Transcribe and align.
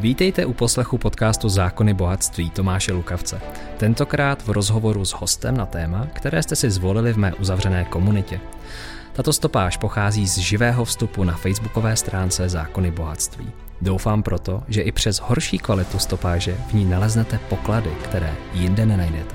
Vítejte 0.00 0.46
u 0.46 0.52
poslechu 0.52 0.98
podcastu 0.98 1.48
Zákony 1.48 1.94
bohatství 1.94 2.50
Tomáše 2.50 2.92
Lukavce. 2.92 3.40
Tentokrát 3.76 4.42
v 4.42 4.50
rozhovoru 4.50 5.04
s 5.04 5.12
hostem 5.12 5.56
na 5.56 5.66
téma, 5.66 6.06
které 6.12 6.42
jste 6.42 6.56
si 6.56 6.70
zvolili 6.70 7.12
v 7.12 7.18
mé 7.18 7.34
uzavřené 7.34 7.84
komunitě. 7.84 8.40
Tato 9.12 9.32
stopáž 9.32 9.76
pochází 9.76 10.28
z 10.28 10.38
živého 10.38 10.84
vstupu 10.84 11.24
na 11.24 11.36
facebookové 11.36 11.96
stránce 11.96 12.48
Zákony 12.48 12.90
bohatství. 12.90 13.50
Doufám 13.80 14.22
proto, 14.22 14.62
že 14.68 14.82
i 14.82 14.92
přes 14.92 15.20
horší 15.20 15.58
kvalitu 15.58 15.98
stopáže 15.98 16.56
v 16.70 16.74
ní 16.74 16.84
naleznete 16.84 17.38
poklady, 17.48 17.90
které 18.04 18.34
jinde 18.52 18.86
nenajdete. 18.86 19.34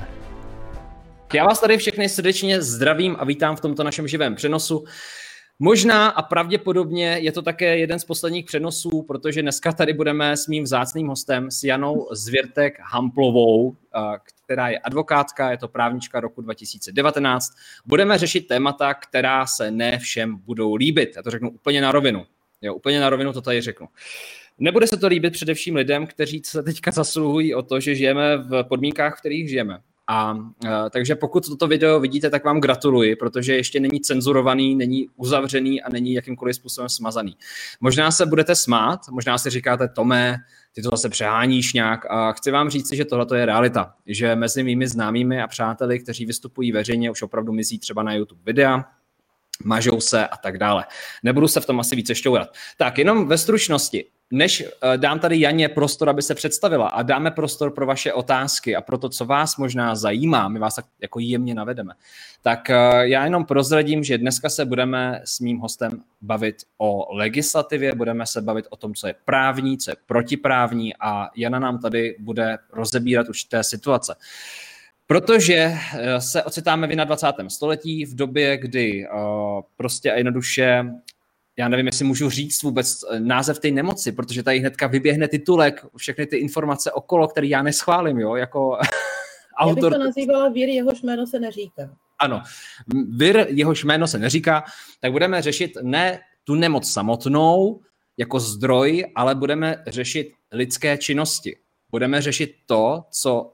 Já 1.34 1.46
vás 1.46 1.60
tady 1.60 1.78
všechny 1.78 2.10
srdečně 2.10 2.62
zdravím 2.62 3.16
a 3.20 3.26
vítám 3.26 3.56
v 3.56 3.62
tomto 3.62 3.84
našem 3.84 4.08
živém 4.08 4.36
přenosu. 4.36 4.86
Možná 5.60 6.08
a 6.08 6.22
pravděpodobně 6.22 7.18
je 7.22 7.32
to 7.32 7.42
také 7.42 7.78
jeden 7.78 8.00
z 8.00 8.06
posledních 8.06 8.46
přenosů, 8.46 9.02
protože 9.08 9.42
dneska 9.42 9.74
tady 9.74 9.94
budeme 9.94 10.38
s 10.38 10.48
mým 10.48 10.64
vzácným 10.64 11.08
hostem, 11.08 11.52
s 11.52 11.64
Janou 11.64 12.08
Zvěrtek 12.12 12.80
Hamplovou, 12.80 13.76
která 14.46 14.70
je 14.70 14.80
advokátka, 14.80 15.52
je 15.52 15.58
to 15.58 15.68
právnička 15.68 16.20
roku 16.20 16.42
2019. 16.42 17.48
Budeme 17.86 18.18
řešit 18.18 18.48
témata, 18.48 18.94
která 18.94 19.46
se 19.46 19.72
ne 19.72 20.00
všem 20.00 20.38
budou 20.38 20.76
líbit. 20.76 21.14
Já 21.16 21.24
to 21.24 21.32
řeknu 21.32 21.50
úplně 21.50 21.82
na 21.82 21.92
rovinu. 21.92 22.26
Jo, 22.62 22.74
úplně 22.74 23.00
na 23.00 23.10
rovinu 23.10 23.34
to 23.34 23.42
tady 23.42 23.62
řeknu. 23.62 23.88
Nebude 24.60 24.88
se 24.88 24.98
to 24.98 25.08
líbit 25.08 25.34
především 25.34 25.76
lidem, 25.76 26.08
kteří 26.08 26.42
se 26.46 26.64
teďka 26.64 26.92
zasluhují 26.92 27.56
o 27.56 27.62
to, 27.62 27.80
že 27.80 27.96
žijeme 27.96 28.38
v 28.38 28.64
podmínkách, 28.64 29.16
v 29.16 29.20
kterých 29.20 29.50
žijeme. 29.50 29.80
A 30.14 30.34
uh, 30.34 30.50
takže 30.90 31.16
pokud 31.16 31.48
toto 31.48 31.68
video 31.68 32.00
vidíte, 32.00 32.30
tak 32.30 32.46
vám 32.46 32.62
gratuluji, 32.62 33.16
protože 33.16 33.56
ještě 33.56 33.80
není 33.80 34.02
cenzurovaný, 34.02 34.76
není 34.76 35.08
uzavřený 35.16 35.82
a 35.82 35.90
není 35.90 36.14
jakýmkoliv 36.14 36.56
způsobem 36.56 36.90
smazaný. 36.90 37.38
Možná 37.82 38.12
se 38.12 38.26
budete 38.26 38.56
smát, 38.56 39.00
možná 39.12 39.38
si 39.38 39.50
říkáte, 39.50 39.88
Tome, 39.88 40.38
ty 40.76 40.82
to 40.82 40.90
zase 40.90 41.10
přeháníš 41.10 41.74
nějak 41.74 42.06
a 42.10 42.32
chci 42.32 42.52
vám 42.52 42.70
říct, 42.70 42.94
že 42.94 43.06
tohle 43.06 43.38
je 43.38 43.46
realita, 43.46 43.94
že 44.06 44.36
mezi 44.36 44.64
mými 44.64 44.88
známými 44.88 45.42
a 45.42 45.48
přáteli, 45.48 46.00
kteří 46.00 46.26
vystupují 46.26 46.72
veřejně, 46.72 47.12
už 47.12 47.22
opravdu 47.22 47.54
mizí 47.54 47.80
třeba 47.80 48.04
na 48.04 48.14
YouTube 48.14 48.42
videa, 48.46 48.86
mažou 49.64 50.02
se 50.02 50.28
a 50.28 50.38
tak 50.38 50.58
dále. 50.58 50.86
Nebudu 51.24 51.48
se 51.48 51.62
v 51.62 51.66
tom 51.66 51.80
asi 51.80 51.96
více 51.96 52.16
šťourat. 52.16 52.50
Tak, 52.78 52.98
jenom 52.98 53.28
ve 53.28 53.38
stručnosti 53.38 54.06
než 54.34 54.64
eh, 54.64 54.98
dám 54.98 55.20
tady 55.20 55.40
Janě 55.40 55.70
prostor, 55.70 56.10
aby 56.10 56.22
se 56.22 56.36
představila 56.36 56.88
a 56.88 57.02
dáme 57.02 57.32
prostor 57.32 57.72
pro 57.72 57.86
vaše 57.86 58.14
otázky 58.14 58.76
a 58.76 58.82
pro 58.82 58.98
to, 58.98 59.10
co 59.10 59.26
vás 59.26 59.58
možná 59.58 59.96
zajímá, 59.96 60.48
my 60.48 60.60
vás 60.60 60.76
tak 60.76 60.86
jako 61.02 61.20
jemně 61.20 61.56
navedeme, 61.56 61.94
tak 62.42 62.70
eh, 62.70 62.76
já 63.02 63.24
jenom 63.24 63.46
prozradím, 63.46 64.04
že 64.04 64.18
dneska 64.18 64.50
se 64.50 64.66
budeme 64.66 65.22
s 65.24 65.40
mým 65.40 65.60
hostem 65.60 65.92
bavit 66.22 66.56
o 66.78 67.16
legislativě, 67.16 67.96
budeme 67.96 68.26
se 68.26 68.42
bavit 68.42 68.66
o 68.70 68.76
tom, 68.76 68.94
co 68.94 69.08
je 69.08 69.16
právní, 69.26 69.78
co 69.78 69.92
je 69.92 69.96
protiprávní 70.06 70.94
a 71.00 71.30
Jana 71.36 71.60
nám 71.60 71.80
tady 71.80 72.16
bude 72.20 72.58
rozebírat 72.72 73.30
určité 73.30 73.64
situace. 73.64 74.16
Protože 75.08 75.74
eh, 75.94 76.22
se 76.22 76.44
ocitáme 76.44 76.88
v 76.88 77.06
21. 77.06 77.50
století, 77.50 78.06
v 78.06 78.16
době, 78.16 78.58
kdy 78.58 79.08
prostě 79.78 80.12
a 80.12 80.16
jednoduše 80.16 80.84
já 81.58 81.68
nevím, 81.68 81.86
jestli 81.86 82.06
můžu 82.06 82.30
říct 82.30 82.64
vůbec 82.64 83.04
eh, 83.04 83.20
název 83.20 83.60
té 83.60 83.72
nemoci, 83.72 84.12
protože 84.12 84.44
tady 84.44 84.60
hnedka 84.60 84.88
vyběhne 84.88 85.28
titulek, 85.28 85.86
všechny 85.98 86.26
ty 86.26 86.38
informace 86.38 86.92
okolo, 86.92 87.28
které 87.28 87.48
já 87.48 87.64
neschválím, 87.64 88.20
jo, 88.20 88.36
jako 88.36 88.78
autor. 89.58 89.84
Já 89.84 89.90
bych 89.90 90.00
to 90.00 90.06
nazývala 90.06 90.50
vír, 90.50 90.70
jehož 90.70 91.02
jméno 91.02 91.28
se 91.28 91.40
neříká. 91.40 91.96
Ano, 92.20 92.44
vír, 93.10 93.46
jehož 93.50 93.84
jméno 93.84 94.08
se 94.08 94.20
neříká, 94.20 94.64
tak 95.00 95.12
budeme 95.12 95.42
řešit 95.42 95.72
ne 95.82 96.20
tu 96.44 96.56
nemoc 96.56 96.92
samotnou 96.92 97.82
jako 98.18 98.40
zdroj, 98.40 99.12
ale 99.16 99.36
budeme 99.36 99.84
řešit 99.88 100.32
lidské 100.52 100.98
činnosti. 100.98 101.58
Budeme 101.92 102.22
řešit 102.22 102.56
to, 102.66 103.04
co 103.12 103.54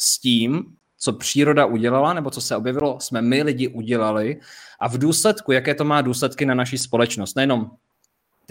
s 0.00 0.20
tím, 0.20 0.76
co 1.02 1.12
příroda 1.12 1.66
udělala, 1.66 2.12
nebo 2.12 2.30
co 2.30 2.40
se 2.40 2.56
objevilo, 2.56 3.00
jsme 3.00 3.22
my 3.22 3.42
lidi 3.42 3.68
udělali 3.68 4.40
a 4.80 4.88
v 4.88 4.98
důsledku, 4.98 5.52
jaké 5.52 5.74
to 5.74 5.84
má 5.84 6.02
důsledky 6.02 6.46
na 6.46 6.54
naši 6.54 6.78
společnost. 6.78 7.36
Nejenom 7.36 7.70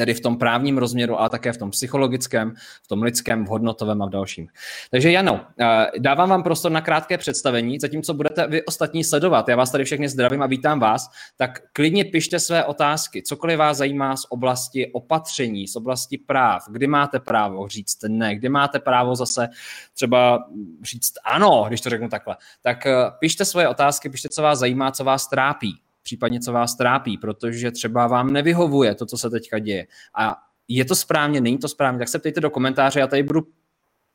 tedy 0.02 0.14
v 0.14 0.20
tom 0.20 0.38
právním 0.38 0.78
rozměru, 0.78 1.20
ale 1.20 1.30
také 1.30 1.54
v 1.54 1.58
tom 1.58 1.72
psychologickém, 1.72 2.54
v 2.84 2.88
tom 2.88 3.04
lidském, 3.04 3.46
v 3.46 3.48
hodnotovém 3.48 4.02
a 4.02 4.06
v 4.06 4.10
dalším. 4.10 4.48
Takže 4.92 5.12
Jano, 5.12 5.46
eh, 5.60 5.92
dávám 6.00 6.30
vám 6.30 6.44
prostor 6.44 6.72
na 6.72 6.82
krátké 6.82 7.18
představení, 7.18 7.80
zatímco 7.80 8.14
budete 8.14 8.48
vy 8.48 8.66
ostatní 8.66 9.04
sledovat. 9.04 9.50
Já 9.50 9.56
vás 9.56 9.72
tady 9.72 9.84
všechny 9.84 10.10
zdravím 10.10 10.42
a 10.42 10.48
vítám 10.48 10.80
vás. 10.80 11.10
Tak 11.38 11.60
klidně 11.74 12.06
pište 12.06 12.40
své 12.40 12.66
otázky, 12.66 13.22
cokoliv 13.22 13.58
vás 13.58 13.78
zajímá 13.78 14.18
z 14.18 14.26
oblasti 14.30 14.92
opatření, 14.94 15.68
z 15.68 15.76
oblasti 15.76 16.18
práv, 16.18 16.64
kdy 16.70 16.88
máte 16.88 17.20
právo 17.20 17.68
říct 17.68 17.98
ne, 18.08 18.36
kdy 18.36 18.50
máte 18.50 18.80
právo 18.80 19.16
zase 19.16 19.50
třeba 19.94 20.50
říct 20.82 21.14
ano, 21.26 21.66
když 21.68 21.82
to 21.82 21.90
řeknu 21.90 22.10
takhle. 22.10 22.38
Tak 22.62 22.86
eh, 22.86 22.96
pište 23.20 23.46
svoje 23.46 23.68
otázky, 23.68 24.10
pište, 24.10 24.30
co 24.30 24.42
vás 24.42 24.60
zajímá, 24.60 24.92
co 24.92 25.04
vás 25.04 25.30
trápí 25.30 25.82
případně 26.04 26.40
co 26.40 26.54
vás 26.54 26.76
trápí, 26.76 27.18
protože 27.18 27.72
třeba 27.72 28.08
vám 28.08 28.34
nevyhovuje 28.34 28.96
to, 28.96 29.06
co 29.06 29.18
se 29.18 29.30
teďka 29.30 29.60
děje. 29.60 29.88
A 30.16 30.36
je 30.68 30.86
to 30.86 30.96
správně, 30.96 31.42
není 31.42 31.58
to 31.58 31.68
správně, 31.68 32.00
tak 32.00 32.08
se 32.08 32.20
ptejte 32.20 32.42
do 32.42 32.50
komentáře, 32.50 33.00
já 33.00 33.08
tady 33.08 33.24
budu 33.24 33.42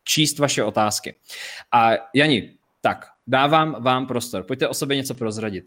číst 0.04 0.38
vaše 0.38 0.64
otázky. 0.64 1.14
A 1.72 1.91
Jani, 2.14 2.58
tak, 2.80 3.06
dávám 3.26 3.82
vám 3.82 4.06
prostor. 4.06 4.42
Pojďte 4.42 4.69
o 4.69 4.74
sobě 4.74 4.97
něco 4.97 5.14
prozradit. 5.14 5.64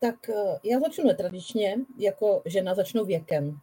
Tak 0.00 0.28
eh, 0.28 0.58
já 0.64 0.80
začnu 0.80 1.04
netradičně, 1.04 1.76
jako 1.98 2.42
žena 2.44 2.74
začnu 2.74 3.04
věkem. 3.04 3.60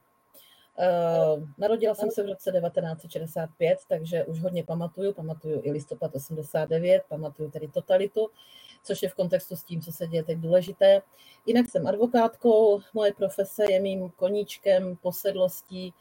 Uh, 0.79 1.44
narodila 1.57 1.95
jsem 1.95 2.11
se 2.11 2.23
v 2.23 2.25
roce 2.25 2.51
1965, 2.51 3.79
takže 3.89 4.23
už 4.23 4.39
hodně 4.41 4.63
pamatuju, 4.63 5.13
pamatuju 5.13 5.61
i 5.63 5.71
listopad 5.71 6.16
89, 6.16 7.03
pamatuju 7.09 7.51
tedy 7.51 7.67
totalitu 7.67 8.29
což 8.84 9.03
je 9.03 9.09
v 9.09 9.16
kontextu 9.16 9.56
s 9.56 9.63
tím, 9.63 9.81
co 9.81 9.91
se 9.91 10.07
děje 10.07 10.23
teď 10.23 10.38
důležité. 10.38 11.01
Jinak 11.45 11.69
jsem 11.69 11.88
advokátkou, 11.88 12.81
moje 12.94 13.13
profese 13.13 13.72
je 13.72 13.79
mým 13.79 14.09
koníčkem, 14.09 14.95
posedlostí, 14.95 15.94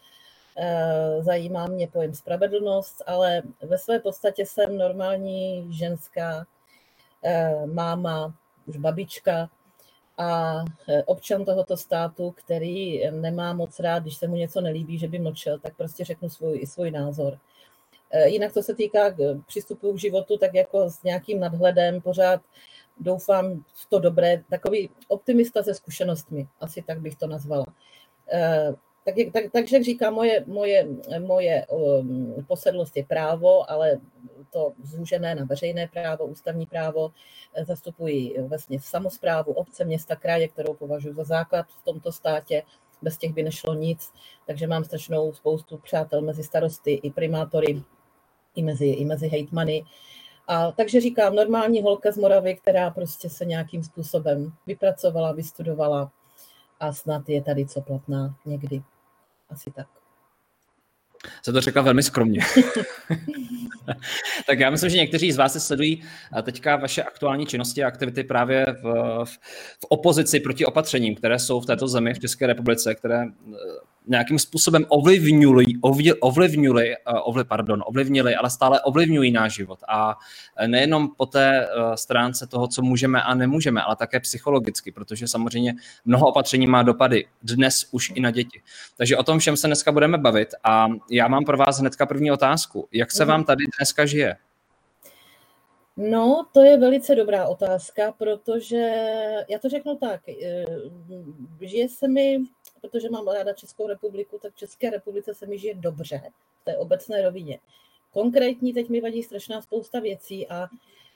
eh, 0.59 1.23
zajímá 1.23 1.67
mě 1.67 1.89
pojem 1.89 2.15
spravedlnost, 2.15 3.03
ale 3.07 3.43
ve 3.63 3.79
své 3.79 3.99
podstatě 3.99 4.47
jsem 4.47 4.79
normální 4.79 5.73
ženská 5.73 6.47
eh, 7.25 7.67
máma, 7.67 8.35
už 8.67 8.77
babička 8.77 9.51
a 10.19 10.65
eh, 10.89 11.03
občan 11.05 11.45
tohoto 11.45 11.77
státu, 11.77 12.31
který 12.31 13.11
nemá 13.11 13.53
moc 13.53 13.81
rád, 13.81 14.03
když 14.03 14.17
se 14.17 14.27
mu 14.27 14.37
něco 14.37 14.61
nelíbí, 14.61 14.99
že 14.99 15.09
by 15.09 15.19
mlčel, 15.19 15.59
tak 15.59 15.77
prostě 15.77 16.05
řeknu 16.05 16.29
svůj, 16.29 16.67
svůj 16.67 16.91
názor. 16.91 17.39
Jinak 18.25 18.53
to 18.53 18.63
se 18.63 18.75
týká 18.75 19.17
přístupu 19.47 19.93
k 19.93 19.99
životu, 19.99 20.39
tak 20.39 20.55
jako 20.55 20.91
s 20.91 21.03
nějakým 21.03 21.41
nadhledem 21.41 22.01
pořád 22.01 22.41
doufám 23.01 23.65
v 23.75 23.87
to 23.89 23.99
dobré, 23.99 24.43
takový 24.51 24.91
optimista 25.09 25.63
se 25.63 25.75
zkušenostmi, 25.75 26.47
asi 26.61 26.83
tak 26.83 27.01
bych 27.01 27.17
to 27.17 27.27
nazvala. 27.27 27.67
Eh, 28.33 28.75
tak, 29.05 29.15
tak, 29.33 29.45
takže 29.53 29.77
jak 29.77 29.85
říkám, 29.85 30.15
moje, 30.15 30.45
moje, 30.47 30.87
moje 31.19 31.67
um, 31.67 32.45
posedlost 32.49 32.97
je 32.97 33.05
právo, 33.05 33.71
ale 33.71 34.01
to 34.51 34.73
zúžené 34.83 35.35
na 35.35 35.45
veřejné 35.45 35.89
právo, 35.89 36.27
ústavní 36.27 36.67
právo, 36.67 37.11
eh, 37.55 37.65
zastupují 37.65 38.35
vlastně 38.39 38.81
samozprávu, 38.81 39.53
obce, 39.53 39.85
města, 39.85 40.17
kraje, 40.17 40.49
kterou 40.49 40.75
považuji 40.75 41.15
za 41.15 41.25
základ 41.25 41.67
v 41.81 41.85
tomto 41.85 42.13
státě, 42.13 42.63
bez 43.03 43.19
těch 43.19 43.33
by 43.33 43.43
nešlo 43.43 43.75
nic, 43.75 44.13
takže 44.47 44.67
mám 44.67 44.85
strašnou 44.85 45.33
spoustu 45.33 45.79
přátel 45.79 46.21
mezi 46.21 46.43
starosty 46.43 46.93
i 46.93 47.11
primátory, 47.11 47.83
i 48.59 48.63
mezi, 48.63 48.87
i 48.87 49.05
mezi 49.05 49.29
hejtmany. 49.29 49.85
A 50.49 50.73
takže 50.73 51.01
říkám, 51.01 51.35
normální 51.35 51.83
holka 51.83 52.13
z 52.13 52.17
Moravy, 52.17 52.55
která 52.55 52.91
prostě 52.91 53.29
se 53.29 53.45
nějakým 53.45 53.85
způsobem 53.85 54.53
vypracovala, 54.67 55.33
vystudovala 55.33 56.13
a 56.81 56.93
snad 56.93 57.29
je 57.29 57.43
tady 57.43 57.67
co 57.67 57.81
platná 57.81 58.37
někdy. 58.47 58.83
Asi 59.51 59.71
tak. 59.71 59.87
Se 61.43 61.53
to 61.53 61.61
řekla 61.61 61.83
velmi 61.83 62.03
skromně. 62.03 62.41
tak 64.47 64.59
já 64.59 64.71
myslím, 64.71 64.91
že 64.91 64.97
někteří 64.97 65.33
z 65.33 65.37
vás 65.37 65.53
se 65.53 65.61
sledují 65.61 66.03
teďka 66.43 66.77
vaše 66.77 67.03
aktuální 67.03 67.47
činnosti 67.47 67.85
a 67.85 67.89
aktivity 67.89 68.25
právě 68.25 68.67
v, 68.83 69.25
v, 69.25 69.39
v 69.81 69.87
opozici 69.89 70.41
proti 70.41 70.67
opatřením, 70.67 71.15
které 71.15 71.39
jsou 71.39 71.61
v 71.61 71.67
této 71.67 71.89
zemi, 71.89 72.15
v 72.15 72.19
České 72.19 72.47
republice, 72.47 72.95
které 72.95 73.25
nějakým 74.09 74.39
způsobem 74.39 74.85
ovlivňuli, 74.89 75.65
ovlivňuli, 76.21 76.93
eh, 76.93 76.99
ovli, 77.07 77.45
pardon, 77.45 77.85
ovlivnili, 77.87 78.35
ale 78.35 78.51
stále 78.51 78.81
ovlivňují 78.81 79.33
náš 79.33 79.55
život. 79.55 79.79
A 79.89 80.19
eh, 80.57 80.69
nejenom 80.69 81.09
po 81.17 81.27
té 81.27 81.67
eh, 81.67 81.97
stránce 81.97 82.47
toho, 82.47 82.69
co 82.69 82.83
můžeme 82.83 83.23
a 83.23 83.35
nemůžeme, 83.35 83.83
ale 83.83 83.97
také 83.97 84.21
psychologicky, 84.21 84.93
protože 84.93 85.29
samozřejmě 85.29 85.75
mnoho 86.05 86.27
opatření 86.27 86.67
má 86.67 86.83
dopady 86.83 87.27
dnes 87.43 87.89
už 87.91 88.13
i 88.15 88.21
na 88.21 88.31
děti. 88.31 88.61
Takže 88.97 89.17
o 89.17 89.23
tom 89.23 89.39
všem 89.39 89.57
se 89.57 89.67
dneska 89.67 89.93
budeme 89.93 90.19
bavit 90.19 90.49
a 90.65 90.89
já 91.11 91.29
mám 91.29 91.45
pro 91.45 91.57
vás 91.57 91.79
hnedka 91.79 92.07
první 92.07 92.31
otázku. 92.31 92.89
Jak 92.93 93.13
se 93.13 93.25
mhm. 93.25 93.29
vám 93.33 93.45
tady 93.45 93.65
dneska 93.79 94.07
žije? 94.07 94.37
No, 96.01 96.47
to 96.53 96.63
je 96.63 96.79
velice 96.79 97.15
dobrá 97.15 97.47
otázka, 97.47 98.13
protože 98.19 98.91
já 99.49 99.59
to 99.59 99.69
řeknu 99.69 99.97
tak, 99.97 100.21
žije 101.61 101.89
se 101.89 102.09
mi 102.09 102.39
protože 102.81 103.11
mám 103.11 103.29
ráda 103.29 103.53
Českou 103.53 103.87
republiku, 103.87 104.39
tak 104.43 104.55
České 104.55 104.91
republice 104.91 105.35
se 105.35 105.47
mi 105.47 105.59
žije 105.59 105.75
dobře 105.75 106.23
v 106.63 106.65
té 106.65 106.77
obecné 106.77 107.23
rovině. 107.23 107.59
Konkrétní 108.13 108.73
teď 108.73 108.89
mi 108.89 109.01
vadí 109.01 109.23
strašná 109.23 109.63
spousta 109.63 110.01
věcí 110.01 110.49
a 110.49 110.69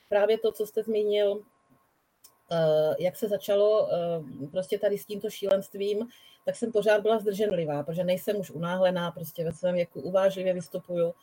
právě 0.08 0.38
to, 0.38 0.52
co 0.52 0.66
jste 0.66 0.82
zmínil, 0.82 1.42
eh, 2.52 2.94
jak 2.98 3.16
se 3.16 3.28
začalo 3.28 3.88
eh, 3.92 4.48
prostě 4.50 4.78
tady 4.78 4.98
s 4.98 5.06
tímto 5.06 5.30
šílenstvím, 5.30 6.08
tak 6.44 6.56
jsem 6.56 6.72
pořád 6.72 7.02
byla 7.02 7.18
zdrženlivá, 7.18 7.82
protože 7.82 8.04
nejsem 8.04 8.36
už 8.36 8.50
unáhlená, 8.50 9.10
prostě 9.10 9.44
ve 9.44 9.52
svém 9.52 9.74
věku 9.74 10.00
uvážlivě 10.00 10.54
vystupuju, 10.54 11.14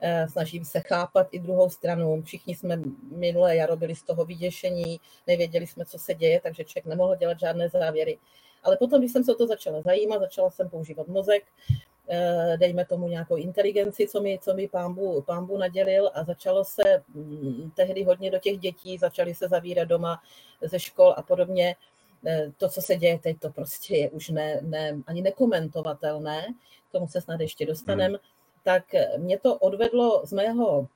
eh, 0.00 0.26
snažím 0.28 0.64
se 0.64 0.80
chápat 0.80 1.28
i 1.30 1.38
druhou 1.38 1.70
stranu. 1.70 2.22
Všichni 2.22 2.54
jsme 2.54 2.80
minulé 3.16 3.56
jaro 3.56 3.76
byli 3.76 3.94
z 3.94 4.02
toho 4.02 4.24
vyděšení, 4.24 5.00
nevěděli 5.26 5.66
jsme, 5.66 5.84
co 5.84 5.98
se 5.98 6.14
děje, 6.14 6.40
takže 6.40 6.64
člověk 6.64 6.86
nemohl 6.86 7.16
dělat 7.16 7.40
žádné 7.40 7.68
závěry. 7.68 8.18
Ale 8.62 8.76
potom, 8.76 9.00
když 9.00 9.12
jsem 9.12 9.24
se 9.24 9.32
o 9.32 9.38
to 9.38 9.46
začala 9.46 9.82
zajímat, 9.82 10.18
začala 10.18 10.50
jsem 10.50 10.68
používat 10.68 11.08
mozek, 11.08 11.44
Eh, 12.08 12.56
dejme 12.56 12.84
tomu 12.84 13.08
nějakou 13.08 13.36
inteligenci, 13.36 14.08
co 14.08 14.20
mi, 14.20 14.38
co 14.42 14.54
mi 14.54 14.68
pámbu, 14.68 15.22
pámbu 15.22 15.58
nadělil 15.58 16.10
a 16.14 16.24
začalo 16.24 16.64
se 16.64 16.82
mm, 17.14 17.70
tehdy 17.76 18.04
hodně 18.04 18.30
do 18.30 18.38
těch 18.38 18.58
dětí, 18.58 18.98
začaly 18.98 19.34
se 19.34 19.48
zavírat 19.48 19.88
doma 19.88 20.22
ze 20.62 20.78
škol 20.80 21.14
a 21.16 21.22
podobně. 21.22 21.76
Eh, 22.26 22.52
to, 22.56 22.68
co 22.68 22.82
se 22.82 22.96
děje 22.96 23.18
teď, 23.18 23.40
to 23.40 23.50
prostě 23.50 23.96
je 23.96 24.10
už 24.10 24.28
ne, 24.28 24.60
ne, 24.62 24.98
ani 25.06 25.22
nekomentovatelné, 25.22 26.46
k 26.88 26.92
tomu 26.92 27.08
se 27.08 27.20
snad 27.20 27.40
ještě 27.40 27.66
dostaneme, 27.66 28.18
hmm. 28.18 28.28
tak 28.64 28.84
mě 29.18 29.38
to 29.38 29.58
odvedlo 29.58 30.22
z 30.26 30.32
mého, 30.32 30.88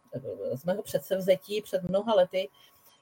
z 0.54 0.64
mého 0.64 0.82
předsevzetí 0.82 1.62
před 1.62 1.82
mnoha 1.82 2.14
lety, 2.14 2.48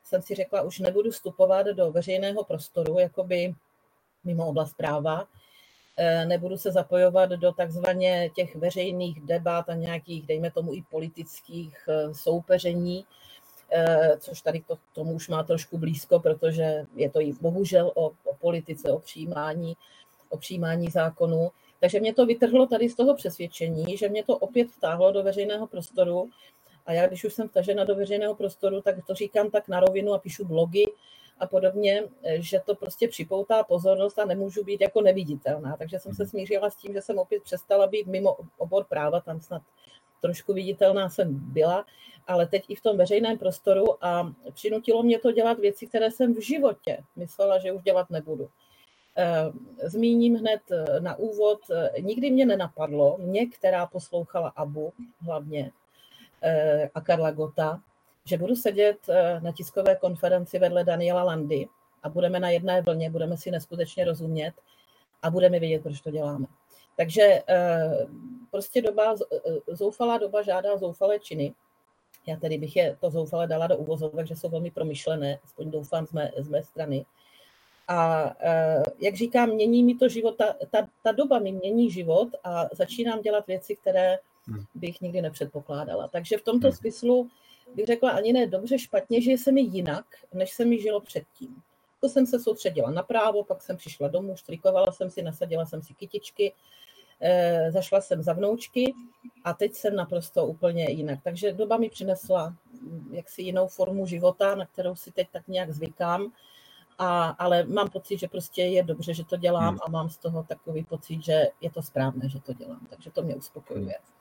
jsem 0.04 0.22
si 0.22 0.34
řekla, 0.34 0.62
už 0.62 0.78
nebudu 0.78 1.10
vstupovat 1.10 1.66
do 1.66 1.92
veřejného 1.92 2.44
prostoru, 2.44 2.98
jakoby 2.98 3.54
mimo 4.24 4.46
oblast 4.46 4.74
práva, 4.76 5.26
Eh, 6.00 6.26
nebudu 6.26 6.56
se 6.56 6.72
zapojovat 6.72 7.30
do 7.30 7.52
takzvaně 7.52 8.30
těch 8.34 8.56
veřejných 8.56 9.20
debat 9.20 9.68
a 9.68 9.74
nějakých, 9.74 10.26
dejme 10.26 10.50
tomu, 10.50 10.74
i 10.74 10.82
politických 10.90 11.88
eh, 11.88 12.14
soupeření, 12.14 13.04
eh, 13.72 14.16
což 14.18 14.40
tady 14.40 14.60
to, 14.60 14.78
tomu 14.94 15.12
už 15.12 15.28
má 15.28 15.42
trošku 15.42 15.78
blízko, 15.78 16.20
protože 16.20 16.86
je 16.94 17.10
to 17.10 17.20
i 17.20 17.32
bohužel 17.40 17.92
o, 17.94 18.06
o 18.06 18.34
politice, 18.40 18.92
o 18.92 18.98
přijímání, 18.98 19.76
o 20.28 20.38
přijímání 20.38 20.90
zákonů. 20.90 21.50
Takže 21.80 22.00
mě 22.00 22.14
to 22.14 22.26
vytrhlo 22.26 22.66
tady 22.66 22.88
z 22.88 22.94
toho 22.94 23.14
přesvědčení, 23.14 23.96
že 23.96 24.08
mě 24.08 24.24
to 24.24 24.36
opět 24.36 24.68
vtáhlo 24.70 25.12
do 25.12 25.22
veřejného 25.22 25.66
prostoru. 25.66 26.30
A 26.86 26.92
já, 26.92 27.06
když 27.06 27.24
už 27.24 27.34
jsem 27.34 27.48
vtažena 27.48 27.84
do 27.84 27.94
veřejného 27.94 28.34
prostoru, 28.34 28.80
tak 28.82 28.94
to 29.06 29.14
říkám 29.14 29.50
tak 29.50 29.68
na 29.68 29.80
rovinu 29.80 30.14
a 30.14 30.18
píšu 30.18 30.44
blogy, 30.44 30.84
a 31.40 31.46
podobně, 31.46 32.02
že 32.34 32.60
to 32.66 32.74
prostě 32.74 33.08
připoutá 33.08 33.62
pozornost 33.62 34.18
a 34.18 34.24
nemůžu 34.24 34.64
být 34.64 34.80
jako 34.80 35.00
neviditelná. 35.00 35.76
Takže 35.76 35.98
jsem 35.98 36.14
se 36.14 36.22
mhm. 36.22 36.30
smířila 36.30 36.70
s 36.70 36.76
tím, 36.76 36.92
že 36.92 37.02
jsem 37.02 37.18
opět 37.18 37.42
přestala 37.42 37.86
být 37.86 38.06
mimo 38.06 38.36
obor 38.56 38.84
práva, 38.84 39.20
tam 39.20 39.40
snad 39.40 39.62
trošku 40.20 40.52
viditelná 40.52 41.08
jsem 41.08 41.52
byla, 41.52 41.84
ale 42.26 42.46
teď 42.46 42.64
i 42.68 42.74
v 42.74 42.80
tom 42.80 42.96
veřejném 42.96 43.38
prostoru 43.38 44.04
a 44.04 44.32
přinutilo 44.52 45.02
mě 45.02 45.18
to 45.18 45.32
dělat 45.32 45.58
věci, 45.58 45.86
které 45.86 46.10
jsem 46.10 46.34
v 46.34 46.40
životě 46.40 46.98
myslela, 47.16 47.58
že 47.58 47.72
už 47.72 47.82
dělat 47.82 48.10
nebudu. 48.10 48.50
Eh, 49.20 49.52
zmíním 49.88 50.34
hned 50.34 50.60
eh, 50.70 51.00
na 51.00 51.16
úvod, 51.16 51.58
eh, 51.70 52.00
nikdy 52.00 52.30
mě 52.30 52.46
nenapadlo, 52.46 53.16
mě, 53.18 53.46
která 53.46 53.86
poslouchala 53.86 54.48
Abu 54.48 54.92
hlavně 55.20 55.70
a 56.94 57.00
Karla 57.00 57.30
Gota, 57.30 57.80
že 58.28 58.38
budu 58.38 58.56
sedět 58.56 58.98
eh, 59.08 59.40
na 59.40 59.52
tiskové 59.52 59.96
konferenci 59.96 60.58
vedle 60.58 60.84
Daniela 60.84 61.22
Landy 61.22 61.68
a 62.02 62.08
budeme 62.08 62.40
na 62.40 62.50
jedné 62.50 62.82
vlně, 62.82 63.10
budeme 63.10 63.36
si 63.36 63.50
neskutečně 63.50 64.04
rozumět 64.04 64.52
a 65.22 65.30
budeme 65.30 65.60
vědět, 65.60 65.82
proč 65.82 66.00
to 66.00 66.10
děláme. 66.10 66.46
Takže 66.96 67.42
eh, 67.48 68.06
prostě 68.50 68.82
doba, 68.82 69.14
eh, 69.32 69.76
zoufalá 69.76 70.18
doba 70.18 70.42
žádá 70.42 70.76
zoufalé 70.76 71.18
činy. 71.18 71.54
Já 72.26 72.36
tedy 72.36 72.58
bych 72.58 72.76
je 72.76 72.96
to 73.00 73.10
zoufale 73.10 73.46
dala 73.46 73.66
do 73.66 73.76
uvozovek, 73.76 74.26
že 74.26 74.36
jsou 74.36 74.48
velmi 74.48 74.70
promyšlené, 74.70 75.38
aspoň 75.44 75.70
doufám 75.70 76.06
z 76.06 76.12
mé, 76.12 76.30
z 76.38 76.48
mé 76.48 76.62
strany. 76.62 77.06
A 77.90 78.30
jak 78.98 79.14
říkám, 79.14 79.50
mění 79.50 79.84
mi 79.84 79.94
to 79.94 80.08
život, 80.08 80.36
ta, 80.36 80.54
ta, 80.70 80.88
ta 81.02 81.12
doba 81.12 81.38
mi 81.38 81.52
mění 81.52 81.90
život 81.90 82.28
a 82.44 82.64
začínám 82.72 83.22
dělat 83.22 83.46
věci, 83.46 83.76
které 83.76 84.18
hmm. 84.48 84.64
bych 84.74 85.00
nikdy 85.00 85.22
nepředpokládala. 85.22 86.08
Takže 86.08 86.38
v 86.38 86.42
tomto 86.42 86.68
hmm. 86.68 86.76
smyslu 86.76 87.30
bych 87.74 87.86
řekla 87.86 88.10
ani 88.10 88.32
ne 88.32 88.46
dobře, 88.46 88.78
špatně, 88.78 89.20
že 89.22 89.38
se 89.38 89.52
mi 89.52 89.60
jinak, 89.60 90.04
než 90.34 90.52
se 90.52 90.64
mi 90.64 90.80
žilo 90.80 91.00
předtím. 91.00 91.62
To 92.00 92.08
jsem 92.08 92.26
se 92.26 92.40
soustředila 92.40 92.90
na 92.90 93.02
právo, 93.02 93.44
pak 93.44 93.62
jsem 93.62 93.76
přišla 93.76 94.08
domů, 94.08 94.36
štrikovala 94.36 94.92
jsem 94.92 95.10
si, 95.10 95.22
nasadila 95.22 95.66
jsem 95.66 95.82
si 95.82 95.94
kytičky, 95.94 96.52
e, 97.20 97.72
zašla 97.72 98.00
jsem 98.00 98.22
za 98.22 98.32
vnoučky 98.32 98.94
a 99.44 99.52
teď 99.52 99.74
jsem 99.74 99.96
naprosto 99.96 100.46
úplně 100.46 100.90
jinak. 100.90 101.18
Takže 101.24 101.52
doba 101.52 101.76
mi 101.76 101.88
přinesla 101.88 102.54
mm, 102.82 103.14
jaksi 103.14 103.42
jinou 103.42 103.68
formu 103.68 104.06
života, 104.06 104.54
na 104.54 104.66
kterou 104.66 104.94
si 104.94 105.12
teď 105.12 105.28
tak 105.32 105.48
nějak 105.48 105.70
zvykám, 105.70 106.32
a, 106.98 107.28
ale 107.28 107.64
mám 107.64 107.90
pocit, 107.90 108.18
že 108.18 108.28
prostě 108.28 108.62
je 108.62 108.82
dobře, 108.82 109.14
že 109.14 109.24
to 109.24 109.36
dělám 109.36 109.68
hmm. 109.68 109.78
a 109.86 109.90
mám 109.90 110.10
z 110.10 110.18
toho 110.18 110.42
takový 110.42 110.84
pocit, 110.84 111.24
že 111.24 111.44
je 111.60 111.70
to 111.70 111.82
správné, 111.82 112.28
že 112.28 112.40
to 112.40 112.52
dělám. 112.52 112.86
Takže 112.90 113.10
to 113.10 113.22
mě 113.22 113.34
uspokojuje. 113.34 113.94
Hmm. 114.02 114.17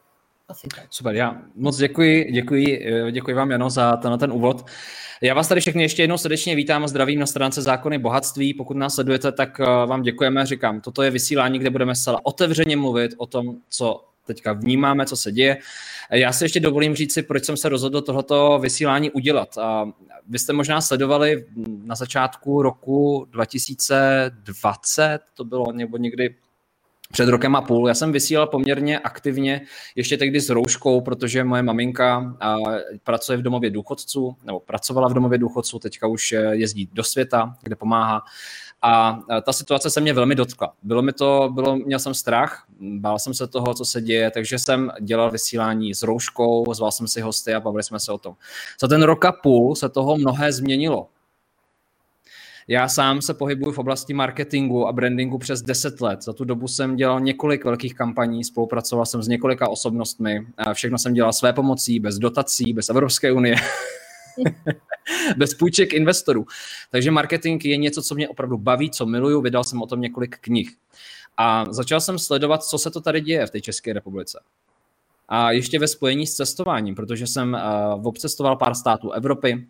Asi 0.49 0.67
tak. 0.67 0.87
Super, 0.89 1.15
já 1.15 1.41
moc 1.55 1.77
děkuji, 1.77 2.31
děkuji, 2.31 2.87
eh, 2.87 3.11
děkuji 3.11 3.35
vám, 3.35 3.51
Jano, 3.51 3.69
za 3.69 3.97
ten, 3.97 4.19
ten 4.19 4.31
úvod. 4.31 4.65
Já 5.21 5.33
vás 5.33 5.47
tady 5.47 5.61
všechny 5.61 5.83
ještě 5.83 6.03
jednou 6.03 6.17
srdečně 6.17 6.55
vítám 6.55 6.83
a 6.83 6.87
zdravím 6.87 7.19
na 7.19 7.25
stránce 7.25 7.61
Zákony 7.61 7.97
bohatství. 7.97 8.53
Pokud 8.53 8.77
nás 8.77 8.95
sledujete, 8.95 9.31
tak 9.31 9.59
eh, 9.59 9.65
vám 9.65 10.01
děkujeme. 10.01 10.45
Říkám, 10.45 10.81
toto 10.81 11.03
je 11.03 11.11
vysílání, 11.11 11.59
kde 11.59 11.69
budeme 11.69 11.95
zcela 11.95 12.19
otevřeně 12.23 12.77
mluvit 12.77 13.11
o 13.17 13.25
tom, 13.25 13.55
co 13.69 14.05
teďka 14.25 14.53
vnímáme, 14.53 15.05
co 15.05 15.17
se 15.17 15.31
děje. 15.31 15.57
Já 16.11 16.31
si 16.31 16.45
ještě 16.45 16.59
dovolím 16.59 16.95
říct 16.95 17.13
si, 17.13 17.23
proč 17.23 17.45
jsem 17.45 17.57
se 17.57 17.69
rozhodl 17.69 18.01
tohoto 18.01 18.59
vysílání 18.61 19.11
udělat. 19.11 19.57
A 19.57 19.91
vy 20.27 20.39
jste 20.39 20.53
možná 20.53 20.81
sledovali 20.81 21.45
na 21.83 21.95
začátku 21.95 22.61
roku 22.61 23.27
2020, 23.31 25.19
to 25.33 25.45
bylo 25.45 25.65
někdy 25.97 26.35
před 27.11 27.29
rokem 27.29 27.55
a 27.55 27.61
půl. 27.61 27.87
Já 27.87 27.93
jsem 27.93 28.11
vysílal 28.11 28.47
poměrně 28.47 28.99
aktivně, 28.99 29.61
ještě 29.95 30.17
tehdy 30.17 30.41
s 30.41 30.49
rouškou, 30.49 31.01
protože 31.01 31.43
moje 31.43 31.63
maminka 31.63 32.37
pracuje 33.03 33.37
v 33.37 33.41
domově 33.41 33.69
důchodců, 33.69 34.35
nebo 34.43 34.59
pracovala 34.59 35.07
v 35.07 35.13
domově 35.13 35.37
důchodců, 35.37 35.79
teďka 35.79 36.07
už 36.07 36.35
jezdí 36.51 36.89
do 36.93 37.03
světa, 37.03 37.55
kde 37.63 37.75
pomáhá. 37.75 38.21
A 38.81 39.19
ta 39.45 39.53
situace 39.53 39.89
se 39.89 40.01
mě 40.01 40.13
velmi 40.13 40.35
dotkla. 40.35 40.73
Bylo 40.83 41.01
mi 41.01 41.13
to, 41.13 41.49
bylo, 41.53 41.75
měl 41.75 41.99
jsem 41.99 42.13
strach, 42.13 42.65
bál 42.79 43.19
jsem 43.19 43.33
se 43.33 43.47
toho, 43.47 43.73
co 43.73 43.85
se 43.85 44.01
děje, 44.01 44.31
takže 44.31 44.59
jsem 44.59 44.91
dělal 45.01 45.31
vysílání 45.31 45.93
s 45.93 46.03
rouškou, 46.03 46.73
zval 46.73 46.91
jsem 46.91 47.07
si 47.07 47.21
hosty 47.21 47.53
a 47.53 47.59
bavili 47.59 47.83
jsme 47.83 47.99
se 47.99 48.11
o 48.11 48.17
tom. 48.17 48.35
Za 48.81 48.87
ten 48.87 49.03
rok 49.03 49.25
a 49.25 49.31
půl 49.31 49.75
se 49.75 49.89
toho 49.89 50.17
mnohé 50.17 50.51
změnilo. 50.51 51.07
Já 52.69 52.87
sám 52.87 53.21
se 53.21 53.33
pohybuju 53.33 53.71
v 53.71 53.77
oblasti 53.77 54.13
marketingu 54.13 54.87
a 54.87 54.91
brandingu 54.91 55.37
přes 55.37 55.61
10 55.61 56.01
let. 56.01 56.23
Za 56.23 56.33
tu 56.33 56.45
dobu 56.45 56.67
jsem 56.67 56.95
dělal 56.95 57.19
několik 57.19 57.65
velkých 57.65 57.95
kampaní, 57.95 58.43
spolupracoval 58.43 59.05
jsem 59.05 59.23
s 59.23 59.27
několika 59.27 59.69
osobnostmi. 59.69 60.47
Všechno 60.73 60.97
jsem 60.97 61.13
dělal 61.13 61.33
své 61.33 61.53
pomocí, 61.53 61.99
bez 61.99 62.19
dotací, 62.19 62.73
bez 62.73 62.89
Evropské 62.89 63.31
unie. 63.31 63.55
bez 65.37 65.53
půjček 65.53 65.93
investorů. 65.93 66.45
Takže 66.91 67.11
marketing 67.11 67.65
je 67.65 67.77
něco, 67.77 68.01
co 68.01 68.15
mě 68.15 68.29
opravdu 68.29 68.57
baví, 68.57 68.91
co 68.91 69.05
miluju. 69.05 69.41
Vydal 69.41 69.63
jsem 69.63 69.81
o 69.81 69.87
tom 69.87 70.01
několik 70.01 70.37
knih. 70.41 70.75
A 71.37 71.65
začal 71.69 72.01
jsem 72.01 72.19
sledovat, 72.19 72.63
co 72.63 72.77
se 72.77 72.91
to 72.91 73.01
tady 73.01 73.21
děje 73.21 73.45
v 73.45 73.51
té 73.51 73.61
České 73.61 73.93
republice. 73.93 74.39
A 75.29 75.51
ještě 75.51 75.79
ve 75.79 75.87
spojení 75.87 76.27
s 76.27 76.33
cestováním, 76.33 76.95
protože 76.95 77.27
jsem 77.27 77.53
uh, 77.53 78.07
obcestoval 78.07 78.55
pár 78.55 78.75
států 78.75 79.11
Evropy, 79.11 79.67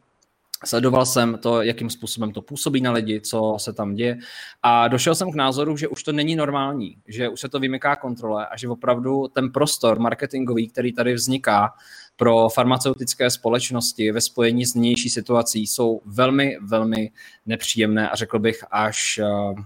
Sledoval 0.66 1.06
jsem 1.06 1.38
to, 1.38 1.62
jakým 1.62 1.90
způsobem 1.90 2.32
to 2.32 2.42
působí 2.42 2.82
na 2.82 2.92
lidi, 2.92 3.22
co 3.22 3.56
se 3.60 3.74
tam 3.74 3.94
děje 3.94 4.18
a 4.64 4.88
došel 4.88 5.16
jsem 5.16 5.32
k 5.32 5.36
názoru, 5.36 5.78
že 5.78 5.88
už 5.88 6.04
to 6.04 6.12
není 6.12 6.36
normální, 6.36 6.98
že 7.08 7.30
už 7.30 7.40
se 7.40 7.50
to 7.50 7.60
vymyká 7.60 7.96
kontrole 7.96 8.48
a 8.48 8.58
že 8.58 8.70
opravdu 8.70 9.28
ten 9.28 9.52
prostor 9.52 10.00
marketingový, 10.00 10.68
který 10.68 10.94
tady 10.94 11.14
vzniká 11.14 11.74
pro 12.16 12.50
farmaceutické 12.50 13.30
společnosti 13.30 14.12
ve 14.12 14.22
spojení 14.22 14.66
s 14.66 14.76
nynější 14.76 15.10
situací, 15.10 15.68
jsou 15.68 16.02
velmi, 16.06 16.58
velmi 16.62 17.12
nepříjemné 17.46 18.10
a 18.10 18.16
řekl 18.16 18.40
bych 18.40 18.64
až 18.72 19.20
uh, 19.24 19.60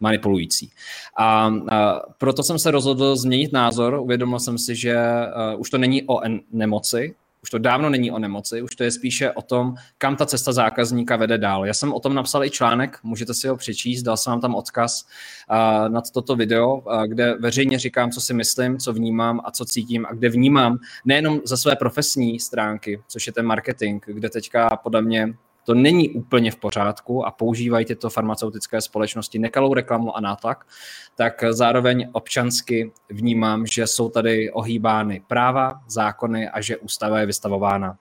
manipulující. 0.00 0.70
A, 1.16 1.52
a 1.70 2.00
proto 2.18 2.42
jsem 2.42 2.58
se 2.58 2.70
rozhodl 2.70 3.16
změnit 3.16 3.52
názor, 3.52 3.94
uvědomil 3.94 4.38
jsem 4.38 4.58
si, 4.58 4.76
že 4.76 4.96
uh, 4.96 5.60
už 5.60 5.70
to 5.70 5.78
není 5.78 6.02
o 6.08 6.20
nemoci, 6.52 7.14
už 7.42 7.50
to 7.50 7.58
dávno 7.58 7.90
není 7.90 8.10
o 8.10 8.18
nemoci, 8.18 8.62
už 8.62 8.76
to 8.76 8.84
je 8.84 8.90
spíše 8.90 9.32
o 9.32 9.42
tom, 9.42 9.74
kam 9.98 10.16
ta 10.16 10.26
cesta 10.26 10.52
zákazníka 10.52 11.16
vede 11.16 11.38
dál. 11.38 11.66
Já 11.66 11.74
jsem 11.74 11.92
o 11.92 12.00
tom 12.00 12.14
napsal 12.14 12.44
i 12.44 12.50
článek, 12.50 12.98
můžete 13.02 13.34
si 13.34 13.48
ho 13.48 13.56
přečíst, 13.56 14.02
dal 14.02 14.16
jsem 14.16 14.30
vám 14.30 14.40
tam 14.40 14.54
odkaz 14.54 15.04
uh, 15.50 15.88
nad 15.88 16.10
toto 16.10 16.36
video, 16.36 16.76
uh, 16.76 17.04
kde 17.04 17.34
veřejně 17.34 17.78
říkám, 17.78 18.10
co 18.10 18.20
si 18.20 18.34
myslím, 18.34 18.78
co 18.78 18.92
vnímám 18.92 19.40
a 19.44 19.50
co 19.50 19.64
cítím 19.64 20.06
a 20.06 20.14
kde 20.14 20.28
vnímám 20.28 20.78
nejenom 21.04 21.40
ze 21.44 21.56
své 21.56 21.76
profesní 21.76 22.40
stránky, 22.40 23.02
což 23.08 23.26
je 23.26 23.32
ten 23.32 23.46
marketing, 23.46 24.02
kde 24.06 24.30
teďka 24.30 24.68
podle 24.82 25.02
mě 25.02 25.34
to 25.64 25.74
není 25.74 26.10
úplně 26.10 26.50
v 26.50 26.56
pořádku 26.56 27.26
a 27.26 27.30
používají 27.30 27.86
tyto 27.86 28.10
farmaceutické 28.10 28.80
společnosti 28.80 29.38
nekalou 29.38 29.74
reklamu 29.74 30.16
a 30.16 30.20
nátlak, 30.20 30.66
tak 31.14 31.44
zároveň 31.50 32.08
občansky 32.12 32.92
vnímám, 33.10 33.66
že 33.66 33.86
jsou 33.86 34.08
tady 34.08 34.52
ohýbány 34.52 35.22
práva, 35.26 35.80
zákony 35.86 36.48
a 36.48 36.60
že 36.60 36.76
ústava 36.76 37.20
je 37.20 37.26
vystavována 37.26 37.96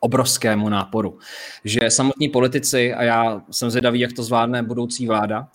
obrovskému 0.00 0.68
náporu. 0.68 1.18
Že 1.64 1.90
samotní 1.90 2.28
politici, 2.28 2.94
a 2.94 3.02
já 3.02 3.42
jsem 3.50 3.70
zvědavý, 3.70 4.00
jak 4.00 4.12
to 4.12 4.22
zvládne 4.22 4.62
budoucí 4.62 5.06
vláda, 5.06 5.48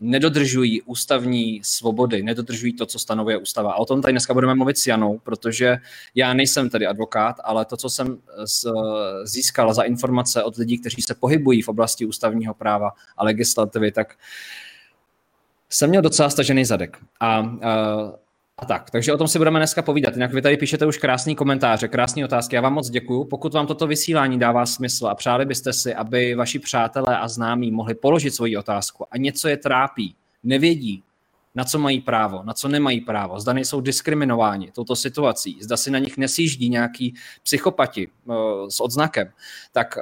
nedodržují 0.00 0.82
ústavní 0.82 1.60
svobody, 1.64 2.22
nedodržují 2.22 2.72
to, 2.72 2.86
co 2.86 2.98
stanovuje 2.98 3.38
ústava. 3.38 3.72
A 3.72 3.76
o 3.76 3.84
tom 3.84 4.02
tady 4.02 4.12
dneska 4.12 4.34
budeme 4.34 4.54
mluvit 4.54 4.78
s 4.78 4.86
Janou, 4.86 5.18
protože 5.18 5.76
já 6.14 6.34
nejsem 6.34 6.70
tady 6.70 6.86
advokát, 6.86 7.36
ale 7.44 7.64
to, 7.64 7.76
co 7.76 7.90
jsem 7.90 8.18
získal 9.24 9.74
za 9.74 9.82
informace 9.82 10.42
od 10.42 10.56
lidí, 10.56 10.78
kteří 10.78 11.02
se 11.02 11.14
pohybují 11.14 11.62
v 11.62 11.68
oblasti 11.68 12.06
ústavního 12.06 12.54
práva 12.54 12.90
a 13.16 13.24
legislativy, 13.24 13.92
tak 13.92 14.16
jsem 15.68 15.90
měl 15.90 16.02
docela 16.02 16.30
stažený 16.30 16.64
zadek. 16.64 16.98
A, 17.20 17.28
a 17.28 17.48
a 18.58 18.66
tak, 18.66 18.90
takže 18.90 19.12
o 19.12 19.18
tom 19.18 19.28
si 19.28 19.38
budeme 19.38 19.58
dneska 19.58 19.82
povídat. 19.82 20.14
Jinak 20.14 20.32
vy 20.32 20.42
tady 20.42 20.56
píšete 20.56 20.86
už 20.86 20.98
krásný 20.98 21.36
komentáře, 21.36 21.88
krásné 21.88 22.24
otázky. 22.24 22.56
Já 22.56 22.62
vám 22.62 22.74
moc 22.74 22.90
děkuju. 22.90 23.24
Pokud 23.24 23.54
vám 23.54 23.66
toto 23.66 23.86
vysílání 23.86 24.38
dává 24.38 24.66
smysl 24.66 25.06
a 25.06 25.14
přáli 25.14 25.46
byste 25.46 25.72
si, 25.72 25.94
aby 25.94 26.34
vaši 26.34 26.58
přátelé 26.58 27.18
a 27.18 27.28
známí 27.28 27.70
mohli 27.70 27.94
položit 27.94 28.34
svoji 28.34 28.56
otázku 28.56 29.06
a 29.10 29.18
něco 29.18 29.48
je 29.48 29.56
trápí, 29.56 30.14
nevědí, 30.44 31.02
na 31.54 31.64
co 31.64 31.78
mají 31.78 32.00
právo, 32.00 32.42
na 32.42 32.52
co 32.52 32.68
nemají 32.68 33.00
právo, 33.00 33.40
zda 33.40 33.52
nejsou 33.52 33.80
diskriminováni 33.80 34.70
touto 34.70 34.96
situací, 34.96 35.58
zda 35.60 35.76
si 35.76 35.90
na 35.90 35.98
nich 35.98 36.16
nesíždí 36.16 36.68
nějaký 36.68 37.14
psychopati 37.42 38.08
uh, 38.08 38.34
s 38.68 38.80
odznakem, 38.80 39.30
tak 39.72 39.98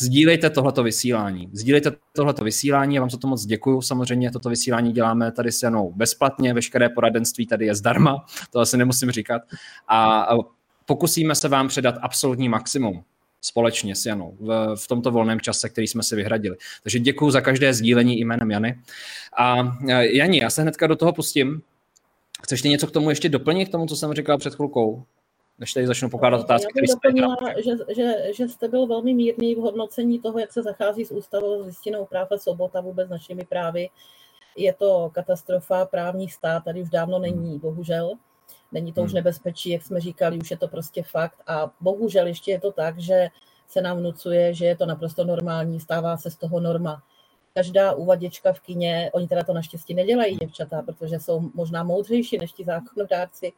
sdílejte 0.00 0.50
tohleto 0.50 0.82
vysílání. 0.82 1.50
Sdílejte 1.52 1.92
tohleto 2.12 2.44
vysílání, 2.44 2.94
já 2.94 3.00
vám 3.00 3.10
za 3.10 3.18
to 3.18 3.26
moc 3.26 3.46
děkuju. 3.46 3.82
Samozřejmě 3.82 4.30
toto 4.30 4.48
vysílání 4.48 4.92
děláme 4.92 5.32
tady 5.32 5.52
s 5.52 5.62
Janou 5.62 5.92
bezplatně, 5.92 6.54
veškeré 6.54 6.88
poradenství 6.88 7.46
tady 7.46 7.66
je 7.66 7.74
zdarma, 7.74 8.24
to 8.50 8.60
asi 8.60 8.76
nemusím 8.76 9.10
říkat. 9.10 9.42
A 9.88 10.26
pokusíme 10.86 11.34
se 11.34 11.48
vám 11.48 11.68
předat 11.68 11.94
absolutní 12.02 12.48
maximum 12.48 13.04
společně 13.40 13.94
s 13.94 14.06
Janou 14.06 14.36
v, 14.40 14.74
v 14.76 14.88
tomto 14.88 15.10
volném 15.10 15.40
čase, 15.40 15.68
který 15.68 15.86
jsme 15.86 16.02
si 16.02 16.16
vyhradili. 16.16 16.56
Takže 16.82 16.98
děkuji 16.98 17.30
za 17.30 17.40
každé 17.40 17.74
sdílení 17.74 18.20
jménem 18.20 18.50
Jany. 18.50 18.78
A 19.36 19.76
e, 19.88 20.16
Jani, 20.16 20.38
já 20.42 20.50
se 20.50 20.62
hnedka 20.62 20.86
do 20.86 20.96
toho 20.96 21.12
pustím. 21.12 21.62
Chceš 22.42 22.62
ty 22.62 22.68
něco 22.68 22.86
k 22.86 22.90
tomu 22.90 23.10
ještě 23.10 23.28
doplnit, 23.28 23.68
k 23.68 23.72
tomu, 23.72 23.86
co 23.86 23.96
jsem 23.96 24.12
říkal 24.12 24.38
před 24.38 24.54
chvilkou? 24.54 25.04
Než 25.58 25.72
tady 25.72 25.86
začnu 25.86 26.10
pokládat 26.10 26.40
otázky. 26.40 26.72
Já 26.76 26.80
bych 26.80 26.90
doplnila, 26.90 27.36
že, 27.64 27.94
že, 27.94 28.34
že 28.34 28.48
jste 28.48 28.68
byl 28.68 28.86
velmi 28.86 29.14
mírný 29.14 29.54
v 29.54 29.58
hodnocení 29.58 30.20
toho, 30.20 30.38
jak 30.38 30.52
se 30.52 30.62
zachází 30.62 31.04
s 31.04 31.10
ústavou, 31.10 31.62
s 31.62 31.66
listinou 31.66 32.06
práv 32.06 32.32
a 32.32 32.38
svobod 32.38 32.76
a 32.76 32.80
vůbec 32.80 33.08
našimi 33.08 33.44
právy. 33.44 33.88
Je 34.56 34.72
to 34.72 35.10
katastrofa, 35.14 35.86
právní 35.86 36.28
stát 36.28 36.64
tady 36.64 36.82
už 36.82 36.90
dávno 36.90 37.18
není, 37.18 37.50
hmm. 37.50 37.58
bohužel. 37.58 38.12
Není 38.72 38.92
to 38.92 39.02
už 39.02 39.10
hmm. 39.10 39.14
nebezpečí, 39.14 39.70
jak 39.70 39.82
jsme 39.82 40.00
říkali, 40.00 40.38
už 40.38 40.50
je 40.50 40.56
to 40.56 40.68
prostě 40.68 41.02
fakt. 41.02 41.42
A 41.46 41.70
bohužel 41.80 42.26
ještě 42.26 42.50
je 42.50 42.60
to 42.60 42.72
tak, 42.72 42.98
že 42.98 43.28
se 43.68 43.80
nám 43.80 43.98
vnucuje, 43.98 44.54
že 44.54 44.66
je 44.66 44.76
to 44.76 44.86
naprosto 44.86 45.24
normální, 45.24 45.80
stává 45.80 46.16
se 46.16 46.30
z 46.30 46.36
toho 46.36 46.60
norma. 46.60 47.02
Každá 47.54 47.92
uvaděčka 47.92 48.52
v 48.52 48.60
kině, 48.60 49.10
oni 49.12 49.28
teda 49.28 49.44
to 49.44 49.52
naštěstí 49.52 49.94
nedělají, 49.94 50.36
děvčata, 50.36 50.82
protože 50.82 51.20
jsou 51.20 51.50
možná 51.54 51.82
moudřejší 51.82 52.38
než 52.38 52.52
ti 52.52 52.64
zákonodárci, 52.64 53.52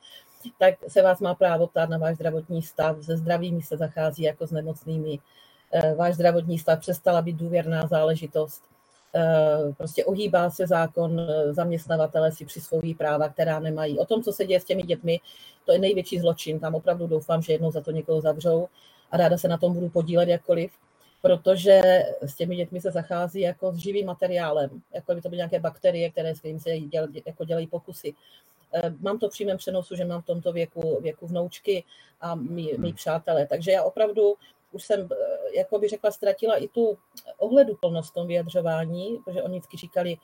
tak 0.59 0.75
se 0.89 1.03
vás 1.03 1.21
má 1.21 1.35
právo 1.35 1.67
ptát 1.67 1.91
na 1.91 1.99
váš 1.99 2.15
zdravotní 2.15 2.63
stav. 2.63 2.97
Se 3.03 3.17
zdravými 3.17 3.63
se 3.63 3.77
zachází 3.77 4.23
jako 4.23 4.47
s 4.47 4.51
nemocnými. 4.51 5.19
Eh, 5.73 5.95
váš 5.95 6.15
zdravotní 6.15 6.59
stav 6.59 6.81
přestala 6.81 7.23
být 7.23 7.37
důvěrná 7.37 7.87
záležitost. 7.87 8.63
Eh, 9.17 9.73
prostě 9.77 10.05
ohýbá 10.05 10.51
se 10.51 10.67
zákon, 10.67 11.21
eh, 11.21 11.53
zaměstnavatele 11.53 12.33
si 12.33 12.45
přisvojí 12.45 12.95
práva, 12.95 13.29
která 13.29 13.61
nemají. 13.61 13.99
O 13.99 14.07
tom, 14.07 14.23
co 14.23 14.33
se 14.33 14.45
děje 14.45 14.61
s 14.61 14.65
těmi 14.65 14.83
dětmi, 14.83 15.21
to 15.67 15.73
je 15.73 15.79
největší 15.79 16.19
zločin. 16.19 16.61
Tam 16.61 16.75
opravdu 16.75 17.07
doufám, 17.07 17.43
že 17.43 17.53
jednou 17.53 17.71
za 17.71 17.81
to 17.81 17.91
někoho 17.91 18.21
zavřou 18.21 18.69
a 19.11 19.17
ráda 19.17 19.39
se 19.39 19.49
na 19.49 19.59
tom 19.59 19.75
budu 19.75 19.89
podílet 19.89 20.29
jakkoliv, 20.29 20.73
protože 21.23 21.81
s 22.21 22.35
těmi 22.35 22.57
dětmi 22.57 22.81
se 22.81 22.91
zachází 22.91 23.41
jako 23.41 23.73
s 23.73 23.77
živým 23.77 24.07
materiálem, 24.07 24.71
jako 24.95 25.15
by 25.15 25.23
to 25.23 25.29
byly 25.29 25.37
nějaké 25.37 25.61
bakterie, 25.61 26.11
které 26.11 26.35
s 26.35 26.39
kterým 26.39 26.61
se 26.61 26.79
děl, 26.79 27.09
jako 27.27 27.45
dělají 27.45 27.67
pokusy. 27.67 28.15
Eh, 28.75 28.95
mám 29.01 29.19
to 29.19 29.29
v 29.29 29.33
přímém 29.33 29.57
přenosu, 29.57 29.97
že 29.97 30.05
mám 30.05 30.23
v 30.23 30.27
tomto 30.27 30.53
věku, 30.53 31.01
věku 31.03 31.27
vnoučky 31.27 31.85
a 32.21 32.35
mý, 32.35 32.73
mý 32.79 32.89
hmm. 32.89 32.95
přátelé. 32.95 33.47
Takže 33.47 33.71
já 33.71 33.83
opravdu 33.83 34.35
už 34.73 34.85
jsem, 34.85 35.09
eh, 35.13 35.57
jako 35.57 35.79
by 35.79 35.89
řekla, 35.89 36.11
ztratila 36.11 36.57
i 36.57 36.69
tu 36.69 36.99
ohleduplnost 37.39 38.11
v 38.11 38.15
tom 38.15 38.27
vyjadřování, 38.27 39.19
protože 39.25 39.43
oni 39.43 39.59
vždycky 39.59 39.77
říkali, 39.77 40.17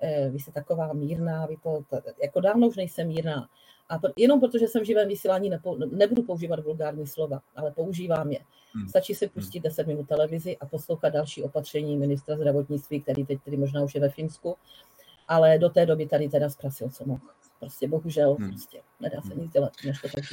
eh, 0.00 0.30
vy 0.30 0.38
jste 0.38 0.52
taková 0.52 0.92
mírná, 0.92 1.46
vy 1.46 1.56
to, 1.56 1.84
jako 2.22 2.40
dávno 2.40 2.68
už 2.68 2.76
nejsem 2.76 3.08
mírná. 3.08 3.48
A 3.90 4.00
jenom 4.16 4.40
protože 4.40 4.68
jsem 4.68 4.82
v 4.82 4.86
živém 4.86 5.08
vysílání 5.08 5.50
nepo, 5.50 5.76
nebudu 5.90 6.22
používat 6.22 6.60
vulgární 6.60 7.06
slova, 7.06 7.40
ale 7.56 7.70
používám 7.70 8.30
je. 8.32 8.38
Hmm. 8.74 8.88
Stačí 8.88 9.14
si 9.14 9.28
pustit 9.28 9.60
10 9.60 9.86
minut 9.86 10.08
televizi 10.08 10.56
a 10.60 10.66
poslouchat 10.66 11.08
další 11.08 11.42
opatření 11.42 11.96
ministra 11.96 12.36
zdravotnictví, 12.36 13.00
který 13.00 13.26
teď 13.26 13.38
tedy 13.44 13.56
možná 13.56 13.82
už 13.82 13.94
je 13.94 14.00
ve 14.00 14.08
Finsku, 14.08 14.56
ale 15.28 15.58
do 15.58 15.68
té 15.68 15.86
doby 15.86 16.06
tady 16.06 16.28
teda 16.28 16.50
zprasil, 16.50 16.90
co 16.90 17.04
mohl 17.04 17.20
prostě 17.60 17.88
bohužel 17.88 18.36
hmm. 18.38 18.48
prostě 18.48 18.78
nedá 19.00 19.20
se 19.22 19.34
nic 19.34 19.52
dělat, 19.52 19.72
než 19.84 20.00
to 20.00 20.08
tak 20.14 20.24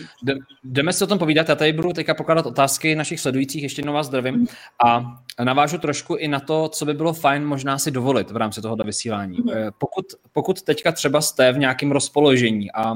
Jdeme 0.64 0.94
se 0.94 1.04
o 1.04 1.08
tom 1.08 1.20
povídat, 1.20 1.50
já 1.50 1.56
tady 1.56 1.74
budu 1.74 1.94
teďka 1.94 2.14
pokládat 2.14 2.46
otázky 2.46 2.96
našich 2.96 3.20
sledujících, 3.20 3.64
ještě 3.64 3.80
jednou 3.80 3.94
vás 3.94 4.08
zdravím 4.08 4.36
hmm. 4.36 4.48
a 4.86 5.22
navážu 5.44 5.78
trošku 5.78 6.16
i 6.16 6.28
na 6.28 6.40
to, 6.40 6.70
co 6.70 6.86
by 6.86 6.94
bylo 6.94 7.14
fajn 7.14 7.46
možná 7.46 7.78
si 7.78 7.92
dovolit 7.92 8.32
v 8.32 8.38
rámci 8.38 8.62
tohoto 8.62 8.84
vysílání. 8.84 9.38
Hmm. 9.38 9.50
Eh, 9.50 9.72
pokud, 9.78 10.06
pokud 10.32 10.62
teďka 10.62 10.92
třeba 10.92 11.22
jste 11.22 11.52
v 11.52 11.58
nějakém 11.58 11.92
rozpoložení 11.92 12.72
a 12.72 12.94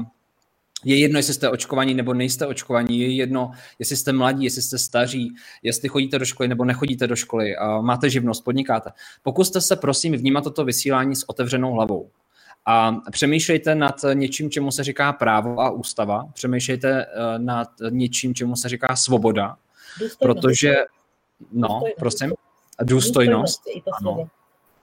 je 0.84 0.98
jedno, 0.98 1.18
jestli 1.18 1.34
jste 1.34 1.50
očkovaní 1.50 1.94
nebo 1.94 2.14
nejste 2.14 2.46
očkovaní, 2.46 3.00
je 3.00 3.14
jedno, 3.14 3.50
jestli 3.78 3.96
jste 3.96 4.12
mladí, 4.12 4.44
jestli 4.44 4.62
jste 4.62 4.78
staří, 4.78 5.34
jestli 5.62 5.88
chodíte 5.88 6.18
do 6.18 6.24
školy 6.24 6.48
nebo 6.48 6.64
nechodíte 6.64 7.06
do 7.06 7.16
školy, 7.16 7.56
a 7.56 7.80
máte 7.80 8.10
živnost, 8.10 8.44
podnikáte. 8.44 8.90
Pokuste 9.22 9.60
se 9.60 9.76
prosím 9.76 10.12
vnímat 10.12 10.44
toto 10.44 10.64
vysílání 10.64 11.16
s 11.16 11.28
otevřenou 11.28 11.72
hlavou. 11.72 12.10
A 12.66 12.92
přemýšlejte 13.10 13.74
nad 13.74 13.94
něčím, 14.14 14.50
čemu 14.50 14.70
se 14.70 14.84
říká 14.84 15.12
právo 15.12 15.60
a 15.60 15.70
ústava. 15.70 16.24
Přemýšlejte 16.34 17.04
eh, 17.04 17.38
nad 17.38 17.68
něčím, 17.90 18.34
čemu 18.34 18.56
se 18.56 18.68
říká 18.68 18.96
svoboda. 18.96 19.56
Důstojnost. 20.00 20.18
Protože, 20.18 20.74
no, 21.52 21.68
důstojnost. 21.68 21.96
prosím, 21.98 22.32
důstojnost. 22.82 23.62
důstojnost 23.64 23.88
ano, 24.00 24.28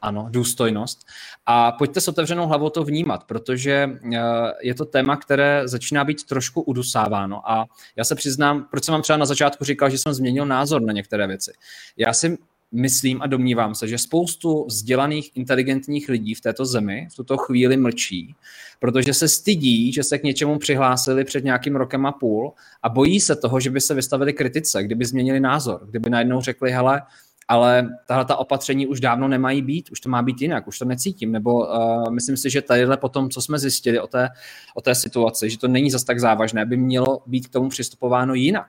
ano, 0.02 0.28
důstojnost. 0.30 1.06
A 1.46 1.72
pojďte 1.72 2.02
s 2.02 2.08
otevřenou 2.08 2.48
hlavou 2.48 2.70
to 2.70 2.84
vnímat, 2.84 3.24
protože 3.24 3.90
eh, 4.14 4.20
je 4.62 4.76
to 4.76 4.86
téma, 4.86 5.18
které 5.18 5.68
začíná 5.68 6.04
být 6.04 6.24
trošku 6.24 6.62
udusáváno. 6.62 7.52
A 7.52 7.66
já 7.96 8.04
se 8.04 8.16
přiznám, 8.16 8.68
proč 8.72 8.84
jsem 8.84 8.92
vám 8.92 9.02
třeba 9.02 9.18
na 9.18 9.26
začátku 9.26 9.64
říkal, 9.64 9.90
že 9.90 9.98
jsem 9.98 10.14
změnil 10.14 10.46
názor 10.46 10.82
na 10.82 10.94
některé 10.94 11.28
věci. 11.28 11.54
Já 11.98 12.14
si 12.14 12.38
myslím 12.72 13.22
a 13.22 13.28
domnívám 13.28 13.76
se, 13.76 13.88
že 13.88 13.98
spoustu 13.98 14.66
vzdělaných, 14.66 15.32
inteligentních 15.36 16.10
lidí 16.10 16.36
v 16.36 16.42
této 16.42 16.66
zemi 16.66 17.08
v 17.12 17.16
tuto 17.16 17.38
chvíli 17.38 17.78
mlčí, 17.78 18.36
protože 18.80 19.14
se 19.14 19.28
stydí, 19.28 19.94
že 19.94 20.04
se 20.04 20.18
k 20.18 20.24
něčemu 20.24 20.58
přihlásili 20.58 21.24
před 21.24 21.44
nějakým 21.44 21.76
rokem 21.76 22.06
a 22.06 22.12
půl 22.12 22.54
a 22.84 22.90
bojí 22.90 23.20
se 23.20 23.36
toho, 23.36 23.60
že 23.60 23.70
by 23.70 23.82
se 23.82 23.94
vystavili 23.94 24.34
kritice, 24.34 24.84
kdyby 24.84 25.06
změnili 25.06 25.40
názor, 25.40 25.88
kdyby 25.90 26.10
najednou 26.10 26.42
řekli, 26.42 26.72
hele, 26.72 27.02
ale 27.48 27.90
tahle 28.08 28.26
ta 28.26 28.36
opatření 28.36 28.88
už 28.88 29.00
dávno 29.00 29.28
nemají 29.28 29.62
být, 29.62 29.90
už 29.92 30.00
to 30.00 30.10
má 30.10 30.22
být 30.22 30.42
jinak, 30.42 30.68
už 30.68 30.80
to 30.80 30.86
necítím, 30.86 31.32
nebo 31.32 31.60
uh, 31.60 32.12
myslím 32.12 32.38
si, 32.38 32.50
že 32.50 32.62
tadyhle 32.62 32.98
po 32.98 33.10
tom, 33.10 33.30
co 33.30 33.42
jsme 33.42 33.60
zjistili 33.60 34.00
o 34.00 34.08
té, 34.08 34.30
o 34.76 34.82
té 34.82 34.96
situaci, 34.96 35.50
že 35.50 35.58
to 35.58 35.68
není 35.68 35.92
zas 35.92 36.04
tak 36.04 36.20
závažné, 36.20 36.66
by 36.66 36.78
mělo 36.78 37.24
být 37.26 37.48
k 37.48 37.52
tomu 37.52 37.70
přistupováno 37.70 38.34
jinak. 38.34 38.68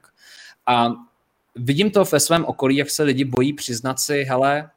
A 0.66 0.92
vidím 1.54 1.90
to 1.90 2.04
ve 2.04 2.20
svém 2.20 2.44
okolí, 2.44 2.76
jak 2.76 2.90
se 2.90 3.02
lidi 3.02 3.24
bojí 3.24 3.52
přiznat 3.52 4.00
si, 4.00 4.24
hele, 4.24 4.70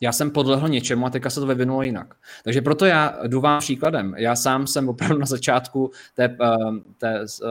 já 0.00 0.12
jsem 0.12 0.30
podlehl 0.30 0.68
něčemu 0.68 1.06
a 1.06 1.10
teďka 1.10 1.30
se 1.30 1.40
to 1.40 1.46
vyvinulo 1.46 1.82
jinak. 1.82 2.14
Takže 2.44 2.62
proto 2.62 2.84
já 2.86 3.18
jdu 3.26 3.40
vám 3.40 3.58
příkladem. 3.58 4.14
Já 4.18 4.36
sám 4.36 4.66
jsem 4.66 4.88
opravdu 4.88 5.18
na 5.18 5.26
začátku 5.26 5.90
té, 6.14 6.24
eh, 6.24 6.56
té 6.98 7.20
eh, 7.20 7.46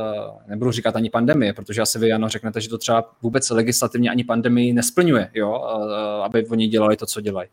nebudu 0.47 0.71
říkat 0.71 0.95
ani 0.95 1.09
pandemie, 1.09 1.53
protože 1.53 1.81
asi 1.81 1.99
vy, 1.99 2.07
Jano, 2.07 2.29
řeknete, 2.29 2.61
že 2.61 2.69
to 2.69 2.77
třeba 2.77 3.15
vůbec 3.21 3.49
legislativně 3.49 4.09
ani 4.09 4.23
pandemii 4.23 4.73
nesplňuje, 4.73 5.29
jo, 5.33 5.67
eh, 5.67 6.23
aby 6.23 6.47
oni 6.47 6.67
dělali 6.67 6.97
to, 6.97 7.05
co 7.05 7.21
dělají 7.21 7.49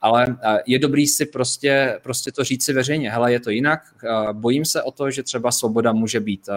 ale 0.00 0.36
eh, 0.42 0.58
je 0.66 0.78
dobrý 0.78 1.06
si 1.06 1.26
prostě, 1.26 2.00
prostě 2.02 2.32
to 2.32 2.44
říct 2.44 2.64
si 2.64 2.72
veřejně, 2.72 3.10
hele, 3.10 3.32
je 3.32 3.40
to 3.40 3.50
jinak, 3.50 3.80
eh, 4.04 4.32
bojím 4.32 4.64
se 4.64 4.82
o 4.82 4.90
to, 4.90 5.10
že 5.10 5.22
třeba 5.22 5.52
svoboda 5.52 5.92
může 5.92 6.20
být 6.20 6.48
eh, 6.48 6.54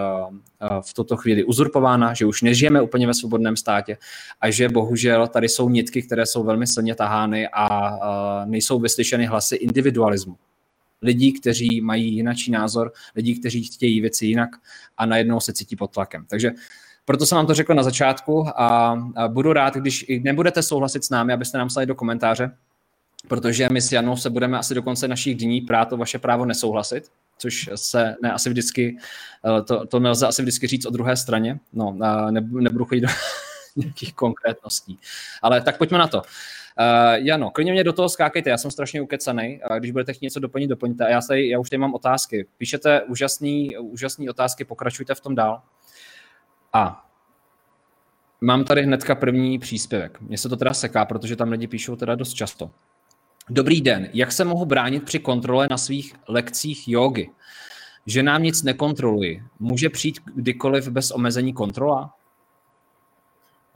v 0.81 0.93
tuto 0.93 1.17
chvíli 1.17 1.43
uzurpována, 1.43 2.13
že 2.13 2.25
už 2.25 2.41
nežijeme 2.41 2.81
úplně 2.81 3.07
ve 3.07 3.13
svobodném 3.13 3.57
státě 3.57 3.97
a 4.41 4.51
že 4.51 4.69
bohužel 4.69 5.27
tady 5.27 5.49
jsou 5.49 5.69
nitky, 5.69 6.01
které 6.01 6.25
jsou 6.25 6.43
velmi 6.43 6.67
silně 6.67 6.95
tahány 6.95 7.47
a 7.53 8.45
nejsou 8.45 8.79
vyslyšeny 8.79 9.25
hlasy 9.25 9.55
individualismu. 9.55 10.35
Lidí, 11.01 11.33
kteří 11.33 11.81
mají 11.81 12.15
jinačí 12.15 12.51
názor, 12.51 12.91
lidí, 13.15 13.39
kteří 13.39 13.63
chtějí 13.63 14.01
věci 14.01 14.25
jinak 14.25 14.49
a 14.97 15.05
najednou 15.05 15.39
se 15.39 15.53
cítí 15.53 15.75
pod 15.75 15.91
tlakem. 15.91 16.25
Takže 16.29 16.51
Proto 17.05 17.25
jsem 17.25 17.35
vám 17.35 17.47
to 17.47 17.53
řekl 17.53 17.73
na 17.73 17.83
začátku 17.83 18.45
a, 18.55 18.95
budu 19.27 19.53
rád, 19.53 19.75
když 19.75 20.05
nebudete 20.21 20.63
souhlasit 20.63 21.03
s 21.03 21.09
námi, 21.09 21.33
abyste 21.33 21.57
nám 21.57 21.67
psali 21.67 21.85
do 21.85 21.95
komentáře, 21.95 22.51
protože 23.27 23.67
my 23.71 23.81
s 23.81 23.91
Janou 23.91 24.17
se 24.17 24.29
budeme 24.29 24.57
asi 24.57 24.75
do 24.75 24.83
konce 24.83 25.07
našich 25.07 25.35
dní 25.35 25.61
prát 25.61 25.93
o 25.93 25.97
vaše 25.97 26.19
právo 26.19 26.45
nesouhlasit, 26.45 27.03
což 27.37 27.69
se 27.75 28.15
ne 28.21 28.31
asi 28.31 28.49
vždycky, 28.49 28.97
eh, 29.45 29.61
to, 29.61 29.85
to 29.85 29.99
nelze 29.99 30.27
asi 30.27 30.41
vždycky 30.41 30.67
říct 30.67 30.85
o 30.85 30.89
druhé 30.89 31.17
straně. 31.17 31.59
No, 31.73 31.95
ne, 32.31 32.41
nebudu 32.41 32.85
chodit 32.85 33.01
do 33.01 33.07
nějakých 33.75 34.13
konkrétností. 34.13 34.99
Ale 35.41 35.61
tak 35.61 35.77
pojďme 35.77 35.97
na 35.97 36.07
to. 36.07 36.21
Uh, 36.79 37.25
Jano, 37.25 37.51
klidně 37.51 37.71
mě 37.71 37.83
do 37.83 37.93
toho 37.93 38.09
skákejte, 38.09 38.49
já 38.49 38.57
jsem 38.57 38.71
strašně 38.71 39.01
ukecaný. 39.01 39.61
A 39.63 39.79
když 39.79 39.91
budete 39.91 40.13
chtít 40.13 40.25
něco 40.25 40.39
doplnit, 40.39 40.67
doplňte. 40.67 41.05
A 41.05 41.09
já, 41.09 41.21
tady, 41.21 41.49
já 41.49 41.59
už 41.59 41.69
tady 41.69 41.77
mám 41.77 41.93
otázky. 41.93 42.47
Píšete 42.57 43.01
úžasný, 43.01 43.77
úžasný 43.77 44.29
otázky, 44.29 44.65
pokračujte 44.65 45.15
v 45.15 45.19
tom 45.19 45.35
dál. 45.35 45.61
A 46.73 47.05
mám 48.41 48.63
tady 48.63 48.83
hnedka 48.83 49.15
první 49.15 49.59
příspěvek. 49.59 50.21
Mně 50.21 50.37
se 50.37 50.49
to 50.49 50.57
teda 50.57 50.73
seká, 50.73 51.05
protože 51.05 51.35
tam 51.35 51.51
lidi 51.51 51.67
píšou 51.67 51.95
teda 51.95 52.15
dost 52.15 52.33
často. 52.33 52.71
Dobrý 53.53 53.81
den, 53.81 54.09
jak 54.13 54.31
se 54.31 54.45
mohu 54.45 54.65
bránit 54.65 55.05
při 55.05 55.19
kontrole 55.19 55.67
na 55.69 55.77
svých 55.77 56.13
lekcích 56.27 56.87
jogy? 56.87 57.29
Že 58.05 58.23
nám 58.23 58.43
nic 58.43 58.63
nekontroluji. 58.63 59.43
Může 59.59 59.89
přijít 59.89 60.19
kdykoliv 60.35 60.87
bez 60.87 61.11
omezení 61.11 61.53
kontrola? 61.53 62.13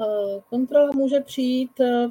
Eh, 0.02 0.42
kontrola 0.50 0.92
může 0.92 1.20
přijít 1.20 1.80
eh, 1.80 2.10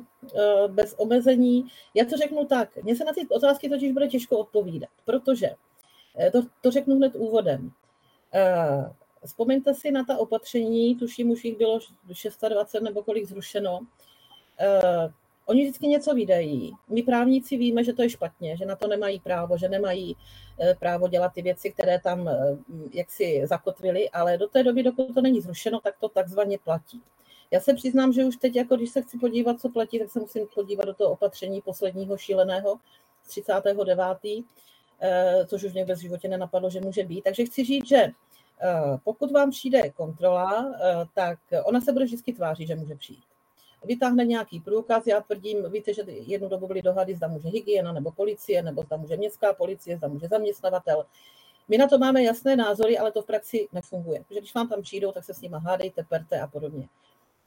bez 0.68 0.94
omezení. 0.99 1.66
Já 1.94 2.04
to 2.04 2.16
řeknu 2.16 2.44
tak, 2.44 2.76
mně 2.83 2.97
se 2.97 3.04
na 3.04 3.12
ty 3.12 3.28
otázky 3.28 3.68
totiž 3.68 3.92
bude 3.92 4.09
těžko 4.09 4.38
odpovídat, 4.38 4.90
protože 5.04 5.50
eh, 6.18 6.30
to, 6.30 6.42
to 6.61 6.71
řeknu 6.71 6.97
hned 6.97 7.12
úvodem. 7.14 7.71
Vzpomeňte 9.25 9.75
si 9.75 9.90
na 9.90 10.04
ta 10.04 10.18
opatření, 10.18 10.97
tuším 10.97 11.30
už 11.30 11.44
jich 11.44 11.59
bylo 11.59 11.80
620 12.12 12.80
nebo 12.80 13.02
kolik 13.02 13.25
zrušeno. 13.25 13.80
Oni 15.47 15.63
vždycky 15.63 15.87
něco 15.87 16.15
vydají. 16.15 16.73
My 16.89 17.03
právníci 17.03 17.57
víme, 17.57 17.85
že 17.85 17.93
to 17.93 18.03
je 18.03 18.11
špatně, 18.11 18.57
že 18.57 18.65
na 18.65 18.77
to 18.77 18.89
nemají 18.89 19.21
právo, 19.21 19.59
že 19.59 19.69
nemají 19.69 20.17
právo 20.79 21.09
dělat 21.09 21.33
ty 21.33 21.43
věci, 21.43 21.71
které 21.71 22.01
tam 22.01 22.31
jaksi 22.93 23.43
zakotvili, 23.45 24.11
ale 24.11 24.39
do 24.39 24.49
té 24.49 24.63
doby, 24.63 24.83
dokud 24.83 25.15
to 25.15 25.21
není 25.21 25.41
zrušeno, 25.41 25.81
tak 25.81 25.95
to 26.01 26.09
takzvaně 26.09 26.59
platí. 26.59 27.03
Já 27.51 27.61
se 27.61 27.75
přiznám, 27.75 28.13
že 28.13 28.25
už 28.25 28.37
teď, 28.37 28.57
jako 28.57 28.77
když 28.77 28.91
se 28.91 29.03
chci 29.03 29.19
podívat, 29.19 29.61
co 29.61 29.69
platí, 29.69 29.99
tak 29.99 30.11
se 30.11 30.21
musím 30.21 30.47
podívat 30.55 30.85
do 30.85 30.95
toho 30.95 31.11
opatření 31.11 31.61
posledního 31.61 32.17
šíleného 32.17 32.79
z 33.23 33.29
39. 33.29 34.45
Eh, 35.01 35.47
což 35.47 35.65
už 35.65 35.73
mě 35.73 35.85
v 35.85 35.99
životě 35.99 36.29
nenapadlo, 36.29 36.71
že 36.71 36.81
může 36.81 37.05
být. 37.05 37.23
Takže 37.23 37.45
chci 37.45 37.65
říct, 37.65 37.89
že 37.89 37.97
eh, 37.97 38.13
pokud 39.05 39.33
vám 39.33 39.51
přijde 39.51 39.91
kontrola, 39.91 40.75
eh, 40.75 41.05
tak 41.15 41.39
ona 41.65 41.81
se 41.81 41.93
bude 41.93 42.05
vždycky 42.05 42.33
tvářit, 42.33 42.67
že 42.67 42.77
může 42.77 42.95
přijít. 42.95 43.25
Vytáhne 43.85 44.25
nějaký 44.25 44.61
průkaz, 44.61 45.07
já 45.07 45.21
tvrdím, 45.21 45.71
víte, 45.71 45.95
že 45.95 46.03
jednu 46.07 46.49
dobu 46.49 46.67
byly 46.67 46.83
dohady, 46.83 47.14
zda 47.14 47.29
může 47.29 47.49
hygiena 47.49 47.93
nebo 47.93 48.12
policie, 48.12 48.62
nebo 48.62 48.83
zda 48.83 48.97
může 48.97 49.17
městská 49.17 49.53
policie, 49.53 49.97
zda 49.97 50.09
může 50.09 50.29
zaměstnavatel. 50.29 51.05
My 51.69 51.79
na 51.79 51.88
to 51.88 51.99
máme 51.99 52.23
jasné 52.23 52.57
názory, 52.57 52.99
ale 52.99 53.12
to 53.12 53.23
v 53.23 53.26
praxi 53.26 53.69
nefunguje. 53.73 54.25
Protože 54.29 54.41
když 54.41 54.55
vám 54.55 54.69
tam 54.69 54.83
přijdou, 54.83 55.12
tak 55.12 55.25
se 55.25 55.35
s 55.35 55.41
nimi 55.41 55.57
hádejte, 55.64 56.05
perte 56.09 56.41
a 56.41 56.47
podobně. 56.47 56.88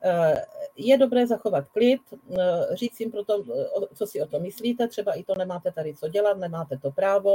Eh, 0.04 0.46
je 0.76 0.98
dobré 0.98 1.28
zachovat 1.28 1.68
klid, 1.68 2.02
eh, 2.12 2.76
říct 2.76 3.00
jim 3.00 3.12
proto, 3.12 3.44
eh, 3.44 3.96
co 3.96 4.08
si 4.08 4.22
o 4.22 4.26
to 4.26 4.40
myslíte, 4.40 4.88
třeba 4.88 5.14
i 5.14 5.24
to 5.24 5.34
nemáte 5.38 5.72
tady 5.72 5.96
co 5.96 6.08
dělat, 6.08 6.38
nemáte 6.38 6.78
to 6.78 6.92
právo, 6.92 7.34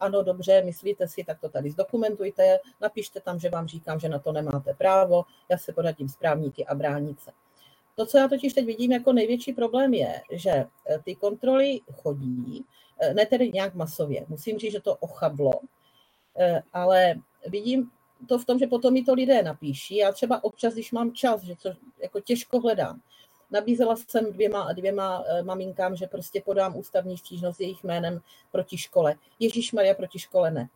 ano, 0.00 0.22
dobře, 0.22 0.62
myslíte 0.62 1.08
si, 1.08 1.24
tak 1.24 1.40
to 1.40 1.48
tady 1.48 1.70
zdokumentujte, 1.70 2.58
napište 2.80 3.20
tam, 3.20 3.38
že 3.38 3.50
vám 3.50 3.66
říkám, 3.66 4.00
že 4.00 4.08
na 4.08 4.18
to 4.18 4.32
nemáte 4.32 4.74
právo, 4.74 5.24
já 5.48 5.58
se 5.58 5.72
poradím 5.72 6.08
s 6.08 6.16
právníky 6.16 6.66
a 6.66 6.74
bránit 6.74 7.20
se. 7.20 7.30
To, 7.96 8.06
co 8.06 8.18
já 8.18 8.28
totiž 8.28 8.52
teď 8.52 8.66
vidím 8.66 8.92
jako 8.92 9.12
největší 9.12 9.52
problém 9.52 9.94
je, 9.94 10.22
že 10.32 10.66
ty 11.04 11.14
kontroly 11.14 11.80
chodí, 11.92 12.64
ne 13.14 13.26
tedy 13.26 13.50
nějak 13.54 13.74
masově, 13.74 14.26
musím 14.28 14.58
říct, 14.58 14.72
že 14.72 14.80
to 14.80 14.96
ochablo, 14.96 15.52
ale 16.72 17.14
vidím 17.46 17.90
to 18.28 18.38
v 18.38 18.44
tom, 18.44 18.58
že 18.58 18.66
potom 18.66 18.94
mi 18.94 19.04
to 19.04 19.14
lidé 19.14 19.42
napíší. 19.42 19.96
Já 19.96 20.12
třeba 20.12 20.44
občas, 20.44 20.74
když 20.74 20.92
mám 20.92 21.12
čas, 21.12 21.42
že 21.42 21.54
to 21.62 21.70
jako 22.02 22.20
těžko 22.20 22.60
hledám, 22.60 23.00
nabízela 23.50 23.96
jsem 23.96 24.32
dvěma, 24.32 24.72
dvěma 24.72 25.24
maminkám, 25.42 25.96
že 25.96 26.06
prostě 26.06 26.40
podám 26.40 26.76
ústavní 26.76 27.18
stížnost 27.18 27.60
jejich 27.60 27.84
jménem 27.84 28.20
proti 28.52 28.78
škole. 28.78 29.14
Ježíš 29.38 29.72
Maria 29.72 29.94
proti 29.94 30.18
škole 30.18 30.50
ne. 30.50 30.68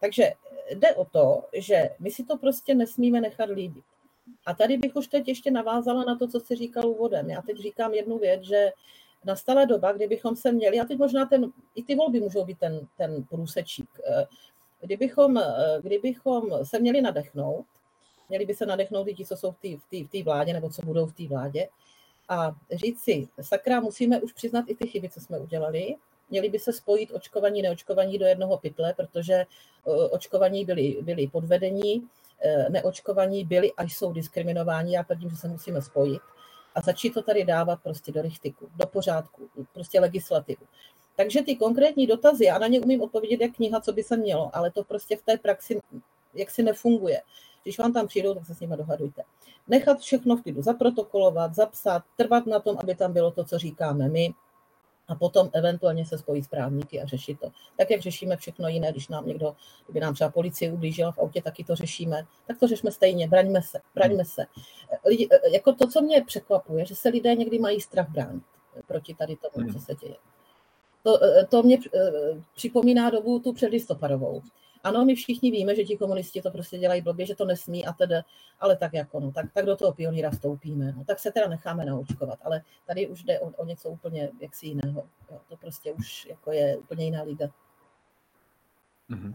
Takže 0.00 0.32
jde 0.70 0.94
o 0.94 1.04
to, 1.04 1.44
že 1.52 1.90
my 1.98 2.10
si 2.10 2.24
to 2.24 2.36
prostě 2.36 2.74
nesmíme 2.74 3.20
nechat 3.20 3.50
líbit. 3.50 3.84
A 4.46 4.54
tady 4.54 4.76
bych 4.78 4.96
už 4.96 5.08
teď 5.08 5.28
ještě 5.28 5.50
navázala 5.50 6.04
na 6.04 6.16
to, 6.18 6.28
co 6.28 6.40
jsi 6.40 6.56
říkal 6.56 6.86
úvodem. 6.86 7.30
Já 7.30 7.42
teď 7.42 7.56
říkám 7.56 7.94
jednu 7.94 8.18
věc, 8.18 8.42
že 8.42 8.72
nastala 9.24 9.64
doba, 9.64 9.92
kdybychom 9.92 10.36
se 10.36 10.52
měli, 10.52 10.80
a 10.80 10.84
teď 10.84 10.98
možná 10.98 11.26
ten, 11.26 11.52
i 11.74 11.82
ty 11.82 11.94
volby 11.94 12.20
můžou 12.20 12.44
být 12.44 12.58
ten, 12.58 12.86
ten 12.96 13.24
průsečík, 13.24 13.88
eh, 14.06 14.26
Kdybychom, 14.84 15.38
eh, 15.38 15.78
kdybychom 15.82 16.64
se 16.64 16.78
měli 16.78 17.00
nadechnout, 17.00 17.66
měli 18.28 18.46
by 18.46 18.54
se 18.54 18.66
nadechnout 18.66 19.08
i 19.08 19.14
ti, 19.14 19.24
co 19.24 19.36
jsou 19.36 19.52
v 19.52 20.08
té 20.12 20.22
vládě 20.24 20.52
nebo 20.52 20.70
co 20.70 20.82
budou 20.82 21.06
v 21.06 21.12
té 21.12 21.28
vládě, 21.28 21.68
a 22.28 22.56
říct 22.72 23.00
si, 23.00 23.28
sakra, 23.40 23.80
musíme 23.80 24.20
už 24.20 24.32
přiznat 24.32 24.64
i 24.68 24.74
ty 24.74 24.88
chyby, 24.88 25.08
co 25.08 25.20
jsme 25.20 25.38
udělali. 25.38 25.96
Měli 26.30 26.48
by 26.48 26.58
se 26.58 26.72
spojit 26.72 27.10
očkovaní, 27.12 27.62
neočkovaní 27.62 28.18
do 28.18 28.26
jednoho 28.26 28.58
pytle, 28.58 28.94
protože 28.94 29.34
eh, 29.34 29.46
očkovaní 30.10 30.64
byli, 30.64 30.98
byli 31.02 31.26
podvedení, 31.26 32.08
neočkovaní 32.68 33.44
byli 33.44 33.72
a 33.72 33.82
jsou 33.82 34.12
diskriminováni. 34.12 34.94
Já 34.94 35.02
tvrdím, 35.02 35.30
že 35.30 35.36
se 35.36 35.48
musíme 35.48 35.82
spojit 35.82 36.22
a 36.74 36.80
začít 36.80 37.14
to 37.14 37.22
tady 37.22 37.44
dávat 37.44 37.80
prostě 37.82 38.12
do 38.12 38.22
rychtiku, 38.22 38.68
do 38.76 38.86
pořádku, 38.86 39.48
prostě 39.72 40.00
legislativu. 40.00 40.66
Takže 41.16 41.42
ty 41.42 41.56
konkrétní 41.56 42.06
dotazy, 42.06 42.44
já 42.44 42.58
na 42.58 42.66
ně 42.66 42.80
umím 42.80 43.02
odpovědět 43.02 43.40
jak 43.40 43.52
kniha, 43.52 43.80
co 43.80 43.92
by 43.92 44.02
se 44.02 44.16
mělo, 44.16 44.56
ale 44.56 44.70
to 44.70 44.84
prostě 44.84 45.16
v 45.16 45.22
té 45.22 45.36
praxi 45.36 45.80
jaksi 46.34 46.62
nefunguje. 46.62 47.22
Když 47.62 47.78
vám 47.78 47.92
tam 47.92 48.06
přijdou, 48.06 48.34
tak 48.34 48.46
se 48.46 48.54
s 48.54 48.60
nimi 48.60 48.76
dohadujte. 48.76 49.22
Nechat 49.68 49.98
všechno 49.98 50.36
v 50.36 50.42
klidu 50.42 50.62
zaprotokolovat, 50.62 51.54
zapsat, 51.54 52.02
trvat 52.16 52.46
na 52.46 52.60
tom, 52.60 52.76
aby 52.82 52.94
tam 52.94 53.12
bylo 53.12 53.30
to, 53.30 53.44
co 53.44 53.58
říkáme 53.58 54.08
my, 54.08 54.30
a 55.08 55.14
potom 55.14 55.50
eventuálně 55.52 56.06
se 56.06 56.18
spojit 56.18 56.44
s 56.44 56.48
právníky 56.48 57.00
a 57.02 57.06
řešit 57.06 57.40
to. 57.40 57.50
Tak, 57.76 57.90
jak 57.90 58.00
řešíme 58.00 58.36
všechno 58.36 58.68
jiné, 58.68 58.92
když 58.92 59.08
nám 59.08 59.26
někdo, 59.26 59.56
kdyby 59.84 60.00
nám 60.00 60.14
třeba 60.14 60.30
policie 60.30 60.72
ublížila 60.72 61.12
v 61.12 61.18
autě, 61.18 61.42
taky 61.42 61.64
to 61.64 61.74
řešíme, 61.74 62.26
tak 62.46 62.58
to 62.58 62.66
řešíme 62.66 62.92
stejně, 62.92 63.28
braňme 63.28 63.62
se, 63.62 63.80
braňme 63.94 64.24
se. 64.24 64.46
Lidi, 65.04 65.28
jako 65.52 65.72
to, 65.72 65.88
co 65.88 66.00
mě 66.02 66.24
překvapuje, 66.24 66.86
že 66.86 66.94
se 66.94 67.08
lidé 67.08 67.34
někdy 67.34 67.58
mají 67.58 67.80
strach 67.80 68.10
bránit 68.10 68.42
proti 68.86 69.14
tady 69.14 69.36
tomu, 69.36 69.72
co 69.72 69.78
se 69.78 69.94
děje. 69.94 70.16
To, 71.02 71.18
to 71.48 71.62
mě 71.62 71.78
připomíná 72.54 73.10
dobu 73.10 73.38
tu 73.38 73.52
předlistopadovou. 73.52 74.42
Ano, 74.84 75.04
my 75.04 75.14
všichni 75.14 75.50
víme, 75.50 75.74
že 75.74 75.84
ti 75.84 75.96
komunisti 75.96 76.42
to 76.42 76.50
prostě 76.50 76.78
dělají 76.78 77.00
blbě, 77.00 77.26
že 77.26 77.34
to 77.34 77.44
nesmí 77.44 77.86
a 77.86 77.92
tedy, 77.92 78.14
ale 78.60 78.76
tak 78.76 78.92
jako, 78.92 79.20
no, 79.20 79.32
tak, 79.32 79.46
tak 79.52 79.66
do 79.66 79.76
toho 79.76 79.92
pionýra 79.92 80.30
vstoupíme. 80.30 80.92
No, 80.96 81.04
tak 81.04 81.18
se 81.18 81.32
teda 81.32 81.48
necháme 81.48 81.84
naučkovat, 81.84 82.38
ale 82.42 82.62
tady 82.86 83.06
už 83.06 83.22
jde 83.22 83.40
o, 83.40 83.46
o 83.46 83.64
něco 83.64 83.88
úplně 83.88 84.30
jaksi 84.40 84.66
jiného. 84.66 85.06
Jo, 85.30 85.38
to 85.48 85.56
prostě 85.56 85.92
už 85.92 86.26
jako 86.26 86.52
je 86.52 86.76
úplně 86.76 87.04
jiná 87.04 87.22
liga. 87.22 87.46
Mm-hmm. 89.10 89.34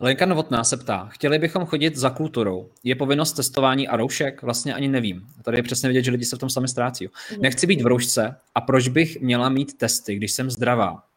Lenka 0.00 0.26
Novotná 0.26 0.64
se 0.64 0.76
ptá, 0.76 1.06
chtěli 1.06 1.38
bychom 1.38 1.66
chodit 1.66 1.96
za 1.96 2.10
kulturou. 2.10 2.70
Je 2.84 2.94
povinnost 2.94 3.32
testování 3.32 3.88
a 3.88 3.96
roušek? 3.96 4.42
Vlastně 4.42 4.74
ani 4.74 4.88
nevím. 4.88 5.28
Tady 5.42 5.58
je 5.58 5.62
přesně 5.62 5.88
vidět, 5.88 6.02
že 6.02 6.10
lidi 6.10 6.24
se 6.24 6.36
v 6.36 6.38
tom 6.38 6.50
sami 6.50 6.68
ztrácí. 6.68 7.08
Mhm. 7.32 7.42
Nechci 7.42 7.66
být 7.66 7.82
v 7.82 7.86
roušce 7.86 8.36
a 8.54 8.60
proč 8.60 8.88
bych 8.88 9.20
měla 9.20 9.48
mít 9.48 9.78
testy, 9.78 10.14
když 10.14 10.32
jsem 10.32 10.50
zdravá? 10.50 11.07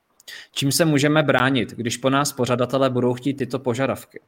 Čím 0.51 0.71
se 0.71 0.85
můžeme 0.85 1.23
bránit, 1.23 1.71
když 1.71 1.97
po 1.97 2.09
nás 2.09 2.33
pořadatelé 2.33 2.89
budou 2.89 3.13
chtít 3.13 3.33
tyto 3.33 3.59
požadavky? 3.59 4.21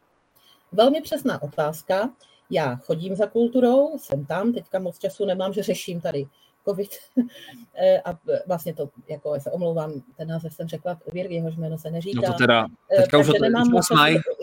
Velmi 0.72 1.02
přesná 1.02 1.42
otázka. 1.42 2.10
Já 2.50 2.76
chodím 2.76 3.16
za 3.16 3.28
kulturou, 3.28 3.98
jsem 3.98 4.26
tam, 4.26 4.54
teďka 4.54 4.80
moc 4.80 5.00
času 5.00 5.26
nemám, 5.26 5.54
že 5.54 5.64
řeším 5.64 6.02
tady 6.02 6.26
covid. 6.66 6.90
Eh, 7.76 8.02
a 8.06 8.20
vlastně 8.48 8.74
to, 8.74 8.90
jako 9.10 9.40
se 9.40 9.52
omlouvám, 9.52 9.94
ten 10.18 10.28
název 10.28 10.54
jsem 10.54 10.68
řekla, 10.68 10.98
Virg, 11.14 11.32
jehož 11.32 11.56
jméno 11.56 11.78
se 11.78 11.92
neříká. 11.92 12.22
No 12.28 12.34
to 12.34 12.38
teda, 12.38 12.66
eh, 12.92 13.02
teďka 13.02 13.18
už 13.18 13.28
to, 13.28 13.34
nemám 13.42 13.70
moc, 13.70 13.88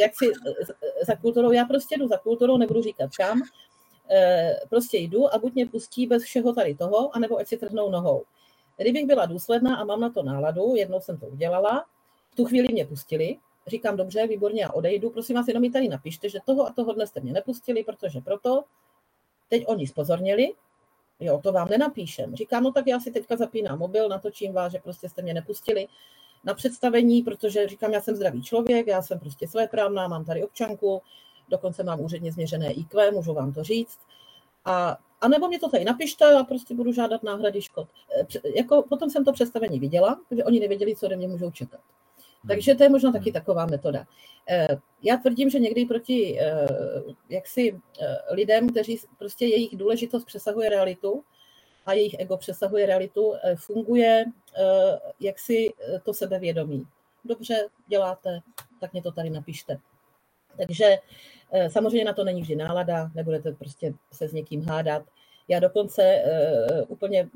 jak 0.00 0.12
si 0.14 0.26
za 1.06 1.16
kulturou, 1.16 1.52
já 1.52 1.64
prostě 1.64 1.96
jdu 1.98 2.08
za 2.08 2.16
kulturou, 2.16 2.56
nebudu 2.56 2.82
říkat 2.82 3.10
kam, 3.16 3.42
eh, 4.10 4.54
prostě 4.70 4.98
jdu 4.98 5.34
a 5.34 5.38
buď 5.38 5.54
mě 5.54 5.66
pustí 5.66 6.06
bez 6.06 6.22
všeho 6.22 6.52
tady 6.52 6.74
toho, 6.74 7.16
anebo 7.16 7.38
ať 7.38 7.48
si 7.48 7.56
trhnou 7.56 7.90
nohou. 7.90 8.24
Kdybych 8.80 9.06
byla 9.06 9.26
důsledná 9.26 9.76
a 9.76 9.84
mám 9.84 10.00
na 10.00 10.10
to 10.10 10.22
náladu, 10.22 10.74
jednou 10.76 11.00
jsem 11.00 11.18
to 11.18 11.26
udělala, 11.26 11.84
v 12.30 12.34
tu 12.34 12.44
chvíli 12.44 12.68
mě 12.72 12.86
pustili, 12.86 13.36
říkám, 13.66 13.96
dobře, 13.96 14.26
výborně, 14.26 14.62
já 14.62 14.72
odejdu, 14.72 15.10
prosím 15.10 15.36
vás, 15.36 15.48
jenom 15.48 15.60
mi 15.60 15.70
tady 15.70 15.88
napište, 15.88 16.28
že 16.28 16.38
toho 16.46 16.66
a 16.66 16.72
toho 16.72 16.92
dnes 16.92 17.10
jste 17.10 17.20
mě 17.20 17.32
nepustili, 17.32 17.84
protože 17.84 18.20
proto, 18.20 18.64
teď 19.48 19.64
oni 19.66 19.86
spozornili, 19.86 20.54
Jo, 21.20 21.40
to 21.42 21.52
vám 21.52 21.68
nenapíšem. 21.68 22.36
Říkám, 22.36 22.62
no 22.62 22.72
tak 22.72 22.86
já 22.86 23.00
si 23.00 23.10
teďka 23.10 23.36
zapínám 23.36 23.78
mobil, 23.78 24.08
natočím 24.08 24.52
vás, 24.52 24.72
že 24.72 24.78
prostě 24.78 25.08
jste 25.08 25.22
mě 25.22 25.34
nepustili 25.34 25.88
na 26.44 26.54
představení, 26.54 27.22
protože 27.22 27.68
říkám, 27.68 27.92
já 27.92 28.00
jsem 28.00 28.16
zdravý 28.16 28.42
člověk, 28.42 28.86
já 28.86 29.02
jsem 29.02 29.18
prostě 29.18 29.48
své 29.48 29.68
právná, 29.68 30.08
mám 30.08 30.24
tady 30.24 30.44
občanku, 30.44 31.02
dokonce 31.48 31.82
mám 31.82 32.00
úředně 32.00 32.32
změřené 32.32 32.72
IQ, 32.72 33.10
můžu 33.10 33.34
vám 33.34 33.52
to 33.52 33.62
říct. 33.62 33.98
A, 34.64 34.98
a 35.20 35.28
nebo 35.28 35.48
mě 35.48 35.58
to 35.58 35.68
tady 35.68 35.84
napište 35.84 36.34
a 36.34 36.44
prostě 36.44 36.74
budu 36.74 36.92
žádat 36.92 37.22
náhrady 37.22 37.62
škod. 37.62 37.88
E, 38.44 38.58
jako, 38.58 38.82
potom 38.82 39.10
jsem 39.10 39.24
to 39.24 39.32
představení 39.32 39.80
viděla, 39.80 40.20
protože 40.28 40.44
oni 40.44 40.60
nevěděli, 40.60 40.96
co 40.96 41.06
ode 41.06 41.16
mě 41.16 41.28
můžou 41.28 41.50
čekat. 41.50 41.80
Hmm. 42.42 42.48
Takže 42.48 42.74
to 42.74 42.82
je 42.82 42.88
možná 42.88 43.12
taky 43.12 43.32
taková 43.32 43.66
metoda. 43.66 44.06
E, 44.48 44.68
já 45.02 45.16
tvrdím, 45.16 45.50
že 45.50 45.58
někdy 45.58 45.86
proti 45.86 46.40
e, 46.40 46.66
jaksi 47.28 47.80
lidem, 48.30 48.68
kteří 48.68 49.00
prostě 49.18 49.46
jejich 49.46 49.76
důležitost 49.76 50.24
přesahuje 50.24 50.70
realitu 50.70 51.24
a 51.86 51.92
jejich 51.92 52.16
ego 52.18 52.36
přesahuje 52.36 52.86
realitu, 52.86 53.34
funguje 53.56 54.24
jaksi 55.20 55.68
to 56.02 56.14
sebevědomí. 56.14 56.86
Dobře 57.24 57.68
děláte, 57.86 58.40
tak 58.80 58.92
mě 58.92 59.02
to 59.02 59.12
tady 59.12 59.30
napište. 59.30 59.78
Takže 60.56 60.98
samozřejmě 61.68 62.04
na 62.04 62.12
to 62.12 62.24
není 62.24 62.42
vždy 62.42 62.56
nálada, 62.56 63.10
nebudete 63.14 63.52
prostě 63.52 63.94
se 64.12 64.28
s 64.28 64.32
někým 64.32 64.62
hádat. 64.62 65.02
Já 65.48 65.60
dokonce 65.60 66.22
uh, 66.24 66.80
úplně 66.88 67.28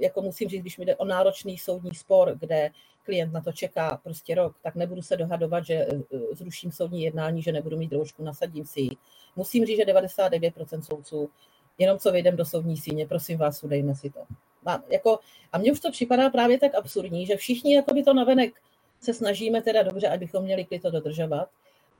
jako 0.00 0.22
musím 0.22 0.48
říct, 0.48 0.60
když 0.60 0.78
mi 0.78 0.84
jde 0.84 0.96
o 0.96 1.04
náročný 1.04 1.58
soudní 1.58 1.94
spor, 1.94 2.36
kde 2.40 2.70
klient 3.04 3.32
na 3.32 3.40
to 3.40 3.52
čeká 3.52 4.00
prostě 4.02 4.34
rok, 4.34 4.56
tak 4.62 4.74
nebudu 4.74 5.02
se 5.02 5.16
dohadovat, 5.16 5.66
že 5.66 5.86
uh, 5.86 6.20
zruším 6.32 6.72
soudní 6.72 7.02
jednání, 7.02 7.42
že 7.42 7.52
nebudu 7.52 7.76
mít 7.76 7.92
roušku, 7.92 8.24
nasadím 8.24 8.64
si 8.64 8.80
ji. 8.80 8.90
Musím 9.36 9.66
říct, 9.66 9.76
že 9.76 9.84
99% 9.84 10.80
soudců, 10.80 11.30
jenom 11.78 11.98
co 11.98 12.12
vyjdem 12.12 12.36
do 12.36 12.44
soudní 12.44 12.76
síně, 12.76 13.06
prosím 13.06 13.38
vás, 13.38 13.64
udejme 13.64 13.94
si 13.94 14.10
to. 14.10 14.20
A, 14.66 14.82
jako, 14.88 15.18
a 15.52 15.58
mně 15.58 15.72
už 15.72 15.80
to 15.80 15.90
připadá 15.90 16.30
právě 16.30 16.58
tak 16.58 16.74
absurdní, 16.74 17.26
že 17.26 17.36
všichni 17.36 17.74
jako 17.74 17.94
by 17.94 18.02
to 18.02 18.14
navenek 18.14 18.52
se 19.00 19.14
snažíme 19.14 19.62
teda 19.62 19.82
dobře, 19.82 20.08
abychom 20.08 20.42
měli 20.42 20.64
klid 20.64 20.82
to 20.82 20.90
dodržovat, 20.90 21.48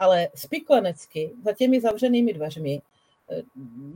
ale 0.03 0.29
spiklenecky 0.35 1.33
za 1.45 1.53
těmi 1.53 1.81
zavřenými 1.81 2.33
dveřmi 2.33 2.83
eh, 3.31 3.43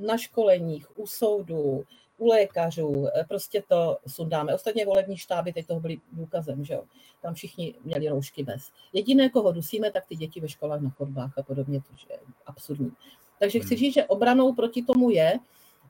na 0.06 0.16
školeních, 0.16 0.98
u 0.98 1.06
soudů, 1.06 1.84
u 2.18 2.26
lékařů, 2.26 3.06
eh, 3.14 3.24
prostě 3.28 3.62
to 3.68 3.98
sundáme. 4.06 4.54
Ostatně 4.54 4.86
volební 4.86 5.16
štáby 5.16 5.52
teď 5.52 5.66
toho 5.66 5.80
byly 5.80 5.98
důkazem, 6.12 6.64
že 6.64 6.74
jo. 6.74 6.82
Tam 7.22 7.34
všichni 7.34 7.74
měli 7.84 8.08
roušky 8.08 8.42
bez. 8.42 8.70
Jediné, 8.92 9.28
koho 9.28 9.52
dusíme, 9.52 9.90
tak 9.90 10.06
ty 10.06 10.16
děti 10.16 10.40
ve 10.40 10.48
školách 10.48 10.80
na 10.80 10.90
chodbách 10.90 11.38
a 11.38 11.42
podobně, 11.42 11.80
to 11.80 12.12
je 12.12 12.18
absurdní. 12.46 12.92
Takže 13.38 13.58
chci 13.58 13.74
hmm. 13.74 13.78
říct, 13.78 13.94
že 13.94 14.04
obranou 14.04 14.54
proti 14.54 14.82
tomu 14.82 15.10
je, 15.10 15.38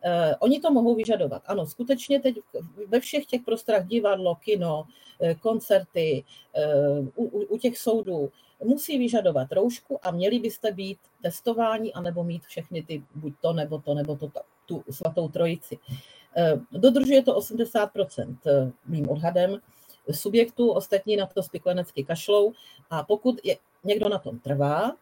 Uh, 0.05 0.35
oni 0.39 0.61
to 0.61 0.71
mohou 0.71 0.95
vyžadovat. 0.95 1.43
Ano, 1.47 1.67
skutečně 1.67 2.21
teď 2.21 2.39
ve 2.89 3.01
všech 3.01 3.27
těch 3.27 3.43
prostorách 3.43 3.87
divadlo, 3.87 4.35
kino, 4.35 4.85
koncerty, 5.41 6.25
uh, 7.17 7.25
u, 7.25 7.41
u 7.41 7.59
těch 7.59 7.79
soudů, 7.79 8.31
musí 8.65 8.99
vyžadovat 8.99 9.53
roušku 9.53 9.99
a 10.03 10.11
měli 10.11 10.39
byste 10.39 10.73
být 10.73 10.99
testováni 11.23 11.93
anebo 11.93 12.25
mít 12.25 12.43
všechny 12.43 12.83
ty, 12.83 13.03
buď 13.15 13.35
to, 13.41 13.53
nebo 13.53 13.79
to, 13.79 13.95
nebo 13.95 14.17
to, 14.17 14.31
tu 14.67 14.85
svatou 14.91 15.29
trojici. 15.29 15.79
Eh, 16.37 16.61
dodržuje 16.73 17.23
to 17.23 17.39
80% 17.39 18.37
eh, 18.47 18.73
mým 18.87 19.09
odhadem. 19.09 19.59
Subjektů, 20.11 20.71
ostatní 20.71 21.17
na 21.17 21.27
to 21.27 21.43
spiklenecky 21.43 22.05
kašlou. 22.05 22.53
A 22.91 23.03
pokud 23.03 23.41
je, 23.45 23.57
někdo 23.85 24.09
na 24.09 24.19
tom 24.19 24.39
trvá, 24.39 24.93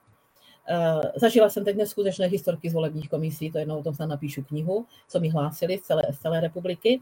Uh, 0.70 1.00
zažila 1.16 1.48
jsem 1.48 1.64
teď 1.64 1.76
neskutečné 1.76 2.26
historky 2.26 2.70
z 2.70 2.74
volebních 2.74 3.08
komisí, 3.08 3.52
to 3.52 3.58
jednou 3.58 3.78
o 3.78 3.82
tom 3.82 3.94
snad 3.94 4.06
napíšu 4.06 4.42
knihu, 4.42 4.86
co 5.08 5.20
mi 5.20 5.28
hlásili 5.28 5.78
z 5.78 5.82
celé, 5.82 6.02
z 6.12 6.18
celé 6.18 6.40
republiky 6.40 7.00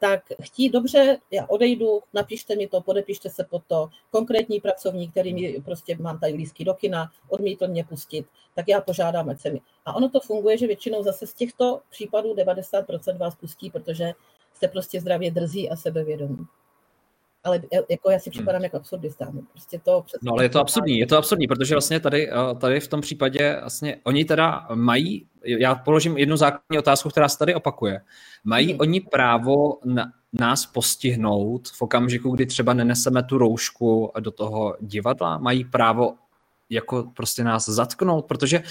tak 0.00 0.22
chtí 0.42 0.68
dobře, 0.68 1.18
já 1.30 1.46
odejdu, 1.46 2.02
napište 2.14 2.56
mi 2.56 2.66
to, 2.66 2.80
podepište 2.80 3.30
se 3.30 3.44
pod 3.44 3.62
to, 3.66 3.88
konkrétní 4.10 4.60
pracovník, 4.60 5.10
který 5.10 5.34
mi 5.34 5.62
prostě 5.64 5.96
mám 6.00 6.18
tady 6.18 6.32
lísky 6.32 6.64
do 6.64 6.74
kina, 6.74 7.10
odmítl 7.28 7.68
mě 7.68 7.84
pustit, 7.84 8.26
tak 8.54 8.68
já 8.68 8.80
požádám, 8.80 9.28
ať 9.28 9.40
se 9.40 9.50
mi. 9.50 9.60
A 9.84 9.96
ono 9.96 10.08
to 10.08 10.20
funguje, 10.20 10.58
že 10.58 10.66
většinou 10.66 11.02
zase 11.02 11.26
z 11.26 11.34
těchto 11.34 11.80
případů 11.90 12.34
90% 12.34 13.18
vás 13.18 13.34
pustí, 13.34 13.70
protože 13.70 14.12
jste 14.52 14.68
prostě 14.68 15.00
zdravě 15.00 15.30
drzí 15.30 15.70
a 15.70 15.76
sebevědomí 15.76 16.46
ale 17.44 17.60
jako 17.90 18.10
já 18.10 18.18
si 18.18 18.30
hmm. 18.30 18.32
připadám 18.32 18.58
hmm. 18.58 18.64
jako 18.64 18.76
absurdista. 18.76 19.30
No, 19.32 19.42
prostě 19.52 19.78
to 19.78 20.04
no 20.22 20.32
ale 20.32 20.44
je 20.44 20.48
to 20.48 20.60
absurdní, 20.60 20.98
je 20.98 21.06
to 21.06 21.18
absurdní, 21.18 21.46
protože 21.46 21.74
vlastně 21.74 22.00
tady, 22.00 22.30
eh, 22.30 22.54
tady 22.60 22.80
v 22.80 22.88
tom 22.88 23.00
případě 23.00 23.56
vlastně 23.60 23.96
oni 24.04 24.24
teda 24.24 24.66
mají, 24.74 25.26
já 25.44 25.74
položím 25.74 26.18
jednu 26.18 26.36
základní 26.36 26.78
otázku, 26.78 27.08
která 27.08 27.28
se 27.28 27.38
tady 27.38 27.54
opakuje. 27.54 28.00
Mají 28.44 28.70
hmm. 28.70 28.80
oni 28.80 29.00
právo 29.00 29.78
na, 29.84 30.12
nás 30.32 30.66
postihnout 30.66 31.68
v 31.68 31.82
okamžiku, 31.82 32.30
kdy 32.30 32.46
třeba 32.46 32.74
neneseme 32.74 33.22
tu 33.22 33.38
roušku 33.38 34.12
do 34.20 34.30
toho 34.30 34.76
divadla? 34.80 35.38
Mají 35.38 35.64
právo 35.64 36.14
jako 36.70 37.10
prostě 37.16 37.44
nás 37.44 37.68
zatknout, 37.68 38.26
protože 38.26 38.62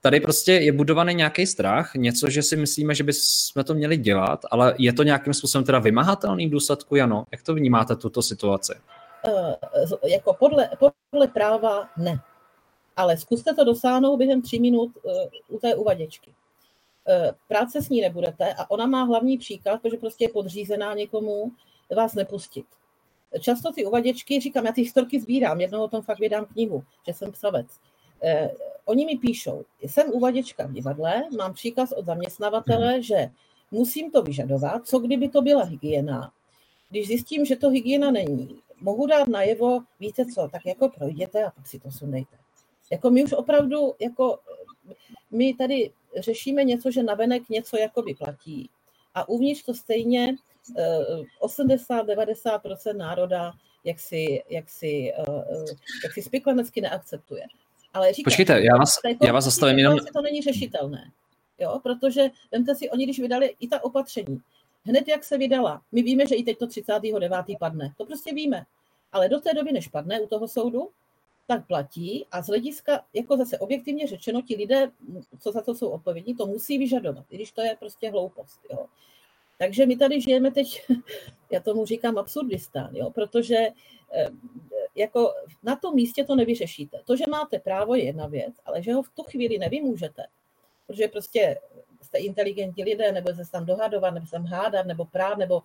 tady 0.00 0.20
prostě 0.20 0.52
je 0.52 0.72
budovaný 0.72 1.14
nějaký 1.14 1.46
strach, 1.46 1.94
něco, 1.94 2.30
že 2.30 2.42
si 2.42 2.56
myslíme, 2.56 2.94
že 2.94 3.04
bychom 3.04 3.64
to 3.64 3.74
měli 3.74 3.96
dělat, 3.96 4.40
ale 4.50 4.74
je 4.78 4.92
to 4.92 5.02
nějakým 5.02 5.34
způsobem 5.34 5.64
teda 5.64 5.78
vymahatelný 5.78 6.46
v 6.46 6.50
důsledku, 6.50 6.96
Jano? 6.96 7.24
Jak 7.32 7.42
to 7.42 7.54
vnímáte, 7.54 7.96
tuto 7.96 8.22
situaci? 8.22 8.72
Uh, 9.26 10.10
jako 10.10 10.34
podle, 10.34 10.70
podle 11.10 11.28
práva 11.28 11.88
ne. 11.96 12.20
Ale 12.96 13.16
zkuste 13.16 13.54
to 13.54 13.64
dosáhnout 13.64 14.16
během 14.16 14.42
tří 14.42 14.60
minut 14.60 14.90
uh, 15.02 15.56
u 15.56 15.58
té 15.58 15.74
uvaděčky. 15.74 16.30
Uh, 16.30 17.34
práce 17.48 17.82
s 17.82 17.88
ní 17.88 18.00
nebudete 18.00 18.54
a 18.54 18.70
ona 18.70 18.86
má 18.86 19.02
hlavní 19.02 19.38
příklad, 19.38 19.82
protože 19.82 19.96
prostě 19.96 20.24
je 20.24 20.28
podřízená 20.28 20.94
někomu, 20.94 21.52
vás 21.96 22.14
nepustit 22.14 22.66
často 23.40 23.72
ty 23.72 23.86
uvaděčky, 23.86 24.40
říkám, 24.40 24.66
já 24.66 24.72
ty 24.72 24.80
historky 24.80 25.20
sbírám, 25.20 25.60
jednou 25.60 25.82
o 25.82 25.88
tom 25.88 26.02
fakt 26.02 26.18
vydám 26.18 26.44
knihu, 26.44 26.84
že 27.06 27.14
jsem 27.14 27.32
psavec. 27.32 27.66
Eh, 28.22 28.50
oni 28.84 29.06
mi 29.06 29.16
píšou, 29.16 29.64
jsem 29.82 30.10
uvaděčka 30.10 30.66
v 30.66 30.72
divadle, 30.72 31.22
mám 31.38 31.54
příkaz 31.54 31.92
od 31.92 32.06
zaměstnavatele, 32.06 32.92
mhm. 32.92 33.02
že 33.02 33.30
musím 33.70 34.10
to 34.10 34.22
vyžadovat, 34.22 34.86
co 34.86 34.98
kdyby 34.98 35.28
to 35.28 35.42
byla 35.42 35.64
hygiena. 35.64 36.32
Když 36.90 37.06
zjistím, 37.06 37.44
že 37.44 37.56
to 37.56 37.70
hygiena 37.70 38.10
není, 38.10 38.58
mohu 38.80 39.06
dát 39.06 39.28
najevo, 39.28 39.80
víte 40.00 40.26
co, 40.26 40.48
tak 40.52 40.66
jako 40.66 40.88
projděte 40.88 41.44
a 41.44 41.50
pak 41.50 41.66
si 41.66 41.78
to 41.78 41.90
sundejte. 41.90 42.36
Jako 42.92 43.10
my 43.10 43.24
už 43.24 43.32
opravdu, 43.32 43.94
jako 44.00 44.38
my 45.30 45.54
tady 45.54 45.90
řešíme 46.16 46.64
něco, 46.64 46.90
že 46.90 47.02
navenek 47.02 47.48
něco 47.48 47.76
jakoby 47.76 48.14
platí. 48.14 48.70
A 49.14 49.28
uvnitř 49.28 49.62
to 49.62 49.74
stejně 49.74 50.36
80-90% 51.40 52.96
národa 52.96 53.52
jak 53.84 54.00
si, 54.00 54.42
jak 54.48 54.70
si, 54.70 55.12
eh, 55.18 55.64
jak 56.04 56.12
si 56.12 56.22
spiklenecky 56.22 56.80
neakceptuje. 56.80 57.44
Ale 57.94 58.12
říkám, 58.12 58.30
Počkejte, 58.30 58.60
já 58.62 58.76
vás, 58.76 58.98
já 59.22 59.32
vás 59.32 59.44
zastavím 59.44 59.78
jenom... 59.78 59.98
To 59.98 60.22
není 60.22 60.42
řešitelné, 60.42 61.10
jo? 61.58 61.80
protože 61.82 62.28
vemte 62.52 62.74
si, 62.74 62.90
oni 62.90 63.04
když 63.04 63.20
vydali 63.20 63.56
i 63.60 63.68
ta 63.68 63.84
opatření, 63.84 64.40
hned 64.84 65.08
jak 65.08 65.24
se 65.24 65.38
vydala, 65.38 65.82
my 65.92 66.02
víme, 66.02 66.26
že 66.26 66.34
i 66.34 66.42
teď 66.42 66.58
to 66.58 66.66
39. 66.66 67.32
padne, 67.60 67.94
to 67.98 68.04
prostě 68.04 68.34
víme, 68.34 68.64
ale 69.12 69.28
do 69.28 69.40
té 69.40 69.54
doby, 69.54 69.72
než 69.72 69.88
padne 69.88 70.20
u 70.20 70.26
toho 70.26 70.48
soudu, 70.48 70.88
tak 71.46 71.66
platí 71.66 72.26
a 72.30 72.42
z 72.42 72.46
hlediska, 72.46 73.04
jako 73.14 73.36
zase 73.36 73.58
objektivně 73.58 74.06
řečeno, 74.06 74.42
ti 74.42 74.56
lidé, 74.56 74.90
co 75.40 75.52
za 75.52 75.62
to 75.62 75.74
jsou 75.74 75.88
odpovědní, 75.88 76.34
to 76.34 76.46
musí 76.46 76.78
vyžadovat, 76.78 77.24
i 77.30 77.36
když 77.36 77.52
to 77.52 77.60
je 77.60 77.76
prostě 77.78 78.10
hloupost. 78.10 78.60
Jo. 78.70 78.86
Takže 79.58 79.86
my 79.86 79.96
tady 79.96 80.20
žijeme 80.20 80.50
teď, 80.50 80.86
já 81.52 81.60
tomu 81.60 81.86
říkám 81.86 82.18
absurdistán, 82.18 82.96
jo, 82.96 83.10
protože 83.10 83.56
eh, 84.12 84.28
jako 84.94 85.34
na 85.62 85.76
tom 85.76 85.94
místě 85.94 86.24
to 86.24 86.36
nevyřešíte. 86.36 87.00
To, 87.04 87.16
že 87.16 87.24
máte 87.30 87.58
právo, 87.58 87.94
je 87.94 88.04
jedna 88.04 88.26
věc, 88.26 88.54
ale 88.64 88.82
že 88.82 88.92
ho 88.92 89.02
v 89.02 89.08
tu 89.10 89.22
chvíli 89.22 89.58
nevymůžete, 89.58 90.26
protože 90.86 91.08
prostě 91.08 91.58
jste 92.02 92.18
inteligentní 92.18 92.84
lidé, 92.84 93.12
nebo 93.12 93.34
se 93.34 93.50
tam 93.52 93.66
dohadovat, 93.66 94.14
nebo 94.14 94.26
se 94.26 94.32
tam 94.32 94.44
hádat, 94.44 94.86
nebo 94.86 95.04
prát, 95.04 95.38
nebo, 95.38 95.62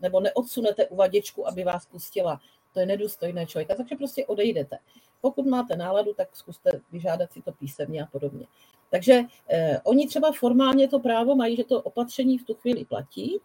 nebo 0.00 0.20
neodsunete 0.20 0.86
uvaděčku, 0.86 1.48
aby 1.48 1.64
vás 1.64 1.86
pustila. 1.86 2.40
To 2.74 2.80
je 2.80 2.86
nedůstojné 2.86 3.46
člověka, 3.46 3.74
takže 3.74 3.96
prostě 3.96 4.26
odejdete. 4.26 4.78
Pokud 5.20 5.46
máte 5.46 5.76
náladu, 5.76 6.14
tak 6.14 6.36
zkuste 6.36 6.70
vyžádat 6.92 7.32
si 7.32 7.42
to 7.42 7.52
písemně 7.52 8.02
a 8.02 8.06
podobně. 8.06 8.46
Takže 8.90 9.22
eh, 9.48 9.80
oni 9.84 10.08
třeba 10.08 10.32
formálně 10.32 10.88
to 10.88 10.98
právo 10.98 11.36
mají, 11.36 11.56
že 11.56 11.64
to 11.64 11.82
opatření 11.82 12.38
v 12.38 12.44
tu 12.44 12.54
chvíli 12.54 12.84
platí, 12.84 13.40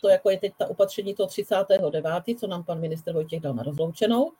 to 0.00 0.08
jako 0.08 0.30
je 0.30 0.38
teď 0.38 0.52
ta 0.58 0.70
opatření 0.70 1.14
toho 1.14 1.26
39., 1.26 2.38
co 2.40 2.46
nám 2.46 2.64
pan 2.64 2.80
minister 2.80 3.14
Vojtěch 3.14 3.40
dal 3.40 3.54
na 3.54 3.62
rozloučenou 3.62 4.32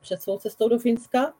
před 0.00 0.22
svou 0.22 0.38
cestou 0.38 0.68
do 0.68 0.78
Finska, 0.78 1.34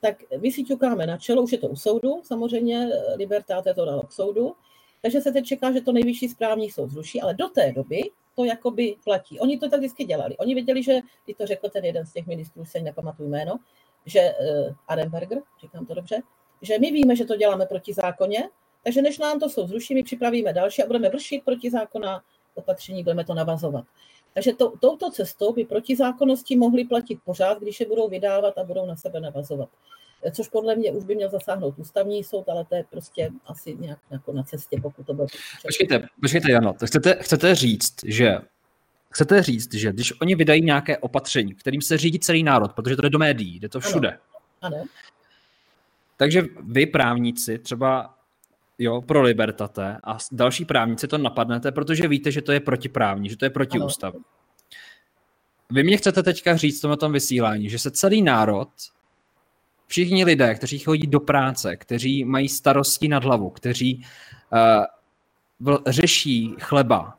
tak 0.00 0.22
my 0.40 0.52
si 0.52 0.64
ťukáme 0.64 1.06
na 1.06 1.16
čelo, 1.16 1.42
už 1.42 1.52
je 1.52 1.58
to 1.58 1.68
u 1.68 1.76
soudu, 1.76 2.20
samozřejmě 2.24 2.88
Libertáte 3.16 3.74
to 3.74 3.84
dalo 3.84 4.02
k 4.02 4.12
soudu, 4.12 4.54
takže 5.02 5.20
se 5.20 5.32
teď 5.32 5.44
čeká, 5.44 5.72
že 5.72 5.80
to 5.80 5.92
nejvyšší 5.92 6.28
správní 6.28 6.70
soud 6.70 6.90
zruší, 6.90 7.20
ale 7.20 7.34
do 7.34 7.48
té 7.48 7.72
doby 7.72 8.10
to 8.36 8.44
jakoby 8.44 8.96
platí. 9.04 9.40
Oni 9.40 9.58
to 9.58 9.68
tak 9.68 9.80
vždycky 9.80 10.04
dělali. 10.04 10.36
Oni 10.36 10.54
věděli, 10.54 10.82
že, 10.82 11.00
když 11.24 11.36
to 11.36 11.46
řekl 11.46 11.68
ten 11.68 11.84
jeden 11.84 12.06
z 12.06 12.12
těch 12.12 12.26
ministrů, 12.26 12.64
se 12.64 12.80
nepamatuju 12.80 13.28
jméno, 13.28 13.58
že 14.06 14.20
uh, 14.20 14.74
Arenberger, 14.88 15.38
říkám 15.60 15.86
to 15.86 15.94
dobře, 15.94 16.22
že 16.64 16.78
my 16.78 16.90
víme, 16.90 17.16
že 17.16 17.24
to 17.24 17.36
děláme 17.36 17.66
proti 17.66 17.92
zákoně, 17.92 18.48
takže 18.84 19.02
než 19.02 19.18
nám 19.18 19.40
to 19.40 19.48
soud 19.48 19.66
zruší, 19.66 19.94
my 19.94 20.02
připravíme 20.02 20.52
další 20.52 20.82
a 20.82 20.86
budeme 20.86 21.08
vršit 21.08 21.44
proti 21.44 21.70
zákona 21.70 22.22
opatření, 22.54 23.02
budeme 23.02 23.24
to 23.24 23.34
navazovat. 23.34 23.84
Takže 24.34 24.52
to, 24.52 24.72
touto 24.80 25.10
cestou 25.10 25.52
by 25.52 25.64
protizákonnosti 25.64 26.56
mohly 26.56 26.84
platit 26.84 27.18
pořád, 27.24 27.60
když 27.60 27.80
je 27.80 27.86
budou 27.86 28.08
vydávat 28.08 28.58
a 28.58 28.64
budou 28.64 28.86
na 28.86 28.96
sebe 28.96 29.20
navazovat. 29.20 29.68
což 30.32 30.48
podle 30.48 30.76
mě 30.76 30.92
už 30.92 31.04
by 31.04 31.14
měl 31.14 31.30
zasáhnout 31.30 31.74
ústavní 31.78 32.24
soud, 32.24 32.48
ale 32.48 32.64
to 32.64 32.74
je 32.74 32.84
prostě 32.90 33.30
asi 33.46 33.76
nějak 33.76 33.98
jako 34.10 34.32
na 34.32 34.42
cestě, 34.42 34.80
pokud 34.82 35.06
to 35.06 35.14
bude. 35.14 35.26
Počkejte, 35.62 36.06
počkejte, 36.20 36.50
Jano, 36.50 36.72
to 36.72 36.86
chcete, 36.86 37.16
chcete 37.20 37.54
říct, 37.54 37.94
že 38.04 38.38
chcete 39.10 39.42
říct, 39.42 39.74
že 39.74 39.92
když 39.92 40.20
oni 40.20 40.34
vydají 40.34 40.62
nějaké 40.62 40.98
opatření, 40.98 41.54
kterým 41.54 41.82
se 41.82 41.98
řídí 41.98 42.18
celý 42.18 42.42
národ, 42.42 42.72
protože 42.72 42.96
to 42.96 43.02
jde 43.02 43.10
do 43.10 43.18
médií, 43.18 43.60
jde 43.60 43.68
to 43.68 43.80
všude. 43.80 44.18
Ano. 44.62 44.76
ano. 44.76 44.84
Takže 46.16 46.42
vy 46.62 46.86
právníci 46.86 47.58
třeba 47.58 48.14
jo, 48.78 49.02
pro 49.02 49.22
libertate 49.22 49.98
a 50.04 50.18
další 50.32 50.64
právníci 50.64 51.08
to 51.08 51.18
napadnete, 51.18 51.72
protože 51.72 52.08
víte, 52.08 52.30
že 52.30 52.42
to 52.42 52.52
je 52.52 52.60
protiprávní, 52.60 53.28
že 53.28 53.36
to 53.36 53.44
je 53.44 53.50
protiústavní. 53.50 54.24
Vy 55.70 55.82
mě 55.82 55.96
chcete 55.96 56.22
teďka 56.22 56.56
říct 56.56 56.84
v 56.84 56.96
tom 56.96 57.12
vysílání, 57.12 57.70
že 57.70 57.78
se 57.78 57.90
celý 57.90 58.22
národ, 58.22 58.68
všichni 59.86 60.24
lidé, 60.24 60.54
kteří 60.54 60.78
chodí 60.78 61.06
do 61.06 61.20
práce, 61.20 61.76
kteří 61.76 62.24
mají 62.24 62.48
starosti 62.48 63.08
nad 63.08 63.24
hlavu, 63.24 63.50
kteří 63.50 64.06
uh, 65.60 65.76
řeší 65.86 66.54
chleba 66.60 67.18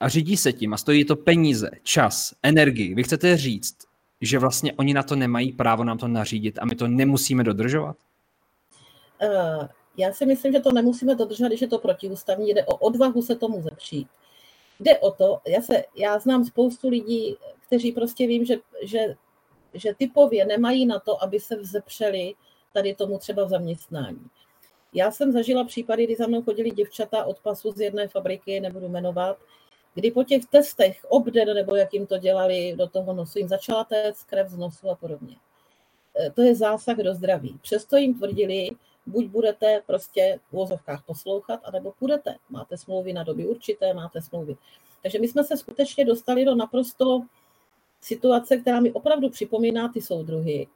a 0.00 0.08
řídí 0.08 0.36
se 0.36 0.52
tím 0.52 0.74
a 0.74 0.76
stojí 0.76 1.04
to 1.04 1.16
peníze, 1.16 1.70
čas, 1.82 2.34
energii. 2.42 2.94
Vy 2.94 3.02
chcete 3.02 3.36
říct, 3.36 3.76
že 4.22 4.38
vlastně 4.38 4.72
oni 4.72 4.94
na 4.94 5.02
to 5.02 5.16
nemají 5.16 5.52
právo 5.52 5.84
nám 5.84 5.98
to 5.98 6.08
nařídit 6.08 6.58
a 6.58 6.64
my 6.64 6.74
to 6.74 6.86
nemusíme 6.86 7.44
dodržovat? 7.44 7.96
Uh, 9.22 9.68
já 9.96 10.12
si 10.12 10.26
myslím, 10.26 10.52
že 10.52 10.60
to 10.60 10.72
nemusíme 10.72 11.14
dodržovat, 11.14 11.48
když 11.48 11.60
je 11.60 11.68
to 11.68 11.78
protiústavní, 11.78 12.50
jde 12.50 12.64
o 12.64 12.76
odvahu 12.76 13.22
se 13.22 13.36
tomu 13.36 13.62
zepřít. 13.62 14.08
Jde 14.80 14.98
o 14.98 15.10
to, 15.10 15.40
já, 15.46 15.62
se, 15.62 15.84
já 15.96 16.18
znám 16.18 16.44
spoustu 16.44 16.88
lidí, 16.88 17.36
kteří 17.66 17.92
prostě 17.92 18.26
vím, 18.26 18.44
že, 18.44 18.54
že, 18.82 19.14
že 19.74 19.94
typově 19.94 20.44
nemají 20.44 20.86
na 20.86 20.98
to, 20.98 21.22
aby 21.22 21.40
se 21.40 21.56
vzepřeli 21.56 22.34
tady 22.72 22.94
tomu 22.94 23.18
třeba 23.18 23.44
v 23.44 23.48
zaměstnání. 23.48 24.26
Já 24.94 25.10
jsem 25.10 25.32
zažila 25.32 25.64
případy, 25.64 26.04
kdy 26.04 26.16
za 26.16 26.26
mnou 26.26 26.42
chodili 26.42 26.70
děvčata 26.70 27.24
od 27.24 27.40
pasu 27.40 27.72
z 27.72 27.80
jedné 27.80 28.08
fabriky, 28.08 28.60
nebudu 28.60 28.88
jmenovat, 28.88 29.38
kdy 29.94 30.10
po 30.10 30.24
těch 30.24 30.46
testech 30.46 31.06
obden, 31.08 31.54
nebo 31.54 31.76
jak 31.76 31.94
jim 31.94 32.06
to 32.06 32.18
dělali 32.18 32.74
do 32.76 32.88
toho 32.88 33.12
nosu, 33.12 33.38
jim 33.38 33.48
začala 33.48 33.84
téct 33.84 34.24
krev 34.24 34.48
z 34.48 34.56
nosu 34.56 34.90
a 34.90 34.94
podobně. 34.94 35.36
E, 36.20 36.30
to 36.30 36.42
je 36.42 36.54
zásah 36.54 36.96
do 36.96 37.14
zdraví. 37.14 37.58
Přesto 37.62 37.96
jim 37.96 38.14
tvrdili, 38.14 38.70
buď 39.06 39.26
budete 39.26 39.82
prostě 39.86 40.38
v 40.48 40.52
vozovkách 40.52 41.04
poslouchat, 41.06 41.60
anebo 41.64 41.92
půjdete. 41.98 42.36
Máte 42.50 42.76
smlouvy 42.76 43.12
na 43.12 43.22
doby 43.22 43.46
určité, 43.46 43.94
máte 43.94 44.22
smlouvy. 44.22 44.56
Takže 45.02 45.18
my 45.18 45.28
jsme 45.28 45.44
se 45.44 45.56
skutečně 45.56 46.04
dostali 46.04 46.44
do 46.44 46.54
naprosto 46.54 47.22
situace, 48.00 48.56
která 48.56 48.80
mi 48.80 48.92
opravdu 48.92 49.30
připomíná 49.30 49.88
ty 49.88 50.00
soudruhy. 50.00 50.66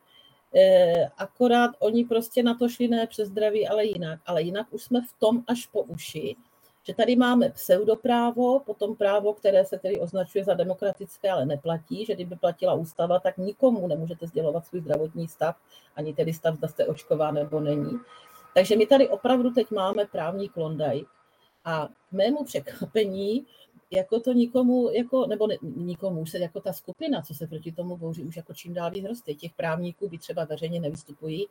E, 0.55 1.07
akorát 1.18 1.70
oni 1.79 2.05
prostě 2.05 2.42
na 2.42 2.55
to 2.55 2.68
šli 2.68 2.88
ne 2.88 3.07
přes 3.07 3.29
zdraví, 3.29 3.68
ale 3.68 3.85
jinak. 3.85 4.20
Ale 4.26 4.42
jinak 4.42 4.66
už 4.70 4.83
jsme 4.83 5.00
v 5.00 5.12
tom 5.18 5.44
až 5.46 5.66
po 5.66 5.83
uši, 5.83 6.37
že 6.87 6.94
tady 6.94 7.16
máme 7.16 7.51
pseudoprávo, 7.51 8.61
potom 8.61 8.96
právo, 8.96 9.33
které 9.33 9.64
se 9.64 9.79
tedy 9.79 10.01
označuje 10.01 10.44
za 10.44 10.55
demokratické, 10.55 11.31
ale 11.31 11.46
neplatí, 11.46 12.05
že 12.05 12.14
kdyby 12.14 12.37
platila 12.37 12.75
ústava, 12.75 13.18
tak 13.18 13.38
nikomu 13.38 13.87
nemůžete 13.87 14.27
sdělovat 14.27 14.66
svůj 14.66 14.81
zdravotní 14.81 15.29
stav, 15.29 15.57
ani 15.96 16.14
tedy 16.14 16.33
stav, 16.33 16.55
zda 16.55 16.68
jste 16.68 16.87
očková 16.87 17.31
nebo 17.31 17.61
není. 17.61 17.99
Takže 18.55 18.77
my 18.77 18.87
tady 18.87 19.09
opravdu 19.09 19.51
teď 19.51 19.70
máme 19.70 20.05
právní 20.05 20.49
klondajk 20.49 21.09
a 21.64 21.88
k 22.09 22.12
mému 22.12 22.44
překvapení 22.44 23.46
jako 23.90 24.20
to 24.20 24.33
nikomu, 24.33 24.90
jako, 24.90 25.27
nebo 25.27 25.46
ne, 25.46 25.57
nikomu, 25.62 26.27
se 26.27 26.38
jako 26.38 26.61
ta 26.61 26.72
skupina, 26.72 27.22
co 27.22 27.35
se 27.35 27.46
proti 27.46 27.72
tomu 27.72 27.96
bouří, 27.96 28.25
už 28.25 28.37
jako 28.37 28.55
čím 28.55 28.75
dál 28.75 28.90
víc. 28.90 29.22
Těch 29.37 29.53
právníků, 29.53 30.09
by 30.09 30.18
třeba 30.18 30.44
veřejně 30.44 30.81
nevystupují, 30.81 31.46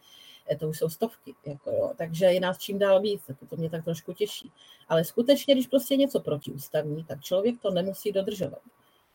eh, 0.51 0.55
to 0.55 0.69
už 0.69 0.77
jsou 0.77 0.89
stovky. 0.89 1.33
Jako 1.45 1.71
jo. 1.71 1.91
Takže 1.97 2.25
je 2.25 2.39
nás 2.39 2.57
čím 2.57 2.79
dál 2.79 3.01
víc, 3.01 3.21
jako 3.29 3.45
to 3.45 3.55
mě 3.55 3.69
tak 3.69 3.83
trošku 3.83 4.13
těší. 4.13 4.51
Ale 4.87 5.03
skutečně, 5.03 5.53
když 5.53 5.67
prostě 5.67 5.95
něco 5.95 6.19
protiústavní, 6.19 7.03
tak 7.03 7.21
člověk 7.21 7.61
to 7.61 7.71
nemusí 7.71 8.11
dodržovat. 8.11 8.61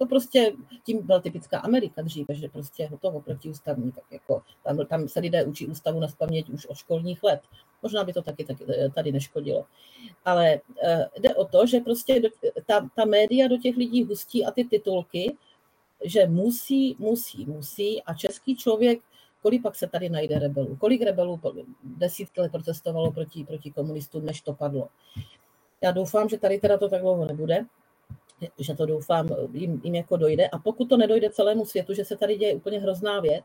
To 0.01 0.07
prostě, 0.07 0.53
tím 0.85 1.07
byla 1.07 1.21
typická 1.21 1.59
Amerika 1.59 2.03
dříve, 2.03 2.35
že 2.35 2.49
prostě 2.49 2.87
hotovo 2.87 3.21
protiústavní, 3.21 3.93
tak 3.93 4.05
jako 4.11 4.43
tam, 4.65 4.87
tam 4.87 5.09
se 5.09 5.21
lidé 5.21 5.45
učí 5.45 5.67
ústavu 5.67 6.01
na 6.01 6.09
spaměť 6.09 6.51
už 6.51 6.67
od 6.67 6.75
školních 6.75 7.23
let. 7.23 7.41
Možná 7.83 8.05
by 8.05 8.13
to 8.13 8.23
taky, 8.23 8.45
taky 8.45 8.65
eh, 8.69 8.91
tady 8.91 9.13
neškodilo. 9.13 9.67
Ale 10.25 10.61
uh, 10.67 11.23
jde 11.23 11.35
o 11.35 11.45
to, 11.45 11.67
že 11.67 11.81
prostě 11.81 12.21
do, 12.21 12.29
ta, 12.67 12.89
ta 12.97 13.05
média 13.05 13.49
do 13.49 13.57
těch 13.57 13.77
lidí 13.77 14.05
hustí 14.05 14.45
a 14.45 14.51
ty 14.51 14.65
titulky, 14.65 15.37
že 16.05 16.27
musí, 16.27 16.97
musí, 16.99 17.45
musí 17.45 18.03
a 18.03 18.15
český 18.15 18.57
člověk, 18.57 19.01
kolik 19.43 19.63
pak 19.63 19.77
se 19.77 19.87
tady 19.87 20.09
najde 20.09 20.39
rebelů, 20.39 20.77
kolik 20.77 21.03
rebelů 21.03 21.41
desítky 21.85 22.41
let 22.41 22.53
protestovalo 22.53 23.13
proti, 23.13 23.45
proti 23.45 23.71
komunistům, 23.71 24.27
než 24.27 24.41
to 24.41 24.55
padlo. 24.55 24.89
Já 25.83 25.91
doufám, 25.91 26.29
že 26.29 26.39
tady 26.39 26.61
teda 26.61 26.79
to 26.79 26.89
tak 26.89 27.01
dlouho 27.01 27.25
nebude, 27.25 27.67
že 28.59 28.75
to 28.75 28.87
doufám 28.87 29.29
jim, 29.53 29.81
jim 29.85 29.95
jako 29.95 30.17
dojde. 30.17 30.49
A 30.49 30.59
pokud 30.59 30.89
to 30.89 30.97
nedojde 30.97 31.31
celému 31.31 31.65
světu, 31.65 31.95
že 31.95 32.05
se 32.05 32.17
tady 32.17 32.37
děje 32.37 32.55
úplně 32.55 32.79
hrozná 32.79 33.21
věc, 33.21 33.45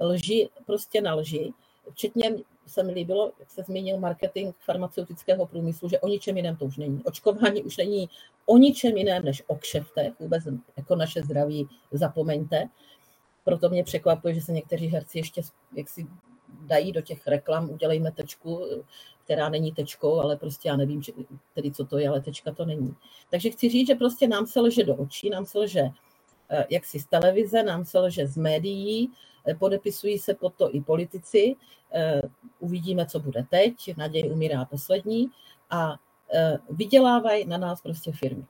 lži 0.00 0.48
prostě 0.66 1.00
na 1.00 1.14
lži, 1.14 1.52
včetně 1.92 2.36
se 2.66 2.82
mi 2.82 2.92
líbilo, 2.92 3.32
jak 3.40 3.50
se 3.50 3.62
zmínil 3.62 3.98
marketing 3.98 4.54
farmaceutického 4.60 5.46
průmyslu, 5.46 5.88
že 5.88 6.00
o 6.00 6.08
ničem 6.08 6.36
jiném 6.36 6.56
to 6.56 6.64
už 6.64 6.76
není. 6.76 7.04
Očkování 7.04 7.62
už 7.62 7.76
není 7.76 8.08
o 8.46 8.58
ničem 8.58 8.96
jiném 8.96 9.24
než 9.24 9.42
o 9.46 9.56
kšeftech, 9.56 10.12
vůbec 10.20 10.44
jako 10.76 10.96
naše 10.96 11.22
zdraví 11.22 11.68
zapomeňte. 11.92 12.68
Proto 13.44 13.68
mě 13.68 13.84
překvapuje, 13.84 14.34
že 14.34 14.40
se 14.40 14.52
někteří 14.52 14.86
herci 14.86 15.18
ještě 15.18 15.42
jak 15.76 15.88
si 15.88 16.06
dají 16.64 16.92
do 16.92 17.02
těch 17.02 17.26
reklam, 17.26 17.70
udělejme 17.70 18.12
tečku, 18.12 18.66
která 19.24 19.48
není 19.48 19.72
tečkou, 19.72 20.20
ale 20.20 20.36
prostě 20.36 20.68
já 20.68 20.76
nevím, 20.76 21.02
tedy 21.54 21.70
co 21.70 21.84
to 21.84 21.98
je, 21.98 22.08
ale 22.08 22.20
tečka 22.20 22.52
to 22.52 22.64
není. 22.64 22.94
Takže 23.30 23.50
chci 23.50 23.68
říct, 23.68 23.86
že 23.86 23.94
prostě 23.94 24.28
nám 24.28 24.46
se 24.46 24.60
lže 24.60 24.84
do 24.84 24.96
očí, 24.96 25.30
nám 25.30 25.46
se 25.46 25.58
lže 25.58 25.82
eh, 26.50 26.66
jak 26.70 26.84
si 26.84 27.00
z 27.00 27.06
televize, 27.06 27.62
nám 27.62 27.84
se 27.84 27.98
lže 27.98 28.26
z 28.26 28.36
médií, 28.36 29.10
eh, 29.46 29.54
podepisují 29.54 30.18
se 30.18 30.34
pod 30.34 30.54
to 30.54 30.74
i 30.74 30.80
politici, 30.80 31.56
eh, 31.92 32.22
uvidíme, 32.60 33.06
co 33.06 33.20
bude 33.20 33.46
teď, 33.50 33.96
naděj 33.96 34.30
umírá 34.32 34.64
poslední 34.64 35.26
a 35.70 35.96
vydělávají 36.70 37.46
na 37.46 37.58
nás 37.58 37.82
prostě 37.82 38.12
firmy. 38.12 38.44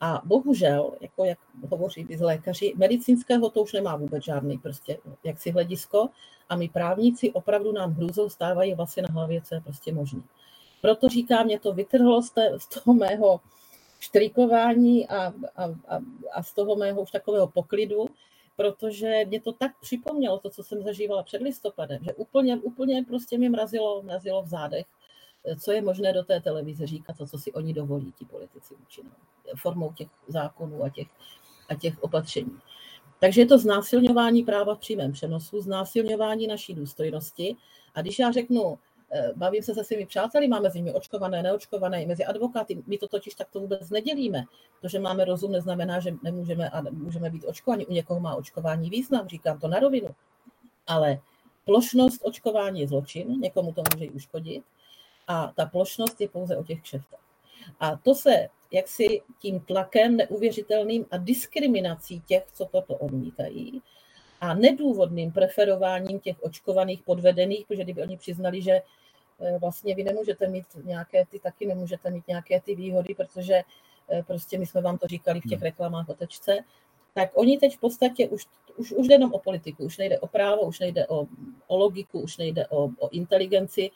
A 0.00 0.22
bohužel, 0.24 0.92
jako 1.00 1.24
jak 1.24 1.38
hovoří 1.70 2.06
z 2.16 2.20
lékaři, 2.20 2.72
medicínského 2.76 3.50
to 3.50 3.62
už 3.62 3.72
nemá 3.72 3.96
vůbec 3.96 4.24
žádný 4.24 4.58
prostě 4.58 4.98
jaksi 5.24 5.50
hledisko 5.50 6.08
a 6.48 6.56
my 6.56 6.68
právníci 6.68 7.32
opravdu 7.32 7.72
nám 7.72 7.92
hrůzou 7.92 8.28
stávají 8.28 8.74
vlastně 8.74 9.02
na 9.02 9.08
hlavě, 9.12 9.42
co 9.42 9.54
je 9.54 9.60
prostě 9.60 9.92
možné. 9.92 10.22
Proto 10.80 11.08
říkám, 11.08 11.46
mě 11.46 11.58
to 11.60 11.72
vytrhlo 11.72 12.22
z, 12.22 12.30
té, 12.30 12.52
z 12.58 12.66
toho 12.66 12.94
mého 12.94 13.40
štrikování 14.00 15.08
a, 15.08 15.32
a, 15.56 15.64
a, 15.64 15.98
a 16.32 16.42
z 16.42 16.54
toho 16.54 16.76
mého 16.76 17.02
už 17.02 17.10
takového 17.10 17.46
poklidu, 17.46 18.06
protože 18.56 19.24
mě 19.26 19.40
to 19.40 19.52
tak 19.52 19.72
připomnělo, 19.80 20.38
to, 20.38 20.50
co 20.50 20.62
jsem 20.62 20.82
zažívala 20.82 21.22
před 21.22 21.42
listopadem, 21.42 22.04
že 22.04 22.14
úplně, 22.14 22.56
úplně 22.56 23.04
prostě 23.08 23.38
mě 23.38 23.50
mrazilo, 23.50 24.02
mrazilo 24.02 24.42
v 24.42 24.48
zádech, 24.48 24.86
co 25.60 25.72
je 25.72 25.82
možné 25.82 26.12
do 26.12 26.24
té 26.24 26.40
televize 26.40 26.86
říkat, 26.86 27.16
to, 27.16 27.26
co 27.26 27.38
si 27.38 27.52
oni 27.52 27.74
dovolí, 27.74 28.12
ti 28.12 28.24
politici 28.24 28.74
účinnou, 28.74 29.10
formou 29.56 29.92
těch 29.92 30.08
zákonů 30.28 30.84
a 30.84 30.88
těch, 30.88 31.08
a 31.68 31.74
těch 31.74 32.02
opatření. 32.02 32.58
Takže 33.20 33.40
je 33.40 33.46
to 33.46 33.58
znásilňování 33.58 34.42
práva 34.42 34.74
v 34.74 34.78
přímém 34.78 35.12
přenosu, 35.12 35.60
znásilňování 35.60 36.46
naší 36.46 36.74
důstojnosti. 36.74 37.56
A 37.94 38.02
když 38.02 38.18
já 38.18 38.32
řeknu, 38.32 38.78
eh, 39.12 39.30
bavím 39.36 39.62
se 39.62 39.74
se 39.74 39.84
svými 39.84 40.06
přáteli, 40.06 40.48
máme 40.48 40.70
s 40.70 40.74
nimi 40.74 40.92
očkované, 40.92 41.42
neočkované, 41.42 42.06
mezi 42.06 42.24
advokáty, 42.24 42.82
my 42.86 42.98
to 42.98 43.08
totiž 43.08 43.34
takto 43.34 43.60
vůbec 43.60 43.90
nedělíme. 43.90 44.44
To, 44.82 44.88
že 44.88 44.98
máme 44.98 45.24
rozum, 45.24 45.52
neznamená, 45.52 46.00
že 46.00 46.14
nemůžeme 46.22 46.70
a 46.70 46.82
můžeme 46.90 47.30
být 47.30 47.44
očkovaní. 47.44 47.86
U 47.86 47.92
někoho 47.92 48.20
má 48.20 48.34
očkování 48.34 48.90
význam, 48.90 49.28
říkám 49.28 49.58
to 49.58 49.68
na 49.68 49.78
rovinu. 49.78 50.08
Ale 50.86 51.20
plošnost 51.64 52.20
očkování 52.24 52.80
je 52.80 52.88
zločin, 52.88 53.40
někomu 53.40 53.72
to 53.72 53.82
může 53.94 54.04
i 54.04 54.10
uškodit. 54.10 54.64
A 55.30 55.52
ta 55.56 55.66
plošnost 55.66 56.20
je 56.20 56.28
pouze 56.28 56.56
o 56.56 56.64
těch 56.64 56.82
kšeftech. 56.82 57.20
A 57.80 57.96
to 57.96 58.14
se 58.14 58.48
jaksi 58.70 59.22
tím 59.38 59.60
tlakem 59.60 60.16
neuvěřitelným 60.16 61.06
a 61.10 61.16
diskriminací 61.16 62.20
těch, 62.20 62.44
co 62.52 62.64
toto 62.64 62.94
odmítají, 62.94 63.82
a 64.40 64.54
nedůvodným 64.54 65.32
preferováním 65.32 66.20
těch 66.20 66.42
očkovaných 66.42 67.02
podvedených, 67.02 67.66
protože 67.66 67.84
kdyby 67.84 68.02
oni 68.02 68.16
přiznali, 68.16 68.62
že 68.62 68.72
eh, 68.72 69.58
vlastně 69.58 69.94
vy 69.94 70.04
nemůžete 70.04 70.48
mít 70.48 70.66
nějaké 70.84 71.24
ty, 71.30 71.38
taky 71.38 71.66
nemůžete 71.66 72.10
mít 72.10 72.28
nějaké 72.28 72.60
ty 72.60 72.74
výhody, 72.74 73.14
protože 73.14 73.62
eh, 74.10 74.22
prostě 74.26 74.58
my 74.58 74.66
jsme 74.66 74.80
vám 74.80 74.98
to 74.98 75.06
říkali 75.06 75.40
v 75.40 75.48
těch 75.48 75.58
hmm. 75.58 75.64
reklamách 75.64 76.08
o 76.08 76.14
tečce, 76.14 76.58
tak 77.14 77.30
oni 77.34 77.58
teď 77.58 77.76
v 77.76 77.80
podstatě 77.80 78.28
už, 78.28 78.46
už, 78.76 78.92
už 78.92 79.08
jde 79.08 79.14
jenom 79.14 79.32
o 79.32 79.38
politiku, 79.38 79.84
už 79.84 79.98
nejde 79.98 80.18
o 80.18 80.26
právo, 80.26 80.62
už 80.62 80.80
nejde 80.80 81.06
o, 81.06 81.26
o 81.66 81.76
logiku, 81.76 82.20
už 82.20 82.36
nejde 82.36 82.66
o, 82.66 82.90
o 82.98 83.08
inteligenci, 83.10 83.90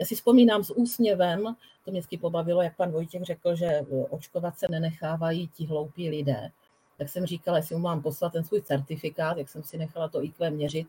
já 0.00 0.06
si 0.06 0.14
vzpomínám 0.14 0.64
s 0.64 0.70
úsměvem, 0.70 1.56
to 1.84 1.90
mě 1.90 2.02
pobavilo, 2.20 2.62
jak 2.62 2.76
pan 2.76 2.90
Vojtěch 2.90 3.22
řekl, 3.22 3.56
že 3.56 3.80
očkovat 4.10 4.58
se 4.58 4.66
nenechávají 4.70 5.48
ti 5.48 5.66
hloupí 5.66 6.10
lidé. 6.10 6.50
Tak 6.98 7.08
jsem 7.08 7.26
říkala, 7.26 7.56
jestli 7.56 7.76
mu 7.76 7.82
mám 7.82 8.02
poslat 8.02 8.32
ten 8.32 8.44
svůj 8.44 8.62
certifikát, 8.62 9.36
jak 9.38 9.48
jsem 9.48 9.62
si 9.62 9.78
nechala 9.78 10.08
to 10.08 10.24
IQ 10.24 10.50
měřit, 10.50 10.86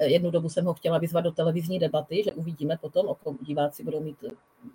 jednu 0.00 0.30
dobu 0.30 0.48
jsem 0.48 0.64
ho 0.64 0.74
chtěla 0.74 0.98
vyzvat 0.98 1.24
do 1.24 1.32
televizní 1.32 1.78
debaty, 1.78 2.22
že 2.24 2.32
uvidíme 2.32 2.76
potom, 2.76 3.08
o 3.08 3.14
kom 3.14 3.38
diváci 3.42 3.84
budou 3.84 4.00
mít 4.00 4.16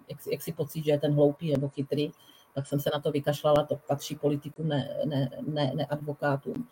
jak, 0.10 0.20
jak 0.32 0.42
si 0.42 0.52
pocit, 0.52 0.84
že 0.84 0.92
je 0.92 1.00
ten 1.00 1.14
hloupý 1.14 1.52
nebo 1.52 1.70
chytrý, 1.70 2.12
tak 2.56 2.68
jsem 2.68 2.80
se 2.80 2.90
na 2.94 3.00
to 3.00 3.12
vykašlala, 3.12 3.66
to 3.66 3.76
patří 3.88 4.16
politikům, 4.16 4.68
ne, 4.68 4.98
ne, 5.06 5.30
ne, 5.48 5.72
ne 5.76 5.86
advokátům. 5.86 6.68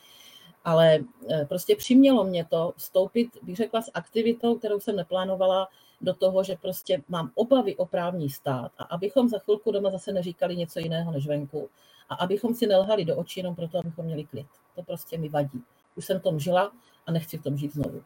Ale 0.63 0.99
prostě 1.47 1.75
přimělo 1.75 2.23
mě 2.23 2.45
to 2.45 2.73
vstoupit, 2.77 3.29
bych 3.41 3.55
řekla, 3.55 3.81
s 3.81 3.91
aktivitou, 3.93 4.55
kterou 4.55 4.79
jsem 4.79 4.95
neplánovala, 4.95 5.67
do 6.01 6.13
toho, 6.13 6.43
že 6.43 6.55
prostě 6.61 7.03
mám 7.09 7.31
obavy 7.35 7.75
o 7.75 7.85
právní 7.85 8.29
stát 8.29 8.71
a 8.77 8.83
abychom 8.83 9.29
za 9.29 9.39
chvilku 9.39 9.71
doma 9.71 9.91
zase 9.91 10.11
neříkali 10.11 10.55
něco 10.55 10.79
jiného 10.79 11.11
než 11.11 11.27
venku 11.27 11.69
a 12.09 12.15
abychom 12.15 12.55
si 12.55 12.67
nelhali 12.67 13.05
do 13.05 13.15
očí 13.15 13.39
jenom 13.39 13.55
proto, 13.55 13.77
abychom 13.77 14.05
měli 14.05 14.23
klid. 14.23 14.47
To 14.75 14.83
prostě 14.83 15.17
mi 15.17 15.29
vadí. 15.29 15.63
Už 15.95 16.05
jsem 16.05 16.19
tom 16.19 16.39
žila 16.39 16.71
a 17.05 17.11
nechci 17.11 17.37
v 17.37 17.43
tom 17.43 17.57
žít 17.57 17.73
znovu. 17.73 18.03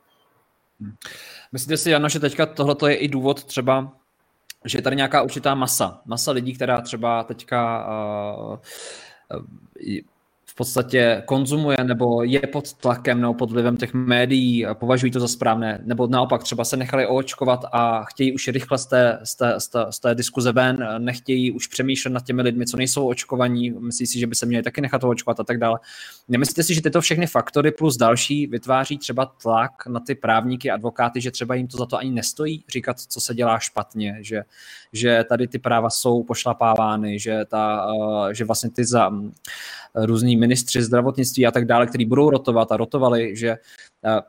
Hmm. 0.80 0.96
Myslíte 1.52 1.78
si, 1.78 1.92
Jano, 1.92 2.10
že 2.10 2.20
teďka 2.20 2.46
tohle 2.46 2.76
je 2.88 2.96
i 2.96 3.08
důvod 3.08 3.44
třeba, 3.44 3.94
že 4.66 4.78
je 4.78 4.82
tady 4.82 4.96
nějaká 4.96 5.22
určitá 5.22 5.56
masa, 5.56 6.02
masa 6.06 6.32
lidí, 6.32 6.54
která 6.54 6.82
třeba 6.82 7.24
teďka 7.24 7.88
uh, 7.88 8.58
uh, 9.40 9.46
podstatě 10.60 11.24
konzumuje 11.26 11.78
nebo 11.84 12.24
je 12.24 12.40
pod 12.40 12.74
tlakem 12.74 13.22
nebo 13.22 13.34
pod 13.34 13.52
vlivem 13.52 13.78
těch 13.78 13.94
médií, 13.94 14.66
považují 14.74 15.12
to 15.12 15.20
za 15.20 15.28
správné, 15.28 15.80
nebo 15.86 16.08
naopak 16.08 16.44
třeba 16.44 16.66
se 16.66 16.78
nechali 16.78 17.08
oočkovat 17.08 17.66
a 17.72 18.04
chtějí 18.04 18.34
už 18.34 18.48
rychle 18.48 18.78
z 18.78 18.86
té, 18.86 19.20
z 19.24 19.36
té, 19.36 19.60
z 19.60 19.68
té, 19.68 19.86
z 19.90 20.00
té 20.00 20.16
diskuze 20.16 20.52
ven, 20.52 20.88
nechtějí 20.98 21.52
už 21.52 21.68
přemýšlet 21.68 22.12
nad 22.12 22.26
těmi 22.26 22.42
lidmi, 22.42 22.66
co 22.66 22.78
nejsou 22.78 23.08
očkovaní, 23.08 23.72
myslí 23.72 24.08
si, 24.08 24.20
že 24.20 24.28
by 24.28 24.36
se 24.36 24.46
měli 24.46 24.64
taky 24.64 24.82
nechat 24.82 25.04
oočkovat 25.04 25.40
a 25.40 25.44
tak 25.44 25.58
dále. 25.58 25.80
Nemyslíte 26.28 26.64
si, 26.64 26.74
že 26.74 26.82
tyto 26.82 27.02
všechny 27.02 27.28
faktory 27.28 27.72
plus 27.72 27.98
další 27.98 28.48
vytváří 28.48 28.98
třeba 28.98 29.26
tlak 29.26 29.88
na 29.88 30.00
ty 30.00 30.16
právníky, 30.16 30.72
advokáty, 30.72 31.22
že 31.22 31.32
třeba 31.32 31.56
jim 31.56 31.68
to 31.68 31.78
za 31.78 31.86
to 31.86 31.98
ani 31.98 32.12
nestojí 32.12 32.64
říkat, 32.70 33.00
co 33.00 33.22
se 33.22 33.36
dělá 33.36 33.60
špatně, 33.60 34.18
že, 34.22 34.44
že 34.94 35.26
tady 35.30 35.48
ty 35.48 35.60
práva 35.60 35.90
jsou 35.90 36.24
pošlapávány, 36.24 37.20
že, 37.20 37.46
ta, 37.46 37.88
že 38.32 38.46
vlastně 38.46 38.70
ty 38.70 38.86
za 38.86 39.12
různý 39.96 40.38
ministři 40.38 40.84
zdravotnictví 40.84 41.48
a 41.48 41.52
tak 41.52 41.66
dále, 41.66 41.88
který 41.88 42.06
budou 42.06 42.30
rotovat 42.30 42.72
a 42.72 42.78
rotovali, 42.78 43.36
že 43.36 43.50
eh, 43.50 44.22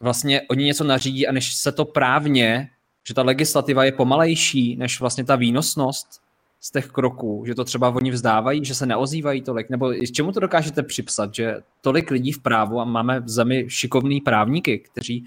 vlastně 0.00 0.42
oni 0.50 0.64
něco 0.64 0.84
nařídí 0.84 1.26
a 1.26 1.32
než 1.32 1.54
se 1.54 1.72
to 1.72 1.84
právně, 1.84 2.68
že 3.08 3.14
ta 3.14 3.22
legislativa 3.22 3.84
je 3.84 3.92
pomalejší 3.92 4.76
než 4.76 5.00
vlastně 5.00 5.24
ta 5.24 5.36
výnosnost 5.36 6.22
z 6.60 6.70
těch 6.70 6.86
kroků, 6.86 7.44
že 7.46 7.54
to 7.54 7.64
třeba 7.64 7.88
oni 7.88 8.10
vzdávají, 8.10 8.64
že 8.64 8.74
se 8.74 8.86
neozývají 8.86 9.42
tolik, 9.42 9.70
nebo 9.70 9.94
čemu 9.94 10.32
to 10.32 10.40
dokážete 10.40 10.82
připsat, 10.82 11.34
že 11.34 11.56
tolik 11.80 12.10
lidí 12.10 12.32
v 12.32 12.42
právu 12.42 12.80
a 12.80 12.84
máme 12.84 13.20
v 13.20 13.28
zemi 13.28 13.64
šikovný 13.68 14.20
právníky, 14.20 14.78
kteří 14.78 15.24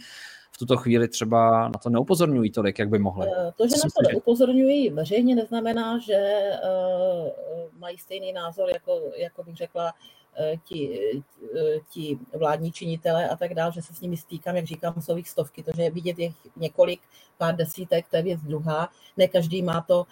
v 0.56 0.58
tuto 0.58 0.78
chvíli 0.78 1.08
třeba 1.08 1.68
na 1.68 1.80
to 1.84 1.90
neupozorňují 1.90 2.52
tolik, 2.52 2.80
jak 2.80 2.90
by 2.90 3.00
mohli. 3.00 3.28
Eh, 3.28 3.52
to, 3.56 3.68
že 3.68 3.76
na 3.84 3.90
to 3.96 4.12
neupozorňují 4.14 4.90
veřejně, 4.90 5.36
neznamená, 5.36 6.00
že 6.00 6.42
uh, 6.64 7.80
mají 7.80 7.98
stejný 7.98 8.34
názor, 8.34 8.70
jako, 8.70 9.02
jako 9.18 9.44
bych 9.44 9.56
řekla, 9.56 9.94
uh, 9.94 10.60
ti, 10.64 11.00
ti 11.90 12.20
vládní 12.34 12.72
činitele 12.72 13.30
a 13.30 13.36
tak 13.36 13.54
dále, 13.54 13.72
že 13.72 13.82
se 13.82 13.94
s 13.94 14.02
nimi 14.02 14.18
stýkám, 14.18 14.56
jak 14.56 14.66
říkám, 14.66 15.02
jsou 15.02 15.18
jich 15.18 15.30
stovky, 15.30 15.64
to, 15.64 15.72
že 15.76 15.84
je 15.84 15.92
vidět 15.92 16.20
je 16.20 16.32
několik, 16.56 17.02
pár 17.38 17.56
desítek, 17.56 18.08
to 18.10 18.16
je 18.16 18.24
věc 18.24 18.42
druhá. 18.42 18.90
Ne 19.18 19.28
každý 19.28 19.62
má 19.62 19.82
to, 19.82 20.06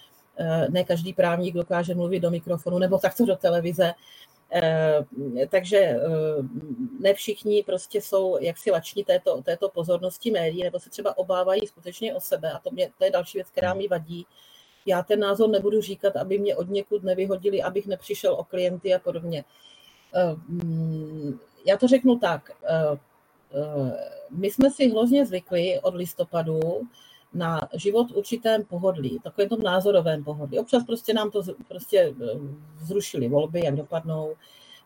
ne 0.69 0.83
každý 0.83 1.13
právník 1.13 1.55
dokáže 1.55 1.95
mluvit 1.95 2.19
do 2.19 2.31
mikrofonu 2.31 2.79
nebo 2.79 2.97
takto 2.97 3.25
do 3.25 3.35
televize, 3.35 3.93
Eh, 3.93 4.32
takže 5.49 5.77
eh, 5.77 5.99
ne 6.99 7.13
všichni 7.13 7.63
prostě 7.63 8.01
jsou 8.01 8.37
jaksi 8.41 8.71
lační 8.71 9.03
této, 9.03 9.41
této 9.41 9.69
pozornosti 9.69 10.31
médií, 10.31 10.63
nebo 10.63 10.79
se 10.79 10.89
třeba 10.89 11.17
obávají 11.17 11.67
skutečně 11.67 12.15
o 12.15 12.19
sebe. 12.19 12.51
A 12.51 12.59
to, 12.59 12.71
mě, 12.71 12.91
to 12.97 13.05
je 13.05 13.11
další 13.11 13.37
věc, 13.37 13.47
která 13.49 13.73
mi 13.73 13.87
vadí. 13.87 14.25
Já 14.85 15.03
ten 15.03 15.19
názor 15.19 15.49
nebudu 15.49 15.81
říkat, 15.81 16.15
aby 16.15 16.39
mě 16.39 16.55
od 16.55 16.69
někud 16.69 17.03
nevyhodili, 17.03 17.61
abych 17.61 17.87
nepřišel 17.87 18.33
o 18.33 18.43
klienty 18.43 18.93
a 18.93 18.99
podobně. 18.99 19.43
Eh, 20.15 20.35
mm, 20.47 21.39
já 21.65 21.77
to 21.77 21.87
řeknu 21.87 22.19
tak. 22.19 22.51
My 24.29 24.51
jsme 24.51 24.71
si 24.71 24.89
hrozně 24.89 25.25
zvykli 25.25 25.79
od 25.81 25.95
listopadu, 25.95 26.59
na 27.33 27.61
život 27.73 28.11
v 28.11 28.15
určitém 28.15 28.63
pohodlí, 28.63 29.19
takovém 29.23 29.49
tom 29.49 29.61
názorovém 29.61 30.23
pohodlí. 30.23 30.59
Občas 30.59 30.83
prostě 30.83 31.13
nám 31.13 31.31
to 31.31 31.43
prostě 31.67 32.13
eh, 32.21 32.25
zrušili 32.85 33.27
volby, 33.27 33.61
jak 33.65 33.75
dopadnou. 33.75 34.35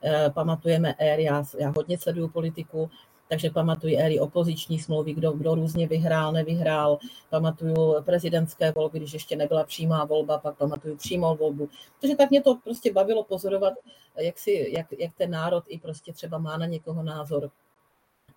Eh, 0.04 0.30
pamatujeme 0.30 0.96
éry, 0.98 1.24
já, 1.24 1.44
já 1.60 1.74
hodně 1.76 1.98
sleduju 1.98 2.28
politiku, 2.28 2.90
takže 3.30 3.50
pamatuju 3.50 3.98
éry 3.98 4.20
opoziční 4.20 4.80
smlouvy, 4.80 5.14
kdo, 5.14 5.32
kdo 5.32 5.56
různě 5.56 5.88
vyhrál, 5.88 6.32
nevyhrál. 6.32 6.98
Pamatuju 7.30 7.96
prezidentské 8.06 8.72
volby, 8.72 9.00
když 9.00 9.14
ještě 9.14 9.36
nebyla 9.36 9.64
přímá 9.64 10.06
volba, 10.06 10.38
pak 10.38 10.58
pamatuju 10.58 10.96
přímou 10.96 11.36
volbu. 11.36 11.70
Takže 12.02 12.16
tak 12.16 12.30
mě 12.30 12.42
to 12.42 12.56
prostě 12.56 12.94
bavilo 12.94 13.24
pozorovat, 13.24 13.74
jak, 14.18 14.38
si, 14.38 14.74
jak, 14.78 14.88
jak 15.00 15.12
ten 15.18 15.32
národ 15.32 15.64
i 15.68 15.80
prostě 15.80 16.14
třeba 16.14 16.38
má 16.38 16.58
na 16.58 16.66
někoho 16.66 17.04
názor. 17.04 17.50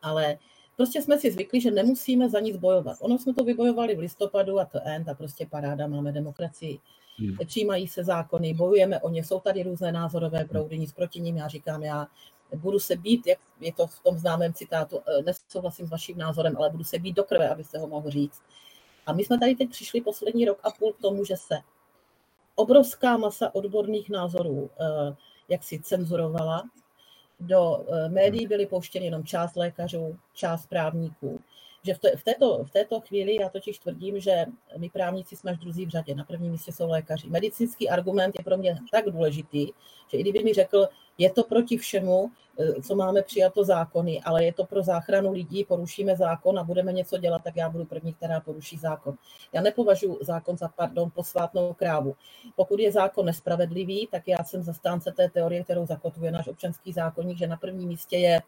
Ale 0.03 0.39
Prostě 0.81 1.03
jsme 1.03 1.19
si 1.19 1.33
zvykli, 1.33 1.61
že 1.61 1.71
nemusíme 1.71 2.29
za 2.29 2.41
nic 2.41 2.57
bojovat. 2.57 2.97
Ono 3.01 3.19
jsme 3.19 3.35
to 3.35 3.45
vybojovali 3.45 3.97
v 3.97 3.99
listopadu 3.99 4.61
a 4.61 4.65
to 4.65 4.79
end 4.85 5.09
a 5.09 5.15
prostě 5.15 5.47
paráda, 5.47 5.87
máme 5.87 6.13
demokracii. 6.13 6.79
Hmm. 7.19 7.37
Přijímají 7.47 7.89
se 7.89 8.05
zákony, 8.05 8.55
bojujeme 8.55 9.01
o 9.01 9.09
ně, 9.09 9.25
jsou 9.25 9.41
tady 9.41 9.63
různé 9.63 9.93
názorové 9.93 10.45
proudy, 10.45 10.79
nic 10.79 10.93
proti 10.93 11.21
ním. 11.21 11.37
Já 11.37 11.49
říkám, 11.49 11.83
já 11.83 12.07
budu 12.55 12.79
se 12.79 12.97
být, 12.97 13.27
jak 13.27 13.39
je 13.61 13.73
to 13.73 13.87
v 13.87 14.01
tom 14.01 14.19
známém 14.19 14.53
citátu, 14.53 15.01
eh, 15.07 15.23
nesouhlasím 15.23 15.87
s 15.87 15.91
vaším 15.91 16.19
názorem, 16.19 16.57
ale 16.57 16.71
budu 16.71 16.85
se 16.85 16.99
být 16.99 17.17
do 17.17 17.25
krve, 17.25 17.49
abyste 17.49 17.79
ho 17.79 17.87
mohl 17.87 18.11
říct. 18.11 18.43
A 19.07 19.13
my 19.13 19.25
jsme 19.25 19.39
tady 19.39 19.57
teď 19.57 19.71
přišli 19.71 20.01
poslední 20.01 20.45
rok 20.45 20.59
a 20.63 20.71
půl 20.71 20.93
k 20.93 21.01
tomu, 21.01 21.25
že 21.25 21.37
se 21.37 21.59
obrovská 22.55 23.17
masa 23.17 23.55
odborných 23.55 24.11
názorů 24.11 24.71
eh, 24.81 25.17
jak 25.49 25.65
si 25.65 25.81
cenzurovala, 25.81 26.63
do 27.41 27.85
eh, 27.89 28.09
médií 28.09 28.47
byly 28.47 28.67
pouštěny 28.67 29.05
jenom 29.05 29.25
část 29.25 29.57
lékařů, 29.57 30.17
část 30.35 30.67
právníků. 30.67 31.41
Že 31.83 31.95
v, 31.95 32.25
této, 32.25 32.65
v 32.65 32.71
této 32.71 33.01
chvíli 33.01 33.37
já 33.41 33.49
totiž 33.49 33.79
tvrdím, 33.79 34.21
že 34.21 34.45
my 34.77 34.91
právníci 34.91 35.37
jsme 35.37 35.51
až 35.51 35.59
druzí 35.59 35.87
v 35.87 35.91
řadě, 35.91 36.15
na 36.15 36.25
prvním 36.25 36.53
místě 36.53 36.73
jsou 36.73 36.89
lékaři. 36.89 37.29
Medicínský 37.29 37.89
argument 37.89 38.35
je 38.39 38.45
pro 38.45 38.57
mě 38.57 38.79
tak 38.93 39.05
důležitý, 39.05 39.67
že 40.09 40.19
i 40.19 40.21
kdyby 40.21 40.45
mi 40.45 40.55
řekl, 40.55 40.89
je 41.19 41.31
to 41.31 41.45
proti 41.45 41.77
všemu, 41.77 42.31
eh, 42.59 42.83
co 42.83 42.95
máme 42.95 43.23
přijato 43.23 43.65
zákony, 43.65 44.21
ale 44.25 44.45
je 44.45 44.53
to 44.53 44.65
pro 44.65 44.83
záchranu 44.83 45.33
lidí, 45.33 45.65
porušíme 45.65 46.17
zákon 46.17 46.59
a 46.59 46.65
budeme 46.65 46.93
něco 46.93 47.19
dělat, 47.19 47.43
tak 47.45 47.57
já 47.57 47.71
budu 47.71 47.85
první, 47.85 48.15
která 48.15 48.41
poruší 48.41 48.77
zákon. 48.79 49.15
Já 49.53 49.61
nepovažuji 49.61 50.19
zákon 50.21 50.57
za, 50.57 50.69
pardon, 50.69 51.11
posvátnou 51.11 51.75
krávu. 51.75 52.15
Pokud 52.57 52.81
je 52.81 52.93
zákon 52.93 53.27
nespravedlivý, 53.27 54.09
tak 54.11 54.29
já 54.29 54.45
jsem 54.45 54.63
zastánce 54.63 55.13
té 55.13 55.29
teorie, 55.29 55.65
kterou 55.65 55.87
zakotvuje 55.87 56.31
náš 56.33 56.49
občanský 56.49 56.93
zákonník, 56.93 57.39
že 57.39 57.47
na 57.47 57.57
prvním 57.57 57.89
místě 57.89 58.17
je, 58.17 58.41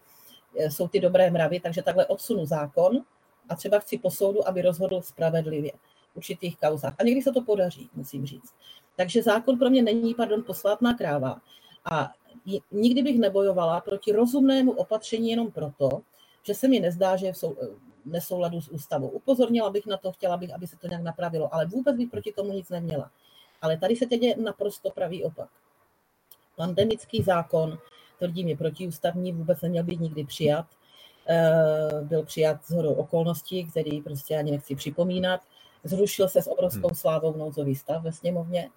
eh, 0.58 0.70
jsou 0.70 0.88
ty 0.88 1.00
dobré 1.00 1.30
mravy, 1.30 1.60
takže 1.60 1.82
takhle 1.82 2.06
odsunu 2.06 2.46
zákon 2.46 3.04
a 3.52 3.56
třeba 3.56 3.78
chci 3.78 3.98
po 3.98 4.10
soudu, 4.10 4.48
aby 4.48 4.62
rozhodl 4.62 5.02
spravedlivě 5.02 5.72
v 6.12 6.16
určitých 6.16 6.58
kauzách. 6.58 6.94
A 6.98 7.04
někdy 7.04 7.22
se 7.22 7.32
to 7.32 7.42
podaří, 7.42 7.90
musím 7.94 8.26
říct. 8.26 8.54
Takže 8.96 9.22
zákon 9.22 9.58
pro 9.58 9.70
mě 9.70 9.82
není, 9.82 10.14
pardon, 10.14 10.42
posvátná 10.42 10.94
kráva. 10.94 11.40
A 11.90 12.12
nikdy 12.72 13.02
bych 13.02 13.18
nebojovala 13.18 13.80
proti 13.80 14.12
rozumnému 14.12 14.72
opatření 14.72 15.30
jenom 15.30 15.52
proto, 15.52 15.88
že 16.42 16.54
se 16.54 16.68
mi 16.68 16.80
nezdá, 16.80 17.16
že 17.16 17.26
je 17.26 17.32
v 17.32 17.36
sou, 17.36 17.56
nesouladu 18.04 18.60
s 18.60 18.68
ústavou. 18.68 19.08
Upozornila 19.08 19.70
bych 19.70 19.86
na 19.86 19.96
to, 19.96 20.12
chtěla 20.12 20.36
bych, 20.36 20.54
aby 20.54 20.66
se 20.66 20.76
to 20.76 20.88
nějak 20.88 21.02
napravilo, 21.02 21.54
ale 21.54 21.66
vůbec 21.66 21.96
bych 21.96 22.10
proti 22.10 22.32
tomu 22.32 22.52
nic 22.52 22.68
neměla. 22.68 23.10
Ale 23.62 23.78
tady 23.78 23.96
se 23.96 24.06
teď 24.06 24.22
je 24.22 24.36
naprosto 24.36 24.90
pravý 24.90 25.24
opak. 25.24 25.48
Pandemický 26.56 27.22
zákon, 27.22 27.78
tvrdím, 28.18 28.48
je 28.48 28.56
protiústavní, 28.56 29.32
vůbec 29.32 29.60
neměl 29.60 29.84
být 29.84 30.00
nikdy 30.00 30.24
přijat. 30.24 30.66
Eh, 31.28 32.00
byl 32.02 32.22
přijat 32.22 32.64
z 32.64 32.70
hodou 32.70 32.92
okolností, 32.92 33.64
který 33.64 34.00
prostě 34.00 34.36
ani 34.36 34.50
nechci 34.50 34.74
připomínat. 34.74 35.40
Zrušil 35.84 36.28
se 36.28 36.42
s 36.42 36.50
obrovskou 36.50 36.88
hmm. 36.88 36.96
slávou 36.96 37.36
nouzový 37.36 37.74
stav 37.74 38.02
ve 38.02 38.12
sněmovně 38.12 38.68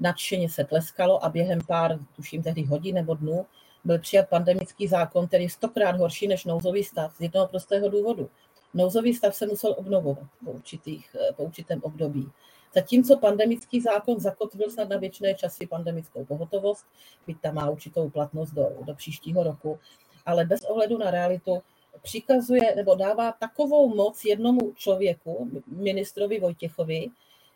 nadšeně 0.00 0.48
se 0.48 0.64
tleskalo 0.64 1.24
a 1.24 1.28
během 1.28 1.58
pár, 1.66 1.98
tuším 2.16 2.42
tehdy 2.42 2.62
hodin 2.62 2.94
nebo 2.94 3.14
dnů, 3.14 3.46
byl 3.84 3.98
přijat 3.98 4.28
pandemický 4.28 4.88
zákon, 4.88 5.28
který 5.28 5.44
je 5.44 5.50
stokrát 5.50 5.96
horší 5.96 6.28
než 6.28 6.44
nouzový 6.44 6.84
stav 6.84 7.16
z 7.16 7.20
jednoho 7.20 7.46
prostého 7.46 7.88
důvodu. 7.88 8.30
Nouzový 8.74 9.14
stav 9.14 9.34
se 9.34 9.46
musel 9.46 9.74
obnovovat 9.78 10.24
po, 10.44 10.50
určitých, 10.50 11.16
eh, 11.20 11.32
po 11.32 11.42
určitém 11.42 11.82
období. 11.82 12.30
Zatímco 12.74 13.16
pandemický 13.16 13.80
zákon 13.80 14.20
zakotvil 14.20 14.70
snad 14.70 14.88
na 14.88 14.96
věčné 14.96 15.34
časy 15.34 15.66
pandemickou 15.66 16.24
pohotovost, 16.24 16.86
byť 17.26 17.40
tam 17.40 17.54
má 17.54 17.70
určitou 17.70 18.10
platnost 18.10 18.50
do, 18.50 18.68
do 18.86 18.94
příštího 18.94 19.42
roku, 19.42 19.78
ale 20.26 20.44
bez 20.44 20.60
ohledu 20.60 20.98
na 20.98 21.10
realitu 21.10 21.62
přikazuje 22.02 22.76
nebo 22.76 22.94
dává 22.94 23.32
takovou 23.32 23.94
moc 23.94 24.24
jednomu 24.24 24.72
člověku, 24.72 25.50
ministrovi 25.66 26.40
Vojtěchovi, 26.40 27.10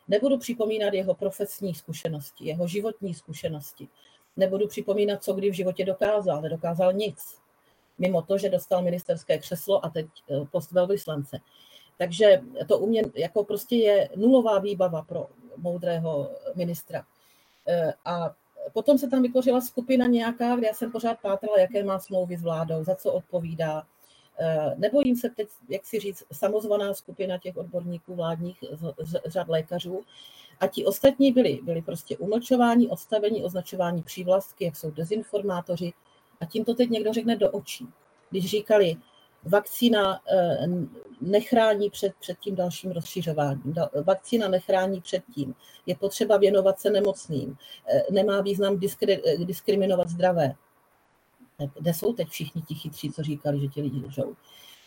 Nebudu 0.08 0.38
připomínat 0.38 0.94
jeho 0.94 1.14
profesní 1.14 1.74
zkušenosti, 1.74 2.44
jeho 2.44 2.68
životní 2.68 3.14
zkušenosti. 3.14 3.88
Nebudu 4.36 4.68
připomínat, 4.68 5.24
co 5.24 5.32
kdy 5.32 5.50
v 5.50 5.54
životě 5.54 5.84
dokázal. 5.84 6.42
Nedokázal 6.42 6.92
nic. 6.92 7.38
Mimo 7.98 8.22
to, 8.22 8.38
že 8.38 8.50
dostal 8.50 8.82
ministerské 8.82 9.38
křeslo 9.38 9.84
a 9.84 9.90
teď 9.90 10.06
eh, 10.30 10.44
post 10.50 10.72
velvyslance. 10.72 11.38
Takže 11.98 12.40
to 12.68 12.78
u 12.78 12.86
mě 12.86 13.02
jako 13.14 13.44
prostě 13.44 13.76
je 13.76 14.08
nulová 14.16 14.58
výbava 14.58 15.02
pro 15.02 15.26
moudrého 15.56 16.30
ministra. 16.54 17.04
A 18.04 18.34
potom 18.72 18.98
se 18.98 19.08
tam 19.08 19.22
vytvořila 19.22 19.60
skupina 19.60 20.06
nějaká, 20.06 20.56
kde 20.56 20.66
já 20.66 20.74
jsem 20.74 20.92
pořád 20.92 21.20
pátrala, 21.20 21.58
jaké 21.58 21.84
má 21.84 21.98
smlouvy 21.98 22.36
s 22.36 22.42
vládou, 22.42 22.84
za 22.84 22.94
co 22.94 23.12
odpovídá. 23.12 23.86
Nebojím 24.76 25.16
se 25.16 25.28
teď, 25.28 25.48
jak 25.68 25.84
si 25.86 25.98
říct, 25.98 26.24
samozvaná 26.32 26.94
skupina 26.94 27.38
těch 27.38 27.56
odborníků 27.56 28.14
vládních 28.14 28.64
z, 28.98 29.20
řad 29.26 29.48
lékařů, 29.48 30.00
a 30.60 30.66
ti 30.66 30.84
ostatní 30.84 31.32
byli, 31.32 31.60
byli 31.62 31.82
prostě 31.82 32.16
umlčováni, 32.16 32.88
odstavení, 32.88 33.44
označování 33.44 34.02
přívlastky, 34.02 34.64
jak 34.64 34.76
jsou 34.76 34.90
dezinformátoři. 34.90 35.92
A 36.40 36.46
tím 36.46 36.64
to 36.64 36.74
teď 36.74 36.90
někdo 36.90 37.12
řekne 37.12 37.36
do 37.36 37.50
očí. 37.50 37.88
Když 38.30 38.50
říkali, 38.50 38.96
vakcína 39.44 40.20
eh, 40.30 40.66
nechrání 41.20 41.90
před, 41.90 42.12
před 42.20 42.38
tím 42.38 42.54
dalším 42.54 42.90
rozšiřováním, 42.90 43.74
vakcína 44.04 44.48
nechrání 44.48 45.00
před 45.00 45.22
tím, 45.34 45.54
je 45.86 45.96
potřeba 45.96 46.36
věnovat 46.36 46.80
se 46.80 46.90
nemocným, 46.90 47.56
eh, 47.88 48.02
nemá 48.10 48.40
význam 48.40 48.78
diskri, 48.78 49.22
eh, 49.26 49.44
diskriminovat 49.44 50.08
zdravé. 50.08 50.54
Kde 51.78 51.94
jsou 51.94 52.12
teď 52.12 52.28
všichni 52.28 52.62
ti 52.62 52.74
chytří, 52.74 53.12
co 53.12 53.22
říkali, 53.22 53.60
že 53.60 53.68
ti 53.68 53.82
lidi 53.82 54.06
lžou? 54.06 54.34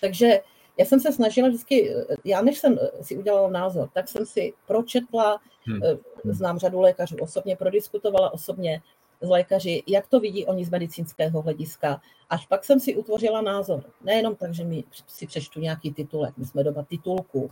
Takže 0.01 0.41
já 0.77 0.85
jsem 0.85 0.99
se 0.99 1.11
snažila 1.11 1.47
vždycky, 1.47 1.95
já 2.25 2.41
než 2.41 2.57
jsem 2.59 2.79
si 3.01 3.17
udělala 3.17 3.49
názor, 3.49 3.89
tak 3.93 4.07
jsem 4.07 4.25
si 4.25 4.53
pročetla, 4.67 5.41
hmm. 5.65 5.81
znám 6.23 6.59
řadu 6.59 6.79
lékařů 6.79 7.15
osobně, 7.21 7.55
prodiskutovala 7.55 8.33
osobně 8.33 8.81
s 9.21 9.29
lékaři, 9.29 9.83
jak 9.87 10.07
to 10.07 10.19
vidí 10.19 10.45
oni 10.45 10.65
z 10.65 10.69
medicínského 10.69 11.41
hlediska. 11.41 12.01
Až 12.29 12.47
pak 12.47 12.63
jsem 12.63 12.79
si 12.79 12.95
utvořila 12.95 13.41
názor. 13.41 13.83
Nejenom 14.03 14.35
tak, 14.35 14.53
že 14.53 14.63
mi 14.63 14.83
si 15.07 15.27
přečtu 15.27 15.59
nějaký 15.59 15.93
titulek, 15.93 16.37
my 16.37 16.45
jsme 16.45 16.63
doba 16.63 16.83
titulku, 16.83 17.51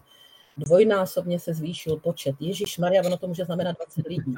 dvojnásobně 0.57 1.39
se 1.39 1.53
zvýšil 1.53 1.97
počet. 1.97 2.35
Ježíš 2.39 2.77
Maria, 2.77 3.03
ono 3.05 3.17
to 3.17 3.27
může 3.27 3.45
znamenat 3.45 3.75
20 3.77 4.07
lidí. 4.07 4.33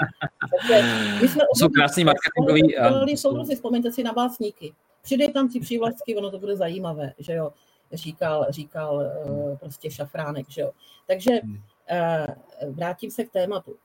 Takže 0.51 0.81
my 1.21 1.27
jsme 1.27 1.43
jsou 1.55 1.69
krásný 1.69 2.03
marketingový. 2.03 3.17
Soudruzi, 3.17 3.55
vzpomeňte 3.55 3.91
si 3.91 4.03
na 4.03 4.13
básníky. 4.13 4.73
Přidej 5.01 5.31
tam 5.33 5.49
ty 5.49 5.59
přívlastky, 5.59 6.15
ono 6.15 6.31
to 6.31 6.39
bude 6.39 6.55
zajímavé, 6.55 7.13
že 7.19 7.33
jo 7.33 7.51
říkal, 7.93 8.45
říkal 8.49 9.01
eh, 9.01 9.57
prostě 9.59 9.91
šafránek. 9.91 10.49
Že 10.49 10.61
jo? 10.61 10.71
Takže 11.07 11.31
hmm. 11.31 11.57
eh, 11.89 12.27
vrátím 12.69 13.11
se 13.11 13.23
k 13.23 13.31
tématu. 13.31 13.75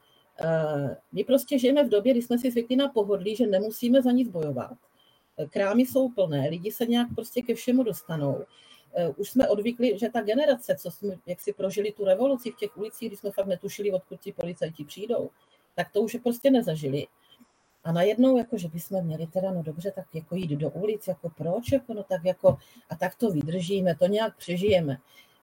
Eh, 0.41 0.97
my 1.13 1.25
prostě 1.25 1.59
žijeme 1.59 1.85
v 1.85 1.89
době, 1.89 2.13
kdy 2.13 2.23
jsme 2.23 2.39
si 2.39 2.51
zvykli 2.51 2.77
na 2.77 2.89
pohodlí, 2.89 3.37
že 3.37 3.47
nemusíme 3.47 4.03
za 4.03 4.11
nic 4.11 4.29
bojovat. 4.29 4.73
Krámy 5.51 5.83
jsou 5.83 6.09
plné, 6.09 6.49
lidi 6.51 6.73
se 6.73 6.87
nějak 6.87 7.09
prostě 7.15 7.43
ke 7.43 7.55
všemu 7.55 7.83
dostanou. 7.83 8.45
Už 9.17 9.31
jsme 9.31 9.49
odvykli, 9.49 9.99
že 9.99 10.11
ta 10.11 10.21
generace, 10.21 10.77
co 10.79 10.91
jsme, 10.91 11.15
jak 11.27 11.41
si 11.41 11.53
prožili 11.53 11.93
tu 11.93 12.05
revoluci 12.05 12.51
v 12.51 12.57
těch 12.57 12.77
ulicích, 12.77 13.09
kdy 13.09 13.17
jsme 13.17 13.31
fakt 13.31 13.47
netušili, 13.47 13.93
odkud 13.93 14.21
ti 14.21 14.33
policajti 14.33 14.85
přijdou, 14.85 15.31
tak 15.75 15.93
to 15.93 16.01
už 16.03 16.17
prostě 16.23 16.51
nezažili. 16.51 17.07
A 17.85 17.93
najednou, 17.93 18.39
jako, 18.39 18.59
že 18.59 18.69
bychom 18.69 19.05
měli 19.05 19.27
teda, 19.27 19.53
no 19.53 19.63
dobře, 19.63 19.91
tak 19.91 20.07
jako 20.15 20.37
jít 20.37 20.51
do 20.51 20.71
ulic, 20.71 21.09
jako 21.09 21.31
proč, 21.37 21.73
jako, 21.73 21.95
no 21.95 22.03
tak 22.03 22.25
jako, 22.25 22.59
a 22.91 22.97
tak 22.97 23.15
to 23.15 23.31
vydržíme, 23.31 23.97
to 23.97 24.07
nějak 24.07 24.37
přežijeme. 24.37 24.99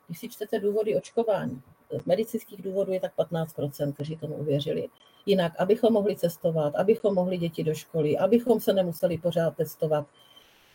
Když 0.07 0.19
si 0.19 0.29
čtete 0.29 0.59
důvody 0.59 0.95
očkování, 0.95 1.61
z 1.99 2.05
medicínských 2.05 2.61
důvodů 2.61 2.91
je 2.91 2.99
tak 2.99 3.17
15%, 3.17 3.93
kteří 3.93 4.17
tomu 4.17 4.35
uvěřili. 4.35 4.87
Jinak, 5.25 5.53
abychom 5.59 5.93
mohli 5.93 6.15
cestovat, 6.15 6.75
abychom 6.75 7.15
mohli 7.15 7.37
děti 7.37 7.63
do 7.63 7.73
školy, 7.73 8.17
abychom 8.17 8.59
se 8.59 8.73
nemuseli 8.73 9.17
pořád 9.17 9.55
testovat. 9.55 10.07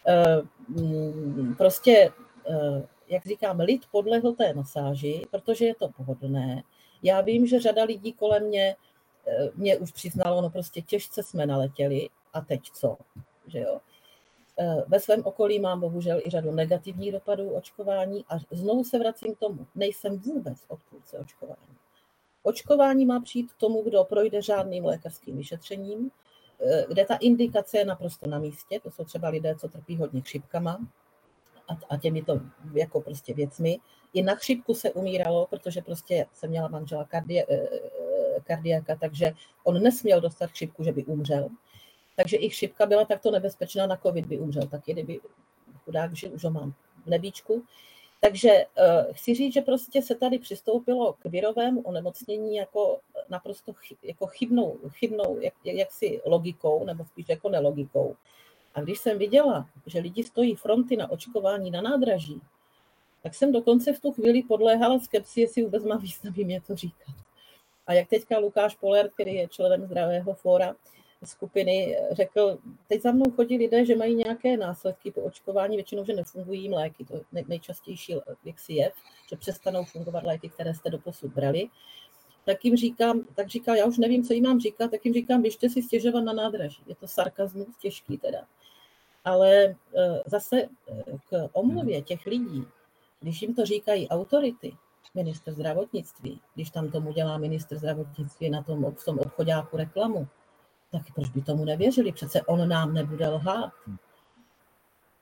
Eh, 0.06 0.42
mm, 0.68 1.54
prostě, 1.58 1.92
eh, 1.92 2.25
jak 3.08 3.26
říkám, 3.26 3.60
lid 3.60 3.82
podlehl 3.90 4.32
té 4.32 4.54
masáži, 4.54 5.26
protože 5.30 5.64
je 5.64 5.74
to 5.74 5.88
pohodlné. 5.88 6.62
Já 7.02 7.20
vím, 7.20 7.46
že 7.46 7.60
řada 7.60 7.84
lidí 7.84 8.12
kolem 8.12 8.46
mě 8.46 8.76
mě 9.54 9.78
už 9.78 9.92
přiznalo, 9.92 10.42
no 10.42 10.50
prostě 10.50 10.82
těžce 10.82 11.22
jsme 11.22 11.46
naletěli 11.46 12.08
a 12.32 12.40
teď 12.40 12.60
co, 12.72 12.96
že 13.46 13.58
jo. 13.58 13.80
Eh, 14.58 14.84
ve 14.86 15.00
svém 15.00 15.22
okolí 15.24 15.58
mám 15.58 15.80
bohužel 15.80 16.20
i 16.26 16.30
řadu 16.30 16.50
negativních 16.50 17.12
dopadů 17.12 17.50
očkování 17.50 18.24
a 18.28 18.38
znovu 18.50 18.84
se 18.84 18.98
vracím 18.98 19.34
k 19.34 19.38
tomu, 19.38 19.66
nejsem 19.74 20.18
vůbec 20.18 20.58
odpůrce 20.68 21.18
očkování. 21.18 21.76
Očkování 22.42 23.06
má 23.06 23.20
přijít 23.20 23.52
k 23.52 23.56
tomu, 23.56 23.82
kdo 23.82 24.04
projde 24.04 24.42
žádným 24.42 24.84
lékařským 24.84 25.36
vyšetřením, 25.36 26.10
eh, 26.60 26.84
kde 26.88 27.04
ta 27.04 27.16
indikace 27.16 27.78
je 27.78 27.84
naprosto 27.84 28.30
na 28.30 28.38
místě, 28.38 28.80
to 28.80 28.90
jsou 28.90 29.04
třeba 29.04 29.28
lidé, 29.28 29.54
co 29.54 29.68
trpí 29.68 29.96
hodně 29.96 30.20
chřipkama 30.20 30.78
a, 31.68 31.78
a 31.88 31.96
těmito 31.96 32.40
jako 32.72 33.00
prostě 33.00 33.34
věcmi. 33.34 33.78
I 34.14 34.22
na 34.22 34.34
chřipku 34.34 34.74
se 34.74 34.92
umíralo, 34.92 35.46
protože 35.46 35.82
prostě 35.82 36.26
jsem 36.32 36.50
měla 36.50 36.68
manžela 36.68 37.04
kardie, 37.04 37.46
eh, 37.50 37.68
kardiaka, 38.44 38.96
takže 38.96 39.32
on 39.64 39.82
nesměl 39.82 40.20
dostat 40.20 40.50
chřipku, 40.50 40.84
že 40.84 40.92
by 40.92 41.04
umřel. 41.04 41.48
Takže 42.16 42.36
i 42.36 42.48
chřipka 42.48 42.86
byla 42.86 43.04
takto 43.04 43.30
nebezpečná, 43.30 43.86
na 43.86 43.96
covid 43.96 44.26
by 44.26 44.38
umřel 44.38 44.62
taky, 44.62 44.92
kdyby 44.92 45.20
chudák 45.84 46.16
žil, 46.16 46.34
už 46.34 46.44
ho 46.44 46.50
mám 46.50 46.74
v 47.04 47.06
nebíčku. 47.06 47.64
Takže 48.20 48.50
uh, 48.50 49.12
chci 49.12 49.34
říct, 49.34 49.54
že 49.54 49.60
prostě 49.60 50.02
se 50.02 50.14
tady 50.14 50.38
přistoupilo 50.38 51.12
k 51.12 51.24
virovému 51.24 51.80
onemocnění 51.80 52.56
jako 52.56 53.00
naprosto 53.28 53.72
chy, 53.72 53.96
jako 54.02 54.26
chybnou, 54.26 54.78
chybnou 54.88 55.38
jak, 55.40 55.54
jaksi 55.64 56.20
logikou, 56.24 56.84
nebo 56.84 57.04
spíš 57.04 57.28
jako 57.28 57.48
nelogikou. 57.48 58.16
A 58.76 58.80
když 58.80 58.98
jsem 58.98 59.18
viděla, 59.18 59.68
že 59.86 59.98
lidi 59.98 60.24
stojí 60.24 60.54
fronty 60.54 60.96
na 60.96 61.10
očkování 61.10 61.70
na 61.70 61.80
nádraží, 61.80 62.40
tak 63.22 63.34
jsem 63.34 63.52
dokonce 63.52 63.92
v 63.92 64.00
tu 64.00 64.12
chvíli 64.12 64.42
podléhala 64.42 64.98
skepsi, 64.98 65.40
jestli 65.40 65.62
vůbec 65.62 65.84
má 65.84 65.96
význam 65.96 66.34
mě 66.36 66.60
to 66.60 66.76
říkat. 66.76 67.14
A 67.86 67.92
jak 67.92 68.08
teďka 68.08 68.38
Lukáš 68.38 68.74
Poler, 68.74 69.10
který 69.10 69.34
je 69.34 69.48
členem 69.48 69.86
zdravého 69.86 70.34
fóra 70.34 70.74
skupiny, 71.24 71.98
řekl, 72.10 72.58
teď 72.88 73.02
za 73.02 73.12
mnou 73.12 73.30
chodí 73.36 73.58
lidé, 73.58 73.84
že 73.86 73.96
mají 73.96 74.14
nějaké 74.14 74.56
následky 74.56 75.10
po 75.10 75.20
očkování, 75.20 75.76
většinou, 75.76 76.04
že 76.04 76.12
nefungují 76.12 76.62
jim 76.62 76.72
léky. 76.72 77.04
To 77.04 77.16
je 77.16 77.44
nejčastější 77.48 78.14
si 78.56 78.72
je, 78.72 78.92
že 79.30 79.36
přestanou 79.36 79.84
fungovat 79.84 80.24
léky, 80.24 80.48
které 80.48 80.74
jste 80.74 80.90
do 80.90 80.98
posud 80.98 81.32
brali. 81.32 81.68
Tak 82.44 82.64
jim 82.64 82.76
říkám, 82.76 83.24
tak 83.34 83.48
říká, 83.48 83.74
já 83.74 83.86
už 83.86 83.98
nevím, 83.98 84.24
co 84.24 84.32
jim 84.32 84.44
mám 84.44 84.60
říkat, 84.60 84.90
tak 84.90 85.04
jim 85.04 85.14
říkám, 85.14 85.42
běžte 85.42 85.68
si 85.68 85.82
stěžovat 85.82 86.20
na 86.20 86.32
nádraží. 86.32 86.82
Je 86.86 86.94
to 86.94 87.08
sarkazmus 87.08 87.76
těžký 87.80 88.18
teda. 88.18 88.46
Ale 89.26 89.50
e, 89.54 89.74
zase 90.26 90.56
e, 90.56 90.68
k 91.30 91.48
omluvě 91.52 92.02
těch 92.02 92.26
lidí, 92.26 92.66
když 93.20 93.42
jim 93.42 93.54
to 93.54 93.66
říkají 93.66 94.08
autority, 94.08 94.76
minister 95.14 95.54
zdravotnictví, 95.54 96.40
když 96.54 96.70
tam 96.70 96.90
tomu 96.90 97.12
dělá 97.12 97.38
minister 97.38 97.78
zdravotnictví 97.78 98.50
na 98.50 98.62
tom, 98.62 98.94
v 98.94 99.04
tom 99.04 99.18
obchodáku 99.18 99.76
reklamu, 99.76 100.28
tak 100.92 101.02
proč 101.14 101.28
by 101.28 101.42
tomu 101.42 101.64
nevěřili? 101.64 102.12
Přece 102.12 102.42
on 102.42 102.68
nám 102.68 102.94
nebude 102.94 103.28
lhát. 103.28 103.72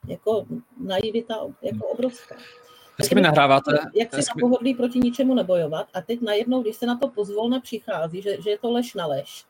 Jako 0.09 0.47
naivita 0.81 1.35
jako 1.63 1.87
obrovská. 1.87 2.37
Hezky 2.99 3.15
mi 3.15 3.21
nahráváte. 3.21 3.73
Jak 3.95 4.15
si 4.15 4.23
pohodlí 4.41 4.75
proti 4.75 4.99
ničemu 4.99 5.35
nebojovat 5.35 5.87
a 5.95 6.01
teď 6.01 6.21
najednou, 6.21 6.63
když 6.63 6.77
se 6.77 6.87
na 6.87 6.99
to 6.99 7.09
pozvolna 7.09 7.61
přichází, 7.61 8.23
že, 8.23 8.43
že 8.43 8.51
je 8.51 8.59
to 8.59 8.71
lež 8.71 8.95
na 8.95 9.07
lež, 9.07 9.45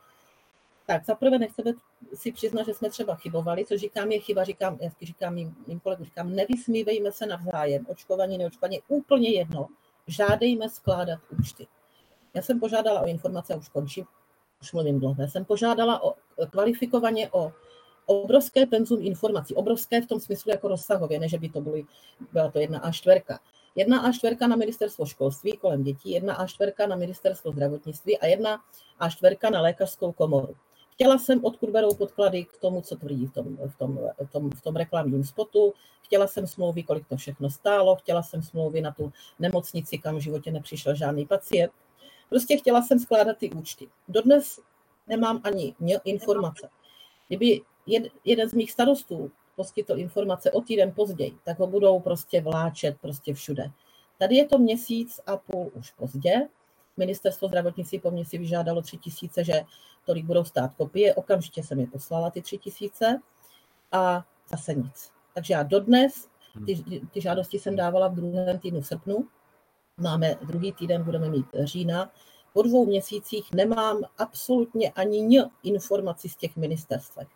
tak 0.86 1.04
zaprvé 1.04 1.38
nechceme 1.38 1.72
si 2.14 2.32
přiznat, 2.32 2.66
že 2.66 2.74
jsme 2.74 2.90
třeba 2.90 3.14
chybovali, 3.14 3.64
co 3.64 3.78
říkám 3.78 4.12
je 4.12 4.20
chyba, 4.20 4.44
říkám, 4.44 4.78
já 4.80 4.90
říkám 5.02 5.34
mým, 5.34 5.56
mým 5.66 5.80
kolegům, 5.80 6.04
říkám, 6.04 6.34
nevysmívejme 6.34 7.12
se 7.12 7.26
navzájem, 7.26 7.86
očkování, 7.88 8.38
neočkování, 8.38 8.80
úplně 8.88 9.30
jedno 9.30 9.68
žádejme 10.06 10.68
skládat 10.68 11.20
účty. 11.38 11.66
Já 12.34 12.42
jsem 12.42 12.60
požádala 12.60 13.00
o 13.00 13.06
informace, 13.06 13.56
už 13.56 13.68
končím, 13.68 14.04
už 14.62 14.72
mluvím 14.72 15.00
dlouho, 15.00 15.22
já 15.22 15.28
jsem 15.28 15.44
požádala 15.44 16.02
o, 16.02 16.14
kvalifikovaně 16.50 17.30
o 17.32 17.52
obrovské 18.06 18.66
penzum 18.66 19.02
informací, 19.02 19.54
obrovské 19.54 20.00
v 20.00 20.06
tom 20.06 20.20
smyslu 20.20 20.50
jako 20.50 20.68
rozsahově, 20.68 21.18
ne, 21.20 21.28
že 21.28 21.38
by 21.38 21.48
to 21.48 21.60
byly, 21.60 21.84
byla 22.32 22.50
to 22.50 22.58
jedna 22.58 22.90
A4. 22.90 23.38
Jedna 23.76 24.10
A4 24.10 24.48
na 24.48 24.56
ministerstvo 24.56 25.06
školství 25.06 25.52
kolem 25.52 25.82
dětí, 25.82 26.10
jedna 26.10 26.46
A4 26.46 26.88
na 26.88 26.96
ministerstvo 26.96 27.52
zdravotnictví 27.52 28.18
a 28.18 28.26
jedna 28.26 28.60
A4 29.00 29.50
na 29.50 29.60
lékařskou 29.60 30.12
komoru. 30.12 30.56
Chtěla 30.94 31.18
jsem, 31.18 31.44
odkud 31.44 31.70
berou 31.70 31.94
podklady 31.94 32.44
k 32.44 32.56
tomu, 32.56 32.80
co 32.80 32.96
tvrdí 32.96 33.26
v 33.26 33.32
tom, 33.32 33.56
v 33.56 33.76
tom, 33.76 33.98
v 34.24 34.30
tom, 34.30 34.50
v 34.50 34.62
tom 34.62 34.76
reklamním 34.76 35.24
spotu. 35.24 35.74
Chtěla 36.02 36.26
jsem 36.26 36.46
smlouvy, 36.46 36.82
kolik 36.82 37.08
to 37.08 37.16
všechno 37.16 37.50
stálo. 37.50 37.96
Chtěla 37.96 38.22
jsem 38.22 38.42
smlouvy 38.42 38.80
na 38.80 38.92
tu 38.92 39.12
nemocnici, 39.38 39.98
kam 39.98 40.16
v 40.16 40.20
životě 40.20 40.50
nepřišel 40.52 40.94
žádný 40.94 41.26
pacient. 41.26 41.72
Prostě 42.28 42.56
chtěla 42.56 42.82
jsem 42.82 42.98
skládat 42.98 43.38
ty 43.38 43.50
účty. 43.50 43.88
Dodnes 44.08 44.60
nemám 45.06 45.40
ani 45.44 45.74
informace. 46.04 46.68
Kdyby 47.28 47.60
jeden 48.24 48.48
z 48.48 48.52
mých 48.52 48.72
starostů 48.72 49.30
poskytl 49.56 49.98
informace 49.98 50.50
o 50.50 50.60
týden 50.60 50.92
později, 50.92 51.32
tak 51.44 51.58
ho 51.58 51.66
budou 51.66 52.00
prostě 52.00 52.40
vláčet 52.40 52.96
prostě 53.00 53.34
všude. 53.34 53.70
Tady 54.18 54.36
je 54.36 54.46
to 54.46 54.58
měsíc 54.58 55.20
a 55.26 55.36
půl 55.36 55.70
už 55.74 55.90
pozdě. 55.90 56.48
Ministerstvo 56.96 57.48
zdravotnictví 57.48 58.00
po 58.00 58.10
mně 58.10 58.24
si 58.24 58.38
vyžádalo 58.38 58.82
tři 58.82 58.96
tisíce, 58.96 59.44
že 59.44 59.62
tolik 60.04 60.24
budou 60.24 60.44
stát 60.44 60.74
kopie. 60.74 61.14
Okamžitě 61.14 61.62
jsem 61.62 61.80
je 61.80 61.86
poslala, 61.86 62.30
ty 62.30 62.42
tři 62.42 62.58
tisíce, 62.58 63.20
a 63.92 64.24
zase 64.50 64.74
nic. 64.74 65.12
Takže 65.34 65.54
já 65.54 65.62
dodnes, 65.62 66.28
ty, 66.66 66.84
ty 67.12 67.20
žádosti 67.20 67.58
jsem 67.58 67.76
dávala 67.76 68.08
v 68.08 68.14
druhém 68.14 68.58
týdnu 68.58 68.80
v 68.80 68.86
srpnu, 68.86 69.28
máme 69.96 70.34
druhý 70.42 70.72
týden, 70.72 71.04
budeme 71.04 71.28
mít 71.28 71.46
října. 71.62 72.12
Po 72.52 72.62
dvou 72.62 72.86
měsících 72.86 73.52
nemám 73.54 74.02
absolutně 74.18 74.90
ani 74.90 75.38
n 75.38 75.50
informací 75.62 76.28
z 76.28 76.36
těch 76.36 76.56
ministerstvech. 76.56 77.28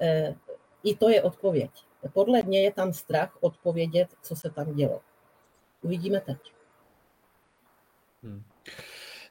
Eh, 0.00 0.34
I 0.82 0.96
to 0.96 1.08
je 1.08 1.22
odpověď. 1.22 1.70
Podle 2.12 2.42
mě 2.42 2.62
je 2.62 2.72
tam 2.72 2.92
strach 2.92 3.38
odpovědět, 3.40 4.08
co 4.22 4.36
se 4.36 4.50
tam 4.50 4.74
dělo. 4.74 5.00
Uvidíme 5.82 6.20
teď. 6.20 6.38
Hmm. 8.22 8.42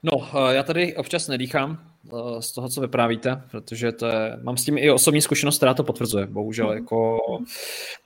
No, 0.04 0.12
eh, 0.34 0.56
já 0.56 0.64
tady 0.64 0.96
občas 0.96 1.28
nedýchám 1.28 1.78
eh, 2.08 2.42
z 2.42 2.52
toho, 2.52 2.70
co 2.70 2.82
vyprávíte, 2.82 3.42
protože 3.52 3.92
to 3.92 4.06
je, 4.06 4.38
mám 4.44 4.58
s 4.58 4.66
tím 4.66 4.78
i 4.78 4.92
osobní 4.92 5.22
zkušenost, 5.22 5.58
která 5.58 5.74
to 5.74 5.84
potvrzuje, 5.84 6.26
bohužel. 6.26 6.68
Mm. 6.68 6.74
Jako, 6.74 7.18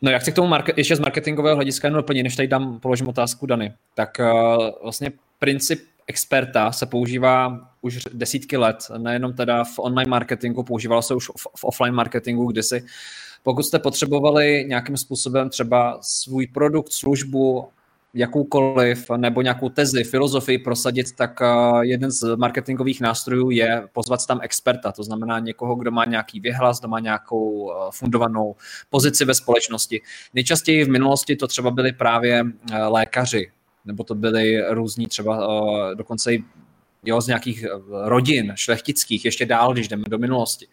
no 0.02 0.12
já 0.12 0.20
chci 0.20 0.32
k 0.32 0.36
tomu 0.36 0.48
market, 0.48 0.78
ještě 0.78 0.96
z 0.96 1.00
marketingového 1.00 1.56
hlediska 1.56 1.88
jenom 1.88 2.00
doplnit, 2.00 2.24
než 2.24 2.36
tady 2.36 2.48
dám, 2.48 2.80
položím 2.80 3.08
otázku 3.08 3.46
Dany. 3.46 3.74
Tak 3.96 4.18
uh, 4.20 4.70
vlastně 4.84 5.12
princip 5.40 5.80
experta 6.08 6.72
se 6.72 6.86
používá 6.86 7.70
už 7.82 8.00
desítky 8.14 8.58
let, 8.58 8.78
nejenom 8.98 9.34
teda 9.34 9.64
v 9.64 9.80
online 9.80 10.10
marketingu, 10.10 10.64
používalo 10.64 11.02
se 11.02 11.16
už 11.16 11.30
v, 11.30 11.48
v 11.58 11.64
offline 11.64 11.96
marketingu 11.96 12.46
kdysi. 12.46 12.86
Pokud 13.44 13.64
jste 13.64 13.80
potřebovali 13.80 14.66
nějakým 14.68 14.98
způsobem 14.98 15.50
třeba 15.50 16.00
svůj 16.02 16.48
produkt, 16.48 16.94
službu 16.94 17.70
jakoukoliv 18.18 19.10
nebo 19.18 19.42
nějakou 19.42 19.70
tezi, 19.70 20.04
filozofii 20.04 20.58
prosadit, 20.58 21.12
tak 21.12 21.42
eh, 21.42 21.46
jeden 21.82 22.12
z 22.12 22.36
marketingových 22.36 23.02
nástrojů 23.02 23.50
je 23.50 23.88
pozvat 23.92 24.26
tam 24.26 24.40
experta, 24.42 24.92
to 24.92 25.04
znamená 25.04 25.40
někoho, 25.40 25.76
kdo 25.76 25.92
má 25.92 26.06
nějaký 26.06 26.40
vyhlas, 26.40 26.80
kdo 26.80 26.88
má 26.88 27.00
nějakou 27.00 27.72
eh, 27.72 27.76
fundovanou 27.92 28.56
pozici 28.90 29.26
ve 29.26 29.34
společnosti. 29.34 30.02
Nejčastěji 30.34 30.86
v 30.86 30.90
minulosti 30.90 31.36
to 31.36 31.48
třeba 31.48 31.72
byli 31.72 31.92
právě 31.92 32.44
eh, 32.72 32.78
lékaři, 32.78 33.52
nebo 33.86 34.04
to 34.04 34.16
byli 34.16 34.62
různí 34.70 35.08
třeba 35.08 35.50
dokonce 35.94 36.34
i 36.34 36.44
jo, 37.06 37.22
z 37.22 37.28
nějakých 37.28 37.66
rodin 38.04 38.54
šlechtických, 38.56 39.26
ještě 39.26 39.46
dál, 39.46 39.74
když 39.74 39.88
jdeme 39.88 40.04
do 40.10 40.18
minulosti. 40.18 40.68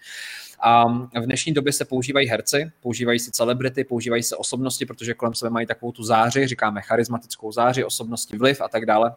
A 0.61 0.89
v 1.21 1.25
dnešní 1.25 1.53
době 1.53 1.73
se 1.73 1.85
používají 1.85 2.29
herci, 2.29 2.71
používají 2.81 3.19
se 3.19 3.31
celebrity, 3.31 3.85
používají 3.85 4.23
se 4.23 4.37
osobnosti, 4.37 4.87
protože 4.87 5.15
kolem 5.15 5.35
sebe 5.35 5.51
mají 5.51 5.67
takovou 5.67 5.93
tu 5.93 6.03
záři, 6.03 6.47
říkáme 6.47 6.83
charismatickou 6.83 7.53
záři, 7.53 7.85
osobnosti 7.85 8.39
vliv 8.39 8.61
a 8.61 8.69
tak 8.69 8.87
dále. 8.87 9.15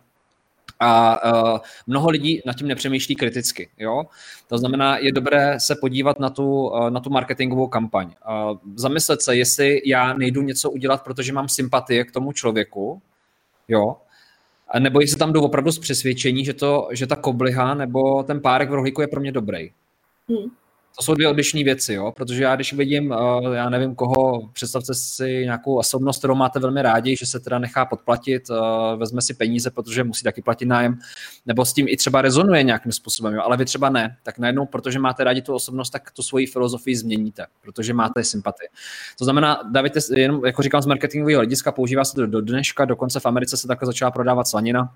A 0.79 1.19
uh, 1.33 1.59
mnoho 1.87 2.09
lidí 2.09 2.41
nad 2.45 2.55
tím 2.55 2.67
nepřemýšlí 2.67 3.15
kriticky. 3.15 3.69
Jo? 3.77 4.03
To 4.47 4.57
znamená, 4.57 4.97
je 4.97 5.11
dobré 5.11 5.59
se 5.59 5.75
podívat 5.75 6.19
na 6.19 6.29
tu, 6.29 6.69
uh, 6.69 6.89
na 6.89 6.99
tu 6.99 7.09
marketingovou 7.09 7.67
kampaň. 7.67 8.07
Uh, 8.07 8.57
zamyslet 8.75 9.21
se, 9.21 9.35
jestli 9.35 9.81
já 9.85 10.13
nejdu 10.13 10.41
něco 10.41 10.71
udělat, 10.71 11.03
protože 11.03 11.33
mám 11.33 11.49
sympatie 11.49 12.05
k 12.05 12.11
tomu 12.11 12.31
člověku, 12.31 13.01
jo, 13.67 13.97
nebo 14.79 15.01
jestli 15.01 15.17
tam 15.17 15.33
jdu 15.33 15.41
opravdu 15.41 15.71
z 15.71 15.79
přesvědčení, 15.79 16.45
že, 16.45 16.53
to, 16.53 16.87
že 16.91 17.07
ta 17.07 17.15
kobliha 17.15 17.73
nebo 17.73 18.23
ten 18.23 18.41
párek 18.41 18.69
v 18.69 18.73
rohlíku 18.73 19.01
je 19.01 19.07
pro 19.07 19.21
mě 19.21 19.31
dobrý. 19.31 19.71
Hmm 20.29 20.49
to 20.97 21.03
jsou 21.03 21.13
dvě 21.13 21.27
odlišné 21.27 21.63
věci, 21.63 21.93
jo? 21.93 22.11
protože 22.15 22.43
já 22.43 22.55
když 22.55 22.73
vidím, 22.73 23.11
uh, 23.11 23.53
já 23.53 23.69
nevím 23.69 23.95
koho, 23.95 24.49
představte 24.53 24.93
si 24.93 25.23
nějakou 25.23 25.75
osobnost, 25.75 26.17
kterou 26.17 26.35
máte 26.35 26.59
velmi 26.59 26.81
rádi, 26.81 27.15
že 27.15 27.25
se 27.25 27.39
teda 27.39 27.59
nechá 27.59 27.85
podplatit, 27.85 28.49
uh, 28.49 28.99
vezme 28.99 29.21
si 29.21 29.33
peníze, 29.33 29.71
protože 29.71 30.03
musí 30.03 30.23
taky 30.23 30.41
platit 30.41 30.65
nájem, 30.65 30.99
nebo 31.45 31.65
s 31.65 31.73
tím 31.73 31.85
i 31.89 31.97
třeba 31.97 32.21
rezonuje 32.21 32.63
nějakým 32.63 32.91
způsobem, 32.91 33.33
jo? 33.33 33.41
ale 33.41 33.57
vy 33.57 33.65
třeba 33.65 33.89
ne, 33.89 34.17
tak 34.23 34.39
najednou, 34.39 34.65
protože 34.65 34.99
máte 34.99 35.23
rádi 35.23 35.41
tu 35.41 35.53
osobnost, 35.53 35.89
tak 35.89 36.11
tu 36.11 36.21
svoji 36.21 36.45
filozofii 36.45 36.95
změníte, 36.95 37.45
protože 37.61 37.93
máte 37.93 38.23
sympatii. 38.23 38.67
To 39.17 39.23
znamená, 39.23 39.61
David, 39.71 39.93
jenom 40.15 40.45
jako 40.45 40.61
říkám 40.61 40.81
z 40.81 40.85
marketingového 40.85 41.39
hlediska, 41.39 41.71
používá 41.71 42.05
se 42.05 42.15
to 42.15 42.25
do 42.25 42.41
dneška, 42.41 42.85
dokonce 42.85 43.19
v 43.19 43.25
Americe 43.25 43.57
se 43.57 43.67
takhle 43.67 43.85
začala 43.85 44.11
prodávat 44.11 44.47
slanina, 44.47 44.93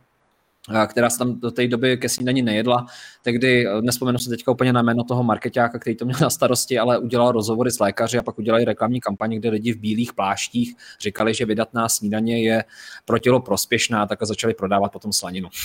která 0.88 1.10
se 1.10 1.18
tam 1.18 1.40
do 1.40 1.52
té 1.52 1.68
doby 1.68 1.98
ke 1.98 2.10
snídaní 2.10 2.42
nejedla, 2.42 2.86
tehdy, 3.22 3.68
eh, 3.68 3.82
nespomenu 3.82 4.18
se 4.18 4.30
teďka 4.30 4.52
úplně 4.52 4.74
na 4.74 4.82
jméno 4.82 5.04
toho 5.04 5.24
marketáka, 5.24 5.80
který 5.80 5.96
to 5.96 6.06
měl 6.06 6.18
na 6.22 6.30
starosti, 6.30 6.80
ale 6.80 7.00
udělal 7.00 7.32
rozhovory 7.32 7.72
s 7.72 7.80
lékaři 7.80 8.18
a 8.18 8.24
pak 8.24 8.40
udělali 8.40 8.66
reklamní 8.66 9.02
kampaně, 9.02 9.40
kde 9.40 9.50
lidi 9.50 9.74
v 9.74 9.78
bílých 9.78 10.14
pláštích 10.14 10.76
říkali, 11.02 11.34
že 11.34 11.46
vydatná 11.46 11.90
snídaně 11.90 12.44
je 12.44 12.64
pro 13.06 13.20
tělo 13.20 13.40
prospěšná, 13.40 14.08
tak 14.08 14.22
a 14.22 14.26
začali 14.26 14.54
prodávat 14.54 14.92
potom 14.92 15.14
slaninu. 15.14 15.50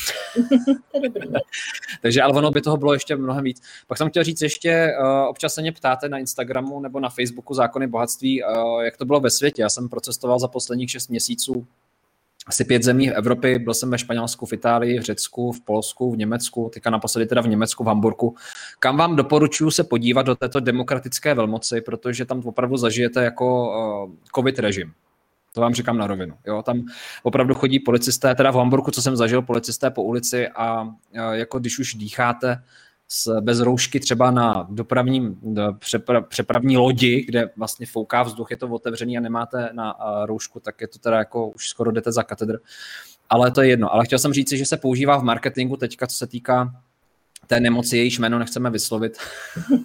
Takže 2.03 2.23
ale 2.23 2.33
ono 2.33 2.51
by 2.51 2.61
toho 2.61 2.77
bylo 2.77 2.93
ještě 2.93 3.17
mnohem 3.17 3.45
víc. 3.45 3.63
Pak 3.87 3.99
jsem 3.99 4.09
chtěl 4.11 4.25
říct 4.25 4.43
ještě, 4.43 4.93
uh, 5.01 5.29
občas 5.29 5.55
se 5.55 5.61
mě 5.61 5.73
ptáte 5.73 6.09
na 6.09 6.19
Instagramu 6.19 6.81
nebo 6.81 7.01
na 7.01 7.09
Facebooku 7.09 7.55
Zákony 7.55 7.87
bohatství, 7.87 8.43
uh, 8.43 8.81
jak 8.83 8.97
to 8.97 9.05
bylo 9.05 9.21
ve 9.21 9.31
světě. 9.31 9.63
Já 9.63 9.69
jsem 9.69 9.89
procestoval 9.89 10.39
za 10.39 10.49
posledních 10.49 10.91
šest 10.91 11.09
měsíců 11.09 11.67
asi 12.47 12.65
pět 12.65 12.83
zemí 12.83 13.09
v 13.09 13.13
Evropě, 13.13 13.59
byl 13.59 13.75
jsem 13.75 13.91
ve 13.91 13.99
Španělsku, 13.99 14.47
v 14.47 14.53
Itálii, 14.53 14.99
v 14.99 15.03
Řecku, 15.03 15.53
v 15.53 15.61
Polsku, 15.61 16.13
v 16.13 16.17
Německu, 16.17 16.71
teďka 16.75 16.91
naposledy 16.91 17.27
teda 17.27 17.41
v 17.41 17.49
Německu, 17.49 17.85
v 17.85 17.87
Hamburgu. 17.87 18.35
Kam 18.79 18.97
vám 18.97 19.17
doporučuji 19.17 19.71
se 19.71 19.85
podívat 19.85 20.23
do 20.23 20.35
této 20.35 20.61
demokratické 20.61 21.35
velmoci, 21.35 21.81
protože 21.81 22.25
tam 22.25 22.43
opravdu 22.45 22.77
zažijete 22.77 23.25
jako 23.25 23.69
uh, 24.05 24.13
covid 24.35 24.59
režim. 24.59 24.93
To 25.55 25.61
vám 25.61 25.75
říkám 25.75 25.99
na 25.99 26.07
rovinu. 26.07 26.35
Jo, 26.47 26.63
tam 26.63 26.87
opravdu 27.23 27.55
chodí 27.55 27.79
policisté, 27.79 28.35
teda 28.35 28.51
v 28.51 28.55
Hamburgu, 28.55 28.91
co 28.91 29.03
jsem 29.03 29.17
zažil, 29.17 29.43
policisté 29.43 29.91
po 29.91 30.03
ulici 30.03 30.49
a 30.49 30.83
uh, 30.83 30.93
jako 31.33 31.59
když 31.59 31.79
už 31.79 31.95
dýcháte 31.95 32.63
s, 33.09 33.41
bez 33.41 33.61
roušky 33.61 34.01
třeba 34.01 34.31
na 34.31 34.67
dopravním, 34.71 35.41
přepra, 35.79 36.21
přepravní 36.21 36.77
lodi, 36.77 37.25
kde 37.29 37.51
vlastně 37.57 37.87
fouká 37.87 38.23
vzduch, 38.23 38.51
je 38.51 38.57
to 38.57 38.69
otevřený 38.69 39.19
a 39.19 39.21
nemáte 39.21 39.71
na 39.73 39.97
roušku, 40.25 40.61
tak 40.61 40.81
je 40.81 40.89
to 40.89 40.99
teda 40.99 41.19
jako 41.19 41.49
už 41.49 41.69
skoro 41.69 41.91
jdete 41.91 42.13
za 42.13 42.23
katedr. 42.23 42.59
Ale 43.29 43.51
to 43.51 43.63
je 43.63 43.69
jedno. 43.69 43.93
Ale 43.93 44.05
chtěl 44.05 44.19
jsem 44.19 44.33
říct, 44.33 44.53
že 44.53 44.67
se 44.67 44.77
používá 44.77 45.17
v 45.19 45.25
marketingu 45.25 45.77
teďka, 45.77 46.07
co 46.07 46.17
se 46.17 46.27
týká 46.27 46.83
té 47.47 47.61
nemoci, 47.61 47.97
jejíž 47.97 48.19
jméno 48.19 48.39
nechceme 48.39 48.71
vyslovit, 48.71 49.19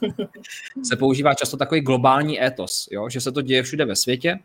se 0.83 0.95
používá 0.95 1.33
často 1.33 1.57
takový 1.57 1.81
globální 1.81 2.43
étos, 2.43 2.87
jo? 2.91 3.09
že 3.09 3.21
se 3.21 3.31
to 3.31 3.41
děje 3.41 3.63
všude 3.63 3.85
ve 3.85 3.95
světě 3.95 4.39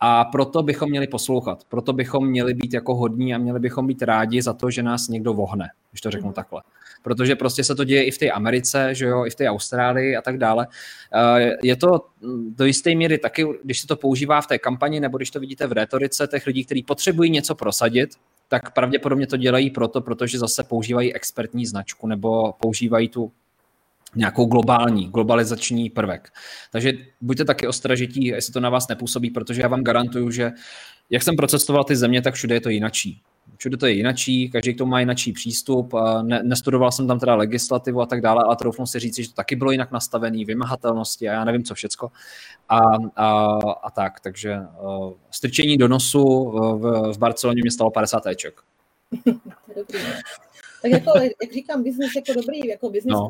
a 0.00 0.24
proto 0.24 0.62
bychom 0.62 0.90
měli 0.90 1.06
poslouchat, 1.06 1.64
proto 1.68 1.92
bychom 1.92 2.26
měli 2.26 2.54
být 2.54 2.74
jako 2.74 2.94
hodní 2.94 3.34
a 3.34 3.38
měli 3.38 3.60
bychom 3.60 3.86
být 3.86 4.02
rádi 4.02 4.42
za 4.42 4.52
to, 4.52 4.70
že 4.70 4.82
nás 4.82 5.08
někdo 5.08 5.32
vohne, 5.34 5.70
když 5.90 6.00
to 6.00 6.10
řeknu 6.10 6.28
mm. 6.28 6.34
takhle 6.34 6.62
protože 7.04 7.36
prostě 7.36 7.64
se 7.64 7.74
to 7.74 7.84
děje 7.84 8.04
i 8.04 8.10
v 8.10 8.18
té 8.18 8.30
Americe, 8.30 8.94
že 8.94 9.04
jo, 9.04 9.26
i 9.26 9.30
v 9.30 9.34
té 9.34 9.48
Austrálii 9.48 10.16
a 10.16 10.22
tak 10.22 10.38
dále. 10.38 10.66
Eh, 11.14 11.50
je 11.62 11.76
to 11.76 12.06
do 12.48 12.64
jisté 12.64 12.94
míry 12.94 13.18
taky, 13.18 13.46
když 13.64 13.80
se 13.80 13.86
to 13.86 13.96
používá 13.96 14.40
v 14.40 14.46
té 14.46 14.58
kampani 14.58 15.00
nebo 15.00 15.16
když 15.16 15.30
to 15.30 15.40
vidíte 15.40 15.66
v 15.66 15.72
retorice 15.72 16.26
těch 16.26 16.46
lidí, 16.46 16.64
kteří 16.64 16.82
potřebují 16.82 17.30
něco 17.30 17.54
prosadit, 17.54 18.10
tak 18.48 18.74
pravděpodobně 18.74 19.26
to 19.26 19.36
dělají 19.36 19.70
proto, 19.70 20.00
protože 20.00 20.38
zase 20.38 20.64
používají 20.64 21.14
expertní 21.14 21.66
značku 21.66 22.06
nebo 22.06 22.52
používají 22.60 23.08
tu 23.08 23.32
nějakou 24.16 24.46
globální, 24.46 25.08
globalizační 25.08 25.90
prvek. 25.90 26.32
Takže 26.72 26.92
buďte 27.20 27.44
taky 27.44 27.66
ostražití, 27.66 28.26
jestli 28.26 28.52
to 28.52 28.60
na 28.60 28.70
vás 28.70 28.88
nepůsobí, 28.88 29.30
protože 29.30 29.62
já 29.62 29.68
vám 29.68 29.84
garantuju, 29.84 30.30
že 30.30 30.52
jak 31.10 31.22
jsem 31.22 31.36
procestoval 31.36 31.84
ty 31.84 31.96
země, 31.96 32.22
tak 32.22 32.34
všude 32.34 32.54
je 32.54 32.60
to 32.60 32.68
jinačí 32.68 33.22
všude 33.56 33.76
to 33.76 33.86
je 33.86 33.92
jinačí, 33.92 34.50
každý 34.50 34.74
k 34.74 34.78
tomu 34.78 34.90
má 34.90 35.00
jinačí 35.00 35.32
přístup. 35.32 35.94
Ne, 36.22 36.42
nestudoval 36.42 36.92
jsem 36.92 37.06
tam 37.06 37.18
teda 37.18 37.34
legislativu 37.34 38.00
a 38.00 38.06
tak 38.06 38.20
dále, 38.20 38.44
ale 38.44 38.56
troufnu 38.56 38.86
si 38.86 38.98
říct, 38.98 39.16
že 39.16 39.28
to 39.28 39.34
taky 39.34 39.56
bylo 39.56 39.70
jinak 39.70 39.92
nastavený, 39.92 40.44
vymahatelnosti 40.44 41.28
a 41.28 41.32
já 41.32 41.44
nevím, 41.44 41.64
co 41.64 41.74
všecko. 41.74 42.12
A, 42.68 42.80
a, 43.16 43.58
a 43.82 43.90
tak, 43.90 44.20
takže 44.20 44.58
uh, 44.82 45.12
strčení 45.30 45.76
do 45.76 45.88
nosu 45.88 46.24
v, 46.78 47.12
v 47.12 47.18
Barceloně 47.18 47.62
mě 47.62 47.70
stalo 47.70 47.90
50 47.90 48.26
éček. 48.26 48.60
dobrý. 49.76 49.98
Tak 50.82 50.92
jako, 50.92 51.10
jak 51.18 51.52
říkám, 51.52 51.82
biznis 51.82 52.14
jako 52.16 52.40
dobrý, 52.40 52.68
jako 52.68 52.90
biznis 52.90 53.12
no. 53.12 53.28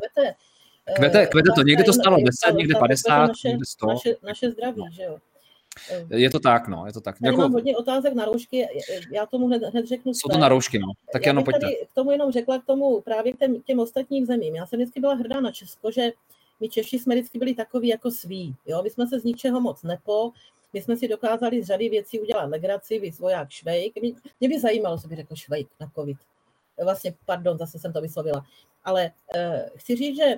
Kvete, 0.93 1.27
kvete 1.27 1.49
to, 1.55 1.61
někdy 1.61 1.83
to 1.83 1.93
stalo 1.93 2.17
10, 2.17 2.57
někdy 2.57 2.73
50, 2.79 3.31
někdy 3.45 3.65
100. 3.65 3.87
Naše, 3.87 4.15
naše 4.23 4.51
zdraví, 4.51 4.83
že 4.91 5.03
jo. 5.03 5.17
Je 6.09 6.29
to 6.29 6.39
tak, 6.39 6.67
no, 6.67 6.85
je 6.85 6.93
to 6.93 7.01
tak. 7.01 7.19
Tady 7.19 7.27
jako... 7.27 7.41
mám 7.41 7.51
hodně 7.51 7.77
otázek 7.77 8.13
na 8.13 8.25
roušky, 8.25 8.67
já 9.11 9.25
tomu 9.25 9.47
hned, 9.47 9.63
hned 9.63 9.87
řeknu 9.87 10.13
Jsou 10.13 10.29
to 10.29 10.37
na 10.37 10.49
roušky, 10.49 10.79
no. 10.79 10.87
Tak 11.13 11.25
já 11.25 11.29
jenom 11.29 11.43
pojďte. 11.43 11.59
Tady 11.59 11.75
k 11.91 11.93
tomu 11.93 12.11
jenom 12.11 12.31
řekla 12.31 12.59
k 12.59 12.65
tomu 12.65 13.01
právě 13.01 13.33
k 13.33 13.39
těm, 13.39 13.61
těm 13.61 13.79
ostatním 13.79 14.25
zemím. 14.25 14.55
Já 14.55 14.65
jsem 14.65 14.79
vždycky 14.79 14.99
byla 14.99 15.13
hrdá 15.13 15.41
na 15.41 15.51
Česko, 15.51 15.91
že 15.91 16.11
my 16.59 16.69
Češi 16.69 16.99
jsme 16.99 17.15
vždycky 17.15 17.39
byli 17.39 17.55
takový 17.55 17.87
jako 17.87 18.11
sví. 18.11 18.55
Jo? 18.65 18.83
My 18.83 18.89
jsme 18.89 19.07
se 19.07 19.19
z 19.19 19.23
ničeho 19.23 19.61
moc 19.61 19.83
nepo, 19.83 20.31
my 20.73 20.81
jsme 20.81 20.97
si 20.97 21.07
dokázali 21.07 21.63
z 21.63 21.65
řady 21.65 21.89
věcí 21.89 22.19
udělat 22.19 22.49
legraci, 22.49 22.99
vy 22.99 23.11
voják 23.19 23.49
Švejk. 23.49 23.95
Mě, 24.01 24.11
mě 24.39 24.49
by 24.49 24.59
zajímalo, 24.59 24.97
co 24.97 25.07
by 25.07 25.15
řekl 25.15 25.35
Švejk 25.35 25.67
na 25.79 25.91
covid. 25.95 26.17
Vlastně, 26.83 27.13
pardon, 27.25 27.57
zase 27.57 27.79
jsem 27.79 27.93
to 27.93 28.01
vyslovila. 28.01 28.45
Ale 28.83 29.11
uh, 29.35 29.41
chci 29.75 29.95
říct, 29.95 30.17
že 30.17 30.35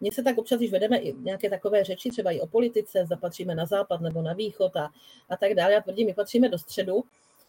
mně 0.00 0.12
se 0.12 0.22
tak 0.22 0.38
občas, 0.38 0.58
když 0.58 0.70
vedeme 0.70 0.98
i 0.98 1.14
nějaké 1.14 1.50
takové 1.50 1.84
řeči, 1.84 2.10
třeba 2.10 2.30
i 2.30 2.40
o 2.40 2.46
politice, 2.46 3.06
zapatříme 3.06 3.54
na 3.54 3.66
západ 3.66 4.00
nebo 4.00 4.22
na 4.22 4.32
východ 4.32 4.76
a, 4.76 4.90
a 5.28 5.36
tak 5.36 5.54
dále. 5.54 5.72
Já 5.72 5.80
tvrdím, 5.80 6.06
my 6.06 6.14
patříme 6.14 6.48
do 6.48 6.58
středu, 6.58 7.04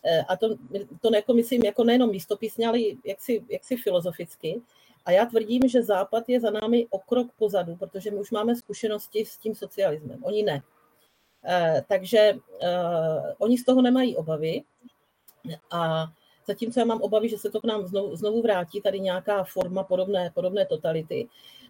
eh, 0.06 0.22
a 0.22 0.38
to, 0.38 0.56
to 1.02 1.16
jako 1.16 1.34
myslím 1.34 1.64
jako 1.64 1.84
nejenom 1.84 2.10
místopisně, 2.10 2.68
ale 2.68 2.80
jaksi, 3.06 3.44
jaksi 3.50 3.76
filozoficky. 3.76 4.62
A 5.06 5.12
já 5.12 5.26
tvrdím, 5.26 5.62
že 5.68 5.84
Západ 5.84 6.30
je 6.30 6.40
za 6.40 6.50
námi 6.50 6.88
o 6.90 7.00
krok 7.00 7.28
pozadu, 7.38 7.76
protože 7.76 8.12
my 8.12 8.18
už 8.18 8.32
máme 8.32 8.56
zkušenosti 8.56 9.26
s 9.26 9.38
tím 9.38 9.56
socialismem. 9.56 10.24
Oni 10.24 10.44
ne. 10.44 10.62
Eh, 11.46 11.84
takže 11.88 12.34
eh, 12.62 13.36
oni 13.38 13.58
z 13.58 13.66
toho 13.66 13.82
nemají 13.82 14.16
obavy. 14.16 14.64
A 15.72 16.08
zatímco 16.48 16.80
já 16.80 16.86
mám 16.86 17.02
obavy, 17.02 17.30
že 17.30 17.38
se 17.38 17.50
to 17.50 17.62
k 17.62 17.64
nám 17.64 17.88
znovu, 17.88 18.16
znovu 18.16 18.42
vrátí, 18.42 18.82
tady 18.82 19.00
nějaká 19.00 19.44
forma 19.44 19.84
podobné, 19.84 20.32
podobné 20.34 20.66
totality, 20.66 21.28
eh, 21.28 21.63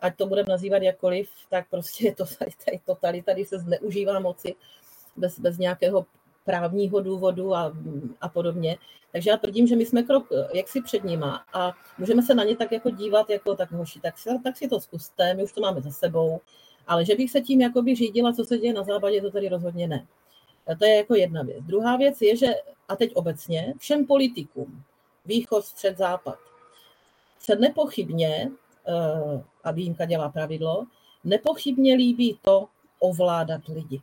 ať 0.00 0.16
to 0.16 0.26
budeme 0.26 0.48
nazývat 0.48 0.82
jakkoliv, 0.82 1.30
tak 1.50 1.70
prostě 1.70 2.06
je 2.06 2.14
to 2.14 2.24
tady 2.64 2.80
totalita, 2.84 3.32
tady 3.32 3.44
se 3.44 3.58
zneužívá 3.58 4.20
moci 4.20 4.54
bez, 5.16 5.40
bez 5.40 5.58
nějakého 5.58 6.06
právního 6.44 7.00
důvodu 7.00 7.54
a, 7.54 7.72
a 8.20 8.28
podobně. 8.28 8.78
Takže 9.12 9.30
já 9.30 9.36
tvrdím, 9.36 9.66
že 9.66 9.76
my 9.76 9.86
jsme 9.86 10.02
krok 10.02 10.28
jaksi 10.54 10.82
před 10.82 11.04
nima 11.04 11.44
a 11.52 11.72
můžeme 11.98 12.22
se 12.22 12.34
na 12.34 12.44
ně 12.44 12.56
tak 12.56 12.72
jako 12.72 12.90
dívat, 12.90 13.30
jako 13.30 13.56
tak 13.56 13.72
hoši, 13.72 14.00
tak 14.00 14.18
si, 14.18 14.30
tak 14.44 14.56
si 14.56 14.68
to 14.68 14.80
zkuste, 14.80 15.34
my 15.34 15.44
už 15.44 15.52
to 15.52 15.60
máme 15.60 15.80
za 15.80 15.90
sebou, 15.90 16.40
ale 16.86 17.04
že 17.04 17.14
bych 17.14 17.30
se 17.30 17.40
tím 17.40 17.60
jakoby 17.60 17.94
řídila, 17.94 18.32
co 18.32 18.44
se 18.44 18.58
děje 18.58 18.72
na 18.72 18.82
západě, 18.82 19.20
to 19.20 19.30
tady 19.30 19.48
rozhodně 19.48 19.88
ne. 19.88 20.06
To 20.78 20.84
je 20.84 20.96
jako 20.96 21.14
jedna 21.14 21.42
věc. 21.42 21.64
Druhá 21.64 21.96
věc 21.96 22.20
je, 22.20 22.36
že, 22.36 22.46
a 22.88 22.96
teď 22.96 23.12
obecně, 23.14 23.74
všem 23.78 24.06
politikům, 24.06 24.82
východ, 25.24 25.64
střed, 25.64 25.98
západ, 25.98 26.38
se 27.38 27.56
nepochybně, 27.56 28.50
eh, 28.50 28.50
a 29.64 29.70
výjimka 29.70 30.04
dělá 30.04 30.28
pravidlo, 30.28 30.86
nepochybně 31.24 31.94
líbí 31.94 32.38
to 32.42 32.68
ovládat 32.98 33.60
lidi. 33.68 34.00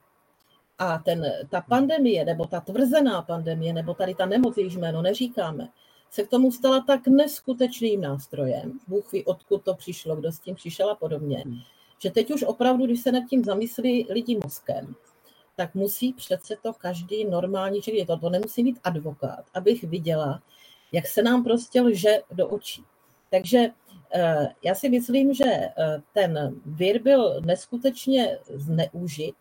A 0.77 0.97
ten, 0.97 1.25
ta 1.49 1.61
pandemie, 1.61 2.25
nebo 2.25 2.45
ta 2.45 2.59
tvrzená 2.59 3.21
pandemie, 3.21 3.73
nebo 3.73 3.93
tady 3.93 4.15
ta 4.15 4.25
nemoc, 4.25 4.57
jejíž 4.57 4.75
jméno 4.75 5.01
neříkáme, 5.01 5.69
se 6.11 6.23
k 6.23 6.29
tomu 6.29 6.51
stala 6.51 6.83
tak 6.87 7.07
neskutečným 7.07 8.01
nástrojem, 8.01 8.79
Bůh 8.87 9.11
ví, 9.11 9.25
odkud 9.25 9.63
to 9.63 9.73
přišlo, 9.73 10.15
kdo 10.15 10.31
s 10.31 10.39
tím 10.39 10.55
přišel 10.55 10.89
a 10.89 10.95
podobně, 10.95 11.43
hmm. 11.45 11.57
že 11.99 12.11
teď 12.11 12.31
už 12.31 12.43
opravdu, 12.43 12.85
když 12.85 13.01
se 13.01 13.11
nad 13.11 13.23
tím 13.29 13.43
zamyslí 13.43 14.07
lidi 14.09 14.39
mozkem, 14.43 14.95
tak 15.55 15.75
musí 15.75 16.13
přece 16.13 16.55
to 16.63 16.73
každý 16.73 17.25
normální 17.25 17.81
člověk, 17.81 18.07
to, 18.07 18.17
to 18.17 18.29
nemusí 18.29 18.63
být 18.63 18.79
advokát, 18.83 19.45
abych 19.53 19.83
viděla, 19.83 20.41
jak 20.91 21.07
se 21.07 21.23
nám 21.23 21.43
prostě 21.43 21.81
lže 21.81 22.19
do 22.31 22.47
očí. 22.47 22.83
Takže 23.31 23.57
eh, 23.57 23.71
já 24.63 24.75
si 24.75 24.89
myslím, 24.89 25.33
že 25.33 25.45
eh, 25.45 25.71
ten 26.13 26.55
vir 26.65 27.01
byl 27.01 27.41
neskutečně 27.41 28.37
zneužit 28.49 29.35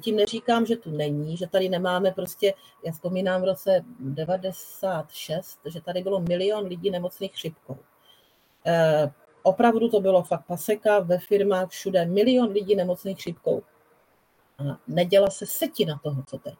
tím 0.00 0.16
neříkám, 0.16 0.66
že 0.66 0.76
tu 0.76 0.90
není, 0.90 1.36
že 1.36 1.46
tady 1.46 1.68
nemáme 1.68 2.10
prostě, 2.10 2.54
já 2.84 2.92
vzpomínám 2.92 3.42
v 3.42 3.44
roce 3.44 3.84
96, 4.00 5.58
že 5.64 5.80
tady 5.80 6.02
bylo 6.02 6.20
milion 6.20 6.66
lidí 6.66 6.90
nemocných 6.90 7.32
chřipkou. 7.32 7.78
E, 8.66 9.10
opravdu 9.42 9.88
to 9.88 10.00
bylo 10.00 10.22
fakt 10.22 10.46
paseka 10.46 10.98
ve 10.98 11.18
firmách 11.18 11.68
všude, 11.68 12.06
milion 12.06 12.50
lidí 12.50 12.76
nemocných 12.76 13.18
chřipkou. 13.18 13.62
A 14.58 14.78
neděla 14.88 15.30
se 15.30 15.46
setina 15.46 16.00
toho, 16.02 16.22
co 16.26 16.38
teď. 16.38 16.58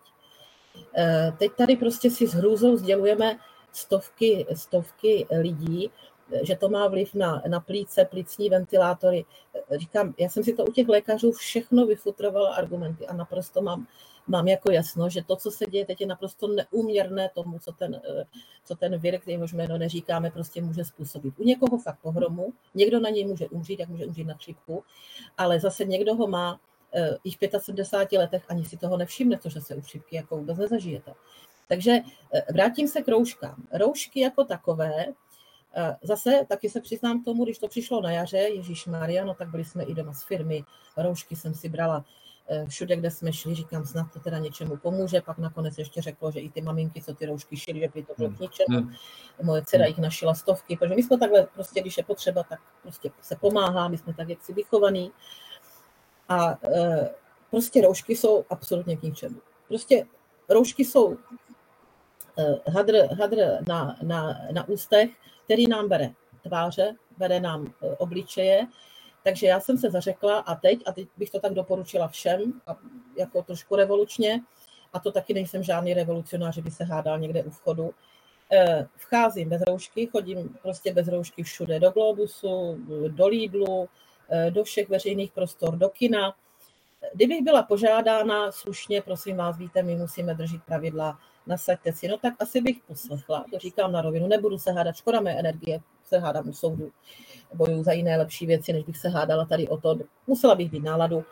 E, 0.96 1.32
teď 1.38 1.52
tady 1.52 1.76
prostě 1.76 2.10
si 2.10 2.26
s 2.26 2.34
hrůzou 2.34 2.76
sdělujeme 2.76 3.38
stovky, 3.72 4.46
stovky 4.54 5.26
lidí, 5.40 5.90
že 6.42 6.56
to 6.56 6.68
má 6.68 6.88
vliv 6.88 7.14
na, 7.14 7.42
na 7.48 7.60
plíce, 7.60 8.04
plicní 8.04 8.50
ventilátory. 8.50 9.24
Říkám, 9.76 10.14
já 10.18 10.28
jsem 10.28 10.44
si 10.44 10.52
to 10.52 10.64
u 10.64 10.72
těch 10.72 10.88
lékařů 10.88 11.32
všechno 11.32 11.86
vyfutrovala 11.86 12.54
argumenty 12.54 13.06
a 13.06 13.14
naprosto 13.14 13.62
mám, 13.62 13.86
mám 14.26 14.48
jako 14.48 14.70
jasno, 14.70 15.08
že 15.08 15.22
to, 15.22 15.36
co 15.36 15.50
se 15.50 15.66
děje 15.66 15.86
teď, 15.86 16.00
je 16.00 16.06
naprosto 16.06 16.48
neúměrné 16.48 17.30
tomu, 17.34 17.58
co 17.58 17.72
ten, 17.72 18.00
co 18.64 18.76
ten 18.76 18.98
vir, 18.98 19.20
jehož 19.26 19.52
jméno 19.52 19.78
neříkáme, 19.78 20.30
prostě 20.30 20.62
může 20.62 20.84
způsobit. 20.84 21.34
U 21.38 21.44
někoho 21.44 21.78
fakt 21.78 21.98
pohromu, 22.02 22.52
někdo 22.74 23.00
na 23.00 23.10
něj 23.10 23.26
může 23.26 23.48
umřít, 23.48 23.80
jak 23.80 23.88
může 23.88 24.06
umřít 24.06 24.26
na 24.26 24.34
chřipku, 24.34 24.84
ale 25.38 25.60
zase 25.60 25.84
někdo 25.84 26.14
ho 26.14 26.26
má 26.26 26.60
eh, 26.94 27.16
i 27.24 27.30
v 27.30 27.38
75 27.58 28.18
letech 28.18 28.44
ani 28.48 28.64
si 28.64 28.76
toho 28.76 28.96
nevšimne, 28.96 29.38
to, 29.38 29.48
že 29.48 29.60
se 29.60 29.74
u 29.74 29.80
chřipky 29.80 30.16
jako 30.16 30.36
vůbec 30.36 30.58
nezažijete. 30.58 31.14
Takže 31.68 31.98
eh, 32.34 32.52
vrátím 32.52 32.88
se 32.88 33.02
k 33.02 33.08
rouškám. 33.08 33.62
Roušky 33.72 34.20
jako 34.20 34.44
takové 34.44 35.04
Zase 36.02 36.46
taky 36.48 36.70
se 36.70 36.80
přiznám 36.80 37.22
k 37.22 37.24
tomu, 37.24 37.44
když 37.44 37.58
to 37.58 37.68
přišlo 37.68 38.00
na 38.00 38.10
jaře, 38.10 38.38
Ježíš 38.38 38.86
Maria, 38.86 39.24
no 39.24 39.34
tak 39.34 39.48
byli 39.48 39.64
jsme 39.64 39.84
i 39.84 39.94
doma 39.94 40.12
z 40.12 40.24
firmy, 40.24 40.64
roušky 40.96 41.36
jsem 41.36 41.54
si 41.54 41.68
brala 41.68 42.04
eh, 42.48 42.66
všude, 42.66 42.96
kde 42.96 43.10
jsme 43.10 43.32
šli, 43.32 43.54
říkám, 43.54 43.86
snad 43.86 44.12
to 44.12 44.20
teda 44.20 44.38
něčemu 44.38 44.76
pomůže, 44.76 45.20
pak 45.20 45.38
nakonec 45.38 45.78
ještě 45.78 46.02
řeklo, 46.02 46.30
že 46.30 46.40
i 46.40 46.50
ty 46.50 46.60
maminky, 46.60 47.02
co 47.02 47.14
ty 47.14 47.26
roušky 47.26 47.56
šily, 47.56 47.80
že 47.80 47.88
by 47.94 48.02
to 48.02 48.12
bylo 48.18 48.30
k 48.30 48.40
ničemu. 48.40 48.78
Hmm. 48.78 48.94
Moje 49.42 49.64
dcera 49.64 49.86
jich 49.86 49.98
našila 49.98 50.34
stovky, 50.34 50.76
protože 50.76 50.94
my 50.94 51.02
jsme 51.02 51.18
takhle, 51.18 51.46
prostě 51.54 51.80
když 51.80 51.96
je 51.96 52.04
potřeba, 52.04 52.42
tak 52.42 52.60
prostě 52.82 53.10
se 53.20 53.36
pomáhá, 53.36 53.88
my 53.88 53.98
jsme 53.98 54.14
tak 54.14 54.28
jaksi 54.28 54.52
vychovaní. 54.52 55.12
A 56.28 56.50
e, 56.50 57.10
prostě 57.50 57.82
roušky 57.82 58.16
jsou 58.16 58.44
absolutně 58.50 58.96
k 58.96 59.02
ničemu. 59.02 59.40
Prostě 59.68 60.06
roušky 60.48 60.84
jsou 60.84 61.16
e, 62.38 62.70
hadr, 62.70 63.14
hadr 63.20 63.36
na, 63.68 63.96
na, 64.02 64.38
na 64.52 64.68
ústech, 64.68 65.10
který 65.48 65.66
nám 65.66 65.88
bere 65.88 66.10
tváře, 66.42 66.94
bere 67.18 67.40
nám 67.40 67.66
e, 67.66 67.96
obličeje. 67.96 68.66
Takže 69.24 69.46
já 69.46 69.60
jsem 69.60 69.78
se 69.78 69.90
zařekla 69.90 70.38
a 70.38 70.54
teď, 70.54 70.78
a 70.86 70.92
teď 70.92 71.08
bych 71.16 71.30
to 71.30 71.40
tak 71.40 71.54
doporučila 71.54 72.08
všem, 72.08 72.52
a 72.66 72.76
jako 73.18 73.42
trošku 73.42 73.76
revolučně, 73.76 74.40
a 74.92 74.98
to 74.98 75.12
taky 75.12 75.34
nejsem 75.34 75.62
žádný 75.62 75.94
revolucionář, 75.94 76.54
že 76.54 76.62
by 76.62 76.70
se 76.70 76.84
hádal 76.84 77.18
někde 77.18 77.42
u 77.42 77.50
vchodu. 77.50 77.90
E, 78.52 78.86
vcházím 78.96 79.48
bez 79.48 79.62
roušky, 79.62 80.06
chodím 80.06 80.58
prostě 80.62 80.92
bez 80.92 81.08
roušky 81.08 81.42
všude, 81.42 81.80
do 81.80 81.90
Globusu, 81.90 82.78
do 83.08 83.26
Lidlu, 83.26 83.88
e, 84.28 84.50
do 84.50 84.64
všech 84.64 84.88
veřejných 84.88 85.32
prostor, 85.32 85.76
do 85.76 85.88
kina. 85.88 86.34
Kdybych 87.14 87.42
byla 87.42 87.62
požádána 87.62 88.52
slušně, 88.52 89.02
prosím 89.02 89.36
vás, 89.36 89.58
víte, 89.58 89.82
my 89.82 89.96
musíme 89.96 90.34
držet 90.34 90.62
pravidla, 90.62 91.18
nasaďte 91.48 91.92
si, 91.92 92.08
no 92.08 92.18
tak 92.18 92.34
asi 92.38 92.60
bych 92.60 92.76
poslechla, 92.86 93.44
to 93.52 93.58
říkám 93.58 93.92
na 93.92 94.02
rovinu, 94.02 94.26
nebudu 94.26 94.58
se 94.58 94.72
hádat, 94.72 94.96
škoda 94.96 95.20
mé 95.20 95.38
energie, 95.38 95.80
se 96.04 96.18
hádám 96.18 96.48
u 96.48 96.52
soudu, 96.52 96.90
bojuju 97.54 97.82
za 97.82 97.92
jiné 97.92 98.16
lepší 98.16 98.46
věci, 98.46 98.72
než 98.72 98.84
bych 98.84 98.96
se 98.96 99.08
hádala 99.08 99.44
tady 99.44 99.68
o 99.68 99.76
to, 99.76 99.96
musela 100.26 100.54
bych 100.54 100.70
být 100.70 100.82
náladu, 100.82 101.24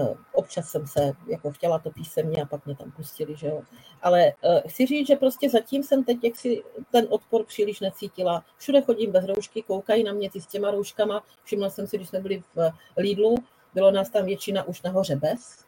Uh, 0.00 0.16
občas 0.32 0.68
jsem 0.70 0.86
se 0.86 1.12
jako 1.28 1.50
chtěla 1.52 1.78
to 1.78 1.90
písemně 1.90 2.42
a 2.42 2.46
pak 2.46 2.66
mě 2.66 2.76
tam 2.76 2.92
pustili, 2.92 3.36
že 3.36 3.46
jo. 3.46 3.62
Ale 4.02 4.32
uh, 4.44 4.60
chci 4.70 4.86
říct, 4.86 5.06
že 5.06 5.16
prostě 5.16 5.50
zatím 5.50 5.82
jsem 5.82 6.04
teď 6.04 6.18
jak 6.24 6.36
si 6.36 6.62
ten 6.90 7.06
odpor 7.10 7.44
příliš 7.44 7.80
necítila. 7.80 8.44
Všude 8.56 8.82
chodím 8.82 9.12
bez 9.12 9.24
roušky, 9.24 9.62
koukají 9.62 10.04
na 10.04 10.12
mě 10.12 10.30
ty 10.30 10.40
s 10.40 10.46
těma 10.46 10.70
rouškama. 10.70 11.22
Všimla 11.44 11.70
jsem 11.70 11.86
si, 11.86 11.96
když 11.96 12.08
jsme 12.08 12.20
byli 12.20 12.42
v 12.54 12.72
Lidlu, 12.96 13.34
bylo 13.74 13.90
nás 13.90 14.10
tam 14.10 14.24
většina 14.24 14.62
už 14.64 14.82
nahoře 14.82 15.16
bez, 15.16 15.67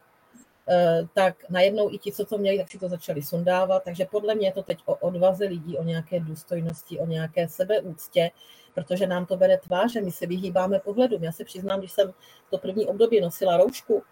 tak 1.13 1.35
najednou 1.49 1.93
i 1.93 1.97
ti, 1.97 2.11
co 2.11 2.25
to 2.25 2.37
měli, 2.37 2.57
tak 2.57 2.71
si 2.71 2.79
to 2.79 2.89
začali 2.89 3.21
sundávat. 3.21 3.83
Takže 3.83 4.05
podle 4.05 4.35
mě 4.35 4.47
je 4.47 4.51
to 4.51 4.63
teď 4.63 4.79
o 4.85 4.95
odvaze 4.95 5.45
lidí, 5.45 5.77
o 5.77 5.83
nějaké 5.83 6.19
důstojnosti, 6.19 6.99
o 6.99 7.05
nějaké 7.05 7.47
sebeúctě, 7.47 8.31
protože 8.73 9.07
nám 9.07 9.25
to 9.25 9.37
bere 9.37 9.57
tváře, 9.57 10.01
my 10.01 10.11
se 10.11 10.27
vyhýbáme 10.27 10.79
pohledům. 10.79 11.23
Já 11.23 11.31
se 11.31 11.43
přiznám, 11.45 11.79
když 11.79 11.91
jsem 11.91 12.13
to 12.49 12.57
první 12.57 12.85
období 12.85 13.21
nosila 13.21 13.57
roušku, 13.57 14.03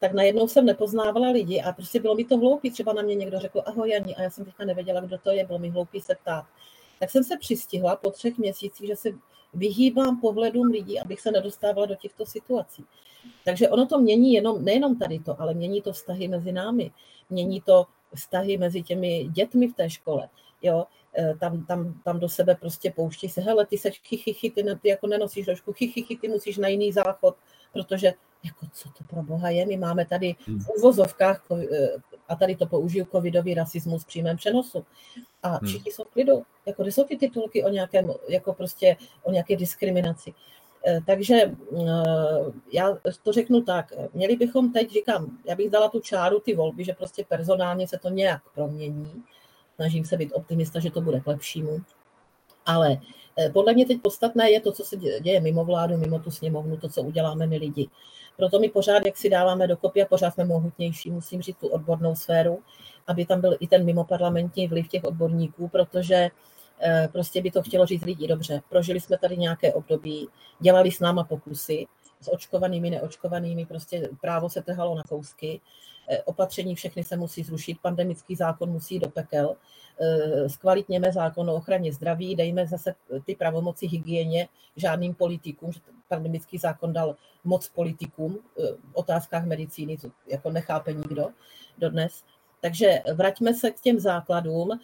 tak 0.00 0.12
najednou 0.12 0.48
jsem 0.48 0.66
nepoznávala 0.66 1.30
lidi 1.30 1.62
a 1.62 1.72
prostě 1.72 2.00
bylo 2.00 2.14
mi 2.14 2.24
to 2.24 2.36
hloupý. 2.36 2.70
Třeba 2.70 2.92
na 2.92 3.02
mě 3.02 3.14
někdo 3.14 3.38
řekl 3.38 3.62
ahoj 3.66 3.90
Jani 3.90 4.16
a 4.16 4.22
já 4.22 4.30
jsem 4.30 4.44
teďka 4.44 4.64
nevěděla, 4.64 5.00
kdo 5.00 5.18
to 5.18 5.30
je, 5.30 5.46
bylo 5.46 5.58
mi 5.58 5.68
hloupý 5.68 6.00
se 6.00 6.14
ptát. 6.14 6.44
Tak 7.00 7.10
jsem 7.10 7.24
se 7.24 7.36
přistihla 7.36 7.96
po 7.96 8.10
třech 8.10 8.38
měsících, 8.38 8.86
že 8.86 8.96
se 8.96 9.10
vyhýbám 9.54 10.20
pohledům 10.20 10.66
lidí, 10.66 11.00
abych 11.00 11.20
se 11.20 11.30
nedostávala 11.30 11.86
do 11.86 11.94
těchto 11.94 12.26
situací. 12.26 12.84
Takže 13.44 13.68
ono 13.68 13.86
to 13.86 13.98
mění 13.98 14.32
jenom, 14.32 14.64
nejenom 14.64 14.98
tady 14.98 15.18
to, 15.18 15.40
ale 15.40 15.54
mění 15.54 15.82
to 15.82 15.92
vztahy 15.92 16.28
mezi 16.28 16.52
námi, 16.52 16.90
mění 17.30 17.60
to 17.60 17.86
vztahy 18.14 18.58
mezi 18.58 18.82
těmi 18.82 19.28
dětmi 19.32 19.68
v 19.68 19.74
té 19.74 19.90
škole. 19.90 20.28
Jo, 20.62 20.84
e, 21.18 21.34
tam, 21.40 21.66
tam, 21.66 22.00
tam 22.04 22.20
do 22.20 22.28
sebe 22.28 22.54
prostě 22.54 22.92
pouští 22.96 23.28
se, 23.28 23.40
hele, 23.40 23.66
ty 23.66 23.78
seš 23.78 24.00
chichy, 24.04 24.50
ty, 24.50 24.64
ty 24.82 24.88
jako 24.88 25.06
nenosíš 25.06 25.46
trošku 25.46 25.72
chichy, 25.72 26.16
ty 26.16 26.28
musíš 26.28 26.56
na 26.56 26.68
jiný 26.68 26.92
záchod, 26.92 27.36
protože 27.72 28.12
jako 28.44 28.66
co 28.72 28.88
to 28.88 29.04
pro 29.04 29.22
boha 29.22 29.50
je, 29.50 29.66
my 29.66 29.76
máme 29.76 30.06
tady 30.06 30.34
v 30.34 30.48
hmm. 30.48 30.60
E, 32.28 32.32
a 32.32 32.36
tady 32.36 32.56
to 32.56 32.66
použiju, 32.66 33.06
covidový 33.12 33.54
rasismus 33.54 34.02
v 34.02 34.06
přímém 34.06 34.36
přenosu. 34.36 34.84
A 35.42 35.48
hmm. 35.48 35.68
všichni 35.68 35.92
jsou 35.92 36.04
v 36.04 36.10
klidu. 36.10 36.42
Jako, 36.66 36.82
kde 36.82 36.92
jsou 36.92 37.04
ty 37.04 37.16
titulky 37.16 37.64
o 37.64 37.68
nějakém, 37.68 38.12
jako 38.28 38.52
prostě 38.52 38.96
o 39.22 39.32
nějaké 39.32 39.56
diskriminaci? 39.56 40.34
Eh, 40.86 41.00
takže 41.06 41.34
eh, 41.34 41.52
já 42.72 42.98
to 43.22 43.32
řeknu 43.32 43.60
tak, 43.60 43.92
měli 44.14 44.36
bychom 44.36 44.72
teď, 44.72 44.90
říkám, 44.90 45.38
já 45.44 45.54
bych 45.54 45.70
dala 45.70 45.88
tu 45.88 46.00
čáru 46.00 46.40
ty 46.40 46.54
volby, 46.54 46.84
že 46.84 46.92
prostě 46.92 47.24
personálně 47.28 47.88
se 47.88 47.98
to 47.98 48.08
nějak 48.08 48.42
promění. 48.54 49.24
Snažím 49.74 50.04
se 50.04 50.16
být 50.16 50.32
optimista, 50.32 50.80
že 50.80 50.90
to 50.90 51.00
bude 51.00 51.20
k 51.20 51.26
lepšímu. 51.26 51.78
Ale 52.66 52.98
eh, 53.38 53.50
podle 53.50 53.74
mě 53.74 53.86
teď 53.86 54.02
podstatné 54.02 54.50
je 54.50 54.60
to, 54.60 54.72
co 54.72 54.84
se 54.84 54.96
děje 54.96 55.40
mimo 55.40 55.64
vládu, 55.64 55.96
mimo 55.96 56.18
tu 56.18 56.30
sněmovnu, 56.30 56.76
to, 56.76 56.88
co 56.88 57.02
uděláme 57.02 57.46
my 57.46 57.56
lidi. 57.56 57.88
Proto 58.36 58.58
my 58.58 58.68
pořád, 58.68 59.06
jak 59.06 59.16
si 59.16 59.30
dáváme 59.30 59.66
dokopy 59.66 60.02
a 60.02 60.06
pořád 60.06 60.34
jsme 60.34 60.44
mohutnější, 60.44 61.10
musím 61.10 61.42
říct 61.42 61.56
tu 61.56 61.68
odbornou 61.68 62.14
sféru, 62.14 62.58
aby 63.06 63.26
tam 63.26 63.40
byl 63.40 63.56
i 63.60 63.66
ten 63.66 63.84
mimoparlamentní 63.84 64.68
vliv 64.68 64.88
těch 64.88 65.04
odborníků, 65.04 65.68
protože 65.68 66.28
prostě 67.12 67.42
by 67.42 67.50
to 67.50 67.62
chtělo 67.62 67.86
říct 67.86 68.04
lidi 68.04 68.28
dobře. 68.28 68.62
Prožili 68.68 69.00
jsme 69.00 69.18
tady 69.18 69.36
nějaké 69.36 69.72
období, 69.72 70.28
dělali 70.60 70.92
s 70.92 71.00
náma 71.00 71.24
pokusy, 71.24 71.86
s 72.20 72.32
očkovanými, 72.32 72.90
neočkovanými, 72.90 73.66
prostě 73.66 74.08
právo 74.20 74.50
se 74.50 74.62
trhalo 74.62 74.94
na 74.94 75.02
kousky, 75.02 75.60
eh, 75.60 75.95
opatření 76.24 76.74
všechny 76.74 77.04
se 77.04 77.16
musí 77.16 77.42
zrušit, 77.42 77.78
pandemický 77.82 78.36
zákon 78.36 78.70
musí 78.70 78.98
do 78.98 79.08
pekel, 79.08 79.56
eh, 80.00 80.48
zkvalitněme 80.48 81.12
zákon 81.12 81.50
o 81.50 81.54
ochraně 81.54 81.92
zdraví, 81.92 82.36
dejme 82.36 82.66
zase 82.66 82.94
ty 83.26 83.34
pravomoci 83.34 83.86
hygieně 83.86 84.48
žádným 84.76 85.14
politikům, 85.14 85.72
že 85.72 85.80
pandemický 86.08 86.58
zákon 86.58 86.92
dal 86.92 87.16
moc 87.44 87.68
politikům 87.68 88.38
v 88.56 88.94
otázkách 88.94 89.44
medicíny, 89.44 89.96
jako 90.26 90.50
nechápe 90.50 90.92
nikdo 90.92 91.28
dodnes. 91.78 92.24
Takže 92.60 93.02
vraťme 93.14 93.54
se 93.54 93.70
k 93.70 93.80
těm 93.80 94.00
základům, 94.00 94.70
Eh, 94.70 94.80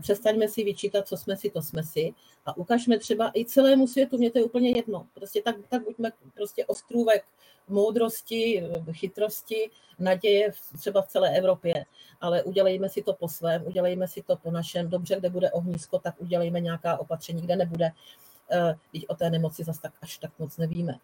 přestaňme 0.00 0.48
si 0.48 0.64
vyčítat, 0.64 1.08
co 1.08 1.16
jsme 1.16 1.36
si, 1.36 1.50
to 1.50 1.62
jsme 1.62 1.82
si 1.82 2.14
a 2.46 2.56
ukažme 2.56 2.98
třeba 2.98 3.30
i 3.34 3.44
celému 3.44 3.86
světu, 3.86 4.18
mě 4.18 4.30
to 4.30 4.38
je 4.38 4.44
úplně 4.44 4.70
jedno. 4.70 5.06
Prostě 5.14 5.42
tak, 5.42 5.56
tak 5.68 5.84
buďme 5.84 6.12
prostě 6.34 6.66
ostrůvek 6.66 7.24
moudrosti, 7.68 8.64
chytrosti, 8.92 9.70
naděje 9.98 10.52
třeba 10.78 11.02
v 11.02 11.08
celé 11.08 11.36
Evropě, 11.36 11.84
ale 12.20 12.42
udělejme 12.42 12.88
si 12.88 13.02
to 13.02 13.12
po 13.12 13.28
svém, 13.28 13.66
udělejme 13.66 14.08
si 14.08 14.22
to 14.22 14.36
po 14.36 14.50
našem. 14.50 14.90
Dobře, 14.90 15.16
kde 15.16 15.30
bude 15.30 15.50
ohnisko, 15.50 15.98
tak 15.98 16.14
udělejme 16.18 16.60
nějaká 16.60 16.96
opatření, 16.98 17.42
kde 17.42 17.56
nebude. 17.56 17.90
Teď 18.92 19.02
eh, 19.02 19.06
o 19.06 19.14
té 19.14 19.30
nemoci 19.30 19.64
zase 19.64 19.80
tak 19.82 19.92
až 20.02 20.18
tak 20.18 20.30
moc 20.38 20.56
nevíme. 20.56 20.94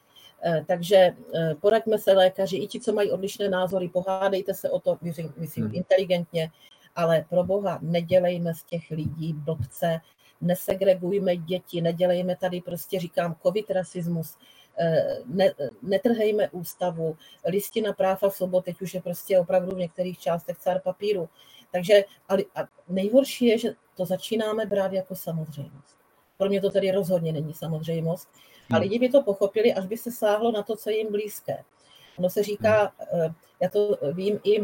Eh, 0.44 0.64
takže 0.68 1.16
poraďme 1.60 1.98
se 1.98 2.12
lékaři, 2.12 2.56
i 2.56 2.66
ti, 2.66 2.80
co 2.80 2.92
mají 2.92 3.10
odlišné 3.10 3.48
názory, 3.48 3.88
pohádejte 3.88 4.54
se 4.54 4.70
o 4.70 4.80
to, 4.80 4.98
myslím, 5.36 5.64
hmm. 5.64 5.74
inteligentně, 5.74 6.50
ale 6.96 7.24
pro 7.28 7.44
boha 7.44 7.78
nedělejme 7.82 8.54
z 8.54 8.62
těch 8.62 8.90
lidí 8.90 9.32
blbce, 9.32 10.00
nesegregujme 10.40 11.36
děti, 11.36 11.80
nedělejme 11.80 12.36
tady 12.36 12.60
prostě, 12.60 13.00
říkám, 13.00 13.36
covid 13.42 13.70
rasismus, 13.70 14.36
eh, 14.78 15.18
ne, 15.26 15.54
netrhejme 15.82 16.48
ústavu, 16.50 17.16
listina 17.46 17.92
práv 17.92 18.22
a 18.22 18.30
svobod, 18.30 18.64
teď 18.64 18.82
už 18.82 18.94
je 18.94 19.00
prostě 19.00 19.38
opravdu 19.38 19.76
v 19.76 19.78
některých 19.78 20.18
částech 20.18 20.58
cár 20.58 20.80
papíru. 20.80 21.28
Takže 21.72 22.04
ale, 22.28 22.42
a 22.54 22.60
nejhorší 22.88 23.46
je, 23.46 23.58
že 23.58 23.74
to 23.96 24.06
začínáme 24.06 24.66
brát 24.66 24.92
jako 24.92 25.14
samozřejmost. 25.14 25.96
Pro 26.38 26.48
mě 26.48 26.60
to 26.60 26.70
tedy 26.70 26.90
rozhodně 26.90 27.32
není 27.32 27.54
samozřejmost. 27.54 28.28
A 28.70 28.74
hmm. 28.74 28.82
lidi 28.82 28.98
by 28.98 29.08
to 29.08 29.22
pochopili, 29.22 29.74
až 29.74 29.86
by 29.86 29.96
se 29.96 30.10
sáhlo 30.10 30.52
na 30.52 30.62
to, 30.62 30.76
co 30.76 30.90
je 30.90 30.98
jim 30.98 31.12
blízké. 31.12 31.64
Ono 32.18 32.30
se 32.30 32.42
říká, 32.42 32.92
hmm. 33.12 33.20
eh, 33.22 33.34
já 33.60 33.68
to 33.68 33.98
vím 34.12 34.40
i 34.44 34.60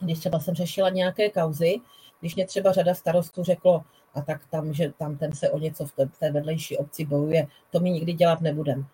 když 0.00 0.18
třeba 0.18 0.40
jsem 0.40 0.54
řešila 0.54 0.88
nějaké 0.88 1.30
kauzy, 1.30 1.76
když 2.20 2.34
mě 2.34 2.46
třeba 2.46 2.72
řada 2.72 2.94
starostů 2.94 3.44
řeklo, 3.44 3.82
a 4.14 4.22
tak 4.22 4.46
tam, 4.46 4.72
že 4.72 4.92
tam 4.98 5.16
ten 5.16 5.32
se 5.32 5.50
o 5.50 5.58
něco 5.58 5.86
v 5.86 5.92
té, 6.18 6.30
vedlejší 6.30 6.76
obci 6.76 7.04
bojuje, 7.04 7.46
to 7.70 7.80
mi 7.80 7.90
nikdy 7.90 8.12
dělat 8.12 8.40
nebudem. 8.40 8.86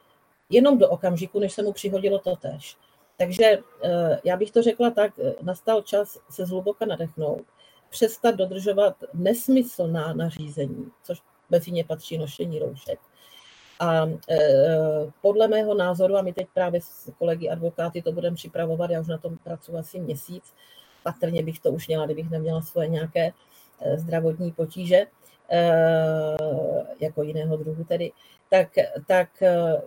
Jenom 0.51 0.79
do 0.79 0.89
okamžiku, 0.89 1.41
než 1.41 1.53
se 1.53 1.63
mu 1.63 1.73
přihodilo 1.73 2.19
to 2.19 2.37
tež. 2.37 2.77
Takže 3.17 3.59
eh, 3.85 4.21
já 4.25 4.37
bych 4.37 4.51
to 4.51 4.63
řekla 4.63 4.91
tak, 4.91 5.19
eh, 5.19 5.35
nastal 5.43 5.83
čas 5.83 6.19
se 6.31 6.47
zhluboka 6.47 6.87
nadechnout, 6.87 7.43
přestat 7.91 8.35
dodržovat 8.35 8.97
nesmyslná 9.15 10.13
nařízení, 10.13 10.91
což 11.03 11.23
mezi 11.51 11.71
ně 11.71 11.85
patří 11.85 12.19
nošení 12.19 12.59
roušek. 12.59 12.99
A 13.81 14.07
e, 14.07 14.39
podle 15.21 15.49
mého 15.49 15.75
názoru, 15.75 16.17
a 16.17 16.23
my 16.23 16.33
teď 16.33 16.47
právě 16.55 16.81
s 16.81 17.13
kolegy 17.19 17.49
advokáty 17.49 18.03
to 18.03 18.13
budeme 18.13 18.37
připravovat, 18.37 18.91
já 18.91 19.01
už 19.01 19.09
na 19.09 19.19
tom 19.19 19.39
pracuji 19.39 19.79
asi 19.79 20.01
měsíc, 20.01 20.55
patrně 21.03 21.43
bych 21.43 21.59
to 21.59 21.71
už 21.71 21.89
měla, 21.89 22.07
kdybych 22.07 22.31
neměla 22.31 22.63
svoje 22.63 22.89
nějaké 22.89 23.33
eh, 23.81 23.99
zdravotní 23.99 24.53
potíže, 24.53 25.07
eh, 25.51 26.37
jako 27.01 27.23
jiného 27.23 27.57
druhu 27.57 27.85
tedy, 27.85 28.13
tak, 28.51 28.69
tak 29.07 29.43
eh, 29.43 29.83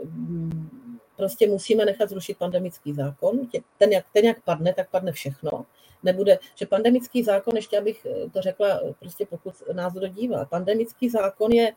prostě 1.16 1.48
musíme 1.48 1.86
nechat 1.86 2.10
zrušit 2.10 2.38
pandemický 2.38 2.94
zákon. 2.94 3.48
Ten 3.78 3.92
jak, 3.92 4.06
ten, 4.14 4.26
jak 4.26 4.44
padne, 4.44 4.74
tak 4.74 4.90
padne 4.90 5.12
všechno. 5.12 5.66
Nebude, 6.04 6.40
že 6.56 6.66
pandemický 6.66 7.24
zákon, 7.24 7.56
ještě 7.56 7.78
abych 7.78 8.08
to 8.34 8.42
řekla, 8.42 8.82
prostě 9.00 9.26
pokud 9.26 9.54
nás 9.74 9.94
kdo 9.94 10.08
dívá, 10.08 10.46
pandemický 10.46 11.10
zákon 11.10 11.52
je, 11.52 11.74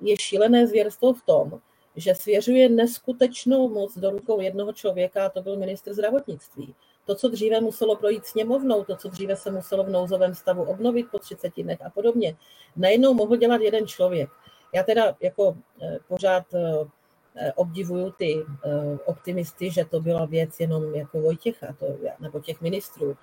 je 0.00 0.16
šílené 0.16 0.66
zvěrstvo 0.66 1.14
v 1.14 1.22
tom, 1.22 1.60
že 1.96 2.14
svěřuje 2.14 2.68
neskutečnou 2.68 3.68
moc 3.68 3.98
do 3.98 4.10
rukou 4.10 4.40
jednoho 4.40 4.72
člověka, 4.72 5.26
a 5.26 5.28
to 5.28 5.42
byl 5.42 5.56
ministr 5.56 5.92
zdravotnictví. 5.92 6.74
To, 7.06 7.14
co 7.14 7.28
dříve 7.28 7.60
muselo 7.60 7.96
projít 7.96 8.26
sněmovnou, 8.26 8.84
to, 8.84 8.96
co 8.96 9.08
dříve 9.08 9.36
se 9.36 9.50
muselo 9.50 9.84
v 9.84 9.90
nouzovém 9.90 10.34
stavu 10.34 10.62
obnovit 10.62 11.06
po 11.10 11.18
30 11.18 11.52
dnech 11.56 11.82
a 11.82 11.90
podobně, 11.90 12.36
najednou 12.76 13.14
mohl 13.14 13.36
dělat 13.36 13.60
jeden 13.60 13.86
člověk. 13.86 14.30
Já 14.74 14.82
teda 14.82 15.16
jako 15.20 15.56
eh, 15.82 15.98
pořád 16.08 16.44
eh, 16.54 17.52
obdivuju 17.52 18.10
ty 18.10 18.44
eh, 18.64 18.98
optimisty, 19.04 19.70
že 19.70 19.84
to 19.84 20.00
byla 20.00 20.24
věc 20.24 20.60
jenom 20.60 20.94
jako 20.94 21.20
Vojtěcha 21.20 21.66
to, 21.78 21.86
nebo 22.20 22.40
těch 22.40 22.60
ministrů. 22.60 23.16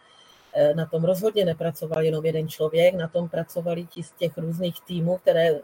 Na 0.75 0.85
tom 0.85 1.03
rozhodně 1.03 1.45
nepracoval 1.45 2.03
jenom 2.03 2.25
jeden 2.25 2.49
člověk, 2.49 2.95
na 2.95 3.07
tom 3.07 3.29
pracovali 3.29 3.85
ti 3.85 4.03
z 4.03 4.11
těch 4.11 4.37
různých 4.37 4.81
týmů, 4.81 5.17
které 5.17 5.59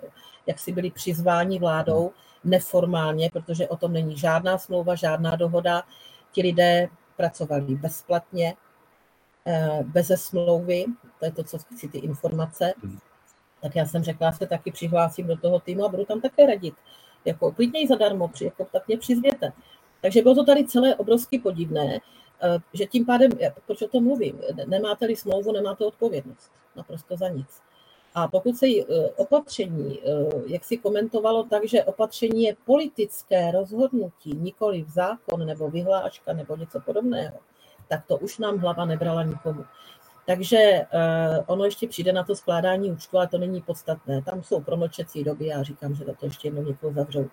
jaksi 0.48 0.72
byly 0.72 0.92
přizváni 0.92 1.60
vládou 1.60 2.12
neformálně, 2.44 3.30
protože 3.34 3.68
o 3.68 3.78
tom 3.78 3.94
není 3.94 4.18
žádná 4.18 4.58
smlouva, 4.58 4.96
žádná 4.96 5.36
dohoda. 5.36 5.84
Ti 6.32 6.42
lidé 6.42 6.90
pracovali 7.18 7.76
bezplatně, 7.76 8.56
eh, 9.46 9.80
bez 9.84 10.12
smlouvy, 10.16 10.86
to 11.20 11.26
je 11.26 11.32
to, 11.32 11.44
co 11.44 11.58
chci 11.58 11.88
ty 11.88 11.98
informace, 11.98 12.74
hmm. 12.84 13.00
tak 13.62 13.76
já 13.76 13.86
jsem 13.86 14.04
řekla, 14.04 14.32
se 14.32 14.48
taky 14.48 14.72
přihlásím 14.72 15.28
do 15.28 15.38
toho 15.38 15.60
týmu 15.60 15.86
a 15.86 15.90
budu 15.90 16.06
tam 16.06 16.22
také 16.22 16.46
radit. 16.46 16.74
Jako 17.26 17.52
klidně 17.52 17.82
i 17.82 17.88
zadarmo, 17.88 18.28
při, 18.28 18.46
jako, 18.46 18.68
tak 18.72 18.88
mě 18.88 18.98
přizvěte. 18.98 19.54
Takže 20.02 20.22
bylo 20.22 20.36
to 20.36 20.44
tady 20.44 20.66
celé 20.66 20.96
obrovsky 20.96 21.40
podivné, 21.40 22.00
eh, 22.42 22.58
že 22.74 22.86
tím 22.86 23.06
pádem, 23.06 23.32
proč 23.66 23.82
o 23.82 23.88
tom 23.88 24.04
mluvím, 24.04 24.40
nemáte-li 24.66 25.16
smlouvu, 25.16 25.52
nemáte 25.52 25.86
odpovědnost. 25.86 26.52
Naprosto 26.76 27.18
za 27.18 27.30
nic. 27.30 27.62
A 28.16 28.28
pokud 28.28 28.58
se 28.58 28.68
eh, 28.68 29.10
opatření, 29.16 30.00
jak 30.48 30.64
si 30.64 30.78
komentovalo 30.78 31.44
tak, 31.44 31.68
že 31.68 31.84
opatření 31.84 32.44
je 32.44 32.56
politické 32.66 33.52
rozhodnutí, 33.52 34.34
nikoli 34.36 34.84
v 34.84 34.90
zákon 34.90 35.46
nebo 35.46 35.70
vyhláška 35.70 36.34
nebo 36.34 36.56
něco 36.56 36.80
podobného, 36.80 37.38
tak 37.88 38.06
to 38.08 38.18
už 38.18 38.38
nám 38.38 38.58
hlava 38.58 38.86
nebrala 38.86 39.24
nikomu. 39.24 39.66
Takže 40.26 40.58
eh, 40.58 41.44
ono 41.48 41.66
ještě 41.66 41.88
přijde 41.88 42.14
na 42.14 42.24
to 42.24 42.36
skládání 42.36 42.92
účtu, 42.92 43.18
ale 43.18 43.28
to 43.28 43.38
není 43.38 43.62
podstatné. 43.62 44.22
Tam 44.22 44.44
jsou 44.44 44.62
promlčecí 44.62 45.24
doby, 45.24 45.46
já 45.46 45.64
říkám, 45.64 45.96
že 45.96 46.06
za 46.06 46.14
to 46.14 46.26
ještě 46.26 46.48
jednou 46.48 46.64
někoho 46.64 46.94
zavřou. 46.94 47.30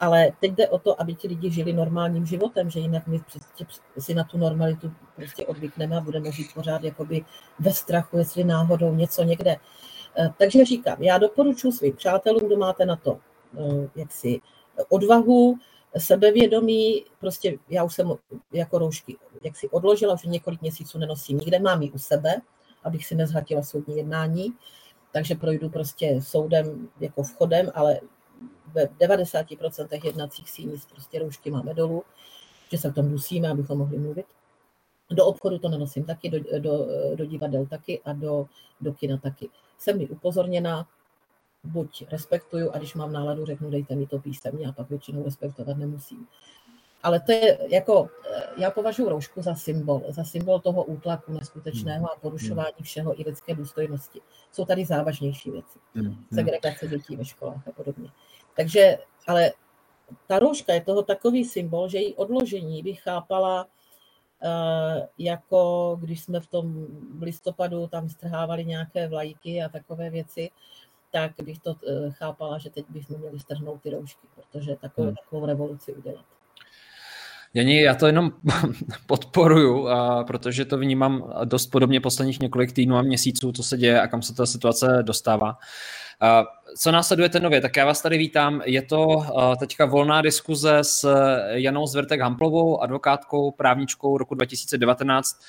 Ale 0.00 0.32
teď 0.40 0.52
jde 0.52 0.68
o 0.68 0.78
to, 0.78 1.00
aby 1.00 1.14
ti 1.14 1.28
lidi 1.28 1.50
žili 1.50 1.72
normálním 1.72 2.26
životem, 2.26 2.70
že 2.70 2.80
jinak 2.80 3.06
my 3.06 3.18
prostě 3.18 3.66
si 3.98 4.14
na 4.14 4.24
tu 4.24 4.38
normalitu 4.38 4.92
prostě 5.16 5.46
odvykneme 5.46 5.96
a 5.96 6.00
budeme 6.00 6.32
žít 6.32 6.54
pořád 6.54 6.84
jakoby 6.84 7.24
ve 7.58 7.72
strachu, 7.72 8.18
jestli 8.18 8.44
náhodou 8.44 8.94
něco 8.94 9.22
někde 9.22 9.56
takže 10.38 10.64
říkám, 10.64 11.02
já 11.02 11.18
doporučuji 11.18 11.72
svým 11.72 11.96
přátelům, 11.96 12.46
kdo 12.46 12.56
máte 12.56 12.86
na 12.86 12.96
to 12.96 13.18
eh, 13.58 13.88
jaksi 13.96 14.40
odvahu, 14.88 15.58
sebevědomí, 15.98 17.04
prostě 17.20 17.58
já 17.68 17.84
už 17.84 17.94
jsem 17.94 18.12
jako 18.52 18.78
roušky 18.78 19.16
jak 19.44 19.56
si 19.56 19.68
odložila, 19.68 20.14
už 20.14 20.24
několik 20.24 20.60
měsíců 20.60 20.98
nenosím 20.98 21.38
nikde, 21.38 21.58
mám 21.58 21.82
ji 21.82 21.90
u 21.90 21.98
sebe, 21.98 22.40
abych 22.84 23.06
si 23.06 23.14
nezhatila 23.14 23.62
soudní 23.62 23.96
jednání, 23.96 24.52
takže 25.12 25.34
projdu 25.34 25.68
prostě 25.68 26.20
soudem 26.22 26.88
jako 27.00 27.22
vchodem, 27.22 27.70
ale 27.74 28.00
ve 28.74 28.84
90% 28.84 30.04
jednacích 30.04 30.50
sínic 30.50 30.86
prostě 30.86 31.18
roušky 31.18 31.50
máme 31.50 31.74
dolů, 31.74 32.02
že 32.70 32.78
se 32.78 32.90
v 32.90 32.94
tom 32.94 33.10
musíme, 33.10 33.48
abychom 33.48 33.78
mohli 33.78 33.98
mluvit. 33.98 34.26
Do 35.10 35.26
obchodu 35.26 35.58
to 35.58 35.68
nenosím 35.68 36.04
taky, 36.04 36.30
do, 36.30 36.38
do, 36.58 36.86
do 37.14 37.24
divadel 37.24 37.66
taky 37.66 38.00
a 38.04 38.12
do, 38.12 38.46
do 38.80 38.92
kina 38.92 39.16
taky 39.16 39.48
jsem 39.82 39.98
mi 39.98 40.08
upozorněna, 40.08 40.86
buď 41.64 42.04
respektuju 42.10 42.70
a 42.70 42.78
když 42.78 42.94
mám 42.94 43.12
náladu, 43.12 43.46
řeknu, 43.46 43.70
dejte 43.70 43.94
mi 43.94 44.06
to 44.06 44.18
písemně 44.18 44.68
a 44.68 44.72
pak 44.72 44.90
většinou 44.90 45.24
respektovat 45.24 45.76
nemusím. 45.76 46.26
Ale 47.02 47.20
to 47.20 47.32
je 47.32 47.58
jako, 47.70 48.08
já 48.56 48.70
považuji 48.70 49.08
roušku 49.08 49.42
za 49.42 49.54
symbol, 49.54 50.02
za 50.08 50.24
symbol 50.24 50.60
toho 50.60 50.84
útlaku 50.84 51.32
neskutečného 51.32 52.12
a 52.12 52.16
porušování 52.20 52.82
všeho 52.82 53.20
i 53.20 53.24
lidské 53.24 53.54
důstojnosti. 53.54 54.20
Jsou 54.52 54.64
tady 54.64 54.84
závažnější 54.84 55.50
věci. 55.50 55.78
Segregace 56.34 56.88
dětí 56.88 57.16
ve 57.16 57.24
školách 57.24 57.68
a 57.68 57.72
podobně. 57.72 58.08
Takže, 58.56 58.98
ale 59.26 59.52
ta 60.26 60.38
rouška 60.38 60.72
je 60.72 60.80
toho 60.80 61.02
takový 61.02 61.44
symbol, 61.44 61.88
že 61.88 61.98
její 61.98 62.14
odložení 62.14 62.82
bych 62.82 63.02
chápala 63.02 63.66
Eh, 63.66 63.81
jako 65.18 65.96
když 66.00 66.20
jsme 66.20 66.40
v 66.40 66.46
tom 66.46 66.86
listopadu 67.20 67.86
tam 67.86 68.08
strhávali 68.08 68.64
nějaké 68.64 69.08
vlajky 69.08 69.62
a 69.62 69.68
takové 69.68 70.10
věci, 70.10 70.50
tak 71.10 71.32
bych 71.44 71.58
to 71.58 71.74
eh, 71.88 72.10
chápala, 72.10 72.58
že 72.58 72.70
teď 72.70 72.84
bychom 72.88 73.18
měli 73.18 73.40
strhnout 73.40 73.82
ty 73.82 73.90
roušky, 73.90 74.26
protože 74.34 74.76
takovou, 74.76 75.06
hmm. 75.06 75.16
takovou 75.16 75.46
revoluci 75.46 75.92
udělat. 75.92 76.24
Jani, 77.54 77.82
já 77.82 77.94
to 77.94 78.06
jenom 78.06 78.32
podporuju, 79.06 79.88
a 79.88 80.24
protože 80.24 80.64
to 80.64 80.78
vnímám 80.78 81.32
dost 81.44 81.66
podobně 81.66 82.00
posledních 82.00 82.40
několik 82.40 82.72
týdnů 82.72 82.96
a 82.96 83.02
měsíců, 83.02 83.52
co 83.52 83.62
se 83.62 83.76
děje 83.76 84.00
a 84.00 84.06
kam 84.06 84.22
se 84.22 84.34
ta 84.34 84.46
situace 84.46 84.98
dostává. 85.02 85.58
Co 86.76 86.92
následujete 86.92 87.40
nově? 87.40 87.60
Tak 87.60 87.76
já 87.76 87.86
vás 87.86 88.02
tady 88.02 88.18
vítám. 88.18 88.62
Je 88.64 88.82
to 88.82 89.26
teďka 89.60 89.86
volná 89.86 90.22
diskuze 90.22 90.78
s 90.82 91.14
Janou 91.50 91.86
Zvertek 91.86 92.20
Hamplovou, 92.20 92.82
advokátkou, 92.82 93.50
právničkou 93.50 94.18
roku 94.18 94.34
2019. 94.34 95.40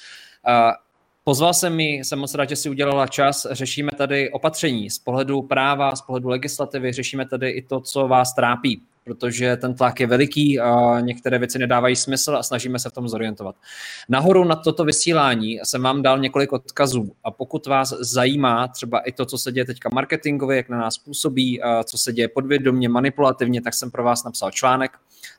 Pozval 1.24 1.54
jsem 1.54 1.76
mi, 1.76 1.94
jsem 1.94 2.20
moc 2.20 2.36
rád, 2.36 2.50
že 2.50 2.56
si 2.56 2.70
udělala 2.70 3.08
čas. 3.08 3.48
Řešíme 3.52 3.92
tady 3.98 4.32
opatření 4.32 4.90
z 4.90 5.00
pohledu 5.00 5.42
práva, 5.42 5.96
z 5.96 6.02
pohledu 6.02 6.30
legislativy, 6.30 6.94
řešíme 6.94 7.26
tady 7.26 7.50
i 7.50 7.62
to, 7.62 7.80
co 7.80 8.08
vás 8.08 8.34
trápí 8.36 8.82
protože 9.04 9.58
ten 9.58 9.74
tlak 9.74 9.99
je 9.99 10.08
veliký 10.08 10.60
a 10.60 10.99
některé 10.99 11.39
věci 11.39 11.60
nedávají 11.60 11.95
smysl 11.95 12.36
a 12.36 12.43
snažíme 12.43 12.80
se 12.80 12.89
v 12.89 12.93
tom 12.93 13.08
zorientovat. 13.08 13.56
Nahoru 14.10 14.43
na 14.43 14.56
toto 14.56 14.86
vysílání 14.86 15.60
jsem 15.64 15.82
vám 15.82 16.01
dal 16.01 16.20
několik 16.20 16.54
odkazů 16.54 17.12
a 17.24 17.32
pokud 17.32 17.68
vás 17.68 17.93
zajímá 17.99 18.68
třeba 18.68 18.99
i 18.99 19.12
to, 19.12 19.26
co 19.26 19.38
se 19.38 19.51
děje 19.51 19.66
teďka 19.66 19.89
marketingově, 19.93 20.58
jak 20.58 20.70
na 20.70 20.78
nás 20.78 20.97
působí, 20.97 21.62
co 21.84 21.97
se 21.97 22.14
děje 22.14 22.28
podvědomě, 22.28 22.89
manipulativně, 22.89 23.62
tak 23.62 23.74
jsem 23.74 23.91
pro 23.91 24.04
vás 24.04 24.24
napsal 24.24 24.51
článek. 24.51 24.91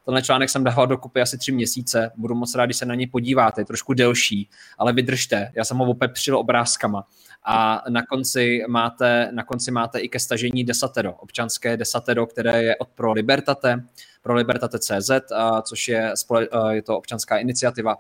Tenhle 0.05 0.23
článek 0.23 0.51
jsem 0.51 0.65
dával 0.65 0.87
dokupy 0.87 1.21
asi 1.21 1.39
tři 1.39 1.53
měsíce, 1.53 2.11
budu 2.17 2.35
moc 2.35 2.55
rád, 2.55 2.67
když 2.67 2.77
se 2.77 2.87
na 2.87 2.95
něj 2.95 3.07
podíváte, 3.07 3.61
je 3.61 3.65
trošku 3.65 3.95
delší, 3.95 4.49
ale 4.79 4.93
vydržte, 4.93 5.53
já 5.55 5.65
jsem 5.65 5.77
ho 5.77 5.91
opepřil 5.91 6.39
obrázkama 6.39 7.07
a 7.45 7.83
na 7.89 8.07
konci 8.07 8.65
máte, 8.69 9.29
na 9.33 9.45
konci 9.45 9.71
máte 9.71 9.99
i 9.99 10.09
ke 10.09 10.21
stažení 10.21 10.65
desatero, 10.65 11.13
občanské 11.13 11.77
desatero, 11.77 12.27
které 12.27 12.63
je 12.63 12.77
od 12.77 12.89
Pro 12.89 13.13
Libertate, 13.13 13.85
pro 14.23 14.35
Libertate.cz, 14.35 15.11
což 15.63 15.89
je, 15.89 16.13
je 16.71 16.83
to 16.83 16.99
občanská 16.99 17.39
iniciativa 17.39 17.97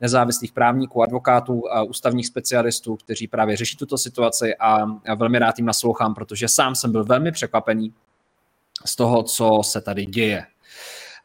nezávislých 0.00 0.52
právníků, 0.52 1.02
advokátů, 1.02 1.72
a 1.72 1.82
ústavních 1.82 2.26
specialistů, 2.26 2.96
kteří 2.96 3.28
právě 3.28 3.56
řeší 3.56 3.76
tuto 3.76 3.98
situaci. 3.98 4.56
A 4.56 4.86
velmi 5.14 5.38
rád 5.38 5.58
jim 5.58 5.66
naslouchám, 5.66 6.14
protože 6.14 6.48
sám 6.48 6.74
jsem 6.74 6.92
byl 6.92 7.04
velmi 7.04 7.32
překvapený 7.32 7.94
z 8.84 8.96
toho, 8.96 9.22
co 9.22 9.60
se 9.62 9.80
tady 9.80 10.06
děje 10.06 10.46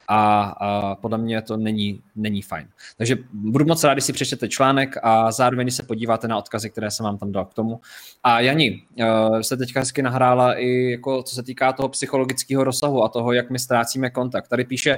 a, 0.08 0.42
a 0.42 0.96
podle 0.96 1.18
mě 1.18 1.42
to 1.42 1.58
není, 1.58 2.02
není 2.16 2.42
fajn. 2.42 2.68
Takže 2.98 3.18
budu 3.34 3.66
moc 3.66 3.84
rád, 3.84 3.94
když 3.94 4.04
si 4.04 4.14
přečtete 4.14 4.50
článek 4.50 4.96
a 5.04 5.32
zároveň 5.32 5.72
se 5.72 5.84
podíváte 5.84 6.28
na 6.28 6.38
odkazy, 6.38 6.70
které 6.70 6.92
jsem 6.92 7.04
vám 7.04 7.18
tam 7.18 7.32
dal 7.32 7.46
k 7.46 7.54
tomu. 7.54 7.82
A 8.24 8.40
Jani, 8.40 8.84
uh, 9.00 9.40
jste 9.40 9.58
teďka 9.58 9.80
hezky 9.80 10.02
nahrála 10.02 10.54
i 10.54 10.92
jako, 10.92 11.24
co 11.24 11.36
se 11.36 11.44
týká 11.44 11.74
toho 11.74 11.90
psychologického 11.90 12.64
rozsahu 12.64 13.04
a 13.04 13.10
toho, 13.10 13.34
jak 13.34 13.50
my 13.50 13.60
ztrácíme 13.60 14.10
kontakt. 14.10 14.48
Tady 14.48 14.64
píše 14.64 14.98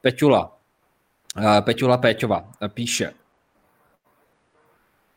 Peťula, 0.00 0.56
uh, 1.36 1.60
Peťula 1.60 1.98
Péťova, 1.98 2.50
píše, 2.74 3.12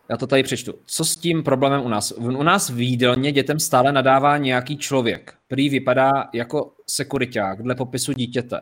já 0.09 0.17
to 0.17 0.27
tady 0.27 0.43
přečtu. 0.43 0.73
Co 0.85 1.05
s 1.05 1.15
tím 1.15 1.43
problémem 1.43 1.85
u 1.85 1.89
nás? 1.89 2.11
U 2.11 2.43
nás 2.43 2.69
v 2.69 2.79
jídelně 2.79 3.31
dětem 3.31 3.59
stále 3.59 3.91
nadává 3.91 4.37
nějaký 4.37 4.77
člověk. 4.77 5.33
Prý 5.47 5.69
vypadá 5.69 6.29
jako 6.33 6.71
sekuriták 6.87 7.63
dle 7.63 7.75
popisu 7.75 8.13
dítěte 8.13 8.59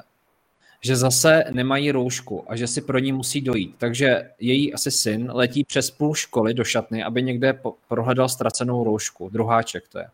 že 0.81 0.95
zase 0.95 1.43
nemají 1.51 1.91
roušku 1.91 2.51
a 2.51 2.55
že 2.55 2.67
si 2.67 2.81
pro 2.81 2.99
ní 2.99 3.11
musí 3.11 3.41
dojít. 3.41 3.75
Takže 3.77 4.29
její 4.39 4.73
asi 4.73 4.91
syn 4.91 5.31
letí 5.33 5.63
přes 5.63 5.91
půl 5.91 6.15
školy 6.15 6.53
do 6.53 6.63
šatny, 6.63 7.03
aby 7.03 7.23
někde 7.23 7.59
prohledal 7.87 8.29
ztracenou 8.29 8.83
roušku. 8.83 9.29
Druháček 9.29 9.87
to 9.87 9.99
je. 9.99 10.07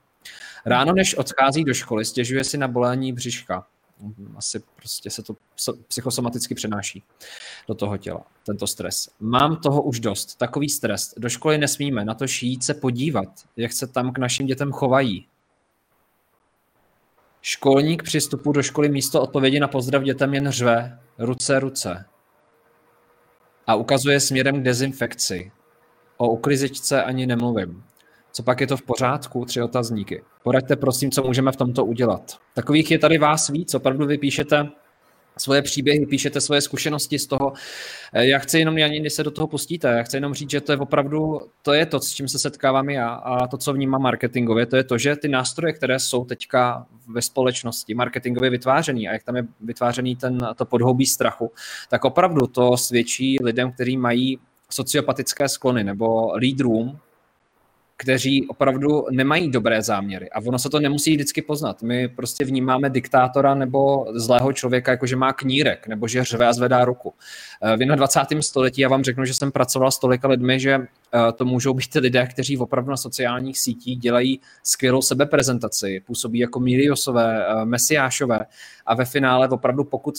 Ráno, 0.66 0.94
než 0.94 1.16
odchází 1.16 1.64
do 1.64 1.74
školy, 1.74 2.06
stěžuje 2.06 2.44
si 2.44 2.58
na 2.58 2.68
bolení 2.68 3.14
břiška. 3.14 3.66
Asi 4.36 4.62
prostě 4.76 5.10
se 5.10 5.24
to 5.24 5.36
psychosomaticky 5.88 6.56
přenáší 6.56 7.04
do 7.68 7.74
toho 7.74 7.98
těla, 7.98 8.24
tento 8.46 8.68
stres. 8.68 9.10
Mám 9.20 9.58
toho 9.58 9.82
už 9.82 10.00
dost, 10.00 10.36
takový 10.36 10.70
stres. 10.70 11.14
Do 11.18 11.30
školy 11.30 11.58
nesmíme, 11.58 12.06
na 12.06 12.14
to 12.14 12.28
šít 12.28 12.64
se 12.64 12.74
podívat, 12.74 13.28
jak 13.58 13.74
se 13.74 13.88
tam 13.88 14.14
k 14.14 14.18
našim 14.18 14.46
dětem 14.46 14.72
chovají. 14.72 15.28
Školník 17.42 18.04
při 18.04 18.20
vstupu 18.20 18.52
do 18.52 18.64
školy 18.64 18.90
místo 18.90 19.22
odpovědi 19.22 19.60
na 19.60 19.68
pozdrav 19.68 20.04
dětem 20.04 20.34
jen 20.34 20.50
řve 20.50 21.00
ruce, 21.18 21.60
ruce 21.60 22.06
a 23.68 23.76
ukazuje 23.76 24.20
směrem 24.20 24.62
k 24.62 24.64
dezinfekci. 24.64 25.52
O 26.18 26.30
uklizečce 26.30 27.04
ani 27.04 27.26
nemluvím. 27.26 27.84
Co 28.32 28.44
pak 28.44 28.62
je 28.62 28.68
to 28.68 28.78
v 28.78 28.82
pořádku? 28.82 29.46
Tři 29.46 29.62
otazníky. 29.62 30.24
Poraďte 30.44 30.76
prosím, 30.76 31.12
co 31.12 31.24
můžeme 31.24 31.52
v 31.52 31.56
tomto 31.56 31.86
udělat. 31.86 32.38
Takových 32.54 32.92
je 32.92 33.00
tady 33.00 33.18
vás 33.18 33.50
víc, 33.50 33.74
opravdu 33.74 34.06
vy 34.06 34.18
píšete 34.18 34.70
svoje 35.42 35.62
příběhy, 35.62 36.06
píšete 36.06 36.42
svoje 36.42 36.62
zkušenosti 36.62 37.20
z 37.20 37.28
toho. 37.28 37.54
Eh, 38.14 38.26
já 38.26 38.40
chci 38.40 38.60
jenom, 38.60 38.76
ani 38.76 39.00
když 39.00 39.14
se 39.14 39.24
do 39.24 39.32
toho 39.32 39.48
pustíte, 39.48 39.88
já 39.88 40.04
chci 40.04 40.18
jenom 40.18 40.34
říct, 40.34 40.50
že 40.50 40.62
to 40.62 40.72
je 40.72 40.78
opravdu, 40.78 41.40
to 41.62 41.74
je 41.74 41.86
to, 41.86 42.00
s 42.00 42.12
čím 42.12 42.28
se 42.28 42.40
setkávám 42.40 42.90
já 42.90 43.10
a 43.10 43.48
to, 43.48 43.58
co 43.58 43.74
vnímám 43.74 44.02
marketingově, 44.02 44.66
to 44.66 44.76
je 44.76 44.84
to, 44.84 44.98
že 44.98 45.16
ty 45.16 45.28
nástroje, 45.28 45.74
které 45.74 46.00
jsou 46.00 46.26
teďka 46.26 46.86
ve 47.08 47.22
společnosti 47.22 47.94
marketingově 47.94 48.50
vytvářený 48.50 49.08
a 49.08 49.14
jak 49.14 49.24
tam 49.24 49.36
je 49.36 49.44
vytvářený 49.62 50.16
ten, 50.16 50.38
to 50.56 50.66
podhoubí 50.66 51.06
strachu, 51.06 51.52
tak 51.90 52.06
opravdu 52.06 52.48
to 52.48 52.78
svědčí 52.78 53.38
lidem, 53.44 53.72
kteří 53.72 53.98
mají 53.98 54.40
sociopatické 54.70 55.50
sklony 55.50 55.84
nebo 55.84 56.36
lídrům, 56.36 57.00
kteří 58.02 58.48
opravdu 58.48 59.06
nemají 59.12 59.52
dobré 59.52 59.82
záměry. 59.82 60.30
A 60.30 60.40
ono 60.40 60.60
se 60.60 60.70
to 60.70 60.80
nemusí 60.80 61.14
vždycky 61.14 61.42
poznat. 61.42 61.82
My 61.82 62.08
prostě 62.08 62.46
vnímáme 62.46 62.90
diktátora 62.90 63.56
nebo 63.56 64.06
zlého 64.14 64.54
člověka, 64.54 64.92
jako 64.92 65.06
že 65.06 65.16
má 65.16 65.34
knírek, 65.34 65.88
nebo 65.88 66.08
že 66.08 66.24
řve 66.24 66.48
a 66.48 66.54
zvedá 66.54 66.86
ruku. 66.86 67.14
Eh, 67.64 67.78
v 67.78 67.96
21. 67.96 68.42
století 68.42 68.82
já 68.82 68.90
vám 68.90 69.04
řeknu, 69.04 69.26
že 69.26 69.34
jsem 69.34 69.52
pracoval 69.52 69.92
s 69.92 70.00
tolika 70.00 70.28
lidmi, 70.28 70.60
že 70.60 70.74
eh, 70.74 71.32
to 71.36 71.46
můžou 71.46 71.74
být 71.74 71.96
lidé, 71.96 72.28
kteří 72.28 72.58
opravdu 72.58 72.90
na 72.90 72.98
sociálních 72.98 73.60
sítích 73.60 74.00
dělají 74.00 74.40
skvělou 74.64 75.02
sebeprezentaci, 75.02 76.02
působí 76.06 76.40
jako 76.40 76.60
Miliosové, 76.60 77.46
eh, 77.46 77.66
Mesiášové 77.66 78.40
a 78.86 78.96
ve 78.96 79.06
finále 79.06 79.50
opravdu 79.50 79.84
pokud 79.84 80.16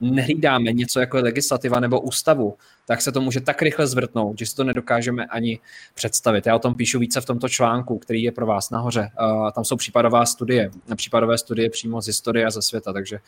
nehlídáme 0.00 0.72
něco 0.72 1.00
jako 1.00 1.16
legislativa 1.16 1.80
nebo 1.80 2.00
ústavu, 2.00 2.56
tak 2.86 3.02
se 3.02 3.12
to 3.12 3.20
může 3.20 3.40
tak 3.40 3.62
rychle 3.62 3.86
zvrtnout, 3.86 4.38
že 4.38 4.46
si 4.46 4.56
to 4.56 4.64
nedokážeme 4.64 5.26
ani 5.26 5.58
představit. 5.94 6.46
Já 6.46 6.56
o 6.56 6.58
tom 6.58 6.74
píšu 6.74 6.98
více 6.98 7.20
v 7.20 7.24
tomto 7.24 7.48
článku, 7.48 7.98
který 7.98 8.22
je 8.22 8.32
pro 8.32 8.46
vás 8.46 8.70
nahoře. 8.70 9.10
Uh, 9.20 9.50
tam 9.50 9.64
jsou 9.64 9.76
případová 9.76 10.26
studie, 10.26 10.70
případové 10.96 11.38
studie 11.38 11.70
přímo 11.70 12.02
z 12.02 12.06
historie 12.06 12.46
a 12.46 12.50
ze 12.50 12.62
světa, 12.62 12.92
takže 12.92 13.18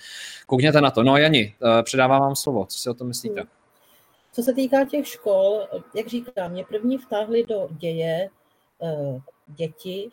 koukněte 0.47 0.81
na 0.81 0.91
to. 0.91 1.03
No 1.03 1.17
Jani, 1.17 1.55
uh, 1.61 1.83
předávám 1.83 2.21
vám 2.21 2.37
slovo, 2.37 2.67
co 2.67 2.79
si 2.79 2.91
o 2.91 2.95
tom 2.95 3.09
myslíte? 3.09 3.43
Co 4.33 4.43
se 4.43 4.55
týká 4.55 4.85
těch 4.85 5.07
škol, 5.07 5.67
jak 5.95 6.07
říkám, 6.07 6.51
mě 6.53 6.65
první 6.65 6.99
vtáhli 6.99 7.45
do 7.45 7.69
děje 7.71 8.29
uh, 8.79 9.21
děti, 9.47 10.11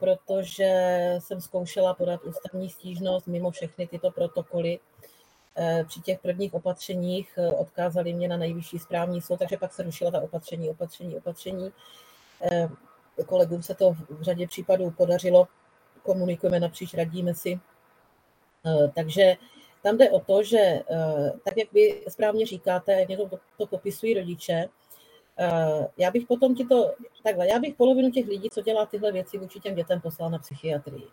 protože 0.00 0.70
jsem 1.18 1.40
zkoušela 1.40 1.94
podat 1.94 2.20
ústavní 2.24 2.70
stížnost 2.70 3.26
mimo 3.26 3.50
všechny 3.50 3.86
tyto 3.86 4.10
protokoly 4.10 4.78
Eh, 4.78 4.91
při 5.88 6.00
těch 6.00 6.20
prvních 6.20 6.54
opatřeních 6.54 7.38
eh, 7.38 7.52
odkázali 7.52 8.12
mě 8.12 8.28
na 8.28 8.36
nejvyšší 8.36 8.78
správní 8.78 9.20
soud, 9.20 9.38
takže 9.38 9.56
pak 9.56 9.72
se 9.72 9.82
rušila 9.82 10.10
ta 10.10 10.20
opatření, 10.20 10.70
opatření, 10.70 11.16
opatření. 11.16 11.72
Eh, 12.52 12.68
kolegům 13.26 13.62
se 13.62 13.74
to 13.74 13.96
v 14.08 14.22
řadě 14.22 14.46
případů 14.46 14.90
podařilo, 14.90 15.48
komunikujeme 16.02 16.60
napříč, 16.60 16.94
radíme 16.94 17.34
si. 17.34 17.60
Takže 18.94 19.34
tam 19.82 19.98
jde 19.98 20.10
o 20.10 20.20
to, 20.20 20.42
že 20.42 20.80
tak, 21.44 21.56
jak 21.56 21.72
vy 21.72 22.02
správně 22.08 22.46
říkáte, 22.46 22.92
jak 22.92 23.08
mě 23.08 23.16
to, 23.16 23.30
to 23.58 23.66
popisují 23.66 24.14
rodiče, 24.14 24.68
já 25.96 26.10
bych 26.10 26.26
potom 26.26 26.54
ti 26.54 26.64
to, 26.64 26.94
takhle, 27.22 27.48
já 27.48 27.58
bych 27.58 27.74
polovinu 27.74 28.10
těch 28.10 28.26
lidí, 28.26 28.48
co 28.52 28.62
dělá 28.62 28.86
tyhle 28.86 29.12
věci 29.12 29.38
vůči 29.38 29.60
těm 29.60 29.74
dětem, 29.74 30.00
poslal 30.00 30.30
na 30.30 30.38
psychiatrii. 30.38 31.08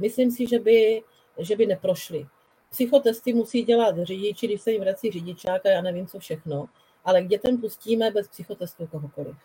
Myslím 0.00 0.30
si, 0.30 0.46
že 0.46 0.58
by, 0.58 1.02
že 1.38 1.56
by 1.56 1.66
neprošli 1.66 2.26
psychotesty 2.70 3.32
musí 3.32 3.62
dělat 3.62 3.96
řidiči, 4.02 4.46
když 4.46 4.62
se 4.62 4.72
jim 4.72 4.80
vrací 4.80 5.10
řidičák 5.10 5.66
a 5.66 5.68
já 5.68 5.82
nevím, 5.82 6.06
co 6.06 6.18
všechno, 6.18 6.66
ale 7.04 7.22
k 7.22 7.28
dětem 7.28 7.60
pustíme 7.60 8.10
bez 8.10 8.28
psychotestu 8.28 8.86
kohokoliv. 8.86 9.36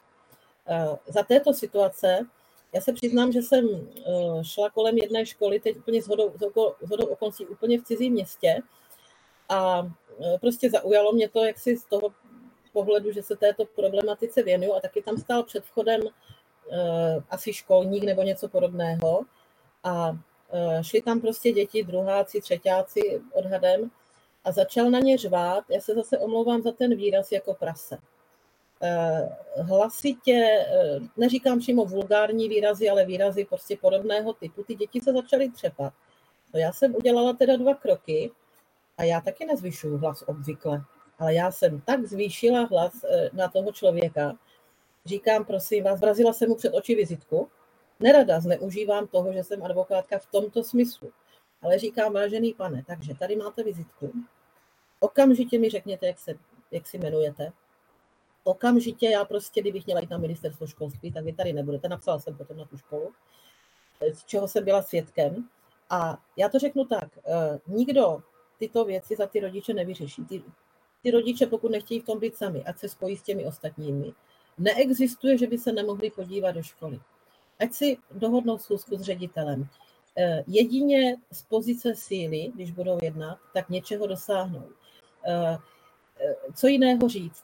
Eh, 0.67 0.97
za 1.07 1.23
této 1.23 1.53
situace, 1.53 2.25
já 2.73 2.81
se 2.81 2.93
přiznám, 2.93 3.31
že 3.31 3.41
jsem 3.41 3.65
eh, 3.97 4.43
šla 4.43 4.69
kolem 4.69 4.97
jedné 4.97 5.25
školy, 5.25 5.59
teď 5.59 5.77
úplně 5.77 6.01
s 6.01 6.07
hodou, 6.07 7.05
okolností, 7.09 7.45
úplně 7.45 7.79
v 7.79 7.83
cizím 7.83 8.13
městě 8.13 8.61
a 9.49 9.87
eh, 10.21 10.37
prostě 10.41 10.69
zaujalo 10.69 11.11
mě 11.11 11.29
to, 11.29 11.45
jak 11.45 11.59
si 11.59 11.77
z 11.77 11.85
toho 11.85 12.13
pohledu, 12.73 13.11
že 13.11 13.23
se 13.23 13.35
této 13.35 13.65
problematice 13.65 14.43
věnuju 14.43 14.73
a 14.73 14.79
taky 14.79 15.01
tam 15.01 15.17
stál 15.17 15.43
před 15.43 15.63
vchodem 15.63 16.01
asi 17.29 17.53
školník 17.53 18.03
nebo 18.03 18.23
něco 18.23 18.47
podobného 18.47 19.25
a 19.83 20.17
šli 20.81 21.01
tam 21.01 21.21
prostě 21.21 21.51
děti, 21.51 21.83
druháci, 21.83 22.41
třetíáci 22.41 23.21
odhadem 23.33 23.91
a 24.43 24.51
začal 24.51 24.91
na 24.91 24.99
ně 24.99 25.17
řvát, 25.17 25.63
já 25.69 25.81
se 25.81 25.93
zase 25.93 26.17
omlouvám 26.17 26.61
za 26.61 26.71
ten 26.71 26.95
výraz, 26.95 27.31
jako 27.31 27.53
prase. 27.53 27.97
Eh, 28.85 29.29
hlasitě, 29.61 30.65
eh, 30.67 30.99
neříkám 31.17 31.59
přímo 31.59 31.85
vulgární 31.85 32.49
výrazy, 32.49 32.89
ale 32.89 33.05
výrazy 33.05 33.45
prostě 33.45 33.77
podobného 33.77 34.33
typu. 34.33 34.63
Ty 34.63 34.75
děti 34.75 35.01
se 35.01 35.13
začaly 35.13 35.49
třepat. 35.49 35.93
No 36.53 36.59
já 36.59 36.73
jsem 36.73 36.95
udělala 36.95 37.33
teda 37.33 37.55
dva 37.55 37.73
kroky 37.73 38.31
a 38.97 39.03
já 39.03 39.21
taky 39.21 39.45
nezvyšuju 39.45 39.97
hlas 39.97 40.23
obvykle, 40.27 40.81
ale 41.19 41.33
já 41.33 41.51
jsem 41.51 41.81
tak 41.81 42.05
zvýšila 42.05 42.61
hlas 42.65 42.93
na 43.33 43.47
toho 43.47 43.71
člověka, 43.71 44.33
říkám, 45.05 45.45
prosím 45.45 45.83
vás, 45.83 45.99
vrazila 45.99 46.33
jsem 46.33 46.49
mu 46.49 46.55
před 46.55 46.73
oči 46.73 46.95
vizitku, 46.95 47.49
nerada 48.03 48.39
zneužívám 48.39 49.07
toho, 49.07 49.33
že 49.33 49.43
jsem 49.43 49.63
advokátka 49.63 50.19
v 50.19 50.25
tomto 50.25 50.63
smyslu. 50.63 51.11
Ale 51.61 51.79
říkám, 51.79 52.13
vážený 52.13 52.53
pane, 52.53 52.83
takže 52.87 53.15
tady 53.15 53.35
máte 53.35 53.63
vizitku. 53.63 54.13
Okamžitě 54.99 55.59
mi 55.59 55.69
řekněte, 55.69 56.07
jak 56.07 56.19
se, 56.19 56.35
jak 56.71 56.87
si 56.87 56.97
jmenujete. 56.97 57.51
Okamžitě, 58.43 59.09
já 59.09 59.25
prostě, 59.25 59.61
kdybych 59.61 59.85
měla 59.85 60.01
jít 60.01 60.09
na 60.09 60.17
ministerstvo 60.17 60.67
školství, 60.67 61.11
tak 61.11 61.23
vy 61.23 61.33
tady 61.33 61.53
nebudete. 61.53 61.89
Napsala 61.89 62.19
jsem 62.19 62.37
potom 62.37 62.57
na 62.57 62.65
tu 62.65 62.77
školu, 62.77 63.11
z 64.13 64.25
čeho 64.25 64.47
jsem 64.47 64.65
byla 64.65 64.81
svědkem. 64.81 65.49
A 65.89 66.17
já 66.37 66.49
to 66.49 66.59
řeknu 66.59 66.85
tak, 66.85 67.07
eh, 67.17 67.59
nikdo 67.67 68.23
tyto 68.59 68.85
věci 68.85 69.15
za 69.15 69.27
ty 69.27 69.39
rodiče 69.39 69.73
nevyřeší. 69.73 70.25
Ty, 70.25 70.43
ty 71.03 71.11
rodiče, 71.11 71.47
pokud 71.47 71.71
nechtějí 71.71 71.99
v 71.99 72.05
tom 72.05 72.19
být 72.19 72.35
sami, 72.35 72.63
ať 72.63 72.79
se 72.79 72.89
spojí 72.89 73.17
s 73.17 73.23
těmi 73.23 73.45
ostatními. 73.45 74.13
Neexistuje, 74.57 75.37
že 75.37 75.47
by 75.47 75.57
se 75.57 75.71
nemohli 75.71 76.11
podívat 76.11 76.51
do 76.51 76.63
školy. 76.63 76.99
Ať 77.63 77.73
si 77.73 77.97
dohodnou 78.11 78.57
schůzku 78.57 78.97
s 78.97 79.01
ředitelem. 79.01 79.67
Eh, 80.17 80.43
jedině 80.47 81.15
z 81.31 81.43
pozice 81.43 81.95
síly, 81.95 82.51
když 82.55 82.71
budou 82.71 82.99
jednat, 83.01 83.37
tak 83.53 83.69
něčeho 83.69 84.07
dosáhnou. 84.07 84.69
Eh, 85.27 85.57
co 86.55 86.67
jiného 86.67 87.09
říct? 87.09 87.43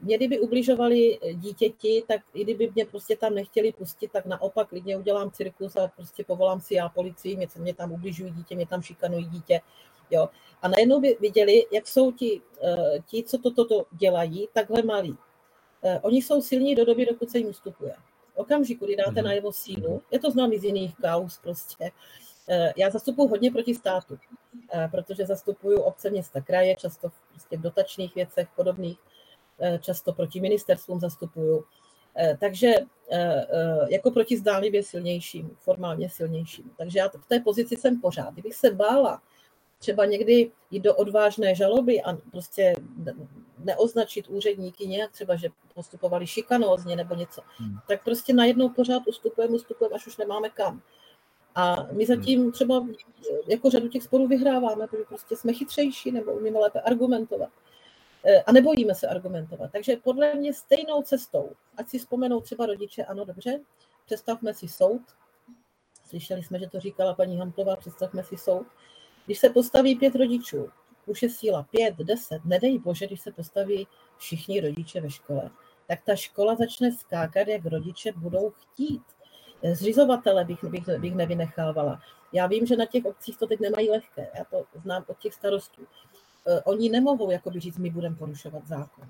Mě 0.00 0.16
kdyby 0.16 0.40
ubližovali 0.40 1.18
dítěti, 1.34 2.04
tak 2.08 2.20
i 2.34 2.44
kdyby 2.44 2.70
mě 2.74 2.84
prostě 2.84 3.16
tam 3.16 3.34
nechtěli 3.34 3.72
pustit, 3.72 4.12
tak 4.12 4.26
naopak 4.26 4.68
klidně 4.68 4.96
udělám 4.96 5.30
cirkus 5.30 5.76
a 5.76 5.88
prostě 5.96 6.24
povolám 6.24 6.60
si 6.60 6.74
já 6.74 6.88
policii, 6.88 7.36
mě, 7.36 7.46
mě 7.58 7.74
tam 7.74 7.92
ubližují 7.92 8.32
dítě, 8.32 8.54
mě 8.54 8.66
tam 8.66 8.82
šikanují 8.82 9.24
dítě. 9.24 9.60
Jo. 10.10 10.28
A 10.62 10.68
najednou 10.68 11.00
by 11.00 11.16
viděli, 11.20 11.66
jak 11.72 11.88
jsou 11.88 12.12
ti, 12.12 12.40
eh, 12.62 12.98
ti 13.06 13.22
co 13.22 13.38
toto 13.38 13.64
to, 13.64 13.86
dělají, 13.92 14.48
takhle 14.52 14.82
malí. 14.82 15.16
Eh, 15.82 16.00
oni 16.00 16.22
jsou 16.22 16.42
silní 16.42 16.74
do 16.74 16.84
doby, 16.84 17.06
dokud 17.06 17.30
se 17.30 17.38
jim 17.38 17.48
ustupuje. 17.48 17.94
Okamžiku, 18.38 18.84
kdy 18.84 18.96
dáte 18.96 19.22
na 19.22 19.32
jeho 19.32 19.52
sílu, 19.52 20.02
je 20.10 20.18
to 20.18 20.30
známý 20.30 20.58
z 20.58 20.64
jiných 20.64 20.96
kaus 20.96 21.38
prostě, 21.42 21.90
eh, 22.48 22.72
já 22.76 22.90
zastupuji 22.90 23.28
hodně 23.28 23.50
proti 23.50 23.74
státu, 23.74 24.18
protože 24.90 25.26
zastupuju 25.26 25.80
obce, 25.80 26.10
města, 26.10 26.40
kraje, 26.40 26.74
často 26.74 27.10
prostě 27.30 27.56
v 27.56 27.60
dotačních 27.60 28.14
věcech 28.14 28.48
podobných, 28.56 28.98
často 29.80 30.12
proti 30.12 30.40
ministerstvům 30.40 31.00
zastupuju. 31.00 31.64
Takže 32.40 32.72
jako 33.88 34.10
proti 34.10 34.36
zdánlivě 34.36 34.82
silnějším, 34.82 35.56
formálně 35.58 36.10
silnějším. 36.10 36.70
Takže 36.76 36.98
já 36.98 37.08
v 37.08 37.26
té 37.28 37.40
pozici 37.40 37.76
jsem 37.76 38.00
pořád. 38.00 38.32
Kdybych 38.32 38.54
se 38.54 38.70
bála 38.70 39.22
třeba 39.78 40.04
někdy 40.04 40.50
jít 40.70 40.80
do 40.80 40.94
odvážné 40.94 41.54
žaloby 41.54 42.02
a 42.02 42.16
prostě 42.30 42.74
neoznačit 43.58 44.28
úředníky 44.28 44.86
nějak, 44.86 45.12
třeba, 45.12 45.36
že 45.36 45.48
postupovali 45.74 46.26
šikanózně 46.26 46.96
nebo 46.96 47.14
něco, 47.14 47.42
hmm. 47.56 47.78
tak 47.88 48.04
prostě 48.04 48.32
najednou 48.34 48.68
pořád 48.68 49.02
ustupujeme, 49.06 49.54
ustupujeme, 49.54 49.94
až 49.94 50.06
už 50.06 50.16
nemáme 50.16 50.50
kam. 50.50 50.82
A 51.54 51.86
my 51.92 52.06
zatím 52.06 52.42
hmm. 52.42 52.52
třeba 52.52 52.86
jako 53.48 53.70
řadu 53.70 53.88
těch 53.88 54.02
sporů 54.02 54.26
vyhráváme, 54.26 54.86
protože 54.86 55.04
prostě 55.08 55.36
jsme 55.36 55.52
chytřejší 55.52 56.12
nebo 56.12 56.32
umíme 56.32 56.58
lépe 56.58 56.80
argumentovat. 56.80 57.50
E, 58.24 58.42
a 58.42 58.52
nebojíme 58.52 58.94
se 58.94 59.06
argumentovat. 59.06 59.70
Takže 59.72 59.96
podle 59.96 60.34
mě 60.34 60.54
stejnou 60.54 61.02
cestou, 61.02 61.50
ať 61.76 61.88
si 61.88 61.98
vzpomenou 61.98 62.40
třeba 62.40 62.66
rodiče, 62.66 63.04
ano, 63.04 63.24
dobře, 63.24 63.60
představme 64.06 64.54
si 64.54 64.68
soud. 64.68 65.02
Slyšeli 66.08 66.42
jsme, 66.42 66.58
že 66.58 66.68
to 66.68 66.80
říkala 66.80 67.14
paní 67.14 67.38
Hamplová, 67.38 67.76
představme 67.76 68.24
si 68.24 68.36
soud 68.36 68.66
když 69.28 69.38
se 69.38 69.50
postaví 69.50 69.96
pět 69.96 70.14
rodičů, 70.14 70.68
už 71.08 71.22
je 71.22 71.30
síla 71.30 71.62
pět, 71.62 71.94
deset, 71.96 72.44
nedej 72.44 72.78
bože, 72.78 73.06
když 73.06 73.20
se 73.20 73.32
postaví 73.32 73.86
všichni 74.18 74.60
rodiče 74.60 75.00
ve 75.00 75.10
škole, 75.10 75.50
tak 75.86 75.98
ta 76.04 76.16
škola 76.16 76.54
začne 76.54 76.92
skákat, 76.92 77.48
jak 77.48 77.64
rodiče 77.64 78.12
budou 78.16 78.50
chtít. 78.50 79.02
Zřizovatele 79.72 80.44
bych, 80.44 80.64
bych, 80.64 80.88
bych 80.98 81.14
nevynechávala. 81.14 82.00
Já 82.32 82.46
vím, 82.46 82.66
že 82.66 82.76
na 82.76 82.86
těch 82.86 83.04
obcích 83.04 83.38
to 83.38 83.46
teď 83.46 83.60
nemají 83.60 83.90
lehké, 83.90 84.28
já 84.38 84.44
to 84.44 84.64
znám 84.82 85.04
od 85.06 85.18
těch 85.18 85.34
starostů. 85.34 85.82
E, 86.46 86.62
oni 86.62 86.88
nemohou 86.88 87.30
jakoby 87.30 87.60
říct, 87.60 87.78
my 87.78 87.90
budeme 87.90 88.16
porušovat 88.16 88.66
zákon, 88.66 89.08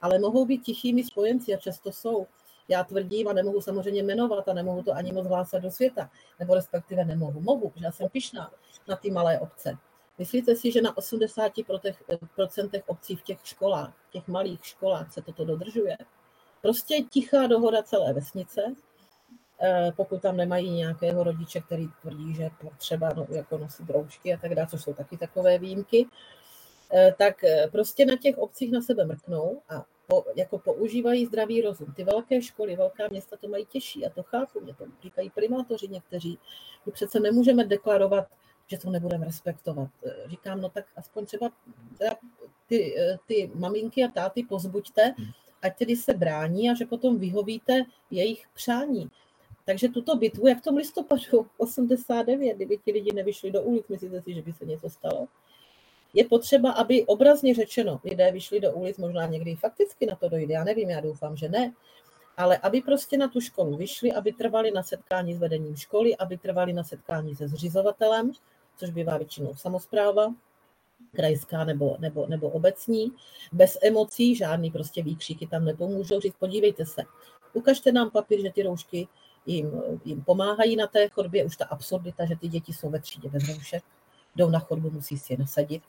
ale 0.00 0.18
mohou 0.18 0.46
být 0.46 0.62
tichými 0.62 1.04
spojenci 1.04 1.54
a 1.54 1.56
často 1.56 1.92
jsou 1.92 2.26
já 2.68 2.84
tvrdím 2.84 3.28
a 3.28 3.32
nemohu 3.32 3.60
samozřejmě 3.60 4.02
jmenovat 4.02 4.48
a 4.48 4.52
nemohu 4.52 4.82
to 4.82 4.92
ani 4.92 5.12
moc 5.12 5.26
hlásat 5.26 5.62
do 5.62 5.70
světa, 5.70 6.10
nebo 6.38 6.54
respektive 6.54 7.04
nemohu. 7.04 7.40
Mohu, 7.40 7.70
protože 7.70 7.84
já 7.84 7.92
jsem 7.92 8.08
pišná 8.08 8.50
na 8.88 8.96
ty 8.96 9.10
malé 9.10 9.40
obce. 9.40 9.78
Myslíte 10.22 10.56
si, 10.56 10.72
že 10.72 10.82
na 10.82 10.94
80% 10.94 12.82
obcí 12.86 13.16
v 13.16 13.22
těch 13.22 13.38
školách, 13.44 13.94
v 14.08 14.10
těch 14.10 14.28
malých 14.28 14.66
školách 14.66 15.12
se 15.12 15.22
toto 15.22 15.44
dodržuje? 15.44 15.96
Prostě 16.60 17.02
tichá 17.10 17.46
dohoda 17.46 17.82
celé 17.82 18.12
vesnice, 18.12 18.62
eh, 19.62 19.92
pokud 19.96 20.22
tam 20.22 20.36
nemají 20.36 20.70
nějakého 20.70 21.24
rodiče, 21.24 21.60
který 21.60 21.88
tvrdí, 22.02 22.34
že 22.34 22.50
potřeba 22.60 23.12
no, 23.16 23.26
jako 23.30 23.58
nosit 23.58 23.90
roušky 23.90 24.34
a 24.34 24.36
tak 24.36 24.54
dále, 24.54 24.68
což 24.70 24.82
jsou 24.82 24.94
taky 24.94 25.16
takové 25.16 25.58
výjimky, 25.58 26.06
eh, 26.92 27.14
tak 27.18 27.44
eh, 27.44 27.68
prostě 27.72 28.06
na 28.06 28.16
těch 28.16 28.38
obcích 28.38 28.72
na 28.72 28.82
sebe 28.82 29.04
mrknou 29.04 29.62
a 29.68 29.84
po, 30.06 30.24
jako 30.36 30.58
používají 30.58 31.26
zdravý 31.26 31.60
rozum. 31.60 31.92
Ty 31.96 32.04
velké 32.04 32.42
školy, 32.42 32.76
velká 32.76 33.08
města 33.08 33.36
to 33.36 33.48
mají 33.48 33.66
těžší 33.66 34.06
a 34.06 34.10
to 34.10 34.22
chápu, 34.22 34.60
mě 34.60 34.74
to 34.74 34.84
říkají 35.02 35.30
primátoři 35.30 35.88
někteří. 35.88 36.38
My 36.86 36.92
přece 36.92 37.20
nemůžeme 37.20 37.64
deklarovat, 37.64 38.26
že 38.72 38.78
to 38.78 38.90
nebudeme 38.90 39.26
respektovat. 39.26 39.88
Říkám, 40.26 40.60
no 40.60 40.68
tak 40.68 40.84
aspoň 40.96 41.26
třeba 41.26 41.50
ty, 42.66 42.94
ty 43.26 43.50
maminky 43.54 44.04
a 44.04 44.08
táty 44.08 44.42
pozbuďte, 44.42 45.14
ať 45.62 45.76
tedy 45.78 45.96
se 45.96 46.14
brání 46.14 46.70
a 46.70 46.74
že 46.74 46.86
potom 46.86 47.18
vyhovíte 47.18 47.84
jejich 48.10 48.48
přání. 48.54 49.10
Takže 49.64 49.88
tuto 49.88 50.16
bitvu, 50.16 50.48
jak 50.48 50.58
v 50.58 50.62
tom 50.62 50.76
listopadu 50.76 51.46
89, 51.58 52.56
kdyby 52.56 52.78
ti 52.78 52.92
lidi 52.92 53.10
nevyšli 53.14 53.50
do 53.50 53.62
ulic, 53.62 53.88
myslíte 53.88 54.22
si, 54.22 54.34
že 54.34 54.42
by 54.42 54.52
se 54.52 54.64
něco 54.64 54.90
stalo? 54.90 55.28
je 56.14 56.24
potřeba, 56.24 56.70
aby 56.70 57.06
obrazně 57.06 57.54
řečeno 57.54 58.00
lidé 58.04 58.32
vyšli 58.32 58.60
do 58.60 58.72
ulic, 58.72 58.98
možná 58.98 59.26
někdy 59.26 59.56
fakticky 59.56 60.06
na 60.06 60.16
to 60.16 60.28
dojde, 60.28 60.54
já 60.54 60.64
nevím, 60.64 60.90
já 60.90 61.00
doufám, 61.00 61.36
že 61.36 61.48
ne, 61.48 61.72
ale 62.36 62.58
aby 62.58 62.80
prostě 62.80 63.18
na 63.18 63.28
tu 63.28 63.40
školu 63.40 63.76
vyšli, 63.76 64.12
aby 64.12 64.32
trvali 64.32 64.70
na 64.70 64.82
setkání 64.82 65.34
s 65.34 65.38
vedením 65.38 65.76
školy, 65.76 66.16
aby 66.16 66.38
trvali 66.38 66.72
na 66.72 66.84
setkání 66.84 67.36
se 67.36 67.48
zřizovatelem, 67.48 68.32
což 68.82 68.90
bývá 68.90 69.18
většinou 69.18 69.54
samozpráva, 69.54 70.34
krajská 71.16 71.64
nebo, 71.64 71.96
nebo, 72.00 72.26
nebo 72.26 72.48
obecní, 72.48 73.12
bez 73.52 73.78
emocí, 73.82 74.36
žádný 74.36 74.70
prostě 74.70 75.02
výkřiky 75.02 75.46
tam 75.46 75.64
nepomůžou. 75.64 76.20
Říct, 76.20 76.36
podívejte 76.38 76.86
se, 76.86 77.02
ukažte 77.52 77.92
nám 77.92 78.10
papír, 78.10 78.42
že 78.42 78.52
ty 78.52 78.62
roušky 78.62 79.08
jim, 79.46 79.82
jim 80.04 80.24
pomáhají 80.24 80.76
na 80.76 80.86
té 80.86 81.08
chodbě, 81.08 81.44
už 81.44 81.56
ta 81.56 81.64
absurdita, 81.64 82.26
že 82.26 82.36
ty 82.36 82.48
děti 82.48 82.72
jsou 82.72 82.90
ve 82.90 83.00
třídě 83.00 83.28
bez 83.28 83.48
roušek, 83.48 83.84
jdou 84.36 84.50
na 84.50 84.58
chodbu, 84.58 84.90
musí 84.90 85.18
si 85.18 85.32
je 85.32 85.38
nasadit 85.38 85.82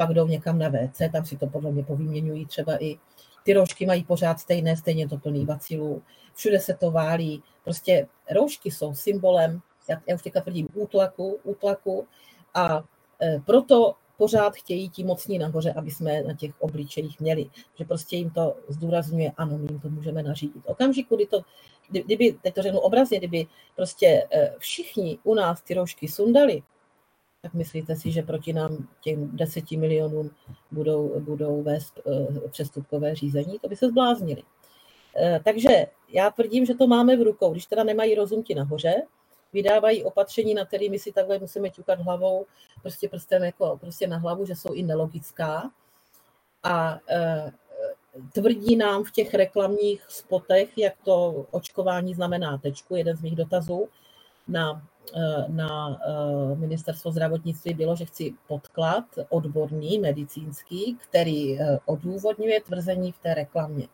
pak 0.00 0.12
jdou 0.12 0.26
někam 0.26 0.58
na 0.58 0.68
WC, 0.68 1.02
tam 1.12 1.24
si 1.24 1.36
to 1.36 1.46
podle 1.46 1.72
mě 1.72 1.84
povyměňují 1.84 2.46
třeba 2.46 2.82
i 2.84 2.98
ty 3.42 3.52
roušky 3.52 3.86
mají 3.86 4.04
pořád 4.04 4.40
stejné, 4.40 4.76
stejně 4.76 5.08
to 5.08 5.18
plný 5.18 5.44
bacilů, 5.46 6.02
všude 6.34 6.60
se 6.60 6.74
to 6.74 6.90
válí. 6.90 7.42
Prostě 7.64 8.06
roušky 8.30 8.70
jsou 8.70 8.94
symbolem, 8.94 9.60
já, 9.90 10.02
já 10.06 10.14
už 10.14 10.22
teďka 10.22 10.40
tvrdím, 10.40 10.68
útlaku, 10.74 11.38
útlaku 11.42 12.06
a 12.54 12.84
e, 13.22 13.40
proto 13.46 13.94
pořád 14.16 14.54
chtějí 14.54 14.90
ti 14.90 15.04
mocní 15.04 15.38
nahoře, 15.38 15.72
aby 15.72 15.90
jsme 15.90 16.22
na 16.22 16.34
těch 16.34 16.52
obličejích 16.58 17.20
měli. 17.20 17.46
Že 17.78 17.84
prostě 17.84 18.16
jim 18.16 18.30
to 18.30 18.56
zdůrazňuje, 18.68 19.32
ano, 19.36 19.58
my 19.58 19.66
jim 19.70 19.80
to 19.80 19.88
můžeme 19.88 20.22
nařídit. 20.22 20.62
Okamžiku, 20.66 21.16
kdy 21.16 21.26
to, 21.26 21.40
kdyby, 21.88 22.36
teď 22.42 22.54
to 22.54 22.62
řeknu 22.62 22.80
obrazně, 22.80 23.18
kdyby 23.18 23.46
prostě 23.76 24.26
e, 24.30 24.54
všichni 24.58 25.18
u 25.24 25.34
nás 25.34 25.62
ty 25.62 25.74
roušky 25.74 26.08
sundali, 26.08 26.62
tak 27.42 27.54
myslíte 27.54 27.96
si, 27.96 28.10
že 28.10 28.22
proti 28.22 28.52
nám 28.52 28.88
těm 29.00 29.36
deseti 29.36 29.76
milionům 29.76 30.30
budou, 30.70 31.20
budou 31.20 31.62
vést 31.62 32.00
eh, 32.06 32.48
přestupkové 32.48 33.14
řízení? 33.14 33.58
To 33.58 33.68
by 33.68 33.76
se 33.76 33.88
zbláznili. 33.88 34.42
Takže 35.44 35.86
já 36.08 36.30
tvrdím, 36.30 36.66
že 36.66 36.74
to 36.74 36.86
máme 36.86 37.16
v 37.16 37.22
rukou. 37.22 37.52
Když 37.52 37.66
teda 37.66 37.84
nemají 37.84 38.14
rozum 38.14 38.42
ti 38.42 38.54
nahoře, 38.54 39.02
vydávají 39.52 40.04
opatření, 40.04 40.54
na 40.54 40.64
kterými 40.64 40.98
si 40.98 41.12
takhle 41.12 41.38
musíme 41.38 41.70
ťukat 41.70 42.00
hlavou, 42.00 42.46
prostě 42.82 43.08
prstem 43.08 43.44
jako 43.44 43.78
prostě 43.80 44.06
na 44.06 44.16
hlavu, 44.16 44.46
že 44.46 44.56
jsou 44.56 44.72
i 44.72 44.82
nelogická. 44.82 45.70
A 46.62 47.00
e, 47.10 47.52
tvrdí 48.32 48.76
nám 48.76 49.04
v 49.04 49.10
těch 49.10 49.34
reklamních 49.34 50.04
spotech, 50.08 50.78
jak 50.78 50.94
to 51.04 51.46
očkování 51.50 52.14
znamená 52.14 52.58
tečku, 52.58 52.96
jeden 52.96 53.16
z 53.16 53.22
mých 53.22 53.36
dotazů 53.36 53.88
na 54.48 54.82
Eh, 55.14 55.44
na 55.48 55.98
eh, 56.06 56.56
ministerstvo 56.56 57.12
zdravotnictví 57.12 57.74
bylo, 57.74 57.96
že 57.96 58.04
chci 58.04 58.34
podklad 58.48 59.04
odborný, 59.28 59.98
medicínský, 59.98 60.98
který 61.08 61.60
eh, 61.60 61.78
odůvodňuje 61.84 62.60
tvrzení 62.60 63.12
v 63.12 63.18
té 63.18 63.34
reklamě. 63.34 63.88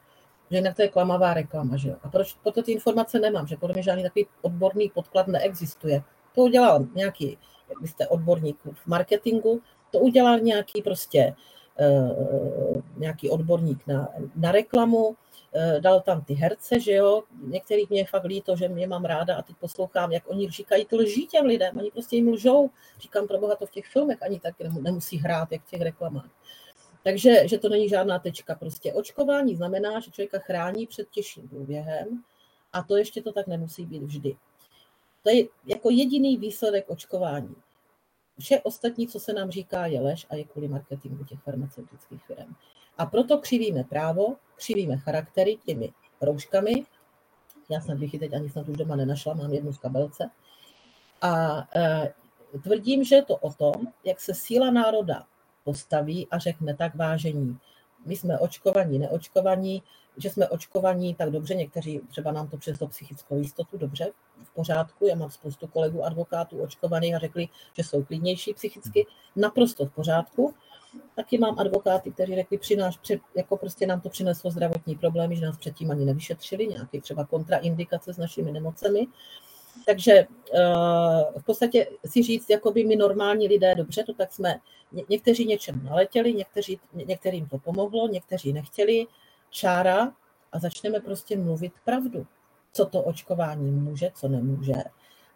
Že 0.50 0.56
jinak 0.56 0.76
to 0.76 0.82
je 0.82 0.88
klamavá 0.88 1.34
reklama, 1.34 1.76
že 1.76 1.88
jo. 1.88 1.96
A 2.02 2.08
proč 2.08 2.34
proto 2.42 2.62
ty 2.62 2.72
informace 2.72 3.18
nemám, 3.18 3.46
že 3.46 3.56
podle 3.56 3.74
mě 3.74 3.82
žádný 3.82 4.02
takový 4.02 4.26
odborný 4.42 4.90
podklad 4.94 5.28
neexistuje. 5.28 6.02
To 6.34 6.42
udělal 6.42 6.86
nějaký, 6.94 7.38
jak 7.68 7.80
byste 7.80 8.08
odborník 8.08 8.56
v 8.72 8.86
marketingu, 8.86 9.60
to 9.90 9.98
udělal 9.98 10.38
nějaký 10.38 10.82
prostě 10.82 11.34
nějaký 12.96 13.30
odborník 13.30 13.86
na, 13.86 14.08
na 14.36 14.52
reklamu, 14.52 15.16
Eh, 15.58 15.80
dal 15.80 16.00
tam 16.00 16.24
ty 16.24 16.34
herce, 16.34 16.80
že 16.80 16.92
jo, 16.92 17.22
některý 17.40 17.82
mě 17.90 18.06
fakt 18.06 18.24
líto, 18.24 18.56
že 18.56 18.68
mě 18.68 18.86
mám 18.86 19.04
ráda 19.04 19.36
a 19.36 19.42
teď 19.42 19.56
poslouchám, 19.56 20.12
jak 20.12 20.22
oni 20.26 20.50
říkají, 20.50 20.84
to 20.84 20.96
lží 20.96 21.26
těm 21.26 21.46
lidem, 21.46 21.78
oni 21.78 21.90
prostě 21.90 22.16
jim 22.16 22.28
lžou. 22.28 22.70
Říkám, 23.00 23.26
pro 23.26 23.38
boha 23.38 23.54
to 23.54 23.66
v 23.66 23.70
těch 23.70 23.86
filmech 23.86 24.22
ani 24.22 24.40
tak 24.40 24.54
nemusí 24.80 25.16
hrát, 25.16 25.52
jak 25.52 25.62
v 25.62 25.70
těch 25.70 25.80
reklamách. 25.80 26.28
Takže 27.06 27.48
že 27.48 27.58
to 27.58 27.68
není 27.68 27.88
žádná 27.88 28.18
tečka. 28.18 28.54
Prostě 28.54 28.92
očkování 28.92 29.56
znamená, 29.56 30.00
že 30.00 30.10
člověka 30.10 30.38
chrání 30.38 30.86
před 30.86 31.10
těžším 31.10 31.48
průběhem 31.48 32.22
a 32.72 32.82
to 32.82 32.96
ještě 32.96 33.22
to 33.22 33.32
tak 33.32 33.46
nemusí 33.46 33.86
být 33.86 34.02
vždy. 34.02 34.36
To 35.22 35.30
je 35.30 35.44
jako 35.66 35.90
jediný 35.90 36.36
výsledek 36.36 36.90
očkování. 36.90 37.54
Vše 38.38 38.60
ostatní, 38.60 39.08
co 39.08 39.20
se 39.20 39.32
nám 39.32 39.50
říká, 39.50 39.86
je 39.86 40.00
lež 40.00 40.26
a 40.30 40.36
je 40.36 40.44
kvůli 40.44 40.68
marketingu 40.68 41.24
těch 41.24 41.40
farmaceutických 41.40 42.24
firm. 42.24 42.54
A 42.98 43.06
proto 43.06 43.38
křivíme 43.38 43.84
právo, 43.84 44.36
křivíme 44.56 44.96
charaktery 44.96 45.58
těmi 45.64 45.92
rouškami. 46.20 46.84
Já 47.70 47.80
snad 47.80 47.98
bych 47.98 48.14
ji 48.14 48.18
teď 48.18 48.34
ani 48.34 48.50
snad 48.50 48.68
už 48.68 48.76
doma 48.76 48.96
nenašla, 48.96 49.34
mám 49.34 49.52
jednu 49.52 49.72
v 49.72 49.78
kabelce. 49.78 50.30
A 51.22 51.62
e, 51.76 52.14
tvrdím, 52.62 53.04
že 53.04 53.16
je 53.16 53.24
to 53.24 53.36
o 53.36 53.52
tom, 53.52 53.74
jak 54.04 54.20
se 54.20 54.34
síla 54.34 54.70
národa 54.70 55.26
postaví 55.66 56.26
a 56.30 56.38
řekne 56.38 56.76
tak 56.76 56.94
vážení. 56.94 57.58
My 58.06 58.16
jsme 58.16 58.38
očkovaní, 58.38 58.98
neočkovaní, 58.98 59.82
že 60.16 60.30
jsme 60.30 60.48
očkovaní, 60.48 61.14
tak 61.14 61.30
dobře, 61.30 61.54
někteří 61.54 62.00
třeba 62.08 62.32
nám 62.32 62.48
to 62.48 62.56
přineslo 62.56 62.88
psychickou 62.88 63.38
jistotu, 63.38 63.78
dobře, 63.78 64.12
v 64.44 64.54
pořádku. 64.54 65.06
Já 65.06 65.16
mám 65.16 65.30
spoustu 65.30 65.66
kolegů 65.66 66.04
advokátů 66.04 66.62
očkovaných 66.62 67.14
a 67.14 67.18
řekli, 67.18 67.48
že 67.76 67.84
jsou 67.84 68.04
klidnější 68.04 68.54
psychicky, 68.54 69.06
naprosto 69.36 69.86
v 69.86 69.90
pořádku. 69.90 70.54
Taky 71.16 71.38
mám 71.38 71.58
advokáty, 71.58 72.10
kteří 72.10 72.34
řekli, 72.34 72.58
při 72.58 72.76
nás, 72.76 72.94
jako 73.36 73.56
prostě 73.56 73.86
nám 73.86 74.00
to 74.00 74.08
přineslo 74.08 74.50
zdravotní 74.50 74.94
problémy, 74.94 75.36
že 75.36 75.46
nás 75.46 75.56
předtím 75.56 75.90
ani 75.90 76.04
nevyšetřili, 76.04 76.66
nějaké 76.66 77.00
třeba 77.00 77.24
kontraindikace 77.24 78.14
s 78.14 78.18
našimi 78.18 78.52
nemocemi. 78.52 79.06
Takže 79.86 80.12
eh, 80.12 80.26
v 81.38 81.44
podstatě 81.46 81.86
si 82.06 82.22
říct, 82.22 82.50
jako 82.50 82.70
by 82.70 82.84
my 82.84 82.96
normální 82.96 83.48
lidé, 83.48 83.74
dobře, 83.74 84.04
to 84.04 84.14
tak 84.14 84.32
jsme, 84.32 84.60
někteří 85.08 85.46
něčem 85.46 85.84
naletěli, 85.84 86.34
někteří, 86.34 86.80
některým 86.92 87.48
to 87.48 87.58
pomohlo, 87.58 88.08
někteří 88.08 88.52
nechtěli, 88.52 89.06
čára 89.50 90.12
a 90.52 90.58
začneme 90.58 91.00
prostě 91.00 91.36
mluvit 91.36 91.72
pravdu. 91.84 92.26
Co 92.72 92.86
to 92.86 93.02
očkování 93.02 93.70
může, 93.70 94.10
co 94.14 94.28
nemůže, 94.28 94.74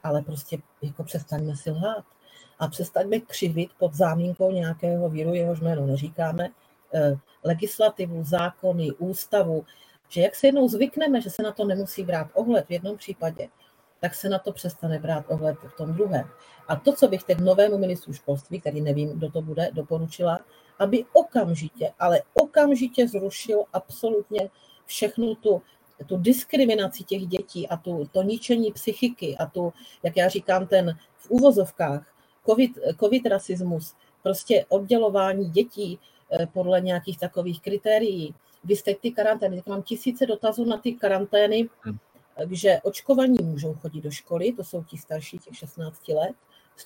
ale 0.02 0.22
prostě 0.22 0.58
jako 0.82 1.04
přestaňme 1.04 1.56
si 1.56 1.70
lhát 1.70 2.04
a 2.58 2.68
přestaňme 2.68 3.20
křivit 3.20 3.70
pod 3.78 3.94
zámínkou 3.94 4.50
nějakého 4.50 5.08
víru, 5.08 5.34
jehož 5.34 5.60
jméno 5.60 5.86
neříkáme, 5.86 6.48
eh, 6.94 7.14
legislativu, 7.44 8.24
zákony, 8.24 8.92
ústavu, 8.92 9.64
že 10.08 10.20
jak 10.20 10.34
se 10.34 10.46
jednou 10.46 10.68
zvykneme, 10.68 11.20
že 11.20 11.30
se 11.30 11.42
na 11.42 11.52
to 11.52 11.64
nemusí 11.64 12.04
brát 12.04 12.26
ohled 12.34 12.66
v 12.68 12.72
jednom 12.72 12.96
případě, 12.96 13.48
tak 14.00 14.14
se 14.14 14.28
na 14.28 14.38
to 14.38 14.52
přestane 14.52 14.98
brát 14.98 15.24
ohled 15.28 15.58
v 15.66 15.76
tom 15.76 15.94
druhém. 15.94 16.28
A 16.68 16.76
to, 16.76 16.92
co 16.92 17.08
bych 17.08 17.24
teď 17.24 17.38
novému 17.38 17.78
ministru 17.78 18.12
školství, 18.12 18.60
který 18.60 18.80
nevím, 18.80 19.08
kdo 19.08 19.30
to 19.30 19.42
bude, 19.42 19.70
doporučila, 19.72 20.40
aby 20.78 21.04
okamžitě, 21.12 21.92
ale 21.98 22.22
okamžitě 22.34 23.08
zrušil 23.08 23.64
absolutně 23.72 24.50
všechnu 24.86 25.34
tu, 25.34 25.62
tu 26.06 26.16
diskriminaci 26.16 27.04
těch 27.04 27.26
dětí 27.26 27.68
a 27.68 27.76
tu, 27.76 28.08
to 28.12 28.22
ničení 28.22 28.72
psychiky 28.72 29.36
a 29.36 29.46
tu, 29.46 29.72
jak 30.02 30.16
já 30.16 30.28
říkám, 30.28 30.66
ten 30.66 30.98
v 31.16 31.30
úvozovkách 31.30 32.14
COVID, 32.46 32.78
COVID 33.00 33.26
rasismus, 33.26 33.94
prostě 34.22 34.66
oddělování 34.68 35.50
dětí 35.50 35.98
eh, 36.32 36.46
podle 36.46 36.80
nějakých 36.80 37.18
takových 37.18 37.60
kritérií. 37.62 38.34
Vy 38.64 38.76
jste 38.76 38.94
ty 38.94 39.10
karantény, 39.10 39.62
mám 39.66 39.82
tisíce 39.82 40.26
dotazů 40.26 40.64
na 40.64 40.76
ty 40.76 40.92
karantény, 40.92 41.68
hmm. 42.36 42.54
že 42.54 42.80
očkovaní 42.82 43.36
můžou 43.42 43.74
chodit 43.74 44.00
do 44.00 44.10
školy, 44.10 44.52
to 44.52 44.64
jsou 44.64 44.84
ti 44.84 44.98
starší, 44.98 45.38
těch 45.38 45.56
16 45.56 46.08
let, 46.08 46.36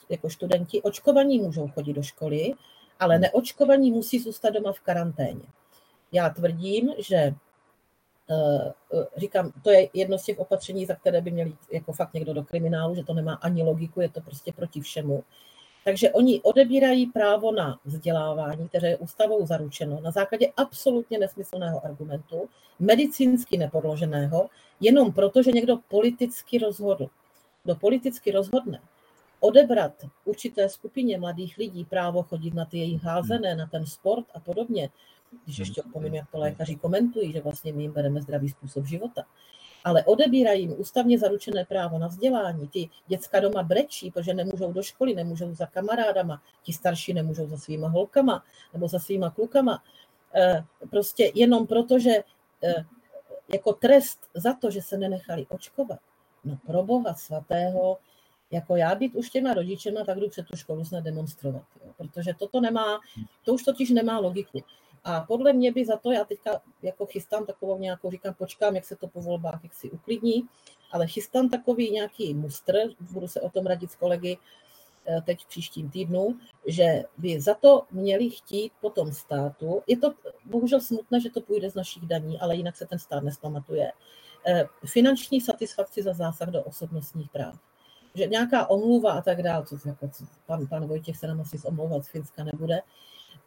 jako 0.08 0.30
studenti, 0.30 0.82
očkovaní 0.82 1.38
můžou 1.38 1.68
chodit 1.68 1.92
do 1.92 2.02
školy, 2.02 2.54
ale 3.00 3.18
neočkovaní 3.18 3.90
musí 3.90 4.18
zůstat 4.18 4.50
doma 4.50 4.72
v 4.72 4.80
karanténě. 4.80 5.42
Já 6.12 6.30
tvrdím, 6.30 6.94
že 6.98 7.16
eh, 7.16 7.34
eh, 8.94 9.06
říkám, 9.16 9.52
to 9.62 9.70
je 9.70 9.88
jedno 9.92 10.18
z 10.18 10.24
těch 10.24 10.38
opatření, 10.38 10.86
za 10.86 10.94
které 10.94 11.20
by 11.20 11.30
měl 11.30 11.46
jít 11.46 11.58
jako 11.72 11.92
fakt 11.92 12.14
někdo 12.14 12.34
do 12.34 12.42
kriminálu, 12.42 12.94
že 12.94 13.04
to 13.04 13.14
nemá 13.14 13.34
ani 13.34 13.62
logiku, 13.62 14.00
je 14.00 14.08
to 14.08 14.20
prostě 14.20 14.52
proti 14.52 14.80
všemu. 14.80 15.24
Takže 15.84 16.10
oni 16.10 16.42
odebírají 16.42 17.06
právo 17.06 17.52
na 17.52 17.78
vzdělávání, 17.84 18.68
které 18.68 18.88
je 18.88 18.96
ústavou 18.96 19.46
zaručeno 19.46 20.00
na 20.00 20.10
základě 20.10 20.52
absolutně 20.56 21.18
nesmyslného 21.18 21.84
argumentu, 21.84 22.48
medicínsky 22.78 23.58
nepodloženého, 23.58 24.48
jenom 24.80 25.12
proto, 25.12 25.42
že 25.42 25.52
někdo 25.52 25.76
politicky 25.88 26.58
rozhodl. 26.58 27.08
Kdo 27.64 27.74
politicky 27.74 28.30
rozhodne, 28.30 28.80
odebrat 29.40 29.92
určité 30.24 30.68
skupině 30.68 31.18
mladých 31.18 31.58
lidí 31.58 31.84
právo 31.84 32.22
chodit 32.22 32.54
na 32.54 32.64
ty 32.64 32.78
jejich 32.78 33.02
házené, 33.02 33.54
na 33.54 33.66
ten 33.66 33.86
sport 33.86 34.26
a 34.34 34.40
podobně, 34.40 34.90
když 35.44 35.58
ještě 35.58 35.82
opomím, 35.82 36.14
jak 36.14 36.30
to 36.30 36.38
lékaři 36.38 36.76
komentují, 36.76 37.32
že 37.32 37.40
vlastně 37.40 37.72
my 37.72 37.82
jim 37.82 37.92
bereme 37.92 38.22
zdravý 38.22 38.48
způsob 38.48 38.86
života, 38.86 39.24
ale 39.84 40.04
odebírají 40.04 40.62
jim 40.62 40.74
ústavně 40.78 41.18
zaručené 41.18 41.64
právo 41.64 41.98
na 41.98 42.06
vzdělání. 42.06 42.68
Ty 42.68 42.88
děcka 43.06 43.40
doma 43.40 43.62
brečí, 43.62 44.10
protože 44.10 44.34
nemůžou 44.34 44.72
do 44.72 44.82
školy, 44.82 45.14
nemůžou 45.14 45.54
za 45.54 45.66
kamarádama, 45.66 46.42
ti 46.62 46.72
starší 46.72 47.14
nemůžou 47.14 47.48
za 47.48 47.56
svýma 47.56 47.88
holkama 47.88 48.44
nebo 48.72 48.88
za 48.88 48.98
svýma 48.98 49.30
klukama. 49.30 49.82
Eh, 50.34 50.64
prostě 50.90 51.32
jenom 51.34 51.66
proto, 51.66 51.98
že 51.98 52.10
eh, 52.64 52.84
jako 53.52 53.72
trest 53.72 54.18
za 54.34 54.54
to, 54.54 54.70
že 54.70 54.82
se 54.82 54.98
nenechali 54.98 55.46
očkovat, 55.48 55.98
no 56.44 56.58
pro 56.66 56.82
Boha 56.82 57.14
svatého, 57.14 57.98
jako 58.50 58.76
já 58.76 58.94
být 58.94 59.14
už 59.14 59.30
těma 59.30 59.54
rodičema, 59.54 60.04
tak 60.04 60.18
jdu 60.18 60.28
před 60.28 60.46
tu 60.46 60.56
školu 60.56 60.84
snad 60.84 61.04
demonstrovat, 61.04 61.62
jo, 61.84 61.92
protože 61.96 62.34
toto 62.38 62.60
nemá, 62.60 63.00
to 63.44 63.54
už 63.54 63.62
totiž 63.62 63.90
nemá 63.90 64.18
logiku. 64.18 64.64
A 65.04 65.20
podle 65.20 65.52
mě 65.52 65.72
by 65.72 65.84
za 65.84 65.96
to, 65.96 66.12
já 66.12 66.24
teďka 66.24 66.60
jako 66.82 67.06
chystám 67.06 67.46
takovou 67.46 67.78
nějakou, 67.78 68.10
říkám, 68.10 68.34
počkám, 68.34 68.74
jak 68.74 68.84
se 68.84 68.96
to 68.96 69.08
po 69.08 69.20
volbách, 69.20 69.60
jak 69.62 69.74
si 69.74 69.90
uklidní, 69.90 70.42
ale 70.92 71.06
chystám 71.06 71.48
takový 71.48 71.90
nějaký 71.90 72.34
mustr, 72.34 72.72
budu 73.10 73.28
se 73.28 73.40
o 73.40 73.50
tom 73.50 73.66
radit 73.66 73.90
s 73.90 73.94
kolegy 73.94 74.38
eh, 75.06 75.20
teď 75.26 75.44
v 75.44 75.48
příštím 75.48 75.90
týdnu, 75.90 76.38
že 76.66 77.04
by 77.18 77.40
za 77.40 77.54
to 77.54 77.82
měli 77.90 78.30
chtít 78.30 78.72
potom 78.80 79.12
státu, 79.12 79.82
je 79.86 79.96
to 79.96 80.14
bohužel 80.44 80.80
smutné, 80.80 81.20
že 81.20 81.30
to 81.30 81.40
půjde 81.40 81.70
z 81.70 81.74
našich 81.74 82.02
daní, 82.02 82.40
ale 82.40 82.56
jinak 82.56 82.76
se 82.76 82.86
ten 82.86 82.98
stát 82.98 83.22
nespamatuje, 83.22 83.92
eh, 84.46 84.64
finanční 84.86 85.40
satisfakci 85.40 86.02
za 86.02 86.12
zásah 86.12 86.48
do 86.48 86.62
osobnostních 86.62 87.30
práv. 87.30 87.58
Že 88.14 88.26
nějaká 88.26 88.70
omluva 88.70 89.12
a 89.12 89.20
tak 89.20 89.42
dále, 89.42 89.66
co, 89.66 89.76
jako, 89.86 90.08
co 90.08 90.24
pan, 90.46 90.66
pan 90.66 90.86
Vojtěch 90.86 91.16
se 91.16 91.26
nám 91.26 91.40
asi 91.40 91.58
omlouvat 91.64 92.04
z 92.04 92.08
Finska 92.08 92.44
nebude, 92.44 92.80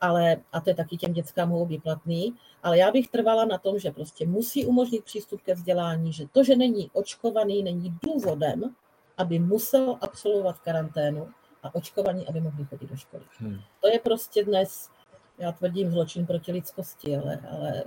ale, 0.01 0.37
a 0.51 0.61
to 0.61 0.69
je 0.69 0.75
taky 0.75 0.97
těm 0.97 1.13
dětskám 1.13 1.49
mohou 1.49 1.65
být 1.65 1.83
platný, 1.83 2.35
ale 2.63 2.77
já 2.77 2.91
bych 2.91 3.07
trvala 3.09 3.45
na 3.45 3.57
tom, 3.57 3.79
že 3.79 3.91
prostě 3.91 4.27
musí 4.27 4.65
umožnit 4.65 5.03
přístup 5.03 5.41
ke 5.41 5.53
vzdělání, 5.53 6.13
že 6.13 6.25
to, 6.31 6.43
že 6.43 6.55
není 6.55 6.89
očkovaný, 6.93 7.63
není 7.63 7.97
důvodem, 8.03 8.75
aby 9.17 9.39
musel 9.39 9.97
absolvovat 10.01 10.59
karanténu 10.59 11.29
a 11.63 11.75
očkovaní, 11.75 12.27
aby 12.27 12.41
mohli 12.41 12.65
chodit 12.65 12.89
do 12.89 12.95
školy. 12.95 13.23
Hmm. 13.37 13.59
To 13.81 13.87
je 13.87 13.99
prostě 13.99 14.45
dnes, 14.45 14.89
já 15.37 15.51
tvrdím, 15.51 15.91
zločin 15.91 16.25
proti 16.25 16.51
lidskosti, 16.51 17.17
ale, 17.17 17.39
ale 17.51 17.83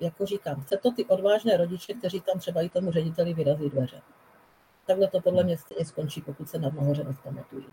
jako 0.00 0.26
říkám, 0.26 0.60
chce 0.60 0.76
to 0.76 0.92
ty 0.92 1.04
odvážné 1.04 1.56
rodiče, 1.56 1.94
kteří 1.94 2.20
tam 2.20 2.38
třeba 2.38 2.62
i 2.62 2.68
tomu 2.68 2.92
řediteli 2.92 3.34
vyrazí 3.34 3.70
dveře 3.70 4.02
takhle 4.86 5.08
to 5.08 5.20
podle 5.20 5.44
mě 5.44 5.58
stejně 5.58 5.84
skončí, 5.84 6.20
pokud 6.20 6.48
se 6.48 6.58
na 6.58 6.70
nahoře 6.70 7.04
nespamatují. 7.04 7.66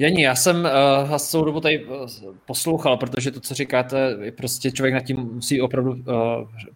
Jení, 0.00 0.22
já 0.22 0.34
jsem 0.34 0.56
uh, 0.56 1.10
vás 1.10 1.30
celou 1.30 1.44
dobu 1.44 1.60
tady 1.60 1.84
uh, 1.84 2.06
poslouchal, 2.46 2.96
protože 2.96 3.30
to, 3.30 3.40
co 3.40 3.54
říkáte, 3.54 4.16
prostě 4.36 4.70
člověk 4.70 4.94
nad 4.94 5.00
tím 5.00 5.16
musí 5.16 5.60
opravdu 5.60 5.90
uh, 5.90 5.98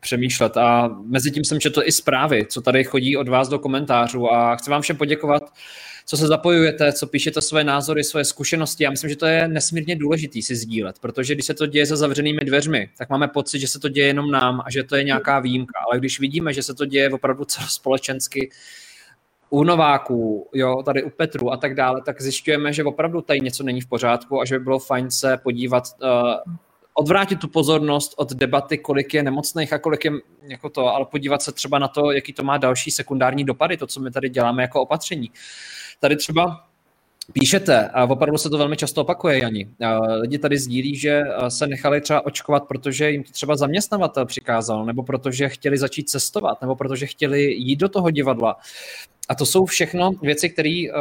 přemýšlet. 0.00 0.56
A 0.56 0.88
mezi 1.06 1.30
tím 1.30 1.44
jsem 1.44 1.60
četl 1.60 1.82
i 1.84 1.92
zprávy, 1.92 2.46
co 2.46 2.60
tady 2.60 2.84
chodí 2.84 3.16
od 3.16 3.28
vás 3.28 3.48
do 3.48 3.58
komentářů 3.58 4.32
a 4.32 4.56
chci 4.56 4.70
vám 4.70 4.82
všem 4.82 4.96
poděkovat 4.96 5.42
co 6.06 6.16
se 6.16 6.26
zapojujete, 6.26 6.92
co 6.92 7.06
píšete 7.06 7.40
své 7.40 7.64
názory, 7.64 8.04
své 8.04 8.24
zkušenosti. 8.24 8.84
Já 8.84 8.90
myslím, 8.90 9.10
že 9.10 9.16
to 9.16 9.26
je 9.26 9.48
nesmírně 9.48 9.96
důležité 9.96 10.42
si 10.42 10.56
sdílet, 10.56 10.98
protože 10.98 11.34
když 11.34 11.46
se 11.46 11.54
to 11.54 11.66
děje 11.66 11.86
za 11.86 11.96
zavřenými 11.96 12.40
dveřmi, 12.40 12.88
tak 12.98 13.10
máme 13.10 13.28
pocit, 13.28 13.58
že 13.58 13.68
se 13.68 13.78
to 13.78 13.88
děje 13.88 14.06
jenom 14.06 14.30
nám 14.30 14.62
a 14.66 14.70
že 14.70 14.82
to 14.82 14.96
je 14.96 15.04
nějaká 15.04 15.40
výjimka. 15.40 15.72
Ale 15.90 15.98
když 15.98 16.20
vidíme, 16.20 16.52
že 16.52 16.62
se 16.62 16.74
to 16.74 16.84
děje 16.84 17.10
opravdu 17.10 17.44
celospolečensky, 17.44 18.50
u 19.52 19.64
Nováků, 19.64 20.48
jo, 20.54 20.82
tady 20.82 21.02
u 21.02 21.10
Petru 21.10 21.52
a 21.52 21.56
tak 21.56 21.74
dále, 21.74 22.02
tak 22.02 22.22
zjišťujeme, 22.22 22.72
že 22.72 22.84
opravdu 22.84 23.20
tady 23.20 23.40
něco 23.40 23.62
není 23.62 23.80
v 23.80 23.86
pořádku 23.86 24.40
a 24.40 24.44
že 24.44 24.58
by 24.58 24.64
bylo 24.64 24.78
fajn 24.78 25.10
se 25.10 25.36
podívat, 25.36 25.84
uh, 26.02 26.54
odvrátit 26.94 27.38
tu 27.38 27.48
pozornost 27.48 28.14
od 28.16 28.32
debaty, 28.32 28.78
kolik 28.78 29.14
je 29.14 29.22
nemocných 29.22 29.72
a 29.72 29.78
kolik 29.78 30.04
je 30.04 30.12
jako 30.42 30.70
to, 30.70 30.86
ale 30.94 31.06
podívat 31.10 31.42
se 31.42 31.52
třeba 31.52 31.78
na 31.78 31.88
to, 31.88 32.12
jaký 32.12 32.32
to 32.32 32.42
má 32.42 32.56
další 32.56 32.90
sekundární 32.90 33.44
dopady, 33.44 33.76
to, 33.76 33.86
co 33.86 34.00
my 34.00 34.10
tady 34.10 34.28
děláme 34.28 34.62
jako 34.62 34.82
opatření. 34.82 35.30
Tady 36.00 36.16
třeba 36.16 36.64
Píšete, 37.32 37.88
a 37.88 38.04
opravdu 38.04 38.38
se 38.38 38.50
to 38.50 38.58
velmi 38.58 38.76
často 38.76 39.00
opakuje, 39.00 39.38
Jani. 39.38 39.68
Lidi 40.20 40.38
tady 40.38 40.58
sdílí, 40.58 40.96
že 40.96 41.22
se 41.48 41.66
nechali 41.66 42.00
třeba 42.00 42.26
očkovat, 42.26 42.64
protože 42.68 43.10
jim 43.10 43.24
to 43.24 43.32
třeba 43.32 43.56
zaměstnavatel 43.56 44.26
přikázal, 44.26 44.84
nebo 44.84 45.02
protože 45.02 45.48
chtěli 45.48 45.78
začít 45.78 46.08
cestovat, 46.08 46.60
nebo 46.60 46.76
protože 46.76 47.06
chtěli 47.06 47.42
jít 47.42 47.76
do 47.76 47.88
toho 47.88 48.10
divadla. 48.10 48.56
A 49.28 49.34
to 49.34 49.46
jsou 49.46 49.64
všechno 49.64 50.10
věci, 50.22 50.50
které 50.50 50.82
uh, 50.88 50.98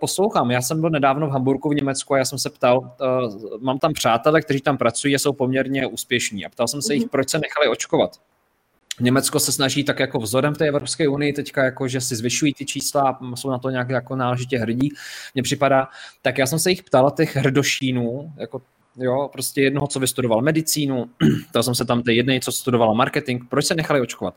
poslouchám. 0.00 0.50
Já 0.50 0.62
jsem 0.62 0.80
byl 0.80 0.90
nedávno 0.90 1.26
v 1.26 1.30
Hamburgu 1.30 1.68
v 1.68 1.74
Německu 1.74 2.14
a 2.14 2.18
já 2.18 2.24
jsem 2.24 2.38
se 2.38 2.50
ptal, 2.50 2.78
uh, 2.78 3.60
mám 3.60 3.78
tam 3.78 3.92
přátelé, 3.92 4.40
kteří 4.40 4.60
tam 4.60 4.78
pracují 4.78 5.14
a 5.14 5.18
jsou 5.18 5.32
poměrně 5.32 5.86
úspěšní. 5.86 6.46
A 6.46 6.48
ptal 6.48 6.68
jsem 6.68 6.82
se 6.82 6.94
jich, 6.94 7.02
mhm. 7.02 7.08
proč 7.08 7.30
se 7.30 7.38
nechali 7.38 7.68
očkovat. 7.68 8.10
Německo 9.00 9.40
se 9.40 9.52
snaží 9.52 9.84
tak 9.84 9.98
jako 9.98 10.18
vzorem 10.18 10.54
v 10.54 10.58
té 10.58 10.68
Evropské 10.68 11.08
unii 11.08 11.32
teďka, 11.32 11.64
jako, 11.64 11.88
že 11.88 12.00
si 12.00 12.16
zvyšují 12.16 12.54
ty 12.54 12.64
čísla 12.66 13.02
a 13.02 13.36
jsou 13.36 13.50
na 13.50 13.58
to 13.58 13.70
nějak 13.70 13.88
jako 13.88 14.16
náležitě 14.16 14.58
hrdí, 14.58 14.88
mně 15.34 15.42
připadá. 15.42 15.88
Tak 16.22 16.38
já 16.38 16.46
jsem 16.46 16.58
se 16.58 16.70
jich 16.70 16.82
ptal, 16.82 17.10
těch 17.10 17.36
hrdošínů, 17.36 18.32
jako 18.36 18.62
jo, 18.96 19.28
prostě 19.32 19.62
jednoho, 19.62 19.86
co 19.86 20.00
vystudoval 20.00 20.42
medicínu, 20.42 21.10
ptal 21.50 21.62
jsem 21.62 21.74
se 21.74 21.84
tam 21.84 22.02
té 22.02 22.12
jedné, 22.12 22.40
co 22.40 22.52
studovala 22.52 22.94
marketing, 22.94 23.42
proč 23.48 23.66
se 23.66 23.74
nechali 23.74 24.00
očkovat. 24.00 24.34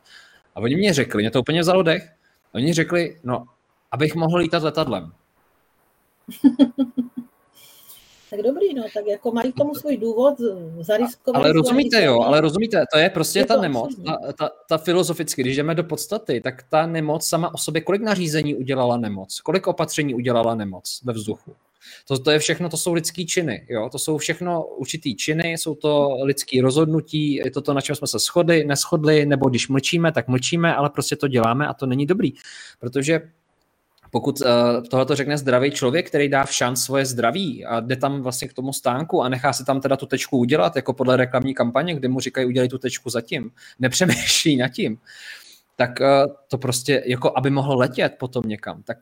A 0.55 0.59
oni 0.59 0.75
mě 0.75 0.93
řekli, 0.93 1.23
mě 1.23 1.31
to 1.31 1.41
úplně 1.41 1.61
vzalo 1.61 1.83
dech, 1.83 2.11
oni 2.53 2.73
řekli, 2.73 3.19
no, 3.23 3.45
abych 3.91 4.15
mohl 4.15 4.37
lítat 4.37 4.63
letadlem. 4.63 5.11
Tak 8.29 8.41
dobrý, 8.41 8.73
no, 8.73 8.83
tak 8.93 9.05
jako 9.07 9.31
mají 9.31 9.51
k 9.51 9.55
tomu 9.55 9.75
svůj 9.75 9.97
důvod, 9.97 10.35
zariskovat. 10.79 11.41
Ale 11.41 11.53
rozumíte, 11.53 12.03
jo, 12.03 12.21
ale 12.21 12.41
rozumíte, 12.41 12.83
to 12.93 12.99
je 12.99 13.09
prostě 13.09 13.39
je 13.39 13.45
ta 13.45 13.61
nemoc, 13.61 13.95
ta, 14.05 14.17
ta, 14.37 14.49
ta 14.69 14.77
filozoficky, 14.77 15.41
když 15.41 15.55
jdeme 15.55 15.75
do 15.75 15.83
podstaty, 15.83 16.41
tak 16.41 16.63
ta 16.69 16.85
nemoc 16.85 17.27
sama 17.27 17.53
o 17.53 17.57
sobě, 17.57 17.81
kolik 17.81 18.01
nařízení 18.01 18.55
udělala 18.55 18.97
nemoc, 18.97 19.41
kolik 19.41 19.67
opatření 19.67 20.15
udělala 20.15 20.55
nemoc 20.55 21.01
ve 21.03 21.13
vzduchu. 21.13 21.55
To, 22.07 22.19
to 22.19 22.31
je 22.31 22.39
všechno, 22.39 22.69
to 22.69 22.77
jsou 22.77 22.93
lidský 22.93 23.25
činy, 23.25 23.67
jo? 23.69 23.89
to 23.91 23.99
jsou 23.99 24.17
všechno 24.17 24.65
určitý 24.65 25.15
činy, 25.15 25.51
jsou 25.51 25.75
to 25.75 26.17
lidský 26.23 26.61
rozhodnutí, 26.61 27.35
je 27.35 27.51
to 27.51 27.61
to, 27.61 27.73
na 27.73 27.81
čem 27.81 27.95
jsme 27.95 28.07
se 28.07 28.19
shodli, 28.19 28.65
neschodli, 28.65 29.25
nebo 29.25 29.49
když 29.49 29.67
mlčíme, 29.67 30.11
tak 30.11 30.27
mlčíme, 30.27 30.75
ale 30.75 30.89
prostě 30.89 31.15
to 31.15 31.27
děláme 31.27 31.67
a 31.67 31.73
to 31.73 31.85
není 31.85 32.05
dobrý, 32.05 32.33
protože 32.79 33.21
pokud 34.15 34.41
uh, 34.41 34.47
tohle 34.89 35.05
to 35.05 35.15
řekne 35.15 35.37
zdravý 35.37 35.71
člověk, 35.71 36.07
který 36.07 36.29
dá 36.29 36.43
v 36.43 36.53
šanc 36.53 36.81
svoje 36.81 37.05
zdraví 37.05 37.65
a 37.65 37.79
jde 37.79 37.95
tam 37.95 38.21
vlastně 38.21 38.47
k 38.47 38.53
tomu 38.53 38.73
stánku 38.73 39.21
a 39.21 39.29
nechá 39.29 39.53
si 39.53 39.65
tam 39.65 39.81
teda 39.81 39.97
tu 39.97 40.05
tečku 40.05 40.37
udělat, 40.37 40.75
jako 40.75 40.93
podle 40.93 41.17
reklamní 41.17 41.53
kampaně, 41.53 41.95
kde 41.95 42.07
mu 42.07 42.19
říkají 42.19 42.47
udělej 42.47 42.69
tu 42.69 42.77
tečku 42.77 43.09
zatím, 43.09 43.51
nepřemýšlí 43.79 44.57
nad 44.57 44.67
tím, 44.67 44.97
tak 45.75 45.89
uh, 45.99 46.33
to 46.47 46.57
prostě, 46.57 47.03
jako 47.05 47.31
aby 47.35 47.49
mohl 47.49 47.77
letět 47.77 48.15
potom 48.19 48.43
někam, 48.47 48.83
tak 48.83 48.97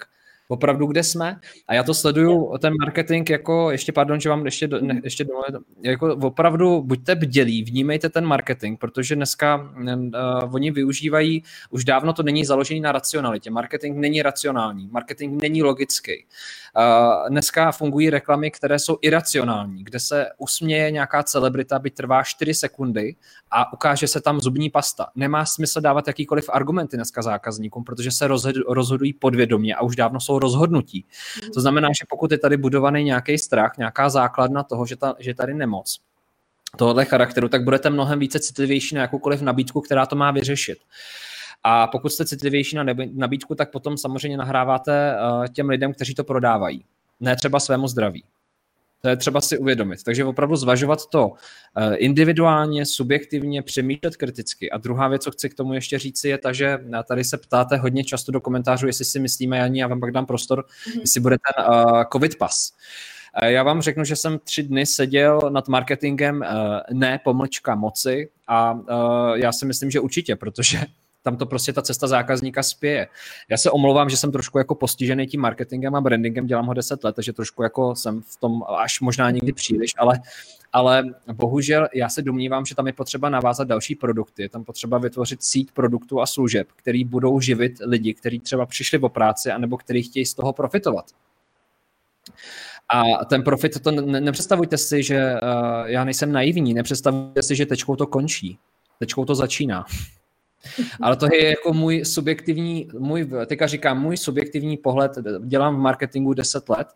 opravdu, 0.54 0.86
kde 0.86 1.04
jsme. 1.04 1.40
A 1.68 1.74
já 1.74 1.84
to 1.84 1.94
sleduju, 1.94 2.58
ten 2.62 2.74
marketing, 2.80 3.30
jako, 3.30 3.72
ještě 3.72 3.92
pardon, 3.92 4.20
že 4.20 4.30
vám 4.30 4.46
ještě, 4.46 4.68
ne, 4.68 5.02
ještě 5.04 5.24
dole, 5.24 5.46
jako 5.84 6.16
opravdu 6.16 6.82
buďte 6.82 7.16
bdělí, 7.16 7.64
vnímejte 7.64 8.10
ten 8.10 8.26
marketing, 8.26 8.80
protože 8.80 9.16
dneska 9.16 9.74
uh, 9.78 10.56
oni 10.56 10.72
využívají, 10.72 11.44
už 11.70 11.86
dávno 11.86 12.14
to 12.14 12.24
není 12.24 12.46
založený 12.46 12.80
na 12.80 12.92
racionalitě. 12.92 13.52
Marketing 13.52 13.98
není 13.98 14.22
racionální, 14.22 14.90
marketing 14.92 15.42
není 15.42 15.64
logický. 15.64 16.26
Uh, 16.78 17.30
dneska 17.30 17.72
fungují 17.72 18.10
reklamy, 18.10 18.52
které 18.52 18.80
jsou 18.80 18.98
iracionální, 19.02 19.84
kde 19.84 20.00
se 20.00 20.28
usměje 20.38 20.92
nějaká 20.92 21.24
celebrita, 21.24 21.80
by 21.80 21.90
trvá 21.90 22.24
4 22.24 22.54
sekundy 22.54 23.16
a 23.52 23.74
ukáže 23.74 24.08
se 24.08 24.22
tam 24.22 24.42
zubní 24.42 24.70
pasta. 24.70 25.08
Nemá 25.16 25.46
smysl 25.46 25.82
dávat 25.82 26.08
jakýkoliv 26.08 26.50
argumenty 26.54 26.98
dneska 26.98 27.22
zákazníkům, 27.22 27.84
protože 27.84 28.12
se 28.12 28.28
rozhodují 28.68 29.14
podvědomě 29.14 29.76
a 29.76 29.82
už 29.82 29.96
dávno 29.96 30.20
jsou 30.20 30.40
rozhodnutí. 30.44 31.06
To 31.54 31.62
znamená, 31.62 31.88
že 31.88 32.06
pokud 32.10 32.32
je 32.32 32.38
tady 32.38 32.58
budovaný 32.58 33.04
nějaký 33.04 33.38
strach, 33.38 33.72
nějaká 33.78 34.10
základna 34.10 34.64
toho, 34.64 34.86
že, 34.86 34.96
ta, 34.96 35.16
že 35.20 35.30
je 35.30 35.36
tady 35.36 35.54
nemoc, 35.54 36.00
tohohle 36.78 37.06
charakteru, 37.06 37.50
tak 37.50 37.64
budete 37.64 37.90
mnohem 37.90 38.20
více 38.20 38.40
citlivější 38.40 38.96
na 38.96 39.02
jakoukoliv 39.02 39.42
nabídku, 39.42 39.82
která 39.82 40.06
to 40.06 40.16
má 40.16 40.32
vyřešit. 40.32 40.78
A 41.64 41.88
pokud 41.88 42.10
jste 42.10 42.26
citlivější 42.26 42.76
na 42.76 42.86
nabídku, 43.14 43.56
tak 43.56 43.72
potom 43.72 43.98
samozřejmě 43.98 44.38
nahráváte 44.38 45.16
eh, 45.16 45.50
těm 45.50 45.70
lidem, 45.70 45.94
kteří 45.94 46.16
to 46.16 46.24
prodávají. 46.24 46.86
Ne 47.20 47.36
třeba 47.36 47.60
svému 47.60 47.88
zdraví. 47.88 48.24
To 49.04 49.10
je 49.10 49.18
třeba 49.18 49.42
si 49.42 49.58
uvědomit. 49.58 50.04
Takže 50.04 50.26
opravdu 50.26 50.56
zvažovat 50.56 51.06
to 51.10 51.32
eh, 51.78 51.96
individuálně, 51.96 52.86
subjektivně, 52.86 53.62
přemýšlet 53.62 54.18
kriticky. 54.18 54.72
A 54.72 54.78
druhá 54.78 55.08
věc, 55.08 55.24
co 55.24 55.32
chci 55.32 55.50
k 55.50 55.54
tomu 55.54 55.74
ještě 55.74 56.00
říci, 56.00 56.30
je 56.30 56.38
ta, 56.38 56.54
že 56.54 56.80
tady 57.08 57.24
se 57.24 57.38
ptáte 57.38 57.78
hodně 57.78 58.04
často 58.04 58.32
do 58.32 58.42
komentářů, 58.42 58.88
jestli 58.88 59.06
si 59.06 59.20
myslíme, 59.20 59.58
Janí, 59.58 59.80
já 59.80 59.88
vám 59.88 60.00
pak 60.00 60.12
dám 60.12 60.26
prostor, 60.26 60.60
mm-hmm. 60.60 61.00
jestli 61.02 61.22
bude 61.22 61.38
ten 61.38 61.66
uh, 61.66 62.04
COVID 62.14 62.38
pas. 62.38 62.72
Já 63.46 63.64
vám 63.64 63.82
řeknu, 63.82 64.04
že 64.04 64.16
jsem 64.16 64.40
tři 64.44 64.64
dny 64.64 64.86
seděl 64.86 65.42
nad 65.50 65.68
marketingem 65.68 66.44
ne 66.92 67.20
pomlčka 67.24 67.76
moci 67.76 68.30
a 68.48 68.80
já 69.36 69.52
si 69.52 69.66
myslím, 69.66 69.92
že 69.92 70.00
určitě, 70.00 70.36
protože 70.36 70.80
tam 71.24 71.38
to 71.38 71.46
prostě 71.46 71.74
ta 71.74 71.82
cesta 71.82 72.08
zákazníka 72.08 72.64
spěje. 72.64 73.08
Já 73.50 73.58
se 73.58 73.72
omlouvám, 73.72 74.10
že 74.10 74.18
jsem 74.18 74.32
trošku 74.32 74.58
jako 74.58 74.76
postižený 74.76 75.28
tím 75.28 75.42
marketingem 75.42 75.96
a 75.96 76.02
brandingem, 76.02 76.48
dělám 76.48 76.66
ho 76.66 76.74
10 76.74 77.04
let, 77.04 77.16
takže 77.16 77.34
trošku 77.34 77.64
jako 77.64 77.96
jsem 77.96 78.22
v 78.22 78.40
tom 78.40 78.64
až 78.78 79.02
možná 79.02 79.32
někdy 79.32 79.54
příliš, 79.54 79.94
ale 79.98 80.20
ale 80.76 81.04
bohužel 81.34 81.88
já 81.94 82.10
se 82.10 82.22
domnívám, 82.22 82.66
že 82.66 82.76
tam 82.76 82.88
je 82.88 82.94
potřeba 82.94 83.30
navázat 83.30 83.68
další 83.68 83.96
produkty, 83.96 84.42
je 84.42 84.50
tam 84.50 84.64
potřeba 84.64 84.98
vytvořit 84.98 85.44
síť 85.44 85.72
produktů 85.72 86.22
a 86.22 86.26
služeb, 86.26 86.68
který 86.76 87.06
budou 87.06 87.40
živit 87.40 87.74
lidi, 87.86 88.14
kteří 88.14 88.40
třeba 88.40 88.66
přišli 88.66 89.00
o 89.00 89.10
práci, 89.10 89.52
anebo 89.52 89.78
kteří 89.78 90.04
chtějí 90.04 90.26
z 90.26 90.34
toho 90.34 90.54
profitovat. 90.54 91.06
A 92.94 93.26
ten 93.26 93.44
profit, 93.44 93.80
to 93.80 93.92
ne, 93.92 94.22
nepředstavujte 94.22 94.78
si, 94.78 95.04
že 95.04 95.34
uh, 95.34 95.50
já 95.86 96.04
nejsem 96.04 96.32
naivní, 96.32 96.74
nepředstavujte 96.74 97.44
si, 97.44 97.56
že 97.56 97.66
tečkou 97.66 97.96
to 97.96 98.08
končí. 98.08 98.60
Tečkou 99.00 99.26
to 99.26 99.36
začíná. 99.36 99.86
Ale 101.02 101.16
to 101.16 101.26
je 101.34 101.50
jako 101.50 101.74
můj 101.74 102.06
subjektivní, 102.06 102.88
můj, 103.00 103.30
teďka 103.46 103.68
říkám, 103.68 104.02
můj 104.02 104.18
subjektivní 104.18 104.78
pohled, 104.78 105.12
dělám 105.46 105.76
v 105.76 105.80
marketingu 105.80 106.34
10 106.34 106.70
let 106.70 106.88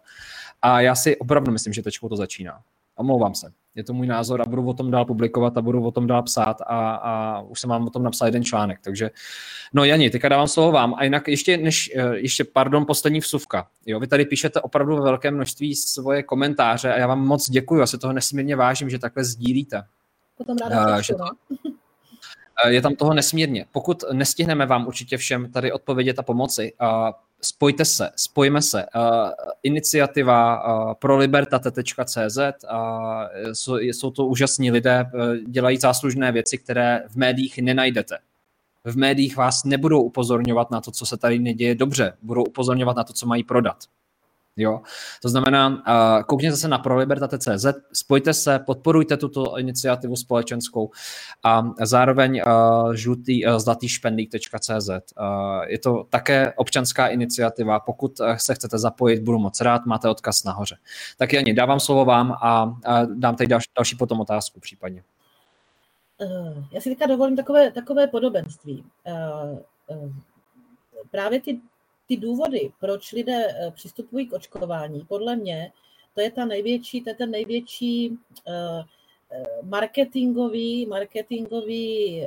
a 0.62 0.82
já 0.82 0.96
si 0.96 1.18
opravdu 1.18 1.52
myslím, 1.52 1.74
že 1.74 1.84
tečkou 1.84 2.10
to 2.10 2.16
začíná. 2.16 2.60
Omlouvám 2.96 3.36
se. 3.36 3.52
Je 3.76 3.84
to 3.84 3.94
můj 3.94 4.08
názor 4.08 4.42
a 4.42 4.46
budu 4.50 4.68
o 4.68 4.74
tom 4.74 4.92
dál 4.92 5.06
publikovat 5.06 5.58
a 5.58 5.62
budu 5.62 5.84
o 5.84 5.92
tom 5.92 6.08
dál 6.08 6.24
psát 6.24 6.62
a, 6.62 6.96
a 6.96 7.42
už 7.42 7.62
jsem 7.62 7.70
vám 7.70 7.88
o 7.88 7.90
tom 7.90 8.04
napsal 8.04 8.28
jeden 8.28 8.44
článek. 8.44 8.80
Takže, 8.84 9.10
no 9.74 9.86
Jani, 9.86 10.10
teďka 10.10 10.30
dávám 10.30 10.48
slovo 10.48 10.72
vám. 10.72 10.94
A 10.98 11.04
jinak 11.04 11.28
ještě, 11.28 11.58
než, 11.58 11.92
eh, 11.96 12.18
ještě, 12.18 12.44
pardon, 12.44 12.86
poslední 12.86 13.20
vsuvka. 13.20 13.68
Jo, 13.86 14.00
vy 14.00 14.08
tady 14.08 14.26
píšete 14.26 14.62
opravdu 14.62 14.96
ve 14.96 15.02
velké 15.02 15.32
množství 15.32 15.76
svoje 15.76 16.24
komentáře 16.24 16.94
a 16.94 16.98
já 16.98 17.08
vám 17.08 17.28
moc 17.28 17.50
děkuji, 17.50 17.80
já 17.80 17.88
se 17.88 17.98
toho 17.98 18.14
nesmírně 18.14 18.56
vážím, 18.56 18.90
že 18.90 19.00
takhle 19.00 19.24
sdílíte. 19.24 19.84
Potom 20.38 20.58
ráda 20.58 20.96
uh, 20.96 21.02
že 21.02 21.14
to, 21.14 21.24
no. 21.24 21.30
Eh, 21.68 21.77
je 22.68 22.82
tam 22.82 22.96
toho 22.96 23.14
nesmírně. 23.14 23.66
Pokud 23.72 24.04
nestihneme 24.14 24.66
vám 24.66 24.88
určitě 24.88 25.18
všem 25.18 25.52
tady 25.52 25.72
odpovědět 25.72 26.20
a 26.20 26.24
pomoci, 26.24 26.74
spojte 27.42 27.86
se, 27.86 28.10
spojme 28.16 28.62
se. 28.62 28.86
Iniciativa 29.64 30.64
pro 30.94 31.18
libertate.cz, 31.18 32.38
jsou 33.82 34.12
to 34.12 34.26
úžasní 34.26 34.72
lidé, 34.72 35.06
eh, 35.06 35.40
dělají 35.48 35.78
záslužné 35.78 36.32
věci, 36.32 36.58
které 36.58 37.04
v 37.08 37.16
médiích 37.16 37.58
nenajdete. 37.58 38.18
V 38.84 38.98
médiích 38.98 39.38
vás 39.38 39.64
nebudou 39.64 40.02
upozorňovat 40.02 40.72
na 40.72 40.82
to, 40.82 40.92
co 40.92 41.06
se 41.06 41.18
tady 41.18 41.40
neděje 41.40 41.76
dobře, 41.76 42.14
budou 42.22 42.44
upozorňovat 42.44 42.98
na 42.98 43.04
to, 43.04 43.14
co 43.14 43.26
mají 43.26 43.44
prodat. 43.44 43.78
Jo? 44.58 44.82
To 45.22 45.30
znamená, 45.30 45.68
uh, 45.68 46.24
koukněte 46.24 46.58
se 46.58 46.68
na 46.68 46.78
prolibertate.cz, 46.78 47.66
spojte 47.94 48.34
se, 48.34 48.60
podporujte 48.60 49.18
tuto 49.18 49.58
iniciativu 49.58 50.16
společenskou 50.16 50.92
a 51.44 51.64
zároveň 51.82 52.42
uh, 52.46 52.94
žlutý, 52.94 53.46
uh, 53.46 53.60
zlatýšpendlík.cz. 53.60 54.90
Uh, 54.90 55.64
je 55.68 55.80
to 55.80 56.06
také 56.10 56.54
občanská 56.56 57.08
iniciativa. 57.08 57.80
Pokud 57.80 58.22
se 58.38 58.56
chcete 58.56 58.78
zapojit, 58.78 59.24
budu 59.24 59.40
moc 59.40 59.62
rád, 59.62 59.86
máte 59.86 60.10
odkaz 60.10 60.44
nahoře. 60.44 60.78
Tak 61.18 61.34
Jani, 61.34 61.54
dávám 61.54 61.80
slovo 61.80 62.06
vám 62.06 62.32
a, 62.32 62.78
a 62.86 63.06
dám 63.06 63.36
tady 63.36 63.48
další, 63.48 63.70
další 63.78 63.96
potom 63.96 64.20
otázku 64.20 64.60
případně. 64.60 65.04
Já 66.72 66.82
si 66.82 66.90
teďka 66.90 67.06
dovolím 67.06 67.36
takové, 67.36 67.72
takové 67.72 68.08
podobenství. 68.08 68.84
Právě 71.12 71.42
ty 71.42 71.60
ty 72.08 72.18
důvody, 72.18 72.72
proč 72.80 73.12
lidé 73.12 73.48
eh, 73.48 73.72
přistupují 73.72 74.28
k 74.28 74.34
očkování, 74.34 75.06
podle 75.08 75.36
mě, 75.36 75.72
to 76.16 76.22
je 76.22 76.32
ta 76.32 76.46
největší, 76.46 77.02
to 77.02 77.10
je 77.10 77.16
ten 77.16 77.32
největší 77.32 78.18
eh, 78.48 78.84
eh, 79.32 79.44
marketingový, 79.64 80.86
marketingový 80.86 82.26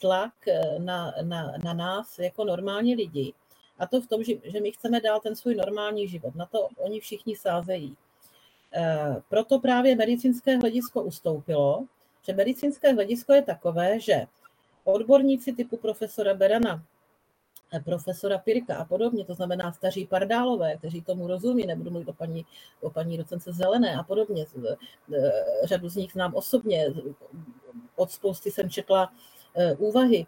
tlak 0.00 0.32
na, 0.78 1.14
na, 1.22 1.52
na 1.64 1.72
nás 1.72 2.18
jako 2.18 2.44
normální 2.44 2.94
lidi. 2.94 3.32
A 3.78 3.86
to 3.86 4.00
v 4.00 4.06
tom, 4.06 4.24
že, 4.24 4.60
my 4.62 4.72
chceme 4.72 5.00
dál 5.00 5.20
ten 5.20 5.36
svůj 5.36 5.54
normální 5.54 6.08
život. 6.08 6.34
Na 6.34 6.46
to 6.46 6.68
oni 6.76 7.00
všichni 7.00 7.36
sázejí. 7.36 7.96
Proto 9.28 9.58
právě 9.58 9.96
medicínské 9.96 10.56
hledisko 10.56 11.02
ustoupilo, 11.02 11.84
že 12.26 12.32
medicínské 12.32 12.92
hledisko 12.92 13.32
je 13.32 13.42
takové, 13.42 14.00
že 14.00 14.26
odborníci 14.84 15.52
typu 15.52 15.76
profesora 15.76 16.34
Berana 16.34 16.82
profesora 17.80 18.38
Pirka 18.38 18.76
a 18.76 18.84
podobně, 18.84 19.24
to 19.24 19.34
znamená 19.34 19.72
staří 19.72 20.06
pardálové, 20.06 20.76
kteří 20.76 21.02
tomu 21.02 21.26
rozumí, 21.26 21.66
nebudu 21.66 21.90
mluvit 21.90 22.08
o 22.08 22.12
paní, 22.12 22.46
o 22.80 22.90
paní 22.90 23.18
docence 23.18 23.52
Zelené 23.52 23.96
a 23.96 24.02
podobně. 24.02 24.46
Řadu 25.64 25.88
z 25.88 25.96
nich 25.96 26.12
znám 26.12 26.34
osobně, 26.34 26.94
od 27.96 28.10
spousty 28.10 28.50
jsem 28.50 28.70
četla 28.70 29.12
úvahy 29.78 30.26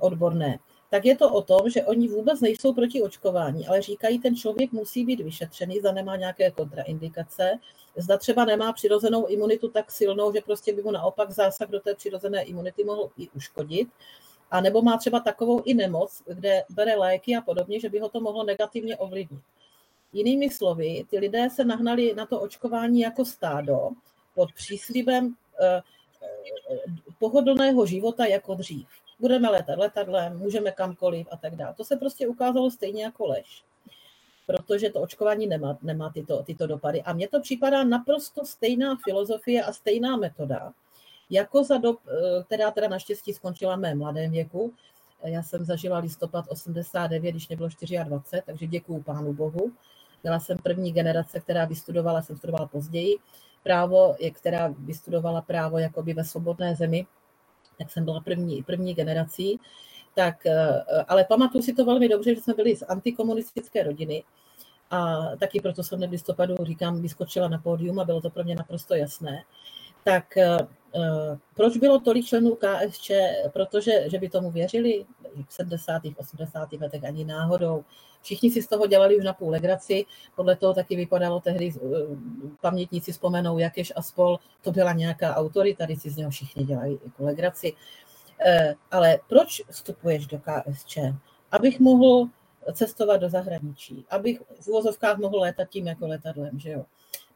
odborné 0.00 0.58
tak 0.90 1.04
je 1.04 1.16
to 1.16 1.32
o 1.32 1.42
tom, 1.42 1.70
že 1.70 1.84
oni 1.84 2.08
vůbec 2.08 2.40
nejsou 2.40 2.74
proti 2.74 3.02
očkování, 3.02 3.66
ale 3.66 3.82
říkají, 3.82 4.18
ten 4.18 4.36
člověk 4.36 4.72
musí 4.72 5.04
být 5.04 5.20
vyšetřený, 5.20 5.78
zda 5.78 5.92
nemá 5.92 6.16
nějaké 6.16 6.50
kontraindikace, 6.50 7.58
zda 7.96 8.16
třeba 8.16 8.44
nemá 8.44 8.72
přirozenou 8.72 9.26
imunitu 9.26 9.68
tak 9.68 9.90
silnou, 9.90 10.32
že 10.32 10.40
prostě 10.40 10.72
by 10.72 10.82
mu 10.82 10.90
naopak 10.90 11.30
zásah 11.30 11.68
do 11.68 11.80
té 11.80 11.94
přirozené 11.94 12.42
imunity 12.42 12.84
mohl 12.84 13.10
i 13.18 13.28
uškodit, 13.28 13.88
a 14.50 14.60
nebo 14.60 14.82
má 14.82 14.96
třeba 14.96 15.20
takovou 15.20 15.62
i 15.62 15.74
nemoc, 15.74 16.22
kde 16.26 16.64
bere 16.70 16.96
léky 16.96 17.36
a 17.36 17.40
podobně, 17.40 17.80
že 17.80 17.88
by 17.88 17.98
ho 17.98 18.08
to 18.08 18.20
mohlo 18.20 18.44
negativně 18.44 18.96
ovlivnit. 18.96 19.42
Jinými 20.12 20.50
slovy, 20.50 21.04
ty 21.10 21.18
lidé 21.18 21.50
se 21.50 21.64
nahnali 21.64 22.14
na 22.14 22.26
to 22.26 22.40
očkování 22.40 23.00
jako 23.00 23.24
stádo 23.24 23.88
pod 24.34 24.52
příslibem 24.52 25.34
eh, 25.60 25.82
eh, 26.72 26.78
pohodlného 27.18 27.86
života 27.86 28.26
jako 28.26 28.54
dřív 28.54 28.86
budeme 29.20 29.50
letat 29.50 29.78
letadlem, 29.78 30.38
můžeme 30.38 30.72
kamkoliv 30.72 31.26
a 31.30 31.36
tak 31.36 31.56
dále. 31.56 31.74
To 31.74 31.84
se 31.84 31.96
prostě 31.96 32.26
ukázalo 32.26 32.70
stejně 32.70 33.02
jako 33.02 33.26
lež, 33.26 33.64
protože 34.46 34.90
to 34.90 35.00
očkování 35.00 35.46
nemá, 35.46 35.78
nemá 35.82 36.10
tyto, 36.10 36.42
tyto 36.42 36.66
dopady. 36.66 37.02
A 37.02 37.12
mně 37.12 37.28
to 37.28 37.40
připadá 37.40 37.84
naprosto 37.84 38.44
stejná 38.44 38.96
filozofie 39.04 39.62
a 39.62 39.72
stejná 39.72 40.16
metoda, 40.16 40.72
jako 41.30 41.64
za 41.64 41.78
dob, 41.78 41.98
eh, 42.08 42.42
která 42.42 42.70
teda 42.70 42.88
naštěstí 42.88 43.32
skončila 43.32 43.76
v 43.76 43.80
mém 43.80 43.98
mladém 43.98 44.30
věku. 44.30 44.74
Já 45.24 45.42
jsem 45.42 45.64
zažila 45.64 45.98
listopad 45.98 46.44
89, 46.48 47.30
když 47.30 47.48
mě 47.48 47.56
bylo 47.56 47.68
24, 48.04 48.42
takže 48.46 48.66
děkuju 48.66 49.02
pánu 49.02 49.32
bohu. 49.32 49.72
Byla 50.22 50.40
jsem 50.40 50.58
první 50.58 50.92
generace, 50.92 51.40
která 51.40 51.64
vystudovala, 51.64 52.22
jsem 52.22 52.36
studovala 52.36 52.66
později, 52.66 53.16
právo, 53.62 54.16
která 54.32 54.74
vystudovala 54.78 55.42
právo 55.42 55.78
jakoby 55.78 56.14
ve 56.14 56.24
svobodné 56.24 56.74
zemi, 56.74 57.06
jak 57.78 57.90
jsem 57.90 58.04
byla 58.04 58.20
první, 58.20 58.62
první 58.62 58.94
generací, 58.94 59.60
tak, 60.14 60.46
eh, 60.46 60.82
ale 61.08 61.24
pamatuju 61.24 61.62
si 61.62 61.72
to 61.72 61.84
velmi 61.84 62.08
dobře, 62.08 62.34
že 62.34 62.40
jsme 62.40 62.54
byli 62.54 62.76
z 62.76 62.82
antikomunistické 62.88 63.82
rodiny 63.82 64.24
a 64.90 65.18
taky 65.40 65.60
proto 65.60 65.82
jsem 65.82 66.00
v 66.00 66.10
listopadu, 66.10 66.54
říkám, 66.62 67.02
vyskočila 67.02 67.48
na 67.48 67.58
pódium 67.58 68.00
a 68.00 68.04
bylo 68.04 68.20
to 68.20 68.30
pro 68.30 68.44
mě 68.44 68.54
naprosto 68.54 68.94
jasné. 68.94 69.44
Tak 70.04 70.36
eh, 70.36 70.56
Eh, 70.56 70.79
proč 71.54 71.76
bylo 71.76 72.00
tolik 72.00 72.26
členů 72.26 72.56
KSČ? 72.56 73.10
Protože 73.52 74.10
že 74.10 74.18
by 74.18 74.28
tomu 74.28 74.50
věřili 74.50 75.06
v 75.48 75.52
70. 75.52 76.02
80. 76.16 76.72
letech 76.72 77.04
ani 77.04 77.24
náhodou. 77.24 77.84
Všichni 78.22 78.50
si 78.50 78.62
z 78.62 78.66
toho 78.66 78.86
dělali 78.86 79.16
už 79.16 79.24
na 79.24 79.32
půl 79.32 79.50
legraci, 79.50 80.04
podle 80.36 80.56
toho 80.56 80.74
taky 80.74 80.96
vypadalo 80.96 81.40
tehdy, 81.40 81.72
eh, 81.76 81.80
pamětníci 82.60 83.12
vzpomenou, 83.12 83.58
jakéž 83.58 83.92
a 83.96 84.02
spol, 84.02 84.38
to 84.62 84.72
byla 84.72 84.92
nějaká 84.92 85.36
autorita, 85.36 85.78
tady 85.78 85.96
si 85.96 86.10
z 86.10 86.16
něho 86.16 86.30
všichni 86.30 86.64
dělají 86.64 86.98
jako 87.04 87.24
legraci. 87.24 87.72
Eh, 88.46 88.74
ale 88.90 89.18
proč 89.28 89.62
vstupuješ 89.70 90.26
do 90.26 90.38
KSČ? 90.38 90.98
Abych 91.52 91.80
mohl 91.80 92.28
cestovat 92.72 93.20
do 93.20 93.28
zahraničí, 93.28 94.04
abych 94.10 94.42
v 94.60 94.68
úvozovkách 94.68 95.18
mohl 95.18 95.40
létat 95.40 95.68
tím 95.68 95.86
jako 95.86 96.06
letadlem, 96.06 96.58
že 96.58 96.70
jo? 96.70 96.84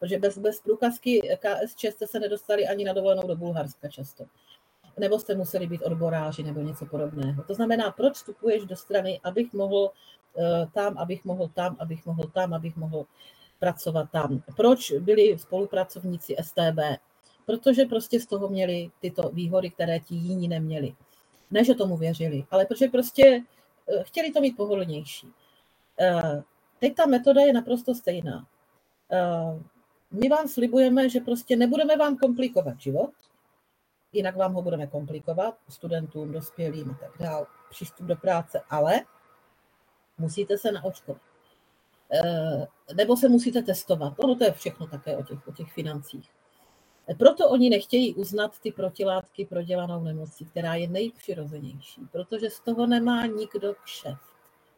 Protože 0.05 0.19
bez, 0.19 0.39
bez 0.39 0.61
průkazky 0.61 1.21
KSČ 1.39 1.85
jste 1.85 2.07
se 2.07 2.21
nedostali 2.21 2.69
ani 2.69 2.85
na 2.85 2.93
dovolenou 2.93 3.27
do 3.27 3.37
Bulharska 3.37 3.89
často. 3.89 4.25
Nebo 4.99 5.19
jste 5.19 5.35
museli 5.35 5.67
být 5.67 5.83
odboráři 5.83 6.43
nebo 6.43 6.61
něco 6.61 6.87
podobného. 6.87 7.43
To 7.43 7.55
znamená, 7.55 7.91
proč 7.91 8.15
vstupuješ 8.15 8.65
do 8.65 8.77
strany, 8.77 9.21
abych 9.25 9.53
mohl 9.53 9.77
uh, 9.77 10.45
tam, 10.73 10.99
abych 10.99 11.25
mohl 11.25 11.49
tam, 11.49 11.77
abych 11.79 12.07
mohl 12.07 12.23
tam, 12.35 12.55
abych 12.55 12.77
mohl 12.77 13.07
pracovat 13.59 14.11
tam. 14.11 14.43
Proč 14.57 14.93
byli 14.93 15.39
spolupracovníci 15.39 16.37
STB? 16.43 17.01
Protože 17.47 17.85
prostě 17.85 18.21
z 18.21 18.27
toho 18.27 18.49
měli 18.49 18.91
tyto 19.01 19.29
výhody, 19.29 19.71
které 19.71 20.01
ti 20.01 20.15
jiní 20.15 20.49
neměli. 20.49 20.95
Ne, 21.51 21.65
že 21.65 21.75
tomu 21.75 21.97
věřili, 21.97 22.45
ale 22.51 22.67
protože 22.67 22.89
prostě 22.89 23.43
uh, 23.87 24.03
chtěli 24.03 24.33
to 24.33 24.41
mít 24.41 24.57
pohodlnější. 24.57 25.27
Uh, 25.27 26.43
teď 26.81 26.95
ta 26.95 27.07
metoda 27.07 27.41
je 27.41 27.53
naprosto 27.53 27.95
stejná 27.95 28.47
my 30.15 30.29
vám 30.29 30.49
slibujeme, 30.49 31.09
že 31.09 31.21
prostě 31.21 31.57
nebudeme 31.57 31.97
vám 31.97 32.17
komplikovat 32.17 32.81
život, 32.81 33.11
jinak 34.13 34.37
vám 34.37 34.55
ho 34.55 34.63
budeme 34.63 34.87
komplikovat, 34.87 35.55
studentům, 35.69 36.33
dospělým 36.33 36.91
a 36.91 36.95
tak 36.95 37.11
dále, 37.21 37.47
přístup 37.71 38.07
do 38.07 38.17
práce, 38.17 38.61
ale 38.71 39.01
musíte 40.19 40.59
se 40.59 40.73
naočkovat. 40.73 41.23
Eh, 42.13 42.67
nebo 42.95 43.17
se 43.17 43.29
musíte 43.29 43.63
testovat. 43.63 44.15
Ono 44.19 44.35
to 44.35 44.45
je 44.45 44.53
všechno 44.53 44.87
také 44.87 45.17
o 45.17 45.23
těch, 45.23 45.49
o 45.49 45.53
těch 45.53 45.73
financích. 45.73 46.31
Proto 47.19 47.49
oni 47.51 47.71
nechtějí 47.71 48.15
uznat 48.15 48.59
ty 48.59 48.73
protilátky 48.73 49.45
pro 49.45 49.63
dělanou 49.63 50.03
nemocí, 50.03 50.45
která 50.45 50.75
je 50.75 50.89
nejpřirozenější, 50.89 52.01
protože 52.13 52.51
z 52.51 52.61
toho 52.61 52.87
nemá 52.87 53.27
nikdo 53.27 53.75
kšeft. 53.85 54.35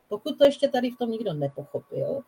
Pokud 0.08 0.38
to 0.38 0.44
ještě 0.44 0.68
tady 0.68 0.90
v 0.90 0.98
tom 0.98 1.10
nikdo 1.10 1.32
nepochopil, 1.32 2.20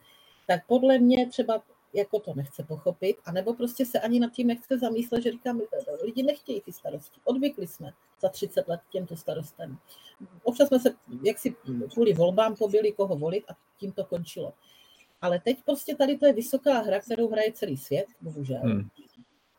tak 0.46 0.66
podle 0.66 0.98
mě 0.98 1.28
třeba 1.28 1.62
jako 1.92 2.20
to 2.20 2.34
nechce 2.34 2.62
pochopit, 2.62 3.16
anebo 3.24 3.54
prostě 3.54 3.86
se 3.86 4.00
ani 4.00 4.20
nad 4.20 4.32
tím 4.32 4.46
nechce 4.46 4.78
zamýšlet, 4.78 5.22
že 5.22 5.32
říkám, 5.32 5.60
lidi 6.02 6.22
nechtějí 6.22 6.60
ty 6.60 6.72
starosti. 6.72 7.20
Odvykli 7.24 7.66
jsme 7.66 7.92
za 8.20 8.28
30 8.28 8.68
let 8.68 8.80
těmto 8.90 9.16
starostem. 9.16 9.78
Občas 10.42 10.68
jsme 10.68 10.78
se 10.78 10.94
jaksi 11.24 11.56
kvůli 11.92 12.12
volbám 12.12 12.56
pobili, 12.56 12.92
koho 12.92 13.16
volit 13.16 13.44
a 13.50 13.56
tím 13.78 13.92
to 13.92 14.04
končilo. 14.04 14.52
Ale 15.20 15.40
teď 15.44 15.58
prostě 15.64 15.94
tady 15.96 16.18
to 16.18 16.26
je 16.26 16.32
vysoká 16.32 16.78
hra, 16.78 17.00
kterou 17.00 17.28
hraje 17.28 17.52
celý 17.52 17.76
svět, 17.76 18.06
bohužel. 18.20 18.60
Hmm. 18.60 18.88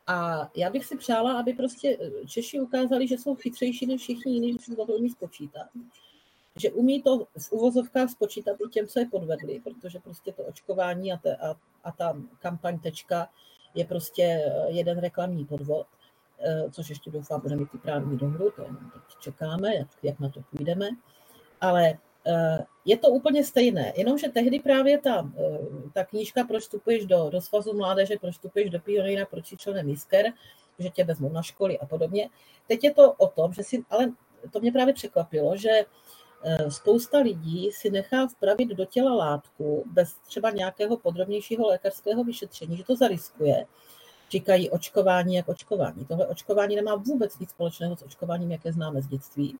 A 0.06 0.50
já 0.56 0.70
bych 0.70 0.84
si 0.84 0.96
přála, 0.96 1.40
aby 1.40 1.52
prostě 1.52 1.98
Češi 2.28 2.60
ukázali, 2.60 3.08
že 3.08 3.14
jsou 3.14 3.34
chytřejší 3.34 3.86
než 3.86 4.02
všichni 4.02 4.32
jiní, 4.32 4.52
že 4.52 4.76
to 4.76 4.84
umí 4.84 5.10
spočítat 5.10 5.66
že 6.60 6.70
umí 6.70 7.02
to 7.02 7.26
v 7.38 7.52
uvozovkách 7.52 8.10
spočítat 8.10 8.56
i 8.66 8.68
těm, 8.68 8.86
co 8.86 9.00
je 9.00 9.06
podvedli, 9.06 9.60
protože 9.60 9.98
prostě 9.98 10.32
to 10.32 10.42
očkování 10.42 11.12
a, 11.12 11.16
te, 11.16 11.36
a, 11.36 11.54
a 11.84 11.92
ta 11.92 12.16
kampaň 12.38 12.78
tečka 12.78 13.28
je 13.74 13.84
prostě 13.84 14.22
eh, 14.22 14.70
jeden 14.70 14.98
reklamní 14.98 15.44
podvod, 15.44 15.86
eh, 16.40 16.70
což 16.70 16.88
ještě 16.88 17.10
doufám, 17.10 17.40
bude 17.40 17.56
mít 17.56 17.70
ty 17.70 17.78
právní 17.78 18.18
dohru, 18.18 18.50
to 18.50 18.62
jenom 18.62 18.90
teď 18.92 19.18
čekáme, 19.20 19.74
jak, 19.74 19.88
jak 20.02 20.20
na 20.20 20.28
to 20.28 20.40
půjdeme. 20.56 20.88
Ale 21.60 21.98
eh, 22.26 22.64
je 22.84 22.96
to 22.96 23.08
úplně 23.08 23.44
stejné, 23.44 23.92
jenomže 23.96 24.28
tehdy 24.28 24.60
právě 24.60 24.98
ta, 24.98 25.30
ta 25.94 26.04
knížka, 26.04 26.44
proč 26.44 26.62
vstupuješ 26.62 27.06
do, 27.06 27.30
do 27.30 27.40
svazu 27.40 27.76
mládeže, 27.76 28.18
proč 28.20 28.34
vstupuješ 28.34 28.70
do 28.70 28.80
pionýra, 28.80 29.26
proč 29.26 29.54
členem 29.56 29.86
Misker, 29.86 30.26
že 30.78 30.90
tě 30.90 31.04
vezmou 31.04 31.32
na 31.32 31.42
školy 31.42 31.78
a 31.78 31.86
podobně. 31.86 32.28
Teď 32.68 32.84
je 32.84 32.94
to 32.94 33.12
o 33.12 33.28
tom, 33.28 33.52
že 33.52 33.62
si, 33.62 33.84
ale 33.90 34.12
to 34.50 34.60
mě 34.60 34.72
právě 34.72 34.94
překvapilo, 34.94 35.56
že 35.56 35.70
Eh, 35.70 35.84
spousta 36.68 37.18
lidí 37.18 37.70
si 37.72 37.90
nechá 37.90 38.26
vpravit 38.26 38.68
do 38.68 38.84
těla 38.84 39.14
látku 39.14 39.84
bez 39.92 40.14
třeba 40.14 40.50
nějakého 40.50 40.96
podrobnějšího 40.96 41.66
lékařského 41.66 42.24
vyšetření, 42.24 42.76
že 42.76 42.84
to 42.84 42.96
zariskuje. 42.96 43.66
Říkají 44.30 44.70
očkování 44.70 45.34
jak 45.34 45.48
očkování. 45.48 46.04
Tohle 46.04 46.26
očkování 46.26 46.76
nemá 46.76 46.94
vůbec 46.94 47.38
nic 47.38 47.50
společného 47.50 47.96
s 47.96 48.02
očkováním, 48.02 48.52
jaké 48.52 48.72
známe 48.72 49.02
z 49.02 49.06
dětství. 49.06 49.56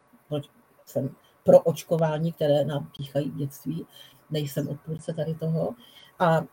Jsem 0.87 1.15
pro 1.45 1.61
očkování, 1.61 2.33
které 2.33 2.65
nám 2.65 2.91
píchají 2.97 3.31
v 3.31 3.37
dětství. 3.37 3.87
Nejsem 4.31 4.69
odpůrce 4.69 5.13
tady 5.13 5.35
toho. 5.35 5.75
A 6.19 6.39
e, 6.39 6.45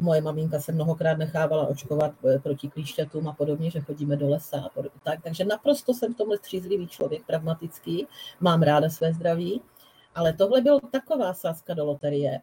moje 0.00 0.20
maminka 0.20 0.60
se 0.60 0.72
mnohokrát 0.72 1.18
nechávala 1.18 1.66
očkovat 1.66 2.12
e, 2.24 2.38
proti 2.38 2.68
klíšťatům 2.68 3.28
a 3.28 3.32
podobně, 3.32 3.70
že 3.70 3.80
chodíme 3.80 4.16
do 4.16 4.28
lesa 4.28 4.60
a 4.60 4.68
podobně. 4.68 5.00
Tak, 5.04 5.22
takže 5.22 5.44
naprosto 5.44 5.94
jsem 5.94 6.14
v 6.14 6.16
tomhle 6.16 6.36
střízlivý 6.36 6.88
člověk, 6.88 7.26
pragmatický, 7.26 8.06
mám 8.40 8.62
ráda 8.62 8.90
své 8.90 9.12
zdraví 9.12 9.62
ale 10.14 10.32
tohle 10.32 10.60
byl 10.60 10.80
taková 10.80 11.34
sázka 11.34 11.74
do 11.74 11.84
loterie, 11.84 12.40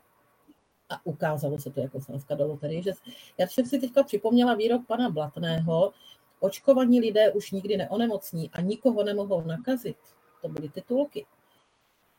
a 0.89 1.05
ukázalo 1.05 1.59
se 1.59 1.71
to 1.71 1.79
jako 1.79 2.01
sázka 2.01 2.35
do 2.35 2.47
loterie, 2.47 2.81
že 2.81 2.91
já 3.37 3.47
jsem 3.47 3.65
si 3.65 3.79
teďka 3.79 4.03
připomněla 4.03 4.53
výrok 4.53 4.85
pana 4.87 5.09
Blatného, 5.09 5.93
očkovaní 6.39 6.99
lidé 6.99 7.31
už 7.31 7.51
nikdy 7.51 7.77
neonemocní 7.77 8.49
a 8.53 8.61
nikoho 8.61 9.03
nemohou 9.03 9.41
nakazit. 9.41 9.97
To 10.41 10.49
byly 10.49 10.69
titulky. 10.69 11.25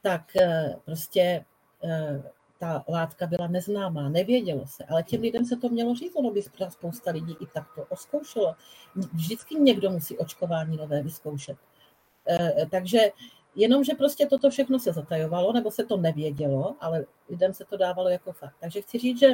Tak 0.03 0.37
eh, 0.37 0.77
prostě 0.85 1.45
eh, 1.85 2.23
ta 2.59 2.85
látka 2.89 3.27
byla 3.27 3.47
neznámá, 3.47 4.09
nevědělo 4.09 4.67
se, 4.67 4.85
ale 4.85 5.03
těm 5.03 5.21
lidem 5.21 5.45
se 5.45 5.57
to 5.57 5.69
mělo 5.69 5.95
říct, 5.95 6.17
ono 6.17 6.31
by 6.31 6.43
spousta 6.69 7.11
lidí 7.11 7.37
i 7.41 7.47
tak 7.47 7.75
to 7.75 7.85
oskoušelo. 7.89 8.55
Vždycky 8.95 9.55
někdo 9.55 9.91
musí 9.91 10.19
očkování 10.19 10.77
nové 10.77 11.03
vyzkoušet. 11.03 11.57
Eh, 12.29 12.67
takže 12.71 12.99
Jenomže 13.57 13.95
prostě 13.95 14.27
toto 14.27 14.51
všechno 14.51 14.79
se 14.79 14.93
zatajovalo, 14.93 15.53
nebo 15.53 15.71
se 15.71 15.85
to 15.85 15.97
nevědělo, 15.97 16.77
ale 16.81 17.05
lidem 17.29 17.55
se 17.55 17.65
to 17.65 17.77
dávalo 17.77 18.09
jako 18.09 18.33
fakt. 18.33 18.55
Takže 18.61 18.83
chci 18.83 18.99
říct, 18.99 19.19
že 19.19 19.29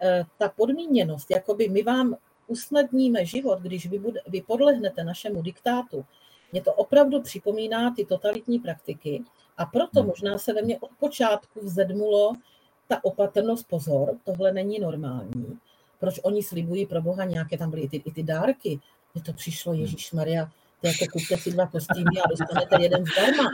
eh, 0.00 0.24
ta 0.38 0.48
podmíněnost, 0.48 1.30
jakoby 1.30 1.68
my 1.68 1.82
vám 1.82 2.16
usnadníme 2.46 3.26
život, 3.26 3.60
když 3.60 3.86
vy, 3.86 3.98
bude, 3.98 4.20
vy 4.26 4.42
podlehnete 4.42 5.04
našemu 5.04 5.42
diktátu, 5.42 6.04
mě 6.52 6.62
to 6.62 6.72
opravdu 6.72 7.22
připomíná 7.22 7.94
ty 7.94 8.04
totalitní 8.04 8.58
praktiky, 8.58 9.24
A 9.56 9.66
proto 9.66 10.00
hmm. 10.00 10.08
možná 10.08 10.38
se 10.38 10.52
ve 10.52 10.62
mně 10.62 10.78
od 10.78 10.90
počátku 10.98 11.60
vzedmulo 11.62 12.32
ta 12.88 13.04
opatrnost, 13.04 13.68
pozor, 13.68 14.16
tohle 14.24 14.52
není 14.52 14.78
normální. 14.78 15.58
Proč 16.00 16.20
oni 16.22 16.42
slibují 16.42 16.86
pro 16.86 17.02
Boha 17.02 17.24
nějaké, 17.24 17.58
tam 17.58 17.70
byly 17.70 17.82
i 17.82 17.88
ty, 17.88 17.96
i 17.96 18.10
ty 18.12 18.22
dárky. 18.22 18.80
Mně 19.14 19.22
to 19.22 19.32
přišlo, 19.32 19.74
Ježíš 19.74 20.12
Maria, 20.12 20.50
to 20.80 20.86
jako 20.86 21.04
kupte 21.12 21.36
si 21.36 21.50
dva 21.50 21.66
kostýmy 21.66 22.20
a 22.24 22.28
dostanete 22.28 22.82
jeden 22.82 23.04
zdarma. 23.06 23.50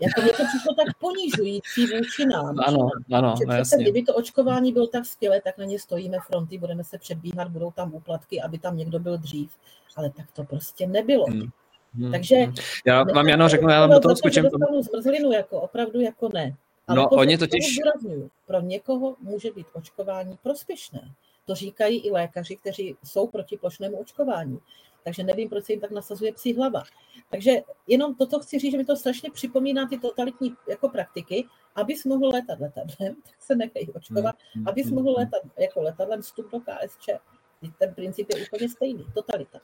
Jako 0.00 0.20
mě 0.22 0.30
to 0.30 0.42
přišlo 0.44 0.74
tak 0.74 0.98
ponižující 1.00 1.86
vůči 1.86 2.26
nám. 2.26 2.56
Ano, 2.66 2.90
ano, 3.12 3.34
že 3.38 3.46
přece, 3.54 3.82
kdyby 3.82 4.02
to 4.02 4.14
očkování 4.14 4.72
bylo 4.72 4.86
tak 4.86 5.06
skvělé, 5.06 5.40
tak 5.40 5.58
na 5.58 5.64
ně 5.64 5.78
stojíme 5.78 6.18
fronty, 6.26 6.58
budeme 6.58 6.84
se 6.84 6.98
předbíhat, 6.98 7.48
budou 7.48 7.70
tam 7.70 7.94
úplatky, 7.94 8.42
aby 8.42 8.58
tam 8.58 8.76
někdo 8.76 8.98
byl 8.98 9.18
dřív. 9.18 9.50
Ale 9.96 10.10
tak 10.10 10.26
to 10.32 10.44
prostě 10.44 10.86
nebylo. 10.86 11.24
Hmm. 11.26 11.50
Hmm. 11.94 12.12
Takže 12.12 12.36
já 12.86 13.02
vám 13.02 13.28
Jano 13.28 13.48
řeknu, 13.48 13.68
já 13.68 13.80
vám 13.80 13.90
do 13.90 14.00
toho 14.00 14.16
skočím. 14.16 14.44
zmrzlinu 14.80 15.32
jako 15.32 15.60
opravdu 15.60 16.00
jako 16.00 16.28
ne. 16.34 16.56
Ale 16.88 16.96
no, 16.96 17.08
oni 17.08 17.38
totiž... 17.38 17.78
pro 18.46 18.60
někoho 18.60 19.16
může 19.20 19.50
být 19.50 19.66
očkování 19.72 20.38
prospěšné. 20.42 21.10
To 21.46 21.54
říkají 21.54 22.06
i 22.06 22.10
lékaři, 22.10 22.56
kteří 22.56 22.96
jsou 23.04 23.26
proti 23.26 23.56
plošnému 23.56 23.96
očkování. 23.96 24.58
Takže 25.04 25.22
nevím, 25.22 25.48
proč 25.48 25.64
se 25.64 25.72
jim 25.72 25.80
tak 25.80 25.90
nasazuje 25.90 26.32
psí 26.32 26.54
hlava. 26.54 26.82
Takže 27.30 27.50
jenom 27.86 28.14
toto 28.14 28.40
chci 28.40 28.58
říct, 28.58 28.72
že 28.72 28.78
mi 28.78 28.84
to 28.84 28.96
strašně 28.96 29.30
připomíná 29.30 29.88
ty 29.88 29.98
totalitní 29.98 30.54
jako 30.68 30.88
praktiky, 30.88 31.44
abys 31.74 32.04
mohl 32.04 32.28
letat 32.28 32.60
letadlem, 32.60 33.14
tak 33.24 33.42
se 33.42 33.54
nechají 33.54 33.92
očkovat, 33.92 34.36
mm, 34.56 34.68
abys 34.68 34.86
mm, 34.86 34.94
mohl 34.94 35.10
mm. 35.10 35.16
letat 35.16 35.42
jako 35.58 35.82
letadlem 35.82 36.22
vstup 36.22 36.50
do 36.50 36.60
KSČ. 36.60 37.08
Ten 37.78 37.94
princip 37.94 38.28
je 38.34 38.46
úplně 38.46 38.68
stejný, 38.68 39.06
totalita. 39.14 39.60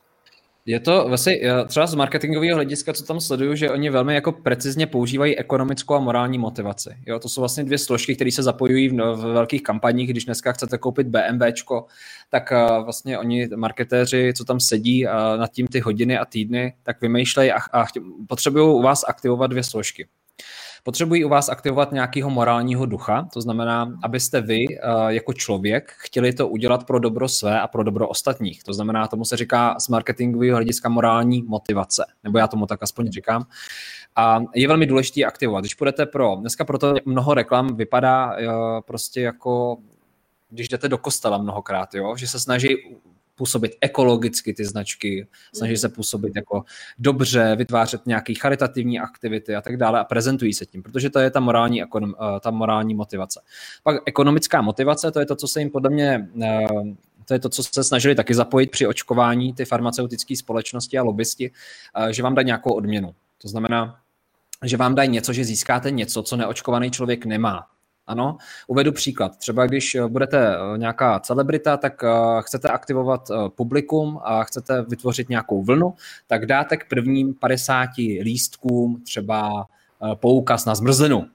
Je 0.67 0.81
to 0.81 1.05
vlastně 1.09 1.41
třeba 1.67 1.87
z 1.87 1.95
marketingového 1.95 2.55
hlediska, 2.55 2.93
co 2.93 3.05
tam 3.05 3.21
sleduju, 3.21 3.55
že 3.55 3.71
oni 3.71 3.91
velmi 3.91 4.15
jako 4.15 4.33
precizně 4.33 4.87
používají 4.87 5.39
ekonomickou 5.39 5.95
a 5.95 6.01
morální 6.01 6.39
motivaci. 6.39 6.91
Jo, 7.07 7.19
to 7.19 7.29
jsou 7.29 7.41
vlastně 7.41 7.65
dvě 7.65 7.79
složky, 7.79 8.15
které 8.15 8.33
se 8.33 8.43
zapojují 8.43 8.89
v, 8.89 8.93
v 8.93 9.33
velkých 9.33 9.63
kampaních. 9.63 10.11
Když 10.11 10.25
dneska 10.25 10.53
chcete 10.53 10.79
koupit 10.79 11.07
BMWčko, 11.07 11.87
tak 12.31 12.53
uh, 12.53 12.85
vlastně 12.85 13.19
oni, 13.19 13.49
marketéři, 13.57 14.33
co 14.37 14.45
tam 14.45 14.61
sedí 14.61 15.07
uh, 15.07 15.13
nad 15.37 15.53
tím 15.53 15.67
ty 15.67 15.81
hodiny 15.81 16.19
a 16.19 16.25
týdny, 16.25 16.75
tak 16.83 17.01
vymýšlejí 17.01 17.53
a, 17.53 17.59
a 17.73 17.87
potřebují 18.29 18.75
u 18.75 18.83
vás 18.83 19.05
aktivovat 19.09 19.51
dvě 19.51 19.63
složky. 19.63 20.07
Potřebují 20.83 21.25
u 21.25 21.29
vás 21.29 21.49
aktivovat 21.49 21.93
nějakého 21.93 22.31
morálního 22.31 22.87
ducha, 22.87 23.29
to 23.33 23.41
znamená, 23.41 23.99
abyste 24.03 24.41
vy 24.41 24.65
eh, 24.71 24.79
jako 25.09 25.33
člověk 25.33 25.93
chtěli 25.97 26.33
to 26.33 26.49
udělat 26.49 26.87
pro 26.87 26.99
dobro 26.99 27.29
své 27.29 27.61
a 27.61 27.67
pro 27.67 27.83
dobro 27.83 28.09
ostatních. 28.09 28.65
To 28.65 28.73
znamená, 28.73 29.09
tomu 29.09 29.25
se 29.25 29.37
říká 29.37 29.77
z 29.81 29.89
marketingového 29.89 30.57
hlediska 30.57 30.89
morální 30.89 31.43
motivace, 31.43 32.05
nebo 32.25 32.39
já 32.39 32.49
tomu 32.49 32.67
tak 32.67 32.83
aspoň 32.83 33.11
říkám. 33.11 33.47
A 34.17 34.41
je 34.55 34.69
velmi 34.69 34.87
důležité 34.87 35.25
aktivovat. 35.25 35.63
Když 35.63 35.75
půjdete 35.75 36.07
pro, 36.07 36.37
dneska 36.41 36.65
proto 36.65 36.95
mnoho 37.05 37.35
reklam 37.35 37.77
vypadá 37.77 38.37
eh, 38.39 38.47
prostě 38.87 39.21
jako 39.21 39.77
když 40.51 40.69
jdete 40.69 40.89
do 40.89 40.99
kostela 40.99 41.39
mnohokrát, 41.39 41.95
jo, 41.95 42.17
že 42.17 42.29
se 42.29 42.41
snaží 42.41 42.69
působit 43.35 43.77
ekologicky 43.81 44.55
ty 44.55 44.65
značky, 44.65 45.27
snaží 45.55 45.77
se 45.77 45.89
působit 45.89 46.33
jako 46.37 46.65
dobře, 46.99 47.57
vytvářet 47.57 48.07
nějaké 48.07 48.35
charitativní 48.35 49.01
aktivity 49.01 49.57
a 49.57 49.61
tak 49.61 49.77
dále 49.77 50.01
a 50.01 50.05
prezentují 50.05 50.55
se 50.55 50.67
tím, 50.67 50.83
protože 50.83 51.11
to 51.11 51.19
je 51.19 51.31
ta 51.31 51.41
morální, 51.41 51.83
eh, 51.83 51.87
ta 52.41 52.51
morální 52.51 52.95
motivace. 52.95 53.41
Pak 53.83 53.97
ekonomická 54.07 54.63
motivace, 54.63 55.11
to 55.11 55.21
je 55.21 55.27
to, 55.27 55.37
co 55.37 55.49
se 55.49 55.61
jim 55.61 55.71
podle 55.71 55.91
mě 55.91 56.29
eh, 56.43 56.67
to 57.25 57.35
je 57.35 57.41
to, 57.41 57.49
co 57.49 57.63
se 57.63 57.85
snažili 57.85 58.15
taky 58.15 58.35
zapojit 58.35 58.71
při 58.71 58.87
očkování 58.87 59.53
ty 59.53 59.65
farmaceutické 59.65 60.37
společnosti 60.37 60.99
a 60.99 61.03
lobbysti, 61.03 61.51
eh, 61.97 62.13
že 62.13 62.23
vám 62.23 62.35
dají 62.35 62.47
nějakou 62.47 62.73
odměnu. 62.73 63.15
To 63.43 63.49
znamená, 63.49 64.01
že 64.65 64.77
vám 64.77 64.95
dají 64.95 65.09
něco, 65.09 65.33
že 65.33 65.45
získáte 65.45 65.91
něco, 65.91 66.23
co 66.23 66.37
neočkovaný 66.37 66.91
člověk 66.91 67.27
nemá. 67.27 67.67
Ano, 68.11 68.37
uvedu 68.67 68.93
příklad. 68.93 69.37
Třeba 69.37 69.67
když 69.67 69.95
eh, 69.95 70.07
budete 70.07 70.57
eh, 70.57 70.79
nějaká 70.79 71.21
celebrita, 71.21 71.77
tak 71.77 72.05
eh, 72.05 72.09
chcete 72.41 72.69
aktivovat 72.69 73.29
publikum 73.49 74.21
a 74.25 74.45
chcete 74.45 74.83
vytvořit 74.83 75.29
nějakou 75.29 75.63
vlnu, 75.63 75.95
tak 76.27 76.47
dáte 76.47 76.77
k 76.77 76.89
prvním 76.89 77.35
50 77.35 77.89
lístkům 78.23 79.03
třeba 79.05 79.67
poukaz 80.15 80.65
na 80.65 80.75
zmrzlinu. 80.75 81.27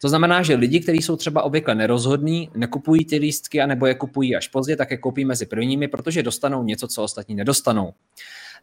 To 0.00 0.08
znamená, 0.08 0.42
že 0.42 0.54
lidi, 0.54 0.80
kteří 0.80 0.98
jsou 0.98 1.16
třeba 1.16 1.42
obvykle 1.42 1.74
nerozhodní, 1.74 2.50
nekupují 2.54 3.04
ty 3.04 3.16
lístky, 3.16 3.60
anebo 3.60 3.86
je 3.86 3.94
kupují 3.94 4.36
až 4.36 4.48
pozdě, 4.48 4.76
tak 4.76 4.90
je 4.90 4.96
koupí 4.96 5.24
mezi 5.24 5.46
prvními, 5.46 5.88
protože 5.88 6.22
dostanou 6.22 6.62
něco, 6.62 6.88
co 6.88 7.02
ostatní 7.02 7.34
nedostanou. 7.34 7.92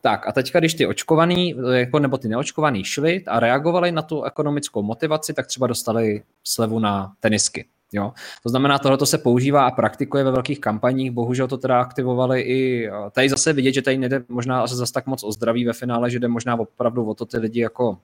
Tak 0.02 0.28
a 0.28 0.32
teďka, 0.32 0.60
když 0.60 0.74
ty 0.74 0.88
očkovaný, 0.88 1.56
jako, 1.72 2.00
nebo 2.00 2.18
ty 2.18 2.28
neočkovaný 2.28 2.84
šli 2.84 3.24
a 3.28 3.40
reagovali 3.40 3.92
na 3.92 4.02
tu 4.02 4.24
ekonomickou 4.24 4.82
motivaci, 4.84 5.34
tak 5.34 5.48
třeba 5.48 5.68
dostali 5.68 6.24
slevu 6.44 6.80
na 6.80 7.14
tenisky. 7.20 7.66
Jo? 7.92 8.14
To 8.44 8.50
znamená, 8.50 8.80
tohle 8.80 9.06
se 9.06 9.18
používá 9.18 9.68
a 9.68 9.72
praktikuje 9.72 10.24
ve 10.24 10.32
velkých 10.32 10.60
kampaních, 10.60 11.12
bohužel 11.12 11.48
to 11.48 11.58
teda 11.58 11.82
aktivovali 11.82 12.42
i, 12.42 12.90
tady 13.12 13.30
zase 13.30 13.54
vidět, 13.54 13.72
že 13.72 13.82
tady 13.82 13.98
nejde 13.98 14.24
možná 14.30 14.62
asi 14.62 14.76
zase 14.76 14.94
tak 14.94 15.08
moc 15.08 15.24
o 15.24 15.32
zdraví 15.32 15.66
ve 15.66 15.74
finále, 15.74 16.10
že 16.10 16.20
jde 16.20 16.28
možná 16.28 16.60
opravdu 16.60 17.06
o 17.06 17.14
to 17.14 17.26
ty 17.26 17.38
lidi 17.38 17.62
jako 17.62 17.90
uh, 17.90 17.98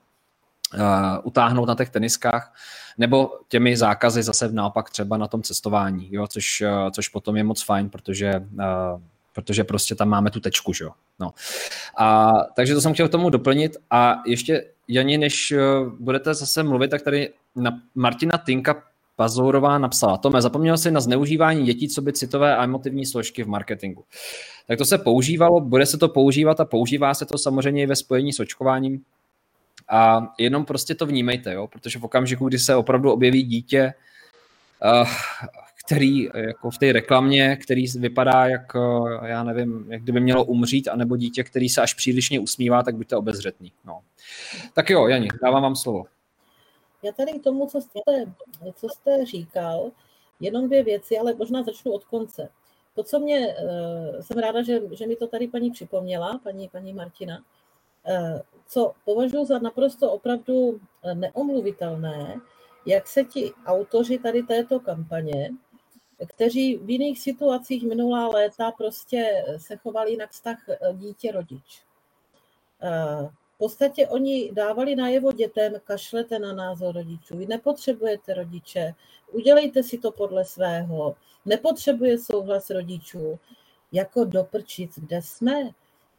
utáhnout 1.22 1.68
na 1.68 1.74
těch 1.74 1.90
teniskách, 1.90 2.54
nebo 2.98 3.30
těmi 3.48 3.76
zákazy 3.76 4.22
zase 4.22 4.52
naopak 4.52 4.90
třeba 4.90 5.16
na 5.16 5.28
tom 5.28 5.42
cestování, 5.42 6.08
jo? 6.10 6.26
Což, 6.26 6.60
uh, 6.60 6.90
což 6.90 7.08
potom 7.08 7.36
je 7.36 7.44
moc 7.44 7.62
fajn, 7.62 7.90
protože 7.90 8.32
uh, 8.54 9.00
protože 9.34 9.64
prostě 9.64 9.94
tam 9.94 10.08
máme 10.08 10.30
tu 10.30 10.40
tečku, 10.40 10.72
že 10.72 10.84
jo. 10.84 10.90
No. 11.20 11.30
A, 11.98 12.32
takže 12.56 12.74
to 12.74 12.80
jsem 12.80 12.94
chtěl 12.94 13.08
k 13.08 13.12
tomu 13.12 13.30
doplnit 13.30 13.76
a 13.90 14.22
ještě, 14.26 14.64
Jani, 14.88 15.18
než 15.18 15.52
eh, 15.52 15.60
budete 16.00 16.34
zase 16.34 16.62
mluvit, 16.62 16.90
tak 16.90 17.02
tady 17.02 17.30
na 17.56 17.80
Martina 17.94 18.38
Tinka 18.38 18.82
Pazourová 19.16 19.78
napsala, 19.78 20.16
Tome, 20.16 20.42
zapomněl 20.42 20.78
si 20.78 20.90
na 20.90 21.00
zneužívání 21.00 21.64
dětí, 21.64 21.88
co 21.88 22.02
by 22.02 22.12
citové 22.12 22.56
a 22.56 22.64
emotivní 22.64 23.06
složky 23.06 23.42
v 23.42 23.48
marketingu. 23.48 24.04
Tak 24.68 24.78
to 24.78 24.84
se 24.84 24.98
používalo, 24.98 25.60
bude 25.60 25.86
se 25.86 25.98
to 25.98 26.08
používat 26.08 26.60
a 26.60 26.64
používá 26.64 27.14
se 27.14 27.26
to 27.26 27.38
samozřejmě 27.38 27.82
i 27.82 27.86
ve 27.86 27.96
spojení 27.96 28.32
s 28.32 28.40
očkováním. 28.40 29.02
A 29.88 30.32
jenom 30.38 30.64
prostě 30.64 30.94
to 30.94 31.06
vnímejte, 31.06 31.52
jo? 31.52 31.66
protože 31.66 31.98
v 31.98 32.04
okamžiku, 32.04 32.48
kdy 32.48 32.58
se 32.58 32.76
opravdu 32.76 33.12
objeví 33.12 33.42
dítě, 33.42 33.94
uh, 35.02 35.08
který 35.86 36.28
jako 36.34 36.70
v 36.70 36.78
té 36.78 36.92
reklamě, 36.92 37.56
který 37.56 37.86
vypadá 37.86 38.46
jak, 38.46 38.76
eh, 38.76 39.28
já 39.28 39.44
nevím, 39.44 39.86
jak 39.88 40.02
kdyby 40.02 40.20
mělo 40.20 40.44
umřít, 40.44 40.88
anebo 40.88 41.16
dítě, 41.16 41.44
který 41.44 41.68
se 41.68 41.82
až 41.82 41.94
přílišně 41.94 42.40
usmívá, 42.40 42.82
tak 42.82 42.96
buďte 42.96 43.16
obezřetný. 43.16 43.72
No. 43.84 44.00
Tak 44.74 44.90
jo, 44.90 45.06
Jani, 45.06 45.28
dávám 45.42 45.62
vám 45.62 45.76
slovo. 45.76 46.04
Já 47.02 47.12
tady 47.12 47.32
k 47.32 47.42
tomu, 47.42 47.66
co 47.66 47.80
jste, 47.80 48.00
co 48.74 48.88
jste 48.88 49.26
říkal, 49.26 49.90
jenom 50.40 50.66
dvě 50.66 50.84
věci, 50.84 51.18
ale 51.18 51.34
možná 51.34 51.62
začnu 51.62 51.92
od 51.92 52.04
konce. 52.04 52.48
To, 52.94 53.02
co 53.02 53.18
mě, 53.18 53.54
eh, 53.58 54.22
jsem 54.22 54.38
ráda, 54.38 54.62
že, 54.62 54.80
že 54.92 55.06
mi 55.06 55.16
to 55.16 55.26
tady 55.26 55.48
paní 55.48 55.70
připomněla, 55.70 56.40
paní, 56.44 56.68
paní 56.68 56.92
Martina, 56.92 57.38
eh, 58.06 58.42
co 58.66 58.92
považuji 59.04 59.44
za 59.44 59.58
naprosto 59.58 60.12
opravdu 60.12 60.80
neomluvitelné, 61.14 62.40
jak 62.86 63.06
se 63.06 63.24
ti 63.24 63.52
autoři 63.66 64.18
tady 64.18 64.42
této 64.42 64.80
kampaně 64.80 65.50
kteří 66.26 66.76
v 66.76 66.90
jiných 66.90 67.20
situacích 67.20 67.82
minulá 67.82 68.28
léta 68.28 68.70
prostě 68.70 69.44
se 69.56 69.76
chovali 69.76 70.16
na 70.16 70.26
vztah 70.26 70.68
eh, 70.68 70.78
dítě-rodič. 70.92 71.82
Eh, 72.82 73.28
v 73.54 73.58
podstatě 73.58 74.08
oni 74.08 74.52
dávali 74.52 74.96
najevo 74.96 75.32
dětem, 75.32 75.72
kašlete 75.84 76.38
na 76.38 76.52
názor 76.52 76.94
rodičů, 76.94 77.36
vy 77.36 77.46
nepotřebujete 77.46 78.34
rodiče, 78.34 78.94
udělejte 79.32 79.82
si 79.82 79.98
to 79.98 80.12
podle 80.12 80.44
svého, 80.44 81.16
nepotřebuje 81.44 82.18
souhlas 82.18 82.70
rodičů, 82.70 83.38
jako 83.92 84.24
doprčic, 84.24 84.98
kde 84.98 85.22
jsme, 85.22 85.70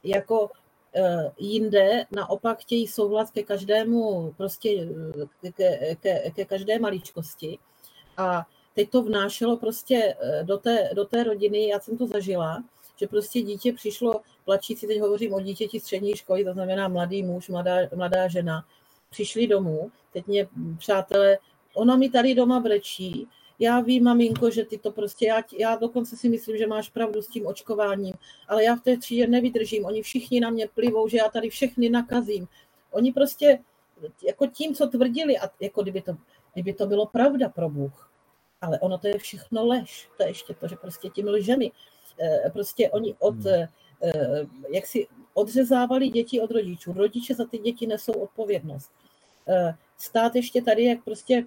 jako 0.03 0.49
eh, 0.95 1.31
jinde 1.37 2.05
naopak 2.11 2.59
chtějí 2.59 2.87
souhlas 2.87 3.31
ke 3.31 3.43
každému, 3.43 4.33
prostě 4.37 4.87
ke, 5.53 5.95
ke, 5.95 6.31
ke 6.31 6.45
každé 6.45 6.79
maličkosti. 6.79 7.59
A 8.17 8.45
teď 8.75 8.89
to 8.89 9.03
vnášelo 9.03 9.57
prostě 9.57 10.15
eh, 10.19 10.43
do 10.43 10.57
té, 10.57 10.89
do 10.95 11.05
té 11.05 11.23
rodiny, 11.23 11.67
já 11.67 11.79
jsem 11.79 11.97
to 11.97 12.07
zažila, 12.07 12.63
že 12.95 13.07
prostě 13.07 13.41
dítě 13.41 13.73
přišlo 13.73 14.21
plačící, 14.45 14.87
teď 14.87 14.99
hovořím 14.99 15.33
o 15.33 15.41
dítěti 15.41 15.79
střední 15.79 16.15
školy, 16.15 16.45
to 16.45 16.53
znamená 16.53 16.87
mladý 16.87 17.23
muž, 17.23 17.49
mladá, 17.49 17.75
mladá 17.95 18.27
žena, 18.27 18.65
přišli 19.09 19.47
domů, 19.47 19.91
teď 20.13 20.27
mě 20.27 20.47
přátelé, 20.77 21.37
ona 21.73 21.95
mi 21.95 22.09
tady 22.09 22.35
doma 22.35 22.59
brečí, 22.59 23.27
já 23.59 23.79
vím, 23.79 24.03
maminko, 24.03 24.51
že 24.51 24.65
ty 24.65 24.77
to 24.77 24.91
prostě, 24.91 25.27
já, 25.27 25.43
já 25.59 25.75
dokonce 25.75 26.17
si 26.17 26.29
myslím, 26.29 26.57
že 26.57 26.67
máš 26.67 26.89
pravdu 26.89 27.21
s 27.21 27.27
tím 27.27 27.47
očkováním, 27.47 28.13
ale 28.47 28.63
já 28.63 28.75
v 28.75 28.81
té 28.81 28.97
třídě 28.97 29.27
nevydržím, 29.27 29.85
oni 29.85 30.01
všichni 30.01 30.39
na 30.39 30.49
mě 30.49 30.67
plivou, 30.67 31.07
že 31.07 31.17
já 31.17 31.29
tady 31.29 31.49
všechny 31.49 31.89
nakazím. 31.89 32.47
Oni 32.91 33.13
prostě 33.13 33.59
jako 34.27 34.47
tím, 34.47 34.75
co 34.75 34.87
tvrdili, 34.87 35.37
a 35.37 35.49
jako 35.59 35.81
kdyby 35.81 36.01
to, 36.01 36.15
kdyby 36.53 36.73
to 36.73 36.87
bylo 36.87 37.05
pravda 37.05 37.49
pro 37.49 37.69
Bůh, 37.69 38.11
ale 38.65 38.79
ono 38.79 38.97
to 38.97 39.07
je 39.07 39.17
všechno 39.17 39.65
lež. 39.65 40.09
To 40.17 40.23
je 40.23 40.29
ještě 40.29 40.53
to, 40.53 40.67
že 40.67 40.75
prostě 40.75 41.09
tím 41.09 41.27
lžemi. 41.27 41.71
Eh, 42.19 42.49
prostě 42.53 42.89
oni 42.89 43.15
od, 43.19 43.35
hmm. 43.35 43.67
eh, 44.03 44.47
jak 44.73 44.85
si 44.85 45.07
odřezávali 45.33 46.09
děti 46.09 46.41
od 46.41 46.51
rodičů. 46.51 46.93
Rodiče 46.93 47.35
za 47.35 47.45
ty 47.45 47.57
děti 47.57 47.87
nesou 47.87 48.13
odpovědnost. 48.13 48.91
Eh, 49.47 49.75
stát 49.97 50.35
ještě 50.35 50.61
tady, 50.61 50.83
jak 50.85 51.03
prostě 51.03 51.45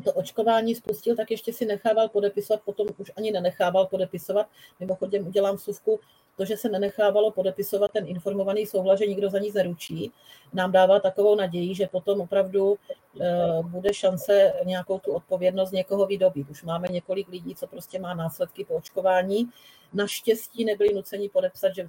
to 0.00 0.12
očkování 0.12 0.74
spustil, 0.74 1.16
tak 1.16 1.30
ještě 1.30 1.52
si 1.52 1.66
nechával 1.66 2.08
podepisovat, 2.08 2.62
potom 2.64 2.86
už 2.98 3.12
ani 3.16 3.30
nenechával 3.30 3.86
podepisovat. 3.86 4.46
Mimochodem 4.80 5.26
udělám 5.26 5.58
suvku, 5.58 6.00
to, 6.36 6.44
že 6.44 6.56
se 6.56 6.68
nenechávalo 6.68 7.30
podepisovat 7.30 7.92
ten 7.92 8.06
informovaný 8.06 8.66
souhlas, 8.66 8.98
že 8.98 9.06
nikdo 9.06 9.30
za 9.30 9.38
nic 9.38 9.54
neručí, 9.54 10.12
nám 10.52 10.72
dává 10.72 11.00
takovou 11.00 11.34
naději, 11.34 11.74
že 11.74 11.86
potom 11.86 12.20
opravdu 12.20 12.76
eh, 13.20 13.62
bude 13.62 13.94
šance 13.94 14.52
nějakou 14.64 14.98
tu 14.98 15.12
odpovědnost 15.12 15.70
někoho 15.70 16.06
vydobít. 16.06 16.50
Už 16.50 16.62
máme 16.62 16.88
několik 16.88 17.28
lidí, 17.28 17.54
co 17.54 17.66
prostě 17.66 17.98
má 17.98 18.14
následky 18.14 18.64
po 18.64 18.74
očkování. 18.74 19.50
Naštěstí 19.92 20.64
nebyli 20.64 20.94
nuceni 20.94 21.28
podepsat, 21.28 21.74
že 21.74 21.88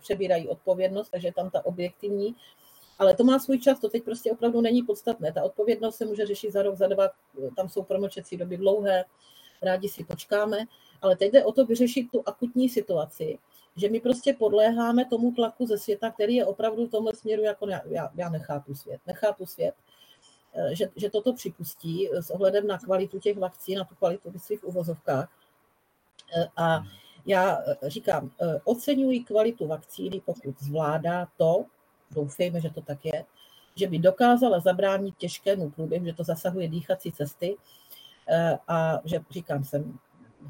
přebírají 0.00 0.48
odpovědnost, 0.48 1.08
takže 1.08 1.32
tam 1.32 1.50
ta 1.50 1.66
objektivní 1.66 2.34
ale 2.98 3.14
to 3.14 3.24
má 3.24 3.38
svůj 3.38 3.58
čas, 3.58 3.80
to 3.80 3.88
teď 3.88 4.04
prostě 4.04 4.32
opravdu 4.32 4.60
není 4.60 4.82
podstatné. 4.82 5.32
Ta 5.32 5.42
odpovědnost 5.42 5.96
se 5.96 6.04
může 6.04 6.26
řešit 6.26 6.52
za 6.52 6.62
rok, 6.62 6.76
za 6.76 6.86
dva, 6.86 7.10
tam 7.56 7.68
jsou 7.68 7.82
promlčecí 7.82 8.36
doby 8.36 8.56
dlouhé, 8.56 9.04
rádi 9.62 9.88
si 9.88 10.04
počkáme, 10.04 10.58
ale 11.02 11.16
teď 11.16 11.32
jde 11.32 11.44
o 11.44 11.52
to 11.52 11.66
vyřešit 11.66 12.10
tu 12.12 12.22
akutní 12.26 12.68
situaci, 12.68 13.38
že 13.76 13.88
my 13.88 14.00
prostě 14.00 14.32
podléháme 14.32 15.04
tomu 15.04 15.32
tlaku 15.32 15.66
ze 15.66 15.78
světa, 15.78 16.10
který 16.10 16.34
je 16.34 16.46
opravdu 16.46 16.86
v 16.86 16.90
tomhle 16.90 17.14
směru, 17.14 17.42
jako 17.42 17.68
já, 17.68 17.80
já, 17.86 18.10
já 18.14 18.28
nechápu 18.28 18.74
svět, 18.74 19.00
nechápu 19.06 19.46
svět, 19.46 19.74
eh, 20.54 20.74
že, 20.74 20.90
že 20.96 21.10
toto 21.10 21.32
připustí 21.32 22.08
s 22.12 22.30
ohledem 22.30 22.66
na 22.66 22.78
kvalitu 22.78 23.18
těch 23.18 23.38
vakcín, 23.38 23.78
na 23.78 23.84
tu 23.84 23.94
kvalitu 23.94 24.30
v 24.30 24.64
uvozovkách. 24.64 25.28
Eh, 26.36 26.48
a 26.56 26.82
já 27.26 27.58
eh, 27.58 27.90
říkám, 27.90 28.30
oceňuji 28.64 29.24
kvalitu 29.24 29.66
vakcíny, 29.66 30.20
pokud 30.24 30.54
zvládá 30.60 31.28
to, 31.36 31.64
doufejme, 32.10 32.60
že 32.60 32.70
to 32.70 32.80
tak 32.80 33.04
je, 33.04 33.24
že 33.76 33.86
by 33.86 33.98
dokázala 33.98 34.60
zabránit 34.60 35.14
těžkému 35.18 35.70
průběhu, 35.70 36.04
že 36.04 36.12
to 36.12 36.24
zasahuje 36.24 36.68
dýchací 36.68 37.12
cesty 37.12 37.56
eh, 38.28 38.58
a 38.68 39.00
že 39.04 39.20
říkám, 39.30 39.64
jsem 39.64 39.98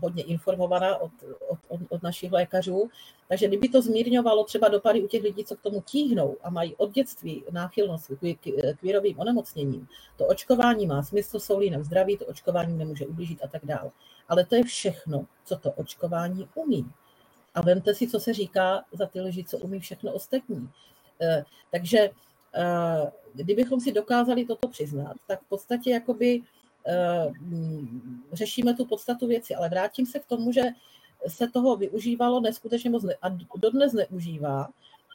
hodně 0.01 0.23
informovaná 0.23 0.97
od, 0.97 1.11
od, 1.49 1.59
od, 1.69 1.81
od 1.89 2.03
našich 2.03 2.33
lékařů, 2.33 2.91
takže 3.29 3.49
kdyby 3.49 3.69
to 3.69 3.83
zmírňovalo 3.83 4.45
třeba 4.45 4.69
dopady 4.69 5.03
u 5.03 5.09
těch 5.09 5.23
lidí, 5.23 5.45
co 5.45 5.57
k 5.57 5.63
tomu 5.63 5.81
tíhnou 5.81 6.37
a 6.43 6.51
mají 6.51 6.75
od 6.77 6.93
dětství 6.93 7.45
náchylnost 7.51 8.11
k, 8.41 8.83
vírovým 8.83 9.19
onemocněním, 9.19 9.89
to 10.17 10.27
očkování 10.27 10.87
má 10.87 11.03
smysl, 11.03 11.41
jsou 11.41 11.59
lidem 11.59 11.85
zdraví, 11.85 12.17
to 12.17 12.27
očkování 12.27 12.79
nemůže 12.79 13.07
ublížit 13.07 13.45
a 13.45 13.49
tak 13.49 13.67
dále. 13.67 13.91
Ale 14.29 14.45
to 14.47 14.55
je 14.55 14.65
všechno, 14.65 15.27
co 15.45 15.57
to 15.57 15.73
očkování 15.73 16.49
umí. 16.55 16.87
A 17.55 17.63
vemte 17.63 17.95
si, 17.95 18.09
co 18.09 18.21
se 18.21 18.33
říká 18.33 18.85
za 18.93 19.07
ty 19.07 19.21
lži, 19.21 19.45
co 19.45 19.59
umí 19.59 19.81
všechno 19.81 20.13
ostatní. 20.13 20.71
Eh, 21.21 21.45
takže 21.71 22.11
eh, 22.55 23.11
kdybychom 23.35 23.81
si 23.81 23.93
dokázali 23.93 24.45
toto 24.45 24.69
přiznat, 24.69 25.17
tak 25.27 25.43
v 25.43 25.49
podstatě 25.49 25.91
jakoby 25.91 26.41
eh, 26.87 27.33
řešíme 28.33 28.75
tu 28.75 28.85
podstatu 28.85 29.27
věci. 29.27 29.55
Ale 29.55 29.69
vrátím 29.69 30.07
se 30.07 30.19
k 30.19 30.27
tomu, 30.27 30.53
že 30.53 30.63
se 31.27 31.49
toho 31.49 31.77
využívalo 31.77 32.41
neskutečně 32.41 32.91
moc 32.91 33.05
a 33.23 33.29
dodnes 33.57 33.93
neužívá, 33.93 34.69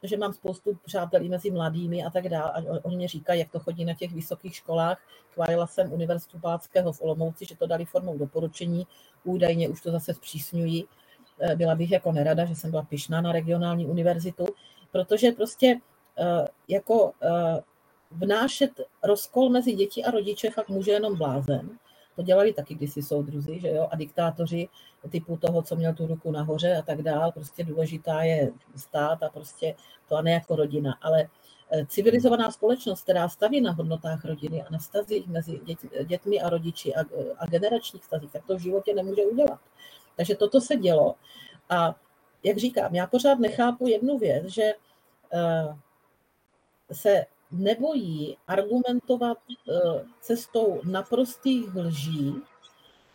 že 0.04 0.18
mám 0.18 0.34
spoustu 0.34 0.80
přátelí 0.86 1.30
mezi 1.30 1.52
mladými 1.52 2.04
a 2.04 2.10
tak 2.10 2.30
dále. 2.30 2.52
A 2.52 2.86
oni 2.86 2.96
mě 2.96 3.08
říkají, 3.08 3.40
jak 3.40 3.52
to 3.52 3.60
chodí 3.60 3.86
na 3.86 3.94
těch 3.94 4.14
vysokých 4.14 4.56
školách. 4.56 5.02
Chválila 5.34 5.68
jsem 5.68 5.94
Univerzitu 5.94 6.40
Páckého 6.40 6.94
v 6.94 7.02
Olomouci, 7.02 7.46
že 7.46 7.56
to 7.56 7.68
dali 7.68 7.86
formou 7.86 8.18
doporučení. 8.18 8.88
Údajně 9.24 9.70
už 9.70 9.82
to 9.82 9.92
zase 9.92 10.14
zpřísňují. 10.14 10.86
Byla 11.56 11.76
bych 11.76 11.92
jako 11.92 12.12
nerada, 12.12 12.46
že 12.46 12.56
jsem 12.56 12.72
byla 12.72 12.84
pišná 12.84 13.22
na 13.22 13.32
regionální 13.32 13.86
univerzitu, 13.86 14.46
protože 14.92 15.32
prostě 15.32 15.80
Eh, 16.20 16.48
jako 16.68 17.12
eh, 17.24 17.62
vnášet 18.12 18.72
rozkol 19.04 19.50
mezi 19.50 19.74
děti 19.74 20.04
a 20.04 20.12
rodiče 20.12 20.50
fakt 20.50 20.70
může 20.70 20.92
jenom 20.92 21.18
blázen. 21.18 21.70
To 22.16 22.22
dělali 22.22 22.54
taky 22.54 22.76
kdysi 22.76 23.02
soudruzi, 23.02 23.60
že 23.60 23.70
jo, 23.70 23.88
a 23.92 23.96
diktátoři 23.96 24.70
typu 25.10 25.38
toho, 25.38 25.62
co 25.62 25.76
měl 25.76 25.94
tu 25.94 26.08
ruku 26.08 26.32
nahoře 26.32 26.76
a 26.76 26.82
tak 26.82 27.02
dál. 27.02 27.32
Prostě 27.32 27.64
důležitá 27.64 28.24
je 28.24 28.52
stát 28.76 29.24
a 29.24 29.30
prostě 29.30 29.76
to 30.10 30.16
a 30.16 30.22
ne 30.22 30.32
jako 30.32 30.56
rodina. 30.56 30.98
Ale 31.02 31.30
eh, 31.72 31.86
civilizovaná 31.86 32.52
společnost, 32.52 33.02
která 33.02 33.30
staví 33.30 33.62
na 33.62 33.72
hodnotách 33.72 34.26
rodiny 34.26 34.64
a 34.64 34.72
na 34.72 34.80
stazích 34.80 35.28
mezi 35.28 35.60
dět, 35.64 35.80
dětmi 36.06 36.42
a 36.42 36.50
rodiči 36.50 36.96
a, 36.96 37.02
a 37.38 37.46
generačních 37.46 38.06
stazích, 38.06 38.32
tak 38.32 38.46
to 38.48 38.56
v 38.56 38.62
životě 38.62 38.94
nemůže 38.94 39.26
udělat. 39.26 39.60
Takže 40.16 40.36
toto 40.36 40.62
se 40.62 40.76
dělo. 40.76 41.16
A 41.70 41.96
jak 42.44 42.58
říkám, 42.58 42.96
já 42.96 43.08
pořád 43.08 43.40
nechápu 43.40 43.88
jednu 43.88 44.18
věc, 44.18 44.46
že 44.46 44.74
se 46.92 47.26
nebojí 47.52 48.38
argumentovat 48.48 49.38
eh, 49.50 50.06
cestou 50.22 50.82
naprostých 50.84 51.76
lží 51.76 52.36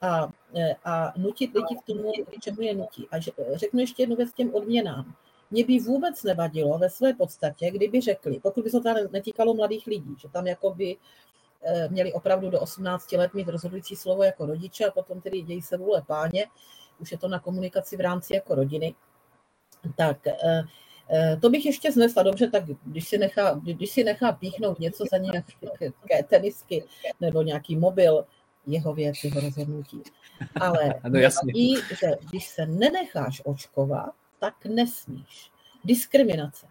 a, 0.03 0.29
eh, 0.57 0.75
a 0.85 1.13
nutit 1.17 1.55
lidi 1.55 1.77
k 1.83 1.87
tomu, 1.87 2.13
k 2.13 2.41
čemu 2.41 2.63
je 2.63 2.75
nutí. 2.75 3.09
A 3.11 3.21
řeknu 3.55 3.81
ještě 3.81 4.03
jednu 4.03 4.17
věc 4.17 4.33
těm 4.33 4.55
odměnám. 4.55 5.15
Mě 5.51 5.65
by 5.65 5.79
vůbec 5.79 6.23
nevadilo 6.23 6.79
ve 6.79 6.91
své 6.91 7.15
podstatě, 7.15 7.71
kdyby 7.71 8.01
řekli, 8.01 8.41
pokud 8.41 8.65
by 8.65 8.71
se 8.71 8.81
to 8.81 8.95
netýkalo 9.13 9.55
mladých 9.55 9.87
lidí, 9.87 10.15
že 10.19 10.29
tam 10.29 10.47
jako 10.47 10.75
by 10.75 10.97
eh, 11.63 11.89
měli 11.89 12.13
opravdu 12.13 12.51
do 12.51 12.61
18 12.61 13.13
let 13.13 13.35
mít 13.35 13.49
rozhodující 13.49 13.97
slovo 13.97 14.23
jako 14.23 14.47
rodiče 14.47 14.85
a 14.87 14.91
potom 14.91 15.21
tedy 15.21 15.43
dějí 15.43 15.63
se 15.63 15.77
vůle 15.77 16.03
páně, 16.03 16.47
už 16.99 17.13
je 17.13 17.19
to 17.19 17.29
na 17.29 17.39
komunikaci 17.39 17.97
v 17.97 18.01
rámci 18.01 18.35
jako 18.35 18.55
rodiny, 18.55 18.95
tak 19.97 20.19
Eh, 21.11 21.37
to 21.37 21.51
bych 21.51 21.67
ještě 21.67 21.93
znesla 21.93 22.23
dobře, 22.23 22.51
tak 22.51 22.65
když 22.85 23.09
si 23.09 23.19
nechá, 23.19 23.55
když 23.55 23.91
si 23.91 24.05
nechá 24.05 24.33
píchnout 24.33 24.79
něco 24.79 25.05
za 25.11 25.19
nějaké 25.19 26.23
tenisky 26.29 26.85
nebo 27.21 27.43
nějaký 27.43 27.77
mobil, 27.77 28.25
jeho 28.67 28.95
věc, 28.95 29.17
jeho 29.25 29.41
rozhodnutí. 29.41 30.03
Ale 30.61 30.95
no, 31.09 31.21
i, 31.55 31.75
že 32.01 32.11
když 32.31 32.47
se 32.49 32.67
nenecháš 32.67 33.43
očkovat, 33.45 34.11
tak 34.41 34.55
nesmíš. 34.65 35.51
Diskriminace. 35.85 36.67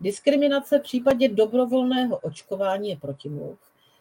Diskriminace 0.00 0.78
v 0.78 0.82
případě 0.82 1.28
dobrovolného 1.28 2.16
očkování 2.16 2.88
je 2.88 2.96
protimluv, 2.96 3.58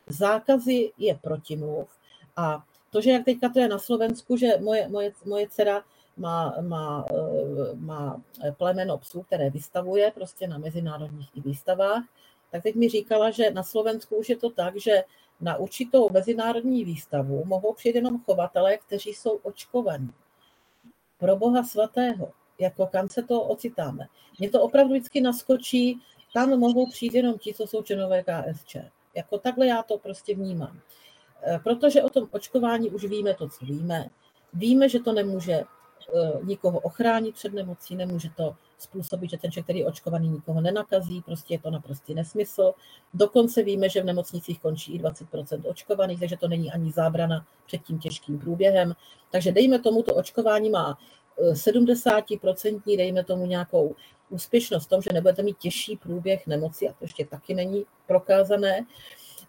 zákazy 0.08 0.92
je 0.98 1.16
protimluv 1.16 1.90
a 2.36 2.64
to, 2.90 3.02
že 3.02 3.12
jak 3.12 3.26
teďka 3.26 3.50
to 3.50 3.60
je 3.60 3.68
na 3.68 3.80
Slovensku, 3.80 4.38
že 4.38 4.48
moje, 4.60 4.88
moje, 4.88 5.12
moje 5.26 5.48
dcera 5.48 5.84
má, 6.18 6.56
má, 6.62 7.06
eh, 7.12 7.76
má 7.76 8.22
plemeno 8.58 8.98
psů, 8.98 9.22
které 9.22 9.50
vystavuje 9.50 10.12
prostě 10.12 10.48
na 10.48 10.58
mezinárodních 10.58 11.30
výstavách, 11.36 12.04
tak 12.52 12.64
teď 12.64 12.76
mi 12.76 12.90
říkala, 12.90 13.32
že 13.32 13.52
na 13.52 13.64
Slovensku 13.64 14.16
už 14.16 14.30
je 14.30 14.38
to 14.38 14.50
tak, 14.50 14.78
že 14.78 15.04
na 15.42 15.58
určitou 15.58 16.10
mezinárodní 16.10 16.86
výstavu 16.86 17.44
mohou 17.46 17.74
přijít 17.74 17.96
jenom 17.96 18.24
chovatelé, 18.24 18.78
kteří 18.78 19.10
jsou 19.10 19.40
očkovaní. 19.44 20.14
Pro 21.18 21.36
Boha 21.36 21.64
svatého, 21.64 22.32
jako 22.60 22.88
kam 22.88 23.10
se 23.10 23.24
to 23.24 23.42
ocitáme. 23.42 24.08
Mě 24.40 24.50
to 24.50 24.62
opravdu 24.62 24.94
vždycky 24.94 25.22
naskočí, 25.22 26.02
tam 26.34 26.60
mohou 26.60 26.90
přijít 26.90 27.14
jenom 27.14 27.38
ti, 27.38 27.54
co 27.54 27.68
jsou 27.68 27.84
členové 27.84 28.24
KSČ. 28.24 28.76
Jako 29.16 29.38
takhle 29.38 29.68
já 29.68 29.84
to 29.84 29.98
prostě 29.98 30.36
vnímám. 30.36 30.80
Eh, 31.44 31.60
protože 31.64 32.04
o 32.04 32.10
tom 32.10 32.28
očkování 32.32 32.90
už 32.90 33.06
víme 33.06 33.34
to, 33.34 33.50
co 33.50 33.66
víme. 33.66 34.10
Víme, 34.54 34.90
že 34.90 35.00
to 35.00 35.14
nemůže 35.14 35.64
nikoho 36.44 36.80
ochránit 36.80 37.36
před 37.36 37.54
nemocí, 37.54 37.96
nemůže 37.96 38.30
to 38.38 38.56
způsobit, 38.78 39.30
že 39.30 39.38
ten 39.38 39.52
člověk, 39.52 39.66
který 39.66 39.80
je 39.80 39.88
očkovaný, 39.88 40.30
nikoho 40.30 40.62
nenakazí, 40.62 41.22
prostě 41.22 41.54
je 41.54 41.60
to 41.60 41.72
naprostý 41.72 42.14
nesmysl. 42.14 42.74
Dokonce 43.14 43.64
víme, 43.64 43.90
že 43.90 44.02
v 44.02 44.06
nemocnicích 44.06 44.60
končí 44.60 44.96
i 44.96 45.00
20% 45.00 45.62
očkovaných, 45.70 46.20
takže 46.20 46.38
to 46.38 46.48
není 46.48 46.72
ani 46.72 46.92
zábrana 46.92 47.46
před 47.68 47.82
tím 47.84 48.00
těžkým 48.00 48.40
průběhem. 48.40 48.96
Takže 49.32 49.52
dejme 49.52 49.80
tomu, 49.80 50.04
to 50.04 50.16
očkování 50.16 50.70
má 50.70 50.98
70%, 51.54 52.94
eh, 52.94 52.98
dejme 52.98 53.24
tomu 53.24 53.46
nějakou 53.46 53.96
úspěšnost 54.30 54.86
v 54.86 54.90
tom, 54.90 55.02
že 55.02 55.14
nebudete 55.14 55.44
mít 55.44 55.58
těžší 55.58 55.98
průběh 55.98 56.48
nemoci, 56.48 56.90
a 56.90 56.94
to 56.94 57.04
ještě 57.04 57.26
taky 57.26 57.54
není 57.54 57.86
prokázané. 58.08 58.86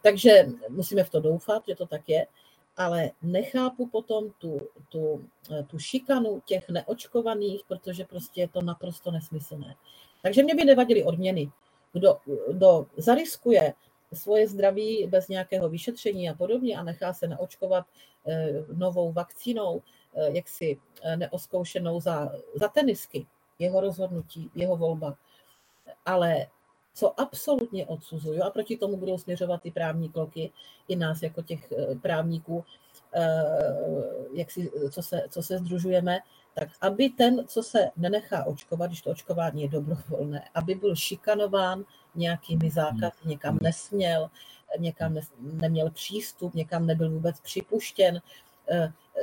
Takže 0.02 0.46
musíme 0.68 1.04
v 1.04 1.10
to 1.10 1.20
doufat, 1.20 1.62
že 1.68 1.74
to 1.74 1.86
tak 1.86 2.08
je 2.08 2.26
ale 2.76 3.10
nechápu 3.22 3.86
potom 3.86 4.30
tu, 4.38 4.60
tu, 4.88 5.24
eh, 5.50 5.62
tu 5.62 5.78
šikanu 5.78 6.42
těch 6.44 6.68
neočkovaných, 6.68 7.60
protože 7.68 8.04
prostě 8.04 8.40
je 8.40 8.48
to 8.48 8.62
naprosto 8.62 9.10
nesmyslné. 9.10 9.74
Takže 10.22 10.42
mě 10.42 10.54
by 10.54 10.64
nevadily 10.64 11.04
odměny. 11.04 11.50
Kdo, 11.92 12.18
kdo 12.48 12.86
zariskuje 12.96 13.74
svoje 14.12 14.48
zdraví 14.48 15.06
bez 15.06 15.28
nějakého 15.28 15.68
vyšetření 15.68 16.30
a 16.30 16.34
podobně 16.34 16.78
a 16.78 16.82
nechá 16.82 17.12
se 17.12 17.28
naočkovat 17.28 17.86
eh, 18.26 18.52
novou 18.72 19.12
vakcínou, 19.12 19.82
eh, 20.14 20.30
jaksi 20.32 20.80
neoskoušenou 21.16 22.00
za, 22.00 22.32
za 22.54 22.68
tenisky, 22.68 23.26
jeho 23.58 23.80
rozhodnutí, 23.80 24.50
jeho 24.54 24.76
volba. 24.76 25.16
Ale 26.06 26.46
co 26.94 27.20
absolutně 27.20 27.86
odsuzuju, 27.86 28.42
a 28.42 28.50
proti 28.50 28.76
tomu 28.76 28.96
budou 28.96 29.18
směřovat 29.18 29.62
ty 29.62 29.70
právní 29.70 30.08
kroky, 30.08 30.52
i 30.88 30.96
nás 30.96 31.22
jako 31.22 31.42
těch 31.42 31.72
eh, 31.72 31.94
právníků, 31.94 32.64
eh, 33.14 33.44
jak 34.32 34.50
si, 34.50 34.70
co, 34.90 35.02
se, 35.02 35.22
co 35.28 35.42
se 35.42 35.58
združujeme, 35.58 36.18
tak 36.54 36.68
aby 36.80 37.08
ten, 37.08 37.44
co 37.46 37.62
se 37.62 37.90
nenechá 37.96 38.44
očkovat, 38.44 38.90
když 38.90 39.02
to 39.02 39.10
očkování 39.10 39.62
je 39.62 39.68
dobrovolné, 39.68 40.48
aby 40.54 40.74
byl 40.74 40.96
šikanován 40.96 41.84
nějakými 42.14 42.70
zákazy, 42.70 43.16
někam 43.24 43.58
nesměl, 43.62 44.30
někam 44.78 45.18
neměl 45.40 45.90
přístup, 45.90 46.54
někam 46.54 46.86
nebyl 46.86 47.10
vůbec 47.10 47.40
připuštěn. 47.40 48.20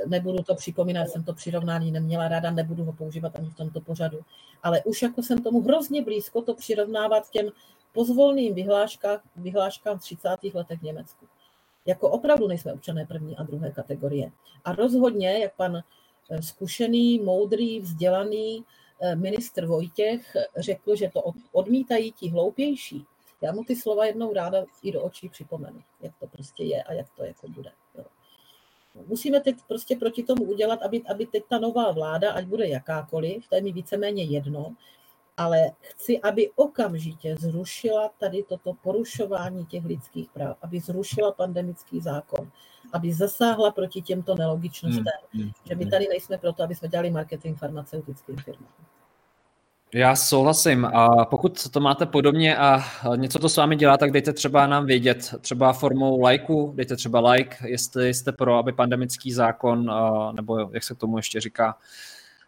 Nebudu 0.07 0.44
to 0.44 0.56
připomínat, 0.56 1.10
jsem 1.10 1.24
to 1.24 1.34
přirovnání 1.34 1.91
neměla 1.91 2.28
ráda, 2.28 2.52
nebudu 2.52 2.84
ho 2.84 2.94
používat 2.94 3.36
ani 3.36 3.49
v 3.49 3.56
tomto 3.56 3.82
pořadu, 3.82 4.20
ale 4.64 4.84
už 4.84 5.02
jako 5.02 5.24
jsem 5.24 5.44
tomu 5.44 5.61
hrozně 5.61 6.02
blízko 6.02 6.41
to 6.41 6.56
přirovnávat 6.56 7.30
těm 7.30 7.49
pozvolným 7.94 8.53
vyhláškám, 8.53 9.20
vyhláškám 9.36 9.98
v 9.98 10.02
30. 10.02 10.30
letech 10.53 10.80
v 10.80 10.84
Německu. 10.84 11.26
Jako 11.86 12.10
opravdu 12.10 12.48
nejsme 12.48 12.74
občané 12.74 13.06
první 13.06 13.38
a 13.38 13.44
druhé 13.44 13.72
kategorie. 13.72 14.32
A 14.66 14.72
rozhodně, 14.72 15.40
jak 15.40 15.56
pan 15.56 15.78
eh, 15.78 16.41
zkušený, 16.41 17.20
moudrý, 17.20 17.80
vzdělaný 17.80 18.64
eh, 19.02 19.16
ministr 19.16 19.66
Vojtěch 19.66 20.36
řekl, 20.57 20.95
že 20.95 21.10
to 21.14 21.24
odmítají 21.52 22.11
ti 22.11 22.30
hloupější. 22.30 23.06
Já 23.41 23.52
mu 23.52 23.64
ty 23.64 23.76
slova 23.76 24.06
jednou 24.06 24.34
ráda 24.34 24.66
i 24.84 24.91
do 24.91 25.02
očí 25.03 25.30
připomenu, 25.30 25.82
jak 26.02 26.18
to 26.20 26.28
prostě 26.28 26.64
je 26.64 26.84
a 26.84 26.94
jak 26.94 27.07
to 27.16 27.24
jako 27.24 27.48
bude. 27.48 27.72
Jo. 29.00 29.06
Musíme 29.08 29.40
teď 29.40 29.56
prostě 29.68 29.96
proti 29.96 30.24
tomu 30.24 30.44
udělat, 30.44 30.82
aby, 30.82 31.02
aby 31.12 31.26
teď 31.26 31.44
ta 31.50 31.60
nová 31.60 31.92
vláda, 31.92 32.32
ať 32.32 32.46
bude 32.46 32.68
jakákoliv, 32.68 33.48
to 33.48 33.56
je 33.56 33.62
mi 33.62 33.72
víceméně 33.72 34.24
jedno, 34.24 34.76
ale 35.38 35.72
chci, 35.80 36.22
aby 36.22 36.52
okamžitě 36.56 37.36
zrušila 37.40 38.12
tady 38.20 38.44
toto 38.44 38.74
porušování 38.74 39.66
těch 39.66 39.86
lidských 39.86 40.30
práv, 40.30 40.58
aby 40.62 40.80
zrušila 40.80 41.32
pandemický 41.32 42.02
zákon, 42.02 42.52
aby 42.94 43.14
zasáhla 43.14 43.72
proti 43.72 44.02
těmto 44.02 44.36
nelogičnostem, 44.36 45.20
hmm, 45.34 45.44
hmm, 45.44 45.52
že 45.68 45.76
my 45.76 45.84
hmm. 45.84 45.92
tady 45.92 46.08
nejsme 46.08 46.38
proto, 46.38 46.64
aby 46.64 46.76
jsme 46.76 46.88
dělali 46.88 47.12
marketing 47.12 47.58
farmaceutickým 47.58 48.38
firmám. 48.38 48.74
Já 49.94 50.16
souhlasím 50.16 50.86
a 50.86 51.26
pokud 51.26 51.70
to 51.70 51.80
máte 51.80 52.06
podobně 52.06 52.57
a 52.57 52.84
něco 53.16 53.40
to 53.40 53.49
s 53.49 53.57
vámi 53.57 53.76
dělá, 53.76 53.98
tak 53.98 54.11
dejte 54.11 54.34
třeba 54.34 54.68
nám 54.68 54.86
vědět, 54.86 55.36
třeba 55.41 55.74
formou 55.74 56.22
lajku, 56.22 56.74
dejte 56.76 56.95
třeba 56.95 57.32
like, 57.32 57.57
jestli 57.66 58.14
jste 58.14 58.32
pro, 58.32 58.56
aby 58.56 58.72
pandemický 58.72 59.32
zákon, 59.32 59.91
nebo 60.36 60.70
jak 60.74 60.84
se 60.84 60.95
tomu 60.95 61.18
ještě 61.18 61.41
říká, 61.41 61.76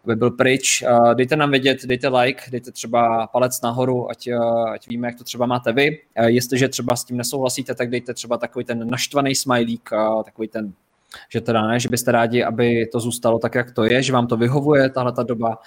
aby 0.03 0.15
byl 0.15 0.31
pryč. 0.31 0.83
Dejte 1.13 1.35
nám 1.35 1.51
vědět, 1.51 1.85
dejte 1.85 2.07
like, 2.07 2.51
dejte 2.51 2.71
třeba 2.71 3.27
palec 3.27 3.61
nahoru, 3.61 4.11
ať, 4.11 4.29
ať 4.73 4.87
víme, 4.87 5.07
jak 5.07 5.17
to 5.17 5.23
třeba 5.23 5.45
máte 5.45 5.73
vy. 5.73 6.01
Jestliže 6.25 6.69
třeba 6.69 6.95
s 6.95 7.03
tím 7.03 7.17
nesouhlasíte, 7.17 7.75
tak 7.75 7.89
dejte 7.89 8.13
třeba 8.13 8.37
takový 8.37 8.65
ten 8.65 8.89
naštvaný 8.89 9.35
smajlík, 9.35 9.89
takový 10.25 10.47
ten 10.47 10.73
že 11.29 11.41
teda 11.41 11.67
ne, 11.67 11.79
že 11.79 11.89
byste 11.89 12.11
rádi, 12.11 12.43
aby 12.43 12.85
to 12.91 12.99
zůstalo 12.99 13.39
tak, 13.39 13.55
jak 13.55 13.71
to 13.71 13.83
je, 13.83 14.03
že 14.03 14.13
vám 14.13 14.27
to 14.27 14.37
vyhovuje, 14.37 14.89
tahle 14.89 15.11
ta 15.11 15.23
doba. 15.23 15.57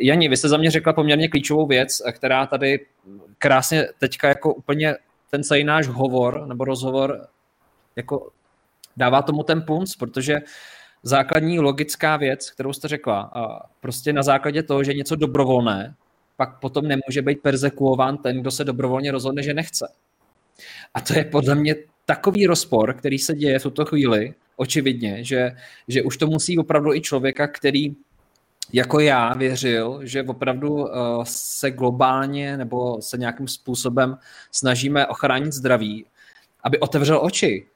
Janí, 0.00 0.28
vy 0.28 0.36
jste 0.36 0.48
za 0.48 0.56
mě 0.56 0.70
řekla 0.70 0.92
poměrně 0.92 1.28
klíčovou 1.28 1.66
věc, 1.66 2.02
která 2.12 2.46
tady 2.46 2.86
krásně 3.38 3.88
teďka 3.98 4.28
jako 4.28 4.54
úplně 4.54 4.94
ten 5.30 5.44
celý 5.44 5.64
náš 5.64 5.86
hovor 5.86 6.46
nebo 6.46 6.64
rozhovor 6.64 7.26
jako 7.96 8.30
dává 8.96 9.22
tomu 9.22 9.42
ten 9.42 9.62
punc, 9.62 9.96
protože 9.96 10.36
základní 11.02 11.60
logická 11.60 12.16
věc, 12.16 12.50
kterou 12.50 12.72
jste 12.72 12.88
řekla, 12.88 13.30
prostě 13.80 14.12
na 14.12 14.22
základě 14.22 14.62
toho, 14.62 14.84
že 14.84 14.90
je 14.90 14.96
něco 14.96 15.16
dobrovolné, 15.16 15.94
pak 16.36 16.60
potom 16.60 16.88
nemůže 16.88 17.22
být 17.22 17.42
persekuován 17.42 18.18
ten, 18.18 18.40
kdo 18.40 18.50
se 18.50 18.64
dobrovolně 18.64 19.12
rozhodne, 19.12 19.42
že 19.42 19.54
nechce. 19.54 19.92
A 20.94 21.00
to 21.00 21.18
je 21.18 21.24
podle 21.24 21.54
mě 21.54 21.74
takový 22.06 22.46
rozpor, 22.46 22.94
který 22.94 23.18
se 23.18 23.34
děje 23.34 23.58
v 23.58 23.62
tuto 23.62 23.84
chvíli, 23.84 24.34
očividně, 24.56 25.24
že, 25.24 25.56
že 25.88 26.02
už 26.02 26.16
to 26.16 26.26
musí 26.26 26.58
opravdu 26.58 26.94
i 26.94 27.00
člověka, 27.00 27.46
který 27.48 27.94
jako 28.72 29.00
já 29.00 29.34
věřil, 29.34 30.00
že 30.02 30.22
opravdu 30.22 30.74
uh, 30.74 30.88
se 31.24 31.70
globálně 31.70 32.56
nebo 32.56 33.02
se 33.02 33.18
nějakým 33.18 33.48
způsobem 33.48 34.18
snažíme 34.52 35.06
ochránit 35.06 35.52
zdraví, 35.52 36.06
aby 36.62 36.78
otevřel 36.78 37.20
oči 37.22 37.66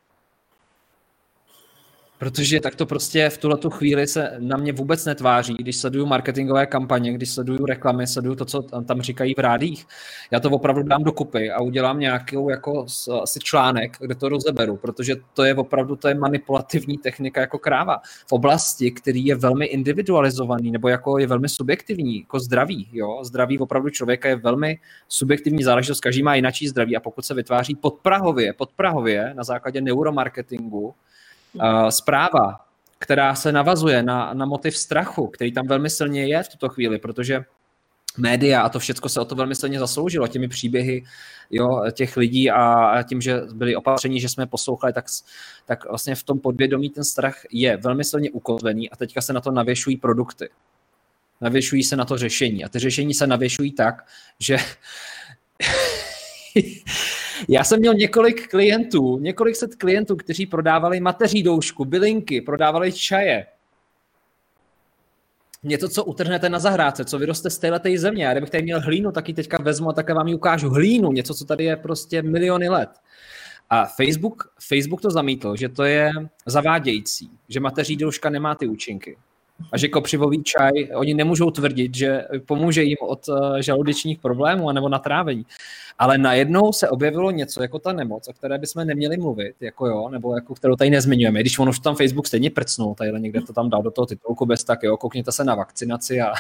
Protože 2.21 2.61
tak 2.61 2.75
to 2.75 2.87
prostě 2.87 3.29
v 3.29 3.39
tuhle 3.39 3.59
chvíli 3.71 4.07
se 4.07 4.37
na 4.39 4.57
mě 4.57 4.73
vůbec 4.73 5.05
netváří, 5.05 5.55
když 5.55 5.77
sleduju 5.77 6.07
marketingové 6.07 6.67
kampaně, 6.67 7.13
když 7.13 7.31
sleduju 7.31 7.67
reklamy, 7.67 8.07
sleduju 8.07 8.35
to, 8.35 8.45
co 8.45 8.63
tam 8.63 9.03
říkají 9.03 9.35
v 9.37 9.41
rádích. 9.41 9.87
Já 10.31 10.41
to 10.41 10.51
opravdu 10.51 10.83
dám 10.83 11.05
dokupy 11.05 11.51
a 11.51 11.61
udělám 11.61 11.99
nějakou 11.99 12.51
jako 12.51 12.87
asi 13.23 13.39
článek, 13.39 13.97
kde 14.01 14.15
to 14.15 14.29
rozeberu, 14.29 14.77
protože 14.77 15.17
to 15.35 15.45
je 15.45 15.55
opravdu 15.55 15.97
to 15.97 16.09
je 16.09 16.15
manipulativní 16.15 16.99
technika 16.99 17.41
jako 17.41 17.59
kráva. 17.59 17.99
V 18.29 18.33
oblasti, 18.33 18.91
který 18.91 19.27
je 19.27 19.35
velmi 19.35 19.67
individualizovaný 19.67 20.71
nebo 20.71 20.89
jako 20.89 21.19
je 21.19 21.27
velmi 21.27 21.49
subjektivní, 21.49 22.21
jako 22.21 22.41
zdraví. 22.41 22.89
Jo? 22.93 23.21
Zdraví 23.25 23.59
opravdu 23.59 23.91
člověka 23.91 24.29
je 24.29 24.37
velmi 24.37 24.79
subjektivní 25.09 25.63
záležitost, 25.63 26.01
každý 26.01 26.23
má 26.23 26.35
jináčí 26.35 26.69
zdraví 26.69 26.97
a 26.97 27.01
pokud 27.01 27.25
se 27.25 27.35
vytváří 27.35 27.75
podprahově, 27.75 28.53
podprahově 28.53 29.35
na 29.35 29.45
základě 29.45 29.81
neuromarketingu, 29.81 30.95
Uh, 31.55 31.89
zpráva, 31.89 32.61
která 32.99 33.35
se 33.35 33.53
navazuje 33.53 34.03
na, 34.03 34.35
na 34.35 34.47
motiv 34.47 34.77
strachu, 34.77 35.27
který 35.27 35.53
tam 35.53 35.67
velmi 35.67 35.91
silně 35.91 36.27
je 36.27 36.43
v 36.43 36.49
tuto 36.49 36.69
chvíli, 36.69 36.99
protože 36.99 37.45
média 38.19 38.63
a 38.63 38.69
to 38.69 38.79
všechno 38.79 39.09
se 39.09 39.21
o 39.21 39.25
to 39.25 39.35
velmi 39.35 39.55
silně 39.55 39.79
zasloužilo 39.79 40.27
těmi 40.27 40.49
příběhy 40.49 41.05
jo, 41.51 41.83
těch 41.93 42.17
lidí 42.17 42.51
a 42.51 43.03
tím, 43.03 43.21
že 43.21 43.41
byli 43.53 43.77
opatření, 43.77 44.21
že 44.21 44.29
jsme 44.29 44.47
poslouchali, 44.47 44.93
tak, 44.93 45.05
tak 45.67 45.89
vlastně 45.89 46.15
v 46.15 46.23
tom 46.23 46.39
podvědomí 46.39 46.91
ten 46.91 47.05
strach 47.05 47.43
je 47.51 47.77
velmi 47.77 48.05
silně 48.05 48.31
ukotvený 48.31 48.91
a 48.91 48.97
teďka 48.97 49.21
se 49.21 49.33
na 49.33 49.41
to 49.41 49.51
navěšují 49.51 49.97
produkty. 49.97 50.49
Navěšují 51.41 51.83
se 51.83 51.97
na 51.97 52.05
to 52.05 52.19
řešení 52.19 52.65
a 52.65 52.69
ty 52.69 52.79
řešení 52.79 53.15
se 53.15 53.27
navěšují 53.27 53.73
tak, 53.73 54.07
že 54.39 54.57
Já 57.49 57.65
jsem 57.65 57.81
měl 57.81 57.95
několik 57.95 58.49
klientů, 58.49 59.19
několik 59.19 59.57
set 59.57 59.75
klientů, 59.75 60.17
kteří 60.17 60.47
prodávali 60.47 61.01
mateří 61.01 61.43
doušku, 61.43 61.85
bylinky, 61.85 62.41
prodávali 62.41 62.93
čaje. 62.93 63.47
Něco, 65.63 65.89
co 65.89 66.05
utrhnete 66.05 66.49
na 66.49 66.59
zahrádce, 66.59 67.05
co 67.05 67.19
vyroste 67.19 67.51
z 67.51 67.59
této 67.59 67.89
země. 67.97 68.25
Já 68.25 68.33
kdybych 68.33 68.51
tady 68.51 68.63
měl 68.63 68.81
hlínu, 68.81 69.13
tak 69.13 69.29
ji 69.29 69.35
teďka 69.35 69.63
vezmu 69.63 69.91
a 69.91 69.93
také 69.93 70.15
vám 70.15 70.29
ji 70.29 70.35
ukážu. 70.35 70.69
Hlínu, 70.69 71.13
něco, 71.13 71.35
co 71.35 71.45
tady 71.45 71.65
je 71.65 71.77
prostě 71.77 72.23
miliony 72.23 72.69
let. 72.69 72.91
A 73.71 73.85
Facebook, 73.85 74.53
Facebook 74.69 75.01
to 75.01 75.11
zamítl, 75.11 75.57
že 75.57 75.69
to 75.69 75.85
je 75.85 76.11
zavádějící, 76.47 77.31
že 77.49 77.61
mateří 77.61 77.97
douška 77.97 78.31
nemá 78.31 78.55
ty 78.55 78.67
účinky 78.67 79.17
a 79.73 79.79
že 79.79 79.89
kopřivový 79.89 80.43
čaj, 80.43 80.71
oni 80.95 81.15
nemůžou 81.15 81.51
tvrdit, 81.51 81.95
že 81.95 82.25
pomůže 82.47 82.83
jim 82.83 82.97
od 83.01 83.29
eh, 83.29 83.63
žaludečních 83.63 84.19
problémů 84.19 84.73
nebo 84.73 84.89
natrávení. 84.89 85.47
Ale 85.99 86.19
najednou 86.19 86.73
se 86.73 86.89
objevilo 86.89 87.31
něco 87.31 87.63
jako 87.63 87.79
ta 87.79 87.93
nemoc, 87.93 88.29
o 88.29 88.33
které 88.33 88.59
bychom 88.59 88.87
neměli 88.87 89.17
mluvit, 89.17 89.55
jako 89.61 89.87
jo, 89.87 90.09
nebo 90.09 90.35
jako 90.35 90.55
kterou 90.55 90.77
tady 90.77 90.91
nezmiňujeme. 90.91 91.41
Když 91.41 91.59
on 91.59 91.69
už 91.69 91.79
tam 91.79 91.97
Facebook 91.97 92.27
stejně 92.27 92.51
prcnul, 92.51 92.95
tady 92.95 93.13
někde 93.21 93.41
to 93.41 93.53
tam 93.53 93.71
dal 93.71 93.83
do 93.83 93.91
toho 93.91 94.07
titulku 94.07 94.47
bez 94.47 94.65
tak, 94.65 94.83
jo, 94.83 94.97
koukněte 94.97 95.33
se 95.33 95.45
na 95.45 95.55
vakcinaci 95.55 96.21
a 96.21 96.33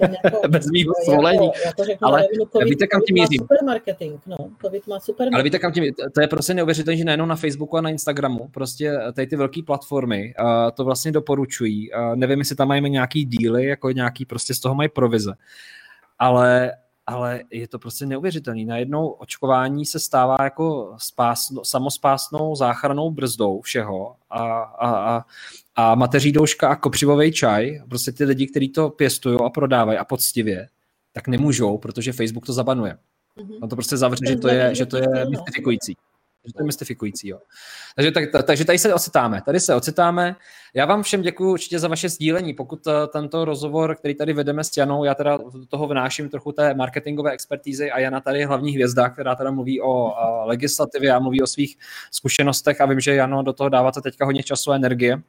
jako, 0.00 0.48
bez 0.48 0.70
mýho 0.70 0.92
svolení. 1.04 1.46
Jako, 1.46 1.58
jako 1.64 1.84
řeknu, 1.84 2.08
ale 2.08 2.26
COVID, 2.52 2.68
víte, 2.68 2.86
kam 2.86 3.00
tím 3.06 3.14
mířím. 3.14 3.38
Super 3.40 3.58
marketing, 3.64 4.20
no. 4.26 4.36
COVID 4.62 4.86
má 4.86 5.00
super 5.00 5.28
Ale 5.34 5.42
víte, 5.42 5.58
kam 5.58 5.72
tím 5.72 5.84
To 6.14 6.20
je 6.20 6.28
prostě 6.28 6.54
neuvěřitelné, 6.54 6.96
že 6.96 7.04
nejenom 7.04 7.28
na 7.28 7.36
Facebooku 7.36 7.76
a 7.76 7.80
na 7.80 7.90
Instagramu, 7.90 8.48
prostě 8.48 8.98
tady 9.12 9.26
ty 9.26 9.36
velké 9.36 9.62
platformy 9.62 10.34
uh, 10.40 10.46
to 10.74 10.84
vlastně 10.84 11.12
doporučují. 11.12 11.92
Uh, 11.92 12.16
nevím, 12.16 12.38
jestli 12.38 12.56
tam 12.56 12.68
mají 12.68 12.90
nějaký 12.90 13.24
díly, 13.24 13.66
jako 13.66 13.90
nějaký 13.90 14.24
prostě 14.24 14.54
z 14.54 14.60
toho 14.60 14.74
mají 14.74 14.88
provize. 14.88 15.32
Ale 16.18 16.72
ale 17.10 17.40
je 17.50 17.68
to 17.68 17.78
prostě 17.78 18.06
neuvěřitelný. 18.06 18.64
Najednou 18.64 19.08
očkování 19.08 19.86
se 19.86 20.00
stává 20.00 20.36
jako 20.42 20.94
spásno, 20.98 21.64
samospásnou 21.64 22.56
záchranou 22.56 23.10
brzdou 23.10 23.60
všeho 23.60 24.16
a, 24.30 24.60
a, 24.62 25.16
a, 25.16 25.24
a 25.76 25.94
mateří 25.94 26.32
douška 26.32 26.68
a 26.68 26.76
kopřivový 26.76 27.32
čaj, 27.32 27.82
prostě 27.88 28.12
ty 28.12 28.24
lidi, 28.24 28.46
kteří 28.46 28.68
to 28.68 28.90
pěstují 28.90 29.38
a 29.44 29.50
prodávají 29.50 29.98
a 29.98 30.04
poctivě, 30.04 30.68
tak 31.12 31.28
nemůžou, 31.28 31.78
protože 31.78 32.12
Facebook 32.12 32.46
to 32.46 32.52
zabanuje. 32.52 32.98
Mm-hmm. 33.36 33.58
On 33.62 33.68
to 33.68 33.76
prostě 33.76 33.96
zavře, 33.96 34.26
že 34.26 34.36
to 34.36 34.48
je, 34.48 34.74
že 34.74 34.86
to 34.86 34.96
je 34.96 35.08
mystifikující. 35.30 35.96
Že 36.46 36.52
to 36.52 36.62
je 36.62 36.66
mystifikující, 36.66 37.28
jo. 37.28 37.38
Takže, 37.96 38.10
tak, 38.10 38.24
takže 38.46 38.64
tady 38.64 38.78
se 38.78 38.94
ocitáme. 38.94 39.42
Tady 39.42 39.60
se 39.60 39.74
ocitáme. 39.74 40.36
Já 40.74 40.86
vám 40.86 41.02
všem 41.02 41.22
děkuji 41.22 41.50
určitě 41.50 41.78
za 41.78 41.88
vaše 41.88 42.08
sdílení. 42.08 42.54
Pokud 42.54 42.86
uh, 42.86 42.92
tento 43.12 43.44
rozhovor, 43.44 43.96
který 43.96 44.14
tady 44.14 44.32
vedeme 44.32 44.64
s 44.64 44.76
Janou, 44.76 45.04
já 45.04 45.14
teda 45.14 45.36
do 45.36 45.66
toho 45.68 45.86
vnáším 45.86 46.28
trochu 46.28 46.52
té 46.52 46.74
marketingové 46.74 47.30
expertízy 47.30 47.90
a 47.90 47.98
Jana 47.98 48.20
tady 48.20 48.38
je 48.38 48.46
hlavní 48.46 48.72
hvězda, 48.72 49.08
která 49.08 49.34
teda 49.34 49.50
mluví 49.50 49.80
o 49.80 50.04
uh, 50.04 50.12
legislativě 50.44 51.12
a 51.12 51.18
mluví 51.18 51.42
o 51.42 51.46
svých 51.46 51.76
zkušenostech 52.10 52.80
a 52.80 52.86
vím, 52.86 53.00
že 53.00 53.14
Jano 53.14 53.42
do 53.42 53.52
toho 53.52 53.68
dáváte 53.68 54.00
teďka 54.00 54.24
hodně 54.24 54.42
času 54.42 54.72
a 54.72 54.76
energie. 54.76 55.22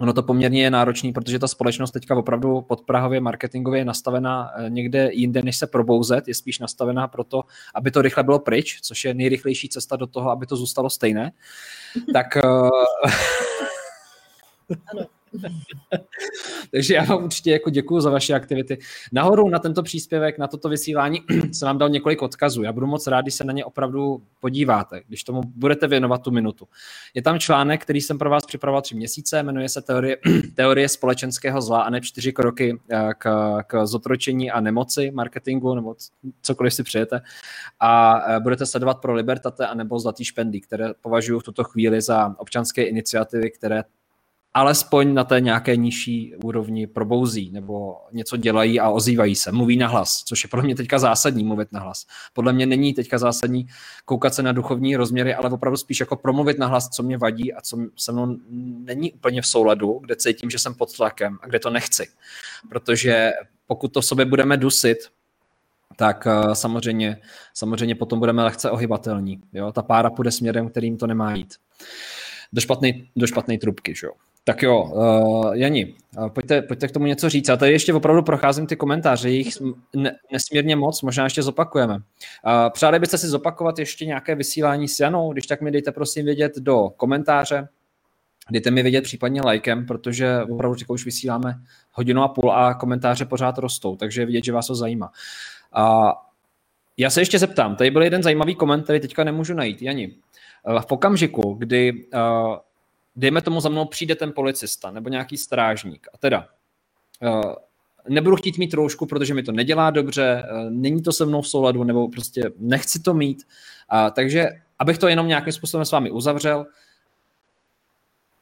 Ono 0.00 0.12
to 0.12 0.22
poměrně 0.22 0.62
je 0.62 0.70
náročný, 0.70 1.12
protože 1.12 1.38
ta 1.38 1.48
společnost 1.48 1.90
teďka 1.90 2.16
opravdu 2.16 2.60
podprahově 2.60 3.20
marketingově 3.20 3.80
je 3.80 3.84
nastavená 3.84 4.50
eh, 4.56 4.70
někde 4.70 5.10
jinde, 5.12 5.42
než 5.42 5.56
se 5.56 5.66
probouzet, 5.66 6.28
je 6.28 6.34
spíš 6.34 6.58
nastavená 6.58 7.08
proto, 7.08 7.42
aby 7.74 7.90
to 7.90 8.02
rychle 8.02 8.22
bylo 8.22 8.38
pryč, 8.38 8.80
což 8.82 9.04
je 9.04 9.14
nejrychlejší 9.14 9.68
cesta 9.68 9.96
do 9.96 10.06
toho, 10.06 10.30
aby 10.30 10.46
to 10.46 10.56
zůstalo 10.56 10.90
stejné. 10.90 11.32
Tak... 12.12 12.36
Eh, 12.36 12.42
ano, 14.92 15.06
Takže 16.70 16.94
já 16.94 17.04
vám 17.04 17.24
určitě 17.24 17.50
jako 17.50 17.70
děkuji 17.70 18.00
za 18.00 18.10
vaše 18.10 18.34
aktivity. 18.34 18.78
Nahoru 19.12 19.48
na 19.48 19.58
tento 19.58 19.82
příspěvek, 19.82 20.38
na 20.38 20.46
toto 20.46 20.68
vysílání 20.68 21.20
jsem 21.52 21.66
vám 21.66 21.78
dal 21.78 21.88
několik 21.88 22.22
odkazů. 22.22 22.62
Já 22.62 22.72
budu 22.72 22.86
moc 22.86 23.06
rád, 23.06 23.20
když 23.20 23.34
se 23.34 23.44
na 23.44 23.52
ně 23.52 23.64
opravdu 23.64 24.22
podíváte, 24.40 25.02
když 25.08 25.24
tomu 25.24 25.40
budete 25.56 25.86
věnovat 25.86 26.22
tu 26.22 26.30
minutu. 26.30 26.68
Je 27.14 27.22
tam 27.22 27.38
článek, 27.38 27.82
který 27.82 28.00
jsem 28.00 28.18
pro 28.18 28.30
vás 28.30 28.46
připravoval 28.46 28.82
tři 28.82 28.94
měsíce, 28.94 29.42
jmenuje 29.42 29.68
se 29.68 29.82
Teorie, 29.82 30.16
teorie 30.54 30.88
společenského 30.88 31.62
zla 31.62 31.82
a 31.82 31.90
ne 31.90 32.00
čtyři 32.00 32.32
kroky 32.32 32.78
eh, 32.90 33.08
k, 33.18 33.56
k 33.66 33.86
zotročení 33.86 34.50
a 34.50 34.60
nemoci 34.60 35.10
marketingu 35.10 35.74
nebo 35.74 35.94
cokoliv 36.42 36.74
si 36.74 36.82
přijete. 36.82 37.20
A 37.80 38.22
eh, 38.26 38.40
budete 38.40 38.66
sledovat 38.66 39.00
pro 39.00 39.14
Libertate 39.14 39.66
a 39.66 39.74
nebo 39.74 39.98
Zlatý 39.98 40.24
špendy, 40.24 40.60
které 40.60 40.88
považuji 41.00 41.40
v 41.40 41.42
tuto 41.42 41.64
chvíli 41.64 42.00
za 42.00 42.34
občanské 42.38 42.84
iniciativy, 42.84 43.50
které 43.50 43.82
alespoň 44.54 45.14
na 45.14 45.24
té 45.24 45.40
nějaké 45.40 45.76
nižší 45.76 46.34
úrovni 46.44 46.86
probouzí 46.86 47.50
nebo 47.50 47.96
něco 48.12 48.36
dělají 48.36 48.80
a 48.80 48.90
ozývají 48.90 49.34
se, 49.34 49.52
mluví 49.52 49.76
na 49.76 49.88
hlas, 49.88 50.22
což 50.24 50.44
je 50.44 50.48
pro 50.48 50.62
mě 50.62 50.74
teďka 50.74 50.98
zásadní 50.98 51.44
mluvit 51.44 51.72
na 51.72 51.80
hlas. 51.80 52.06
Podle 52.32 52.52
mě 52.52 52.66
není 52.66 52.94
teďka 52.94 53.18
zásadní 53.18 53.66
koukat 54.04 54.34
se 54.34 54.42
na 54.42 54.52
duchovní 54.52 54.96
rozměry, 54.96 55.34
ale 55.34 55.50
opravdu 55.50 55.76
spíš 55.76 56.00
jako 56.00 56.16
promluvit 56.16 56.58
na 56.58 56.66
hlas, 56.66 56.88
co 56.88 57.02
mě 57.02 57.18
vadí 57.18 57.52
a 57.52 57.60
co 57.60 57.78
se 57.96 58.12
mnou 58.12 58.36
není 58.78 59.12
úplně 59.12 59.42
v 59.42 59.46
souladu, 59.46 59.98
kde 60.02 60.16
cítím, 60.16 60.50
že 60.50 60.58
jsem 60.58 60.74
pod 60.74 60.96
tlakem 60.96 61.38
a 61.42 61.46
kde 61.46 61.58
to 61.58 61.70
nechci. 61.70 62.08
Protože 62.68 63.30
pokud 63.66 63.92
to 63.92 64.00
v 64.00 64.06
sobě 64.06 64.24
budeme 64.24 64.56
dusit, 64.56 64.98
tak 65.96 66.26
uh, 66.26 66.52
samozřejmě, 66.52 67.20
samozřejmě 67.54 67.94
potom 67.94 68.18
budeme 68.18 68.44
lehce 68.44 68.70
ohybatelní. 68.70 69.40
Jo? 69.52 69.72
Ta 69.72 69.82
pára 69.82 70.10
půjde 70.10 70.30
směrem, 70.30 70.68
kterým 70.68 70.96
to 70.96 71.06
nemá 71.06 71.34
jít. 71.34 71.54
Do 72.52 72.60
špatné 72.60 72.92
do 73.16 73.26
trubky, 73.60 73.94
že 73.94 74.06
jo. 74.06 74.12
Tak 74.46 74.62
jo, 74.62 74.82
uh, 74.82 75.54
Jani, 75.56 75.94
uh, 76.18 76.28
pojďte, 76.28 76.62
pojďte 76.62 76.88
k 76.88 76.90
tomu 76.90 77.06
něco 77.06 77.28
říct. 77.28 77.48
Já 77.48 77.56
tady 77.56 77.72
ještě 77.72 77.94
opravdu 77.94 78.22
procházím 78.22 78.66
ty 78.66 78.76
komentáře, 78.76 79.30
jich 79.30 79.54
ne, 79.96 80.16
nesmírně 80.32 80.76
moc, 80.76 81.02
možná 81.02 81.24
ještě 81.24 81.42
zopakujeme. 81.42 81.94
Uh, 81.94 82.00
přáli 82.72 82.98
byste 82.98 83.18
si 83.18 83.26
zopakovat 83.26 83.78
ještě 83.78 84.06
nějaké 84.06 84.34
vysílání 84.34 84.88
s 84.88 85.00
Janou, 85.00 85.32
když 85.32 85.46
tak 85.46 85.60
mi 85.60 85.70
dejte 85.70 85.92
prosím 85.92 86.24
vědět 86.24 86.52
do 86.58 86.90
komentáře, 86.96 87.68
dejte 88.50 88.70
mi 88.70 88.82
vědět 88.82 89.04
případně 89.04 89.42
lajkem, 89.42 89.86
protože 89.86 90.42
opravdu 90.50 90.74
říkám, 90.74 90.94
už 90.94 91.04
vysíláme 91.04 91.54
hodinu 91.92 92.22
a 92.22 92.28
půl 92.28 92.52
a 92.52 92.74
komentáře 92.74 93.24
pořád 93.24 93.58
rostou, 93.58 93.96
takže 93.96 94.22
je 94.22 94.26
vidět, 94.26 94.44
že 94.44 94.52
vás 94.52 94.66
to 94.66 94.74
zajímá. 94.74 95.10
Uh, 95.78 96.10
já 96.96 97.10
se 97.10 97.20
ještě 97.20 97.38
zeptám, 97.38 97.76
tady 97.76 97.90
byl 97.90 98.02
jeden 98.02 98.22
zajímavý 98.22 98.54
koment, 98.54 98.84
který 98.84 99.00
teďka 99.00 99.24
nemůžu 99.24 99.54
najít. 99.54 99.82
Jani, 99.82 100.14
v 100.86 100.92
okamžiku, 100.92 101.54
kdy 101.58 101.92
uh, 101.92 102.56
dejme 103.16 103.42
tomu 103.42 103.60
za 103.60 103.68
mnou 103.68 103.84
přijde 103.84 104.14
ten 104.14 104.32
policista 104.32 104.90
nebo 104.90 105.08
nějaký 105.08 105.36
strážník 105.36 106.06
a 106.14 106.18
teda 106.18 106.48
uh, 107.22 107.54
nebudu 108.08 108.36
chtít 108.36 108.58
mít 108.58 108.74
roušku, 108.74 109.06
protože 109.06 109.34
mi 109.34 109.42
to 109.42 109.52
nedělá 109.52 109.90
dobře, 109.90 110.44
uh, 110.52 110.70
není 110.70 111.02
to 111.02 111.12
se 111.12 111.26
mnou 111.26 111.42
v 111.42 111.48
souladu 111.48 111.84
nebo 111.84 112.08
prostě 112.08 112.42
nechci 112.58 113.00
to 113.00 113.14
mít. 113.14 113.42
Uh, 113.92 114.10
takže 114.10 114.48
abych 114.78 114.98
to 114.98 115.08
jenom 115.08 115.28
nějakým 115.28 115.52
způsobem 115.52 115.84
s 115.84 115.92
vámi 115.92 116.10
uzavřel, 116.10 116.66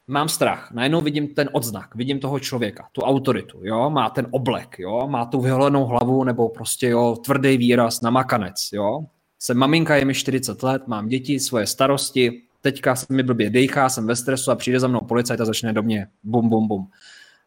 mám 0.06 0.28
strach. 0.28 0.72
Najednou 0.72 1.00
vidím 1.00 1.28
ten 1.28 1.48
odznak, 1.52 1.94
vidím 1.94 2.20
toho 2.20 2.40
člověka, 2.40 2.88
tu 2.92 3.00
autoritu, 3.00 3.58
jo, 3.62 3.90
má 3.90 4.10
ten 4.10 4.26
oblek, 4.30 4.76
jo, 4.78 5.08
má 5.08 5.24
tu 5.26 5.40
vyholenou 5.40 5.84
hlavu 5.84 6.24
nebo 6.24 6.48
prostě, 6.48 6.88
jo, 6.88 7.16
tvrdý 7.24 7.56
výraz, 7.56 8.00
namakanec, 8.00 8.68
jo. 8.72 9.04
Jsem 9.38 9.58
maminka, 9.58 9.96
je 9.96 10.04
mi 10.04 10.14
40 10.14 10.62
let, 10.62 10.86
mám 10.86 11.08
děti, 11.08 11.40
svoje 11.40 11.66
starosti, 11.66 12.42
teďka 12.62 12.96
se 12.96 13.06
mi 13.10 13.22
blbě 13.22 13.50
dejchá, 13.50 13.88
jsem 13.88 14.06
ve 14.06 14.16
stresu 14.16 14.50
a 14.50 14.56
přijde 14.56 14.80
za 14.80 14.88
mnou 14.88 15.00
policajt 15.00 15.40
a 15.40 15.44
začne 15.44 15.72
do 15.72 15.82
mě 15.82 16.08
bum, 16.22 16.48
bum, 16.48 16.68
bum. 16.68 16.90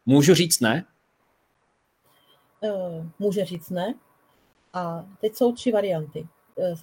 Můžu 0.06 0.34
říct 0.34 0.60
ne? 0.60 0.84
Uh, 2.60 3.06
může 3.18 3.44
říct 3.44 3.70
ne. 3.70 3.94
A 4.72 5.06
teď 5.20 5.34
jsou 5.34 5.52
tři 5.52 5.72
varianty. 5.72 6.26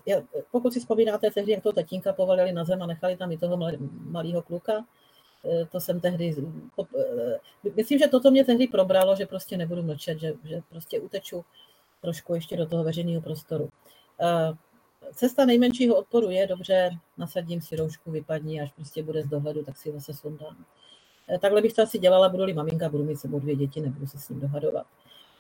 Uh, 0.06 0.24
pokud 0.52 0.74
si 0.74 0.80
vzpomínáte 0.80 1.32
tehdy, 1.32 1.52
jak 1.52 1.64
to 1.64 1.74
tatínka 1.74 2.14
povalili 2.14 2.52
na 2.52 2.64
zem 2.64 2.82
a 2.82 2.86
nechali 2.86 3.18
tam 3.18 3.32
i 3.32 3.38
toho 3.38 3.58
malého 4.06 4.42
kluka, 4.42 4.74
uh, 4.78 5.68
to 5.72 5.80
jsem 5.80 6.00
tehdy, 6.00 6.36
myslím, 7.76 8.00
že 8.00 8.08
toto 8.08 8.32
mě 8.32 8.46
tehdy 8.46 8.68
probralo, 8.68 9.16
že 9.16 9.26
prostě 9.26 9.58
nebudu 9.58 9.84
mlčet, 9.84 10.20
že, 10.20 10.34
že 10.44 10.62
prostě 10.70 11.00
uteču 11.00 11.46
trošku 12.02 12.36
ještě 12.36 12.58
do 12.58 12.66
toho 12.66 12.84
veřejného 12.84 13.22
prostoru 13.22 13.70
cesta 15.16 15.46
nejmenšího 15.46 15.96
odporu 15.96 16.30
je, 16.30 16.48
dobře, 16.48 16.90
nasadím 17.18 17.62
si 17.62 17.76
roušku, 17.76 18.12
vypadni, 18.12 18.62
až 18.62 18.72
prostě 18.72 19.04
bude 19.04 19.24
z 19.24 19.28
dohledu, 19.28 19.64
tak 19.64 19.78
si 19.78 19.92
zase 19.92 20.14
sundám. 20.14 20.66
Eh, 21.30 21.40
takhle 21.40 21.62
bych 21.62 21.74
to 21.74 21.82
asi 21.82 22.00
dělala, 22.00 22.30
budu-li 22.30 22.54
maminka, 22.54 22.90
budu 22.90 23.04
mít 23.04 23.20
sebou 23.20 23.40
dvě 23.40 23.56
děti, 23.56 23.82
nebudu 23.82 24.08
se 24.08 24.18
s 24.18 24.30
ním 24.30 24.40
dohadovat. 24.40 24.86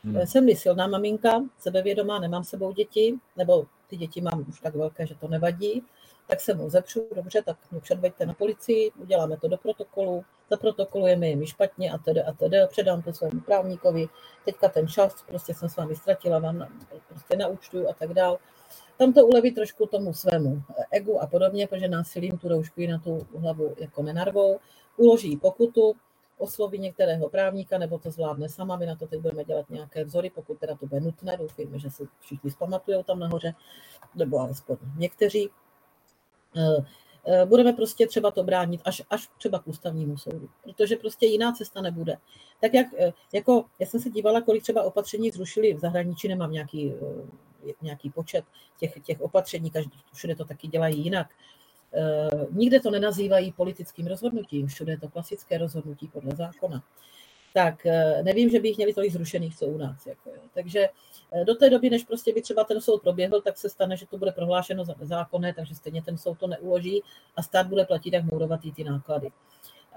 Hmm. 0.03 0.17
Eh, 0.17 0.27
jsem-li 0.27 0.55
silná 0.55 0.87
maminka, 0.87 1.41
sebevědomá, 1.59 2.19
nemám 2.19 2.43
sebou 2.43 2.71
děti, 2.71 3.15
nebo 3.37 3.65
ty 3.87 3.97
děti 3.97 4.21
mám 4.21 4.45
už 4.49 4.59
tak 4.59 4.75
velké, 4.75 5.07
že 5.07 5.15
to 5.15 5.27
nevadí, 5.27 5.83
tak 6.27 6.41
se 6.41 6.53
mu 6.53 6.69
zepřu, 6.69 7.07
dobře, 7.15 7.41
tak 7.41 7.57
mě 7.71 7.81
předveďte 7.81 8.25
na 8.25 8.33
policii, 8.33 8.91
uděláme 8.97 9.37
to 9.37 9.47
do 9.47 9.57
protokolu, 9.57 10.25
zaprotokolujeme 10.49 11.27
je 11.27 11.35
mi 11.35 11.47
špatně 11.47 11.91
a 11.91 11.97
tedy 11.97 12.21
a 12.21 12.33
tedy, 12.33 12.57
předám 12.69 13.01
to 13.01 13.13
svému 13.13 13.39
právníkovi, 13.39 14.09
teďka 14.45 14.69
ten 14.69 14.87
čas, 14.87 15.23
prostě 15.27 15.53
jsem 15.53 15.69
s 15.69 15.75
vámi 15.75 15.95
ztratila, 15.95 16.39
vám 16.39 16.67
prostě 17.07 17.37
naučtuju 17.37 17.89
a 17.89 17.93
tak 17.93 18.13
dál 18.13 18.39
tam 18.97 19.13
to 19.13 19.27
uleví 19.27 19.51
trošku 19.51 19.85
tomu 19.85 20.13
svému 20.13 20.63
egu 20.91 21.21
a 21.21 21.27
podobně, 21.27 21.67
protože 21.67 21.87
násilím 21.87 22.37
tu 22.37 22.47
roušku 22.47 22.81
na 22.89 22.99
tu 22.99 23.27
hlavu 23.37 23.75
jako 23.77 24.03
nenarvou, 24.03 24.59
uloží 24.97 25.37
pokutu, 25.37 25.95
osloví 26.37 26.79
některého 26.79 27.29
právníka, 27.29 27.77
nebo 27.77 27.99
to 27.99 28.11
zvládne 28.11 28.49
sama, 28.49 28.77
my 28.77 28.85
na 28.85 28.95
to 28.95 29.07
teď 29.07 29.19
budeme 29.19 29.43
dělat 29.43 29.69
nějaké 29.69 30.03
vzory, 30.03 30.29
pokud 30.29 30.59
teda 30.59 30.75
to 30.75 30.85
bude 30.85 31.01
nutné, 31.01 31.37
doufujeme, 31.37 31.79
že 31.79 31.89
si 31.89 32.03
všichni 32.19 32.51
zpamatují 32.51 33.03
tam 33.03 33.19
nahoře, 33.19 33.53
nebo 34.15 34.39
alespoň 34.39 34.77
někteří. 34.97 35.49
Eh, 36.57 36.85
eh, 37.25 37.45
budeme 37.45 37.73
prostě 37.73 38.07
třeba 38.07 38.31
to 38.31 38.43
bránit 38.43 38.81
až, 38.85 39.01
až 39.09 39.29
třeba 39.37 39.59
k 39.59 39.67
ústavnímu 39.67 40.17
soudu, 40.17 40.49
protože 40.63 40.95
prostě 40.95 41.25
jiná 41.25 41.51
cesta 41.51 41.81
nebude. 41.81 42.17
Tak 42.61 42.73
jak, 42.73 42.87
eh, 42.97 43.13
jako, 43.33 43.65
já 43.79 43.87
jsem 43.87 43.99
se 43.99 44.09
dívala, 44.09 44.41
kolik 44.41 44.63
třeba 44.63 44.83
opatření 44.83 45.31
zrušili 45.31 45.73
v 45.73 45.79
zahraničí, 45.79 46.27
nemám 46.27 46.51
nějaký 46.51 46.93
nějaký 47.81 48.09
počet 48.09 48.45
těch, 48.79 48.99
těch 49.03 49.21
opatření, 49.21 49.71
každý, 49.71 49.99
všude 50.13 50.35
to 50.35 50.45
taky 50.45 50.67
dělají 50.67 51.03
jinak. 51.03 51.27
E, 51.93 52.29
nikde 52.51 52.79
to 52.79 52.91
nenazývají 52.91 53.51
politickým 53.51 54.07
rozhodnutím, 54.07 54.67
všude 54.67 54.91
je 54.91 54.99
to 54.99 55.09
klasické 55.09 55.57
rozhodnutí 55.57 56.07
podle 56.07 56.35
zákona. 56.35 56.83
Tak 57.53 57.85
e, 57.85 58.23
nevím, 58.23 58.49
že 58.49 58.59
by 58.59 58.67
jich 58.67 58.77
měli 58.77 58.93
tolik 58.93 59.11
zrušených, 59.11 59.57
co 59.57 59.65
u 59.65 59.77
nás. 59.77 60.05
Jako, 60.05 60.29
jo. 60.29 60.41
Takže 60.53 60.89
e, 61.31 61.45
do 61.45 61.55
té 61.55 61.69
doby, 61.69 61.89
než 61.89 62.03
prostě 62.03 62.33
by 62.33 62.41
třeba 62.41 62.63
ten 62.63 62.81
soud 62.81 63.01
proběhl, 63.01 63.41
tak 63.41 63.57
se 63.57 63.69
stane, 63.69 63.97
že 63.97 64.07
to 64.07 64.17
bude 64.17 64.31
prohlášeno 64.31 64.85
za 64.85 64.95
zákonné, 65.01 65.53
takže 65.53 65.75
stejně 65.75 66.01
ten 66.01 66.17
soud 66.17 66.39
to 66.39 66.47
neuloží 66.47 67.03
a 67.35 67.43
stát 67.43 67.67
bude 67.67 67.85
platit 67.85 68.13
jak 68.13 68.23
mourovatý 68.23 68.71
ty 68.71 68.83
náklady. 68.83 69.31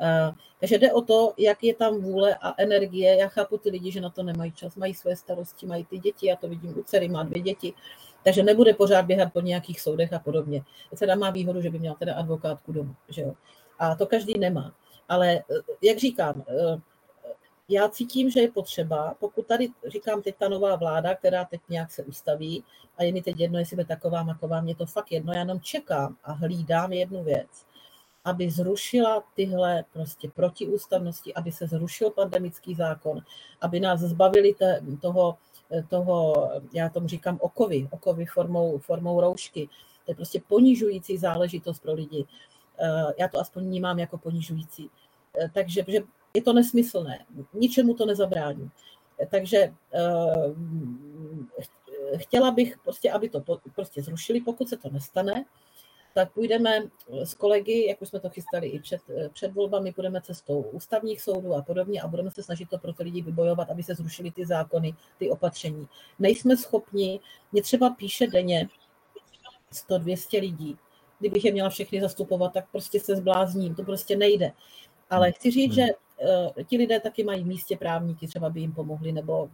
Eh, 0.00 0.32
takže 0.60 0.78
jde 0.78 0.92
o 0.92 1.02
to, 1.02 1.32
jak 1.38 1.64
je 1.64 1.74
tam 1.74 2.00
vůle 2.00 2.34
a 2.34 2.54
energie. 2.58 3.16
Já 3.16 3.28
chápu 3.28 3.58
ty 3.58 3.70
lidi, 3.70 3.92
že 3.92 4.00
na 4.00 4.10
to 4.10 4.22
nemají 4.22 4.52
čas, 4.52 4.76
mají 4.76 4.94
své 4.94 5.16
starosti, 5.16 5.66
mají 5.66 5.84
ty 5.84 5.98
děti, 5.98 6.26
já 6.26 6.36
to 6.36 6.48
vidím 6.48 6.78
u 6.78 6.82
dcery, 6.82 7.08
má 7.08 7.22
dvě 7.22 7.42
děti, 7.42 7.72
takže 8.24 8.42
nebude 8.42 8.74
pořád 8.74 9.04
běhat 9.04 9.32
po 9.32 9.40
nějakých 9.40 9.80
soudech 9.80 10.12
a 10.12 10.18
podobně. 10.18 10.62
Dcera 10.94 11.14
má 11.14 11.30
výhodu, 11.30 11.60
že 11.60 11.70
by 11.70 11.78
měla 11.78 11.96
teda 11.96 12.14
advokátku 12.14 12.72
doma, 12.72 12.94
že 13.08 13.22
jo. 13.22 13.34
A 13.78 13.94
to 13.94 14.06
každý 14.06 14.38
nemá. 14.38 14.74
Ale 15.08 15.28
eh, 15.36 15.42
jak 15.82 15.98
říkám, 15.98 16.44
eh, 16.48 16.80
já 17.68 17.88
cítím, 17.88 18.30
že 18.30 18.40
je 18.40 18.50
potřeba, 18.50 19.14
pokud 19.20 19.46
tady 19.46 19.68
říkám 19.86 20.22
teď 20.22 20.36
ta 20.36 20.48
nová 20.48 20.76
vláda, 20.76 21.14
která 21.14 21.44
teď 21.44 21.60
nějak 21.68 21.90
se 21.90 22.02
ustaví, 22.02 22.64
a 22.98 23.02
je 23.02 23.12
mi 23.12 23.22
teď 23.22 23.40
jedno, 23.40 23.58
jestli 23.58 23.76
bude 23.76 23.86
taková, 23.86 24.22
maková, 24.22 24.60
mě 24.60 24.74
to 24.74 24.86
fakt 24.86 25.12
jedno, 25.12 25.32
já 25.32 25.38
jenom 25.38 25.60
čekám 25.60 26.16
a 26.24 26.32
hlídám 26.32 26.92
jednu 26.92 27.24
věc, 27.24 27.65
aby 28.26 28.50
zrušila 28.50 29.22
tyhle 29.34 29.84
prostě 29.92 30.28
protiústavnosti, 30.28 31.34
aby 31.34 31.52
se 31.52 31.66
zrušil 31.66 32.10
pandemický 32.10 32.74
zákon, 32.74 33.20
aby 33.60 33.80
nás 33.80 34.00
zbavili 34.00 34.54
te, 34.54 34.80
toho, 35.00 35.38
toho, 35.88 36.34
já 36.72 36.88
tomu 36.88 37.08
říkám 37.08 37.38
okovy, 37.40 37.88
okovy 37.90 38.26
formou, 38.26 38.78
formou 38.78 39.20
roušky. 39.20 39.68
To 40.04 40.10
je 40.10 40.14
prostě 40.14 40.40
ponižující 40.48 41.18
záležitost 41.18 41.78
pro 41.82 41.92
lidi. 41.92 42.26
Eh, 42.78 43.12
já 43.18 43.28
to 43.28 43.40
aspoň 43.40 43.64
vnímám 43.64 43.98
jako 43.98 44.18
ponižující. 44.18 44.90
Eh, 45.38 45.50
takže 45.54 45.84
že 45.88 45.98
je 46.34 46.42
to 46.42 46.52
nesmyslné, 46.52 47.26
ničemu 47.54 47.94
to 47.94 48.06
nezabrání. 48.06 48.70
Takže 49.30 49.72
eh, 49.94 50.54
chtěla 52.16 52.50
bych 52.50 52.78
prostě, 52.78 53.12
aby 53.12 53.28
to 53.28 53.42
prostě 53.74 54.02
zrušili, 54.02 54.40
pokud 54.40 54.68
se 54.68 54.76
to 54.76 54.90
nestane, 54.90 55.44
tak 56.16 56.32
půjdeme 56.32 56.82
s 57.08 57.34
kolegy, 57.34 57.86
jak 57.86 58.02
už 58.02 58.08
jsme 58.08 58.20
to 58.20 58.30
chystali 58.30 58.68
i 58.68 58.80
před, 58.80 59.00
před 59.32 59.52
volbami, 59.52 59.92
půjdeme 59.92 60.20
cestou 60.20 60.60
ústavních 60.60 61.22
soudů 61.22 61.54
a 61.54 61.62
podobně 61.62 62.02
a 62.02 62.08
budeme 62.08 62.30
se 62.30 62.42
snažit 62.42 62.68
to 62.68 62.78
pro 62.78 62.92
ty 62.92 63.02
lidi 63.02 63.22
vybojovat, 63.22 63.70
aby 63.70 63.82
se 63.82 63.94
zrušily 63.94 64.30
ty 64.30 64.46
zákony, 64.46 64.94
ty 65.18 65.30
opatření. 65.30 65.88
Nejsme 66.18 66.56
schopni, 66.56 67.20
mě 67.52 67.62
třeba 67.62 67.90
píše 67.90 68.26
denně 68.26 68.68
100-200 69.72 70.40
lidí. 70.40 70.76
Kdybych 71.18 71.44
je 71.44 71.52
měla 71.52 71.68
všechny 71.68 72.00
zastupovat, 72.00 72.52
tak 72.52 72.64
prostě 72.72 73.00
se 73.00 73.16
zblázním, 73.16 73.74
to 73.74 73.82
prostě 73.82 74.16
nejde. 74.16 74.52
Ale 75.10 75.32
chci 75.32 75.50
říct, 75.50 75.74
že 75.74 75.82
uh, 75.84 76.64
ti 76.64 76.76
lidé 76.76 77.00
taky 77.00 77.24
mají 77.24 77.42
v 77.44 77.46
místě 77.46 77.76
právníky, 77.76 78.26
třeba 78.26 78.50
by 78.50 78.60
jim 78.60 78.72
pomohli, 78.72 79.12
nebo 79.12 79.50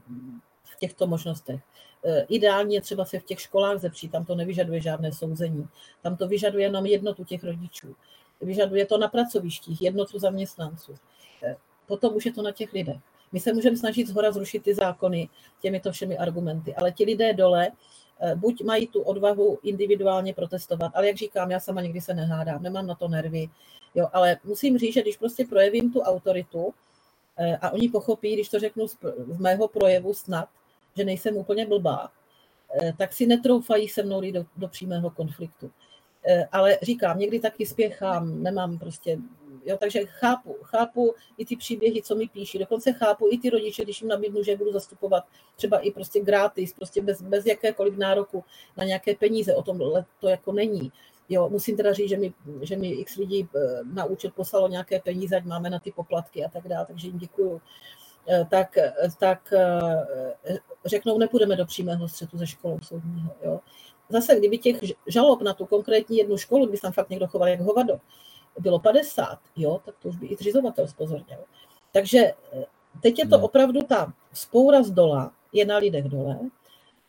v 0.72 0.78
těchto 0.78 1.06
možnostech. 1.06 1.60
Uh, 2.02 2.18
ideálně 2.28 2.80
třeba 2.80 3.04
se 3.04 3.18
v 3.18 3.24
těch 3.24 3.40
školách 3.40 3.78
zepřít, 3.78 4.12
tam 4.12 4.24
to 4.24 4.34
nevyžaduje 4.34 4.80
žádné 4.80 5.12
souzení. 5.12 5.68
Tam 6.02 6.16
to 6.16 6.28
vyžaduje 6.28 6.64
jenom 6.64 6.86
jednotu 6.86 7.24
těch 7.24 7.44
rodičů. 7.44 7.96
Vyžaduje 8.40 8.86
to 8.86 8.98
na 8.98 9.08
pracovištích, 9.08 9.82
jednotu 9.82 10.18
zaměstnanců. 10.18 10.92
Uh, 10.92 11.52
potom 11.86 12.16
už 12.16 12.26
je 12.26 12.32
to 12.32 12.42
na 12.42 12.52
těch 12.52 12.72
lidech. 12.72 13.00
My 13.32 13.40
se 13.40 13.52
můžeme 13.52 13.76
snažit 13.76 14.08
zhora 14.08 14.32
zrušit 14.32 14.62
ty 14.62 14.74
zákony 14.74 15.28
těmito 15.60 15.92
všemi 15.92 16.18
argumenty, 16.18 16.74
ale 16.74 16.92
ti 16.92 17.04
lidé 17.04 17.32
dole 17.32 17.72
Eh, 18.24 18.34
buď 18.34 18.64
mají 18.64 18.86
tu 18.86 19.02
odvahu 19.02 19.58
individuálně 19.62 20.34
protestovat, 20.34 20.92
ale 20.94 21.06
jak 21.06 21.16
říkám, 21.16 21.50
já 21.50 21.60
sama 21.60 21.80
nikdy 21.80 22.00
se 22.00 22.14
nehádám, 22.14 22.62
nemám 22.62 22.86
na 22.86 22.94
to 22.94 23.08
nervy, 23.08 23.48
jo, 23.94 24.08
ale 24.12 24.36
musím 24.44 24.78
říct, 24.78 24.94
že 24.94 25.02
když 25.02 25.16
prostě 25.16 25.44
projevím 25.44 25.92
tu 25.92 26.00
autoritu 26.00 26.74
a 27.60 27.70
oni 27.70 27.88
pochopí, 27.88 28.34
když 28.34 28.48
to 28.48 28.58
řeknu 28.58 28.88
z 28.88 28.96
mého 29.38 29.68
projevu 29.68 30.14
snad, 30.14 30.48
že 30.96 31.04
nejsem 31.04 31.36
úplně 31.36 31.66
blbá, 31.66 32.12
eh, 32.82 32.92
tak 32.98 33.12
si 33.12 33.26
netroufají 33.26 33.88
se 33.88 34.02
mnou 34.02 34.32
do, 34.32 34.44
do 34.56 34.68
přímého 34.68 35.10
konfliktu. 35.10 35.70
Ale 36.52 36.78
říkám, 36.82 37.18
někdy 37.18 37.40
taky 37.40 37.66
spěchám, 37.66 38.42
nemám 38.42 38.78
prostě 38.78 39.18
Jo, 39.64 39.76
takže 39.80 40.00
chápu, 40.06 40.56
chápu 40.62 41.14
i 41.38 41.44
ty 41.44 41.56
příběhy, 41.56 42.02
co 42.02 42.14
mi 42.14 42.28
píší. 42.28 42.58
Dokonce 42.58 42.92
chápu 42.92 43.28
i 43.30 43.38
ty 43.38 43.50
rodiče, 43.50 43.84
když 43.84 44.00
jim 44.00 44.08
nabídnu, 44.08 44.42
že 44.42 44.56
budu 44.56 44.72
zastupovat 44.72 45.24
třeba 45.56 45.78
i 45.78 45.90
prostě 45.90 46.20
gratis, 46.20 46.72
prostě 46.72 47.02
bez, 47.02 47.22
bez 47.22 47.46
jakékoliv 47.46 47.96
nároku 47.96 48.44
na 48.76 48.84
nějaké 48.84 49.14
peníze. 49.14 49.54
O 49.54 49.62
tom 49.62 49.78
to 50.20 50.28
jako 50.28 50.52
není. 50.52 50.92
Jo, 51.28 51.48
musím 51.48 51.76
teda 51.76 51.92
říct, 51.92 52.08
že 52.08 52.16
mi, 52.16 52.32
že 52.62 52.76
mi 52.76 52.88
x 52.88 53.16
lidí 53.16 53.48
eh, 53.56 53.60
na 53.92 54.04
účet 54.04 54.34
poslalo 54.34 54.68
nějaké 54.68 55.00
peníze, 55.00 55.36
ať 55.36 55.44
máme 55.44 55.70
na 55.70 55.78
ty 55.78 55.92
poplatky 55.92 56.44
a 56.44 56.48
tak 56.48 56.68
dále, 56.68 56.86
takže 56.86 57.06
jim 57.06 57.18
děkuju. 57.18 57.60
Eh, 58.28 58.46
tak, 58.50 58.78
tak 59.18 59.52
eh, 59.52 60.58
řeknou, 60.84 61.18
nepůjdeme 61.18 61.56
do 61.56 61.66
přímého 61.66 62.08
střetu 62.08 62.38
ze 62.38 62.46
školou 62.46 62.80
soudního. 62.80 63.30
Jo. 63.44 63.60
Zase, 64.08 64.38
kdyby 64.38 64.58
těch 64.58 64.76
žalob 65.06 65.42
na 65.42 65.54
tu 65.54 65.66
konkrétní 65.66 66.16
jednu 66.16 66.36
školu, 66.36 66.64
kdyby 66.64 66.78
tam 66.78 66.92
fakt 66.92 67.10
někdo 67.10 67.26
choval 67.26 67.48
jak 67.48 67.60
hovado, 67.60 68.00
bylo 68.58 68.78
50, 68.78 69.38
jo, 69.56 69.80
tak 69.84 69.94
to 70.02 70.08
už 70.08 70.16
by 70.16 70.26
i 70.26 70.36
zřizovatel 70.36 70.88
spozorněl. 70.88 71.38
Takže 71.92 72.18
eh, 72.52 72.64
teď 73.02 73.18
je 73.18 73.28
to 73.28 73.36
hmm. 73.36 73.44
opravdu 73.44 73.80
ta 73.80 74.12
spoura 74.32 74.82
z 74.82 74.90
dola, 74.90 75.32
je 75.52 75.64
na 75.66 75.76
lidech 75.76 76.04
dole 76.04 76.38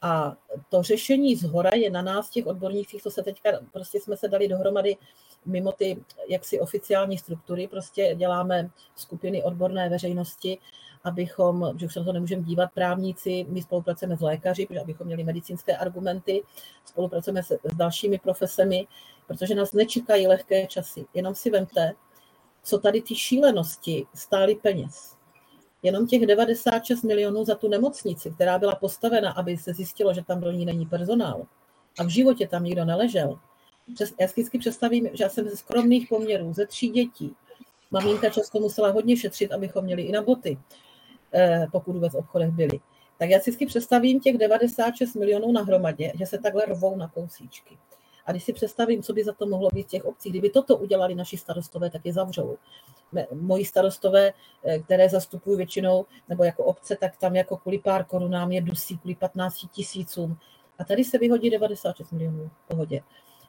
a 0.04 0.36
to 0.70 0.84
řešení 0.84 1.36
z 1.36 1.44
hora 1.44 1.72
je 1.76 1.90
na 1.90 2.02
nás, 2.02 2.30
těch 2.30 2.48
odbornících, 2.48 3.04
co 3.04 3.12
se 3.12 3.24
teďka, 3.24 3.50
prostě 3.72 4.00
jsme 4.00 4.18
se 4.18 4.28
dali 4.28 4.48
dohromady 4.48 4.98
mimo 5.46 5.72
ty 5.72 6.04
jaksi 6.30 6.60
oficiální 6.60 7.18
struktury, 7.18 7.68
prostě 7.68 8.16
děláme 8.16 8.70
skupiny 8.96 9.44
odborné 9.44 9.90
veřejnosti, 9.90 10.58
abychom, 11.04 11.74
že 11.78 11.86
už 11.86 11.94
se 11.94 12.00
na 12.00 12.06
to 12.06 12.14
nemůžeme 12.14 12.44
dívat, 12.44 12.70
právníci, 12.74 13.46
my 13.50 13.62
spolupracujeme 13.62 14.18
s 14.18 14.22
lékaři, 14.22 14.68
abychom 14.82 15.08
měli 15.08 15.24
medicínské 15.24 15.78
argumenty, 15.78 16.44
spolupracujeme 16.86 17.44
s, 17.44 17.52
s 17.52 17.76
dalšími 17.76 18.20
profesemi, 18.20 18.88
protože 19.28 19.56
nás 19.56 19.74
nečekají 19.74 20.28
lehké 20.28 20.68
časy. 20.68 21.06
Jenom 21.14 21.36
si 21.36 21.50
vemte, 21.50 21.94
co 22.64 22.78
tady 22.78 23.02
ty 23.02 23.16
šílenosti 23.16 24.06
stály 24.14 24.56
peněz. 24.56 25.16
Jenom 25.84 26.08
těch 26.08 26.26
96 26.26 27.04
milionů 27.04 27.46
za 27.46 27.56
tu 27.56 27.70
nemocnici, 27.70 28.32
která 28.32 28.60
byla 28.60 28.76
postavena, 28.76 29.32
aby 29.32 29.58
se 29.58 29.74
zjistilo, 29.74 30.14
že 30.14 30.24
tam 30.24 30.42
do 30.42 30.52
ní 30.52 30.66
není 30.66 30.86
personál. 30.86 31.46
A 32.00 32.04
v 32.04 32.08
životě 32.08 32.48
tam 32.48 32.64
nikdo 32.64 32.86
neležel. 32.86 33.40
Přes, 33.94 34.14
já 34.20 34.28
si 34.28 34.34
vždycky 34.34 34.60
představím, 34.60 35.10
že 35.14 35.24
já 35.24 35.30
jsem 35.30 35.50
ze 35.50 35.58
skromných 35.58 36.08
poměrů, 36.10 36.54
ze 36.54 36.68
tří 36.68 36.90
dětí. 36.90 37.36
Maminka 37.92 38.30
často 38.30 38.60
musela 38.60 38.92
hodně 38.92 39.18
šetřit, 39.18 39.52
abychom 39.52 39.84
měli 39.84 40.02
i 40.02 40.12
na 40.12 40.22
boty, 40.22 40.58
pokud 41.72 41.94
vůbec 41.94 42.14
v 42.14 42.18
obchodech 42.18 42.52
byli. 42.52 42.80
Tak 43.18 43.30
já 43.30 43.40
si 43.40 43.52
vždycky 43.52 43.66
představím 43.66 44.20
těch 44.20 44.38
96 44.38 45.16
milionů 45.16 45.52
na 45.52 45.62
hromadě, 45.62 46.12
že 46.20 46.26
se 46.26 46.38
takhle 46.38 46.66
rvou 46.66 46.96
na 46.96 47.08
kousíčky. 47.08 47.78
A 48.26 48.32
když 48.32 48.44
si 48.44 48.54
představím, 48.54 49.04
co 49.04 49.14
by 49.14 49.24
za 49.24 49.34
to 49.34 49.46
mohlo 49.46 49.70
být 49.74 49.88
v 49.88 49.90
těch 49.90 50.06
obcích, 50.06 50.32
kdyby 50.32 50.50
toto 50.50 50.78
udělali 50.78 51.16
naši 51.16 51.38
starostové, 51.38 51.90
tak 51.90 52.02
je 52.06 52.14
zavřou. 52.14 52.58
Moji 53.32 53.66
starostové, 53.66 54.34
eh, 54.64 54.80
které 54.80 55.10
zastupují 55.10 55.58
většinou, 55.58 56.06
nebo 56.30 56.44
jako 56.44 56.64
obce, 56.64 56.96
tak 56.96 57.18
tam 57.18 57.36
jako 57.36 57.58
kvůli 57.58 57.80
pár 57.80 58.06
korunám 58.06 58.52
je 58.52 58.62
dusí, 58.62 58.98
kvůli 58.98 59.16
15 59.16 59.68
tisícům. 59.72 60.38
A 60.80 60.84
tady 60.84 61.04
se 61.04 61.18
vyhodí 61.18 61.50
96 61.50 62.12
milionů 62.12 62.52
v 62.66 62.68
pohodě. 62.68 63.02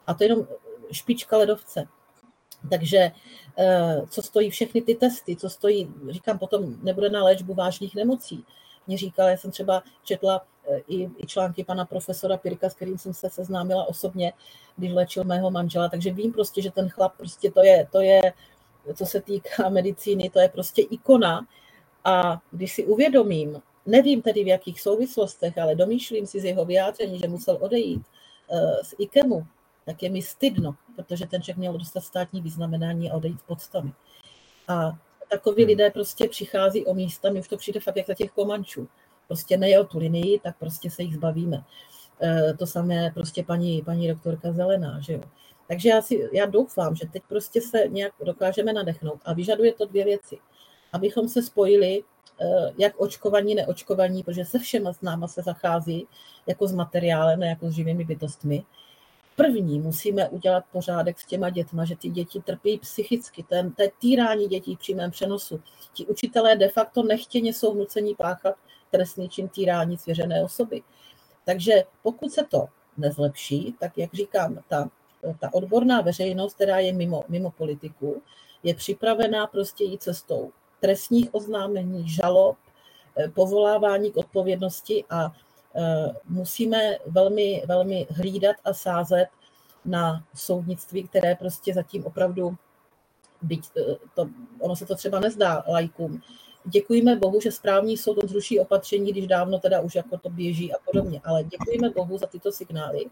A 0.07 0.15
to 0.15 0.25
je 0.25 0.31
jenom 0.31 0.47
špička 0.93 1.37
ledovce. 1.37 1.89
Takže 2.71 3.11
eh, 3.59 4.03
co 4.11 4.23
stojí 4.23 4.51
všechny 4.51 4.83
ty 4.83 4.95
testy, 4.95 5.37
co 5.37 5.51
stojí, 5.51 5.93
říkám, 6.11 6.39
potom 6.39 6.77
nebude 6.83 7.11
na 7.11 7.25
léčbu 7.25 7.55
vážných 7.55 7.95
nemocí. 7.95 8.45
Mě 8.87 8.99
říkala, 8.99 9.31
já 9.31 9.37
jsem 9.37 9.51
třeba 9.51 9.83
četla 10.05 10.45
eh, 10.71 10.79
i, 10.89 11.03
i 11.19 11.27
články 11.27 11.65
pana 11.65 11.85
profesora 11.85 12.37
Pirka, 12.37 12.71
s 12.71 12.75
kterým 12.75 12.99
jsem 12.99 13.15
se 13.15 13.31
seznámila 13.31 13.89
osobně, 13.89 14.33
když 14.77 14.93
léčil 14.93 15.25
mého 15.25 15.51
manžela, 15.51 15.89
takže 15.89 16.13
vím 16.13 16.33
prostě, 16.33 16.63
že 16.63 16.71
ten 16.71 16.89
chlap 16.89 17.17
prostě 17.17 17.51
to 17.51 17.65
je, 17.65 17.89
to 17.93 18.01
je, 18.01 18.21
co 18.95 19.07
se 19.07 19.21
týká 19.21 19.69
medicíny, 19.69 20.31
to 20.31 20.41
je 20.41 20.49
prostě 20.49 20.83
ikona. 20.83 21.47
A 22.05 22.41
když 22.51 22.73
si 22.73 22.87
uvědomím, 22.87 23.63
nevím 23.87 24.23
tedy 24.23 24.45
v 24.45 24.47
jakých 24.47 24.81
souvislostech, 24.81 25.59
ale 25.59 25.75
domýšlím 25.75 26.27
si 26.27 26.41
z 26.41 26.45
jeho 26.45 26.65
vyjádření, 26.65 27.19
že 27.19 27.29
musel 27.29 27.59
odejít 27.61 28.03
eh, 28.51 28.85
z 28.85 28.95
IKEMu, 28.99 29.47
tak 29.85 30.03
je 30.03 30.11
mi 30.11 30.23
stydno, 30.23 30.75
protože 30.97 31.27
ten 31.27 31.43
člověk 31.43 31.59
měl 31.59 31.79
dostat 31.79 32.01
státní 32.01 32.41
vyznamenání 32.41 33.11
a 33.11 33.15
odejít 33.15 33.43
podstami. 33.47 33.93
A 34.69 34.99
takoví 35.31 35.63
hmm. 35.63 35.69
lidé 35.69 35.91
prostě 35.91 36.29
přichází 36.29 36.87
o 36.87 36.95
místa, 36.95 37.31
mi 37.31 37.41
už 37.41 37.49
to 37.49 37.57
přijde 37.57 37.81
fakt 37.81 37.97
jak 37.97 38.07
za 38.07 38.15
těch 38.15 38.31
komančů. 38.31 38.89
Prostě 39.27 39.57
nejel 39.57 39.85
tu 39.85 39.99
linii, 39.99 40.41
tak 40.41 40.59
prostě 40.59 40.91
se 40.91 41.03
jich 41.03 41.15
zbavíme. 41.15 41.65
E, 42.23 42.55
to 42.55 42.67
samé 42.67 43.11
prostě 43.15 43.43
paní, 43.43 43.83
paní 43.83 44.09
doktorka 44.09 44.53
Zelená, 44.53 45.01
že 45.01 45.13
jo. 45.13 45.21
Takže 45.69 45.89
já, 45.89 46.03
si, 46.03 46.29
já 46.33 46.47
doufám, 46.47 46.97
že 46.97 47.07
teď 47.13 47.23
prostě 47.29 47.61
se 47.61 47.89
nějak 47.89 48.13
dokážeme 48.25 48.73
nadechnout 48.73 49.21
a 49.25 49.33
vyžaduje 49.33 49.73
to 49.73 49.87
dvě 49.87 50.05
věci. 50.05 50.39
Abychom 50.93 51.29
se 51.29 51.43
spojili, 51.43 51.99
e, 51.99 52.03
jak 52.79 53.01
očkovaní, 53.01 53.55
neočkovaní, 53.55 54.23
protože 54.23 54.45
se 54.45 54.59
všema 54.59 54.93
s 54.93 55.01
náma 55.01 55.29
se 55.29 55.43
zachází 55.43 56.07
jako 56.47 56.67
s 56.67 56.73
materiálem, 56.73 57.41
ne 57.41 57.47
jako 57.47 57.71
s 57.71 57.75
živými 57.75 58.05
bytostmi 58.05 58.65
první 59.37 59.81
musíme 59.81 60.29
udělat 60.29 60.65
pořádek 60.73 61.21
s 61.21 61.27
těma 61.27 61.51
dětma, 61.51 61.85
že 61.85 61.97
ty 61.97 62.09
děti 62.09 62.41
trpí 62.41 62.79
psychicky, 62.79 63.43
ten, 63.43 63.73
ten 63.73 63.91
týrání 64.01 64.49
dětí 64.49 64.77
v 64.77 64.79
přímém 64.79 65.11
přenosu. 65.11 65.61
Ti 65.93 66.07
učitelé 66.07 66.57
de 66.57 66.69
facto 66.69 67.03
nechtěně 67.03 67.53
jsou 67.53 67.75
nuceni 67.75 68.15
páchat 68.15 68.55
trestný 68.91 69.29
čin 69.29 69.49
týrání 69.49 69.99
svěřené 69.99 70.45
osoby. 70.45 70.83
Takže 71.45 71.85
pokud 72.03 72.33
se 72.33 72.45
to 72.45 72.67
nezlepší, 72.97 73.75
tak 73.81 73.99
jak 73.99 74.15
říkám, 74.15 74.59
ta, 74.69 74.91
ta 75.41 75.55
odborná 75.55 76.01
veřejnost, 76.01 76.55
která 76.55 76.79
je 76.79 76.93
mimo, 76.93 77.25
mimo 77.29 77.51
politiku, 77.51 78.23
je 78.63 78.75
připravená 78.75 79.47
prostě 79.47 79.85
jít 79.85 80.03
cestou 80.03 80.53
trestních 80.81 81.35
oznámení, 81.35 82.09
žalob, 82.09 82.57
eh, 83.17 83.29
povolávání 83.29 84.13
k 84.13 84.17
odpovědnosti 84.17 85.05
a 85.11 85.33
musíme 86.29 86.99
velmi, 87.07 87.63
velmi 87.67 88.07
hlídat 88.11 88.57
a 88.65 88.75
sázet 88.75 89.27
na 89.85 90.25
soudnictví, 90.35 91.09
které 91.09 91.35
prostě 91.35 91.75
zatím 91.75 92.05
opravdu, 92.05 92.57
byť 93.43 93.71
eh, 93.77 93.97
to, 94.15 94.29
ono 94.61 94.77
se 94.77 94.87
to 94.87 94.95
třeba 94.95 95.21
nezdá 95.21 95.65
lajkům, 95.69 96.21
děkujeme 96.65 97.17
Bohu, 97.17 97.41
že 97.41 97.53
správní 97.53 97.97
soud 97.97 98.31
zruší 98.31 98.61
opatření, 98.61 99.13
když 99.13 99.27
dávno 99.27 99.59
teda 99.59 99.81
už 99.81 99.95
jako 99.95 100.19
to 100.19 100.31
běží 100.31 100.73
a 100.73 100.77
podobně, 100.85 101.21
ale 101.25 101.45
děkujeme 101.45 101.91
Bohu 101.91 102.19
za 102.19 102.27
tyto 102.27 102.53
signály, 102.53 103.05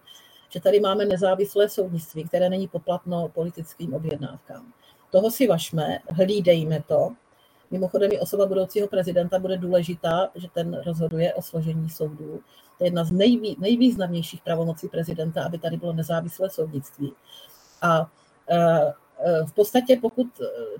že 0.48 0.60
tady 0.60 0.80
máme 0.80 1.05
nezávislé 1.05 1.68
soudnictví, 1.68 2.24
které 2.24 2.48
není 2.48 2.68
poplatno 2.68 3.28
politickým 3.28 3.94
objednávkám. 3.94 4.72
Toho 5.10 5.30
si 5.30 5.47
vašme, 5.47 5.98
hlídejme 6.09 6.82
to, 6.89 7.14
Mimochodem 7.73 8.12
i 8.12 8.20
osoba 8.20 8.47
budoucího 8.47 8.89
prezidenta 8.89 9.39
bude 9.39 9.57
důležitá, 9.57 10.28
že 10.35 10.49
ten 10.55 10.82
rozhoduje 10.86 11.35
o 11.35 11.43
složení 11.43 11.90
soudů. 11.90 12.40
To 12.78 12.85
je 12.85 12.86
jedna 12.86 13.05
z 13.05 13.11
nejvý, 13.12 13.57
nejvýznamnějších 13.61 14.43
pravomocí 14.43 14.89
prezidenta, 14.89 15.44
aby 15.44 15.59
tady 15.59 15.77
bylo 15.77 15.93
nezávislé 15.93 16.51
soudnictví. 16.51 17.12
A 17.82 18.11
e, 18.49 18.57
e, 18.57 18.93
v 19.44 19.53
podstatě, 19.53 19.99
pokud 20.03 20.27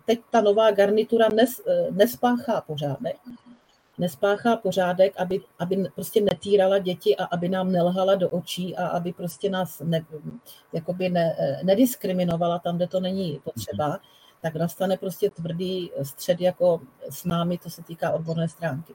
teď 0.07 0.21
ta 0.31 0.41
nová 0.41 0.71
garnitura 0.71 1.29
nes, 1.35 1.61
e, 1.67 1.91
nespáchá 1.91 2.61
pořádek, 2.61 3.17
nespáchá 3.99 4.57
pořádek, 4.57 5.13
aby, 5.17 5.41
aby 5.59 5.85
prostě 5.95 6.21
netýrala 6.21 6.79
děti 6.79 7.17
a 7.17 7.25
aby 7.25 7.49
nám 7.49 7.73
nelhala 7.73 8.15
do 8.15 8.31
očí 8.31 8.77
a 8.77 8.87
aby 8.87 9.13
prostě 9.13 9.51
nás 9.51 9.81
ne, 9.85 10.05
jakoby 10.73 11.09
ne, 11.09 11.37
nediskriminovala 11.63 12.59
tam, 12.59 12.77
kde 12.77 12.87
to 12.87 13.01
není 13.01 13.41
potřeba, 13.45 13.99
tak 14.43 14.55
nastane 14.55 14.97
prostě 14.97 15.31
tvrdý 15.31 15.91
střed 16.03 16.41
jako 16.41 16.81
s 17.11 17.25
námi, 17.25 17.59
to 17.59 17.71
se 17.71 17.83
týká 17.83 18.11
odborné 18.11 18.49
stránky. 18.49 18.95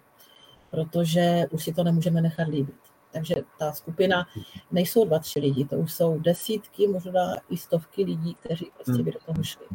Protože 0.71 1.45
už 1.51 1.63
si 1.63 1.73
to 1.73 1.83
nemůžeme 1.83 2.21
nechat 2.21 2.47
líbit. 2.47 2.75
Takže 3.11 3.35
ta 3.59 3.71
skupina 3.71 4.27
nejsou 4.71 5.05
dva, 5.05 5.19
tři 5.19 5.39
lidi, 5.39 5.65
to 5.65 5.75
už 5.75 5.93
jsou 5.93 6.19
desítky, 6.19 6.87
možná 6.87 7.35
i 7.49 7.57
stovky 7.57 8.03
lidí, 8.03 8.33
kteří 8.33 8.71
prostě 8.75 9.03
by 9.03 9.11
do 9.11 9.19
toho 9.25 9.43
šli. 9.43 9.65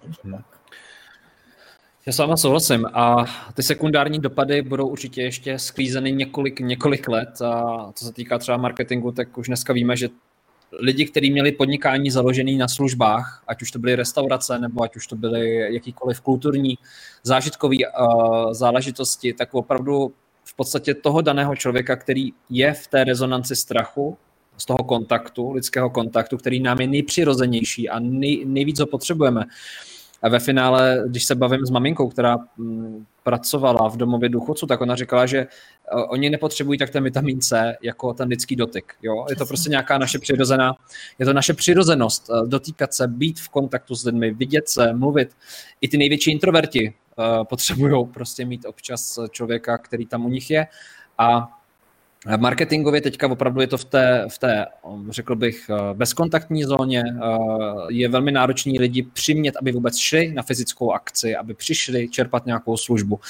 Takže 0.00 0.20
hmm. 0.24 0.32
tak. 0.32 0.60
Já 2.06 2.12
s 2.12 2.18
váma 2.18 2.36
souhlasím 2.36 2.86
a 2.86 3.24
ty 3.54 3.62
sekundární 3.62 4.18
dopady 4.18 4.62
budou 4.62 4.88
určitě 4.88 5.22
ještě 5.22 5.58
sklízeny 5.58 6.12
několik, 6.12 6.60
několik 6.60 7.08
let 7.08 7.42
a 7.42 7.92
co 7.94 8.04
se 8.04 8.12
týká 8.12 8.38
třeba 8.38 8.56
marketingu, 8.56 9.12
tak 9.12 9.38
už 9.38 9.46
dneska 9.46 9.72
víme, 9.72 9.96
že 9.96 10.08
lidi, 10.72 11.04
kteří 11.04 11.30
měli 11.30 11.52
podnikání 11.52 12.10
založené 12.10 12.52
na 12.52 12.68
službách, 12.68 13.44
ať 13.46 13.62
už 13.62 13.70
to 13.70 13.78
byly 13.78 13.96
restaurace, 13.96 14.58
nebo 14.58 14.82
ať 14.82 14.96
už 14.96 15.06
to 15.06 15.16
byly 15.16 15.74
jakýkoliv 15.74 16.20
kulturní 16.20 16.78
zážitkové 17.22 17.76
uh, 17.76 18.52
záležitosti, 18.52 19.32
tak 19.32 19.54
opravdu 19.54 20.12
v 20.44 20.56
podstatě 20.56 20.94
toho 20.94 21.20
daného 21.20 21.56
člověka, 21.56 21.96
který 21.96 22.30
je 22.50 22.72
v 22.72 22.86
té 22.86 23.04
rezonanci 23.04 23.56
strachu, 23.56 24.16
z 24.56 24.64
toho 24.64 24.78
kontaktu, 24.78 25.52
lidského 25.52 25.90
kontaktu, 25.90 26.36
který 26.36 26.60
nám 26.60 26.80
je 26.80 26.86
nejpřirozenější 26.86 27.88
a 27.88 27.98
nej, 27.98 28.44
nejvíc 28.44 28.80
ho 28.80 28.86
potřebujeme, 28.86 29.44
a 30.22 30.28
ve 30.28 30.38
finále, 30.38 31.04
když 31.06 31.24
se 31.24 31.34
bavím 31.34 31.66
s 31.66 31.70
maminkou, 31.70 32.08
která 32.08 32.38
mm, 32.56 33.06
pracovala 33.22 33.88
v 33.88 33.96
domově 33.96 34.28
důchodců, 34.28 34.66
tak 34.66 34.80
ona 34.80 34.96
říkala, 34.96 35.26
že 35.26 35.38
eh, 35.38 35.48
oni 36.08 36.30
nepotřebují 36.30 36.78
tak 36.78 36.90
ten 36.90 37.04
vitamin 37.04 37.40
C 37.40 37.76
jako 37.82 38.14
ten 38.14 38.28
lidský 38.28 38.56
dotyk. 38.56 38.94
Jo? 39.02 39.26
Je 39.30 39.36
to 39.36 39.46
prostě 39.46 39.70
nějaká 39.70 39.98
naše 39.98 40.18
přirozená, 40.18 40.74
je 41.18 41.26
to 41.26 41.32
naše 41.32 41.54
přirozenost 41.54 42.30
eh, 42.30 42.46
dotýkat 42.46 42.94
se, 42.94 43.08
být 43.08 43.40
v 43.40 43.48
kontaktu 43.48 43.94
s 43.94 44.04
lidmi, 44.04 44.30
vidět 44.30 44.68
se, 44.68 44.92
mluvit. 44.92 45.36
I 45.80 45.88
ty 45.88 45.98
největší 45.98 46.32
introverti 46.32 46.94
uh, 47.16 47.44
potřebují 47.44 48.06
prostě 48.06 48.44
mít 48.44 48.64
občas 48.64 49.18
člověka, 49.30 49.78
který 49.78 50.06
tam 50.06 50.26
u 50.26 50.28
nich 50.28 50.50
je. 50.50 50.66
A 51.18 51.59
Marketingově 52.36 53.00
teďka 53.00 53.28
opravdu 53.28 53.60
je 53.60 53.66
to 53.66 53.78
v 53.78 53.84
té, 53.84 54.26
v 54.30 54.38
té, 54.38 54.66
řekl 55.10 55.36
bych, 55.36 55.70
eh, 55.70 55.94
bezkontaktní 55.94 56.64
zóně. 56.64 57.02
Eh, 57.06 57.28
je 57.88 58.08
velmi 58.08 58.32
náročný 58.32 58.78
lidi 58.78 59.02
přimět, 59.02 59.56
aby 59.56 59.72
vůbec 59.72 59.96
šli 59.96 60.32
na 60.32 60.42
fyzickou 60.42 60.92
akci, 60.92 61.36
aby 61.36 61.54
přišli 61.54 62.08
čerpat 62.08 62.46
nějakou 62.46 62.76
službu. 62.76 63.20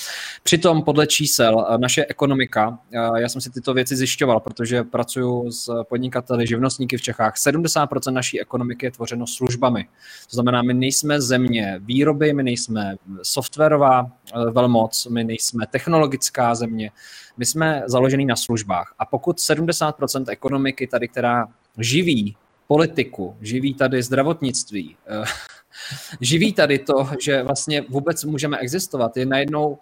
Přitom 0.43 0.83
podle 0.83 1.07
čísel 1.07 1.67
eh, 1.69 1.79
naše 1.79 2.07
ekonomika, 2.09 2.79
já 3.17 3.29
jsem 3.29 3.41
si 3.41 3.51
tyto 3.51 3.75
věci 3.75 3.97
zjišťoval, 3.97 4.41
protože 4.41 4.83
pracuji 4.83 5.51
s 5.51 5.85
podnikateli, 5.89 6.47
živnostníky 6.47 6.97
v 6.97 7.03
Čechách, 7.03 7.35
70% 7.37 8.13
naší 8.13 8.41
ekonomiky 8.41 8.87
je 8.87 8.91
tvořeno 8.91 9.27
službami. 9.27 9.85
To 10.31 10.35
znamená, 10.35 10.63
my 10.63 10.75
nejsme 10.75 11.21
země 11.21 11.81
výroby, 11.83 12.33
my 12.33 12.43
nejsme 12.43 12.97
softwarová 13.23 14.11
velmoc, 14.53 15.07
my 15.07 15.25
nejsme 15.25 15.67
technologická 15.67 16.55
země, 16.55 16.91
my 17.37 17.47
jsme 17.47 17.83
založení 17.87 18.27
na 18.27 18.37
službách 18.37 18.80
a 18.99 19.07
pokud 19.07 19.37
70% 19.37 20.25
ekonomiky 20.29 20.87
tady, 20.87 21.09
která 21.09 21.47
živí 21.79 22.37
politiku, 22.67 23.37
živí 23.41 23.75
tady 23.75 24.03
zdravotnictví, 24.03 24.97
eh, 25.07 25.25
živí 26.21 26.53
tady 26.53 26.79
to, 26.79 27.11
že 27.21 27.43
vlastně 27.43 27.81
vůbec 27.81 28.25
můžeme 28.25 28.59
existovat, 28.59 29.17
je 29.17 29.27
najednou 29.27 29.79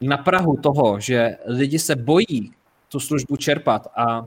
na 0.00 0.16
Prahu 0.16 0.56
toho, 0.56 1.00
že 1.00 1.36
lidi 1.46 1.78
se 1.78 1.96
bojí 1.96 2.52
tu 2.88 3.00
službu 3.00 3.36
čerpat 3.36 3.86
a 3.96 4.26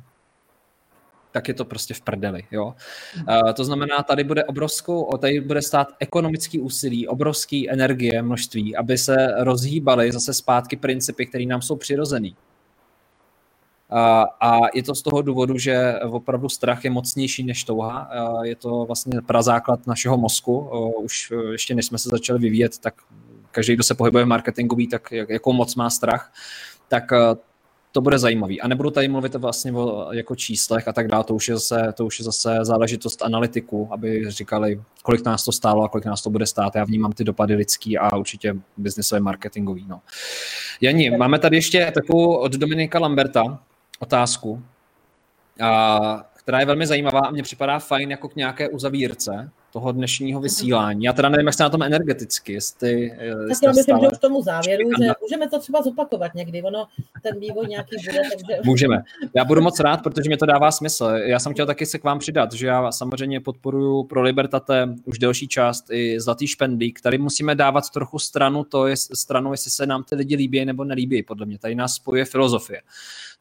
tak 1.32 1.48
je 1.48 1.54
to 1.54 1.66
prostě 1.66 1.94
v 1.94 2.02
prdeli. 2.02 2.44
Jo? 2.52 2.66
Uh, 2.66 3.54
to 3.54 3.64
znamená, 3.64 4.04
tady 4.04 4.24
bude 4.24 4.44
obrovskou, 4.44 5.18
tady 5.18 5.42
bude 5.42 5.62
stát 5.62 5.88
ekonomický 6.00 6.60
úsilí, 6.60 7.08
obrovský 7.08 7.70
energie, 7.70 8.22
množství, 8.22 8.76
aby 8.76 8.98
se 8.98 9.16
rozhýbaly 9.38 10.12
zase 10.12 10.34
zpátky 10.34 10.76
principy, 10.76 11.26
které 11.26 11.46
nám 11.46 11.62
jsou 11.62 11.76
přirozený. 11.76 12.36
A 14.40 14.60
je 14.74 14.84
to 14.84 14.96
z 14.96 15.02
toho 15.02 15.22
důvodu, 15.22 15.58
že 15.58 16.00
opravdu 16.10 16.50
strach 16.50 16.84
je 16.84 16.90
mocnější 16.90 17.44
než 17.44 17.64
touha. 17.64 18.10
Je 18.44 18.56
to 18.56 18.86
vlastně 18.86 19.22
prazáklad 19.26 19.88
našeho 19.88 20.18
mozku. 20.18 20.70
Už 21.04 21.34
ještě 21.52 21.76
než 21.76 21.86
jsme 21.86 21.98
se 21.98 22.10
začali 22.10 22.40
vyvíjet, 22.40 22.78
tak 22.78 22.94
každý, 23.52 23.74
kdo 23.74 23.84
se 23.84 23.96
pohybuje 23.96 24.24
v 24.24 24.28
marketingový, 24.28 24.88
tak 24.88 25.12
jakou 25.12 25.54
moc 25.54 25.76
má 25.76 25.90
strach, 25.90 26.34
tak 26.88 27.04
to 27.92 28.02
bude 28.02 28.20
zajímavý. 28.20 28.62
A 28.62 28.68
nebudu 28.68 28.90
tady 28.90 29.08
mluvit 29.08 29.36
vlastně 29.36 29.72
o 29.74 30.14
jako 30.14 30.36
číslech 30.36 30.88
a 30.88 30.94
tak 30.94 31.08
dále, 31.08 31.24
to 31.24 31.36
už 31.36 31.48
je 31.48 31.56
zase, 31.56 31.94
to 31.98 32.06
už 32.06 32.20
je 32.20 32.26
zase 32.26 32.58
záležitost 32.62 33.22
analytiků, 33.22 33.88
aby 33.92 34.32
říkali, 34.32 34.82
kolik 35.04 35.26
nás 35.26 35.46
to 35.46 35.52
stálo 35.52 35.84
a 35.84 35.90
kolik 35.90 36.06
nás 36.06 36.22
to 36.22 36.30
bude 36.30 36.46
stát. 36.46 36.76
Já 36.76 36.84
vnímám 36.84 37.12
ty 37.12 37.24
dopady 37.24 37.56
lidský 37.56 37.98
a 37.98 38.16
určitě 38.16 38.56
biznesové 38.78 39.22
marketingový. 39.22 39.86
No. 39.88 40.02
Jani, 40.82 41.18
máme 41.18 41.40
tady 41.40 41.58
ještě 41.58 41.92
takovou 41.94 42.36
od 42.36 42.52
Dominika 42.52 43.00
Lamberta 43.00 43.60
otázku, 44.04 44.64
a, 45.62 46.24
která 46.36 46.60
je 46.60 46.66
velmi 46.66 46.88
zajímavá 46.88 47.20
a 47.20 47.32
mně 47.32 47.44
připadá 47.44 47.80
fajn 47.80 48.12
jako 48.12 48.30
k 48.30 48.36
nějaké 48.36 48.70
uzavírce 48.70 49.52
toho 49.74 49.92
dnešního 49.92 50.40
mhm. 50.40 50.44
vysílání. 50.44 51.04
Já 51.04 51.14
teda 51.14 51.30
nevím, 51.30 51.46
jak 51.46 51.54
jste 51.54 51.64
na 51.64 51.70
tom 51.70 51.84
energeticky, 51.84 52.54
jestli... 52.54 53.12
Eh, 53.12 53.48
tak 53.48 53.58
já 53.64 53.72
myslím, 53.72 53.98
že 54.02 54.08
už 54.08 54.18
k 54.18 54.22
tomu 54.22 54.42
závěru, 54.42 54.90
že 55.02 55.12
můžeme 55.22 55.50
to 55.50 55.60
třeba 55.60 55.82
zopakovat 55.82 56.36
někdy, 56.36 56.62
ono, 56.62 56.86
ten 57.24 57.40
vývoj 57.40 57.68
nějaký 57.68 57.96
bude, 58.06 58.20
takže... 58.32 58.62
Můžeme. 58.66 59.04
Já 59.36 59.46
budu 59.46 59.62
moc 59.62 59.80
rád, 59.80 60.04
protože 60.04 60.30
mě 60.30 60.38
to 60.38 60.46
dává 60.46 60.72
smysl. 60.72 61.06
Já 61.06 61.40
jsem 61.40 61.54
chtěl 61.54 61.66
taky 61.66 61.86
se 61.86 62.00
k 62.00 62.04
vám 62.04 62.20
přidat, 62.20 62.54
že 62.54 62.68
já 62.68 62.92
samozřejmě 62.92 63.40
podporuji 63.40 64.04
pro 64.04 64.22
Libertate 64.22 64.90
už 65.06 65.20
delší 65.20 65.48
část 65.48 65.86
i 65.92 66.20
Zlatý 66.20 66.48
špendlík. 66.48 67.02
Tady 67.02 67.18
musíme 67.18 67.56
dávat 67.56 67.90
trochu 67.90 68.20
stranu, 68.20 68.64
to 68.64 68.88
je 68.88 68.96
stranu, 68.98 69.52
jestli 69.52 69.72
se 69.72 69.86
nám 69.86 70.04
ty 70.04 70.16
lidi 70.16 70.36
líbí 70.36 70.66
nebo 70.66 70.84
nelíbí, 70.84 71.24
podle 71.24 71.46
mě. 71.46 71.60
Tady 71.60 71.76
nás 71.76 71.94
spojuje 71.94 72.26
filozofie. 72.26 72.82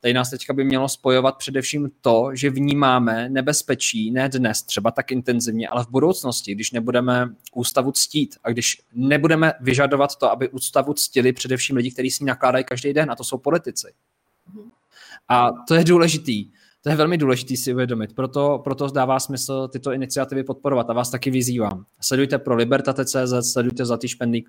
Tady 0.03 0.15
nás 0.15 0.31
teďka 0.31 0.53
by 0.53 0.65
mělo 0.65 0.89
spojovat 0.89 1.37
především 1.37 1.91
to, 2.01 2.31
že 2.35 2.51
vnímáme 2.51 3.29
nebezpečí 3.29 4.11
ne 4.11 4.29
dnes 4.29 4.63
třeba 4.63 4.91
tak 4.91 5.11
intenzivně, 5.11 5.69
ale 5.69 5.85
v 5.85 5.89
budoucnosti, 5.89 6.55
když 6.55 6.73
nebudeme 6.73 7.29
ústavu 7.55 7.93
ctít 7.93 8.37
a 8.45 8.51
když 8.51 8.83
nebudeme 8.95 9.53
vyžadovat 9.61 10.17
to, 10.17 10.31
aby 10.31 10.49
ústavu 10.49 10.95
ctili 10.95 11.33
především 11.33 11.77
lidi, 11.77 11.91
kteří 11.91 12.11
s 12.11 12.21
ní 12.21 12.27
nakládají 12.27 12.65
každý 12.65 12.93
den, 12.93 13.11
a 13.11 13.17
to 13.17 13.25
jsou 13.25 13.39
politici. 13.39 13.93
A 15.29 15.51
to 15.69 15.75
je 15.75 15.85
důležitý. 15.85 16.51
To 16.83 16.91
je 16.91 16.97
velmi 16.97 17.19
důležité 17.19 17.57
si 17.57 17.73
uvědomit, 17.73 18.15
proto, 18.15 18.61
proto 18.65 18.89
dává 18.89 19.21
smysl 19.21 19.69
tyto 19.69 19.93
iniciativy 19.93 20.45
podporovat 20.45 20.91
a 20.91 20.93
vás 20.93 21.11
taky 21.11 21.31
vyzývám. 21.31 21.85
Sledujte 22.01 22.39
pro 22.39 22.55
Libertate.cz, 22.55 23.53
sledujte 23.53 23.85
Zlatý 23.85 24.09
špendlík 24.09 24.49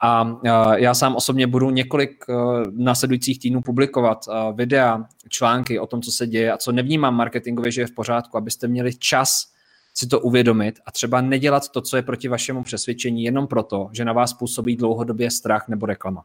a 0.00 0.36
já 0.74 0.94
sám 0.94 1.16
osobně 1.16 1.46
budu 1.46 1.70
několik 1.70 2.24
e, 2.28 2.32
následujících 2.70 3.38
týdnů 3.38 3.62
publikovat 3.62 4.24
e, 4.28 4.52
videa, 4.52 5.04
články 5.28 5.78
o 5.78 5.86
tom, 5.86 6.02
co 6.02 6.12
se 6.12 6.26
děje 6.26 6.52
a 6.52 6.56
co 6.56 6.72
nevnímám 6.72 7.14
marketingově, 7.14 7.72
že 7.72 7.80
je 7.80 7.86
v 7.86 7.94
pořádku, 7.94 8.36
abyste 8.36 8.68
měli 8.68 8.94
čas 8.94 9.52
si 9.94 10.06
to 10.06 10.20
uvědomit 10.20 10.78
a 10.86 10.92
třeba 10.92 11.20
nedělat 11.20 11.68
to, 11.68 11.80
co 11.80 11.96
je 11.96 12.02
proti 12.02 12.28
vašemu 12.28 12.62
přesvědčení, 12.62 13.24
jenom 13.24 13.46
proto, 13.46 13.88
že 13.92 14.04
na 14.04 14.12
vás 14.12 14.32
působí 14.32 14.76
dlouhodobě 14.76 15.30
strach 15.30 15.68
nebo 15.68 15.86
reklama. 15.86 16.24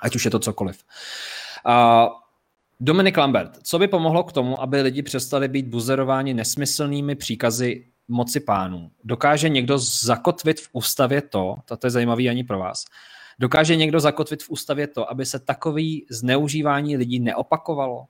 Ať 0.00 0.16
už 0.16 0.24
je 0.24 0.30
to 0.30 0.38
cokoliv. 0.38 0.84
Uh, 1.66 2.08
Dominik 2.80 3.16
Lambert, 3.16 3.58
co 3.62 3.78
by 3.78 3.88
pomohlo 3.88 4.24
k 4.24 4.32
tomu, 4.32 4.60
aby 4.62 4.80
lidi 4.80 5.02
přestali 5.02 5.48
být 5.48 5.66
buzerováni 5.66 6.34
nesmyslnými 6.34 7.14
příkazy 7.14 7.86
moci 8.08 8.40
pánů? 8.40 8.90
Dokáže 9.04 9.48
někdo 9.48 9.78
zakotvit 9.78 10.60
v 10.60 10.68
ústavě 10.72 11.22
to, 11.22 11.54
to 11.64 11.86
je 11.86 11.90
zajímavý 11.90 12.28
ani 12.28 12.44
pro 12.44 12.58
vás, 12.58 12.84
dokáže 13.38 13.76
někdo 13.76 14.00
zakotvit 14.00 14.42
v 14.42 14.50
ústavě 14.50 14.86
to, 14.86 15.10
aby 15.10 15.26
se 15.26 15.38
takový 15.38 16.06
zneužívání 16.10 16.96
lidí 16.96 17.20
neopakovalo? 17.20 18.06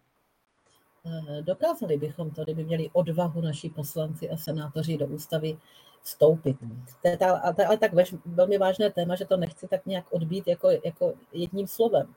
Eh, 1.06 1.42
dokázali 1.42 1.96
bychom 1.96 2.30
to, 2.30 2.44
kdyby 2.44 2.64
měli 2.64 2.90
odvahu 2.92 3.40
naši 3.40 3.68
poslanci 3.68 4.30
a 4.30 4.36
senátoři 4.36 4.96
do 4.96 5.06
ústavy 5.06 5.58
vstoupit. 6.02 6.56
To 7.02 7.08
je 7.08 7.16
ta, 7.16 7.36
ale 7.68 7.78
tak 7.78 7.92
velmi 8.26 8.58
vážné 8.58 8.90
téma, 8.90 9.16
že 9.16 9.24
to 9.24 9.36
nechci 9.36 9.68
tak 9.68 9.86
nějak 9.86 10.04
odbít 10.10 10.48
jako, 10.48 10.70
jako 10.84 11.14
jedním 11.32 11.66
slovem. 11.66 12.14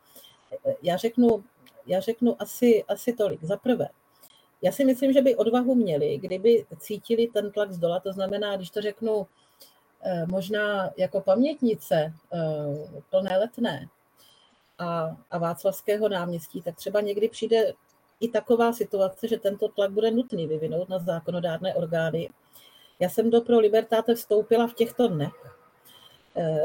Eh, 0.66 0.74
já 0.82 0.98
řeknu, 0.98 1.44
já 1.86 2.00
řeknu 2.00 2.42
asi, 2.42 2.84
asi 2.88 3.14
tolik. 3.14 3.44
Za 3.44 3.58
prvé, 3.58 3.90
já 4.62 4.72
si 4.72 4.86
myslím, 4.86 5.14
že 5.14 5.22
by 5.22 5.36
odvahu 5.36 5.76
měli, 5.76 6.18
kdyby 6.18 6.66
cítili 6.80 7.28
ten 7.28 7.52
tlak 7.52 7.72
z 7.72 7.78
dola, 7.78 8.00
to 8.00 8.14
znamená, 8.14 8.56
když 8.56 8.70
to 8.70 8.82
řeknu 8.82 9.28
eh, 10.02 10.26
možná 10.26 10.92
jako 10.98 11.22
pamětnice 11.22 12.14
eh, 12.34 13.02
plné 13.10 13.38
letné 13.38 13.90
a, 14.78 15.18
a 15.32 15.38
Václavského 15.38 16.10
náměstí, 16.10 16.62
tak 16.62 16.76
třeba 16.76 17.02
někdy 17.02 17.30
přijde 17.30 17.74
i 18.20 18.28
taková 18.28 18.74
situace, 18.74 19.28
že 19.28 19.38
tento 19.38 19.68
tlak 19.68 19.92
bude 19.92 20.12
nutný 20.12 20.48
vyvinout 20.48 20.90
na 20.90 21.00
zákonodárné 21.00 21.76
orgány. 21.76 22.30
Já 23.00 23.10
jsem 23.10 23.30
do 23.30 23.42
Pro 23.42 23.60
Libertáte 23.60 24.16
vstoupila 24.16 24.68
v 24.68 24.74
těchto 24.74 25.08
dnech 25.08 25.61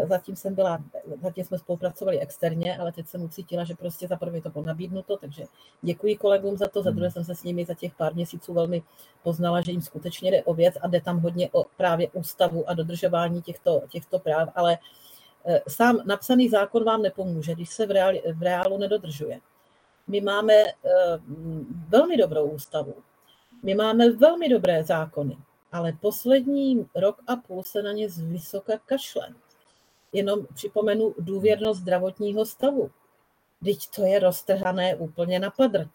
zatím 0.09 0.37
jsem 0.37 0.55
byla, 0.55 0.79
zatím 1.23 1.45
jsme 1.45 1.59
spolupracovali 1.59 2.21
externě, 2.21 2.79
ale 2.79 2.93
teď 2.93 3.07
jsem 3.07 3.23
ucítila, 3.23 3.65
že 3.65 3.75
prostě 3.75 4.09
za 4.09 4.17
prvé 4.17 4.41
to 4.41 4.51
bylo 4.51 4.65
nabídnuto, 4.65 5.17
takže 5.17 5.45
děkuji 5.83 6.17
kolegům 6.17 6.57
za 6.57 6.69
to, 6.69 6.83
za 6.83 6.91
druhé 6.91 7.11
jsem 7.11 7.25
se 7.25 7.35
s 7.35 7.43
nimi 7.43 7.65
za 7.65 7.75
těch 7.75 7.95
pár 7.95 8.15
měsíců 8.15 8.55
velmi 8.55 8.83
poznala, 9.23 9.61
že 9.61 9.73
jim 9.73 9.83
skutečně 9.83 10.31
jde 10.31 10.45
o 10.45 10.55
věc 10.55 10.75
a 10.81 10.89
jde 10.89 11.01
tam 11.01 11.21
hodně 11.21 11.51
o 11.53 11.65
právě 11.77 12.09
ústavu 12.13 12.71
a 12.71 12.75
dodržování 12.75 13.43
těchto, 13.43 13.83
těchto 13.89 14.19
práv, 14.19 14.49
ale 14.55 14.79
eh, 15.47 15.61
sám 15.69 15.99
napsaný 16.07 16.49
zákon 16.49 16.85
vám 16.85 17.03
nepomůže, 17.03 17.55
když 17.55 17.71
se 17.71 17.87
v, 17.87 17.91
reálu, 17.91 18.19
v 18.35 18.43
reálu 18.43 18.79
nedodržuje. 18.79 19.41
My 20.07 20.21
máme 20.21 20.55
eh, 20.55 20.73
velmi 21.89 22.17
dobrou 22.17 22.47
ústavu, 22.47 22.95
my 23.63 23.75
máme 23.75 24.11
velmi 24.11 24.49
dobré 24.49 24.85
zákony, 24.85 25.37
ale 25.73 25.93
poslední 26.01 26.87
rok 26.95 27.17
a 27.27 27.37
půl 27.37 27.63
se 27.63 27.83
na 27.83 27.93
ně 27.93 28.09
z 28.09 28.21
vysoka 28.21 28.79
kašle. 28.87 29.29
Jenom 30.13 30.47
připomenu 30.55 31.15
důvěrnost 31.19 31.81
zdravotního 31.81 32.47
stavu. 32.47 32.91
Teď 33.65 33.79
to 33.97 34.03
je 34.03 34.19
roztrhané 34.19 34.97
úplně 34.97 35.39
na 35.39 35.51
padrť, 35.51 35.91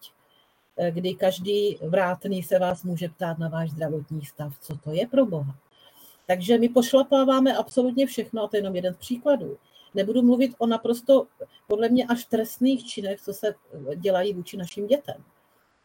eh, 0.76 0.90
kdy 0.90 1.14
každý 1.14 1.78
vrátný 1.82 2.42
se 2.42 2.58
vás 2.58 2.84
může 2.84 3.08
ptát 3.08 3.38
na 3.38 3.48
váš 3.48 3.70
zdravotní 3.70 4.24
stav, 4.24 4.58
co 4.60 4.76
to 4.76 4.90
je 4.92 5.06
pro 5.06 5.26
Boha. 5.26 5.54
Takže 6.26 6.58
my 6.58 6.68
pošlapáváme 6.68 7.56
absolutně 7.56 8.06
všechno, 8.06 8.42
a 8.42 8.48
to 8.48 8.56
je 8.56 8.58
jenom 8.58 8.76
jeden 8.76 8.94
z 8.94 8.96
příkladů. 8.96 9.58
Nebudu 9.94 10.22
mluvit 10.22 10.54
o 10.58 10.66
naprosto, 10.66 11.26
podle 11.68 11.88
mě, 11.88 12.06
až 12.06 12.24
trestných 12.24 12.86
činech, 12.86 13.20
co 13.20 13.32
se 13.32 13.54
dělají 13.96 14.34
vůči 14.34 14.56
našim 14.56 14.86
dětem. 14.86 15.24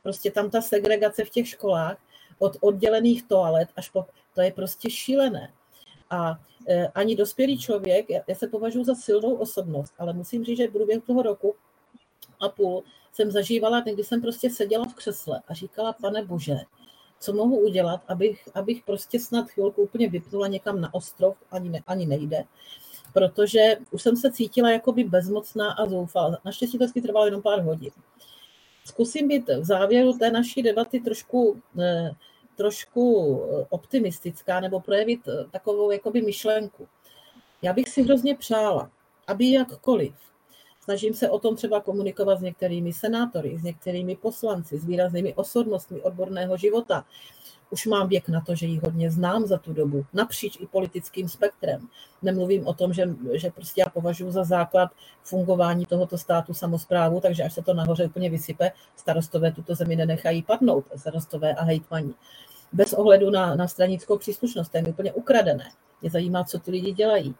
Prostě 0.03 0.31
tam 0.31 0.49
ta 0.49 0.61
segregace 0.61 1.25
v 1.25 1.29
těch 1.29 1.47
školách 1.47 1.97
od 2.39 2.57
oddělených 2.61 3.23
toalet 3.23 3.69
až 3.75 3.89
po, 3.89 4.05
to 4.35 4.41
je 4.41 4.51
prostě 4.51 4.89
šílené. 4.89 5.53
A 6.09 6.39
e, 6.67 6.87
ani 6.87 7.15
dospělý 7.15 7.59
člověk, 7.59 8.05
já, 8.09 8.35
se 8.35 8.47
považuji 8.47 8.83
za 8.83 8.95
silnou 8.95 9.35
osobnost, 9.35 9.93
ale 9.99 10.13
musím 10.13 10.43
říct, 10.45 10.57
že 10.57 10.67
v 10.67 10.71
průběhu 10.71 11.01
toho 11.01 11.21
roku 11.21 11.55
a 12.39 12.49
půl 12.49 12.83
jsem 13.13 13.31
zažívala, 13.31 13.81
kdy 13.81 14.03
jsem 14.03 14.21
prostě 14.21 14.49
seděla 14.49 14.85
v 14.85 14.93
křesle 14.93 15.41
a 15.47 15.53
říkala, 15.53 15.93
pane 15.93 16.25
bože, 16.25 16.57
co 17.19 17.33
mohu 17.33 17.59
udělat, 17.59 18.01
abych, 18.07 18.49
abych 18.53 18.83
prostě 18.85 19.19
snad 19.19 19.49
chvilku 19.49 19.81
úplně 19.81 20.09
vypnula 20.09 20.47
někam 20.47 20.81
na 20.81 20.93
ostrov, 20.93 21.37
ani, 21.51 21.69
ne, 21.69 21.79
ani 21.87 22.05
nejde, 22.05 22.43
protože 23.13 23.77
už 23.91 24.01
jsem 24.01 24.17
se 24.17 24.31
cítila 24.31 24.71
jakoby 24.71 25.03
bezmocná 25.03 25.71
a 25.71 25.85
zoufalá. 25.85 26.37
Naštěstí 26.45 26.77
to 26.77 27.01
trvalo 27.01 27.25
jenom 27.25 27.41
pár 27.41 27.61
hodin. 27.61 27.91
Zkusím 28.85 29.27
být 29.27 29.49
v 29.49 29.65
závěru 29.65 30.17
té 30.17 30.31
naší 30.31 30.63
debaty 30.63 30.99
trošku, 30.99 31.61
eh, 31.79 32.11
trošku 32.57 33.41
optimistická 33.69 34.59
nebo 34.59 34.79
projevit 34.79 35.27
eh, 35.27 35.45
takovou 35.51 35.91
jakoby 35.91 36.21
myšlenku. 36.21 36.87
Já 37.61 37.73
bych 37.73 37.89
si 37.89 38.03
hrozně 38.03 38.35
přála, 38.35 38.91
aby 39.27 39.51
jakkoliv 39.51 40.13
Snažím 40.87 41.13
se 41.13 41.29
o 41.29 41.39
tom 41.39 41.55
třeba 41.55 41.81
komunikovat 41.81 42.39
s 42.39 42.41
některými 42.41 42.93
senátory, 42.93 43.57
s 43.57 43.63
některými 43.63 44.15
poslanci, 44.15 44.77
s 44.77 44.85
výraznými 44.85 45.33
osobnostmi 45.33 46.01
odborného 46.01 46.57
života. 46.57 47.05
Už 47.69 47.85
mám 47.85 48.07
věk 48.07 48.29
na 48.29 48.41
to, 48.41 48.55
že 48.55 48.65
ji 48.65 48.79
hodně 48.79 49.11
znám 49.11 49.45
za 49.45 49.57
tu 49.57 49.73
dobu, 49.73 50.05
napříč 50.13 50.57
i 50.59 50.67
politickým 50.67 51.29
spektrem. 51.29 51.87
Nemluvím 52.21 52.67
o 52.67 52.73
tom, 52.73 52.93
že, 52.93 53.09
že 53.33 53.51
prostě 53.51 53.81
já 53.81 53.89
považuji 53.89 54.31
za 54.31 54.43
základ 54.43 54.91
fungování 55.23 55.85
tohoto 55.85 56.17
státu 56.17 56.53
samozprávu, 56.53 57.21
takže 57.21 57.43
až 57.43 57.53
se 57.53 57.61
to 57.61 57.73
nahoře 57.73 58.05
úplně 58.05 58.29
vysype, 58.29 58.71
starostové 58.95 59.51
tuto 59.51 59.75
zemi 59.75 59.95
nenechají 59.95 60.43
padnout, 60.43 60.85
starostové 60.95 61.53
a 61.53 61.63
hejtmani. 61.63 62.13
Bez 62.73 62.93
ohledu 62.93 63.29
na, 63.29 63.55
na 63.55 63.67
stranickou 63.67 64.17
příslušnost, 64.17 64.71
to 64.71 64.77
je 64.77 64.83
mi 64.83 64.89
úplně 64.89 65.13
ukradené. 65.13 65.71
Mě 66.01 66.11
zajímá, 66.11 66.43
co 66.43 66.59
ty 66.59 66.71
lidi 66.71 66.91
dělají. 66.91 67.35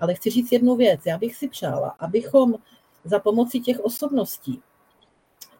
Ale 0.00 0.14
chci 0.14 0.30
říct 0.30 0.52
jednu 0.52 0.76
věc. 0.76 1.00
Já 1.06 1.18
bych 1.18 1.36
si 1.36 1.48
přála, 1.48 1.88
abychom 1.88 2.54
za 3.04 3.18
pomoci 3.18 3.60
těch 3.60 3.80
osobností, 3.80 4.62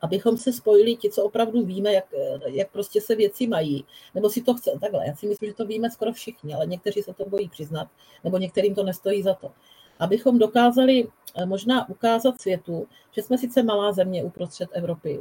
abychom 0.00 0.36
se 0.36 0.52
spojili 0.52 0.96
ti, 0.96 1.10
co 1.10 1.24
opravdu 1.24 1.64
víme, 1.64 1.92
jak, 1.92 2.04
jak 2.46 2.70
prostě 2.70 3.00
se 3.00 3.14
věci 3.14 3.46
mají, 3.46 3.84
nebo 4.14 4.30
si 4.30 4.42
to 4.42 4.54
chce, 4.54 4.70
takhle, 4.80 5.06
já 5.06 5.14
si 5.14 5.26
myslím, 5.26 5.48
že 5.48 5.54
to 5.54 5.66
víme 5.66 5.90
skoro 5.90 6.12
všichni, 6.12 6.54
ale 6.54 6.66
někteří 6.66 7.02
se 7.02 7.14
to 7.14 7.24
bojí 7.24 7.48
přiznat, 7.48 7.88
nebo 8.24 8.38
některým 8.38 8.74
to 8.74 8.82
nestojí 8.82 9.22
za 9.22 9.34
to. 9.34 9.52
Abychom 9.98 10.38
dokázali 10.38 11.08
eh, 11.36 11.46
možná 11.46 11.88
ukázat 11.88 12.40
světu, 12.40 12.88
že 13.10 13.22
jsme 13.22 13.38
sice 13.38 13.62
malá 13.62 13.92
země 13.92 14.24
uprostřed 14.24 14.68
Evropy, 14.72 15.20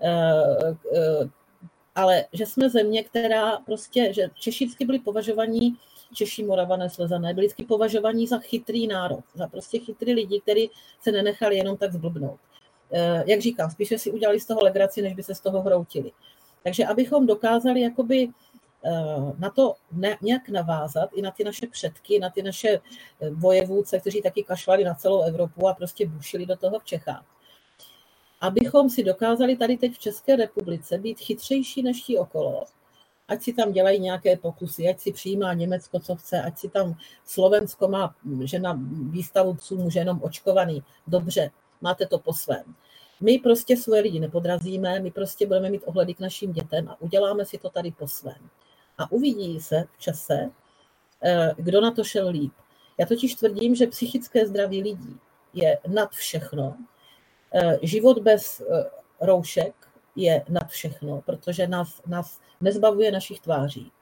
eh, 0.00 0.76
eh, 0.96 1.28
ale 1.94 2.24
že 2.32 2.46
jsme 2.46 2.70
země, 2.70 3.04
která 3.04 3.56
prostě, 3.56 4.12
že 4.12 4.30
Češi 4.34 4.68
byli 4.86 4.98
považovaní 4.98 5.76
Češi, 6.14 6.44
Moravané, 6.44 6.90
Slezané 6.90 7.34
byli 7.34 7.46
vždycky 7.46 7.64
považovaní 7.64 8.26
za 8.26 8.38
chytrý 8.38 8.86
národ, 8.86 9.24
za 9.34 9.46
prostě 9.46 9.78
chytrý 9.78 10.14
lidi, 10.14 10.40
kteří 10.40 10.70
se 11.00 11.12
nenechali 11.12 11.56
jenom 11.56 11.76
tak 11.76 11.92
zblbnout. 11.92 12.40
Eh, 12.92 13.24
jak 13.26 13.40
říkám, 13.40 13.70
spíše 13.70 13.98
si 13.98 14.10
udělali 14.10 14.40
z 14.40 14.46
toho 14.46 14.60
legraci, 14.62 15.02
než 15.02 15.14
by 15.14 15.22
se 15.22 15.34
z 15.34 15.40
toho 15.40 15.62
hroutili. 15.62 16.12
Takže 16.64 16.86
abychom 16.86 17.26
dokázali 17.26 17.80
jakoby 17.80 18.28
eh, 18.84 18.90
na 19.38 19.50
to 19.50 19.74
nějak 20.22 20.48
navázat 20.48 21.10
i 21.14 21.22
na 21.22 21.30
ty 21.30 21.44
naše 21.44 21.66
předky, 21.66 22.18
na 22.18 22.30
ty 22.30 22.42
naše 22.42 22.68
eh, 22.68 23.30
vojevůdce, 23.30 24.00
kteří 24.00 24.22
taky 24.22 24.44
kašlali 24.44 24.84
na 24.84 24.94
celou 24.94 25.22
Evropu 25.22 25.68
a 25.68 25.74
prostě 25.74 26.06
bušili 26.06 26.46
do 26.46 26.56
toho 26.56 26.78
v 26.78 26.84
Čechách. 26.84 27.24
Abychom 28.40 28.90
si 28.90 29.04
dokázali 29.04 29.56
tady 29.56 29.76
teď 29.76 29.92
v 29.92 29.98
České 29.98 30.36
republice 30.36 30.98
být 30.98 31.20
chytřejší 31.20 31.82
než 31.82 32.02
ti 32.02 32.18
okolo, 32.18 32.64
ať 33.28 33.42
si 33.42 33.52
tam 33.52 33.72
dělají 33.72 34.00
nějaké 34.00 34.36
pokusy, 34.36 34.88
ať 34.88 35.00
si 35.00 35.12
přijímá 35.12 35.54
Německo, 35.54 36.00
co 36.00 36.16
chce, 36.16 36.42
ať 36.42 36.58
si 36.58 36.68
tam 36.68 36.94
Slovensko 37.24 37.88
má, 37.88 38.14
že 38.44 38.58
na 38.58 38.80
výstavu 39.10 39.54
psů 39.54 39.76
může 39.76 39.98
jenom 39.98 40.20
očkovaný. 40.22 40.82
Dobře, 41.06 41.50
máte 41.82 42.06
to 42.06 42.18
po 42.18 42.32
svém. 42.32 42.74
My 43.20 43.38
prostě 43.38 43.76
svoje 43.76 44.02
lidi 44.02 44.20
nepodrazíme, 44.20 45.00
my 45.00 45.10
prostě 45.10 45.46
budeme 45.46 45.70
mít 45.70 45.82
ohledy 45.86 46.14
k 46.14 46.20
našim 46.20 46.52
dětem 46.52 46.88
a 46.88 47.00
uděláme 47.00 47.44
si 47.44 47.58
to 47.58 47.70
tady 47.70 47.92
po 47.92 48.08
svém. 48.08 48.50
A 48.98 49.12
uvidí 49.12 49.60
se 49.60 49.84
v 49.92 49.98
čase, 49.98 50.50
eh, 51.22 51.54
kdo 51.56 51.80
na 51.80 51.90
to 51.90 52.04
šel 52.04 52.28
líp. 52.28 52.52
Já 52.98 53.06
totiž 53.06 53.34
tvrdím, 53.34 53.74
že 53.74 53.86
psychické 53.86 54.46
zdraví 54.46 54.82
lidí 54.82 55.18
je 55.54 55.78
nad 55.86 56.10
všechno. 56.10 56.76
Eh, 57.54 57.78
život 57.82 58.18
bez 58.18 58.60
eh, 58.60 58.90
roušek 59.20 59.74
je 60.16 60.44
nad 60.48 60.68
všechno, 60.68 61.22
protože 61.26 61.66
nás, 61.66 62.02
nás 62.06 62.40
nezbavuje 62.60 63.12
našich 63.12 63.40
tváří 63.40 63.92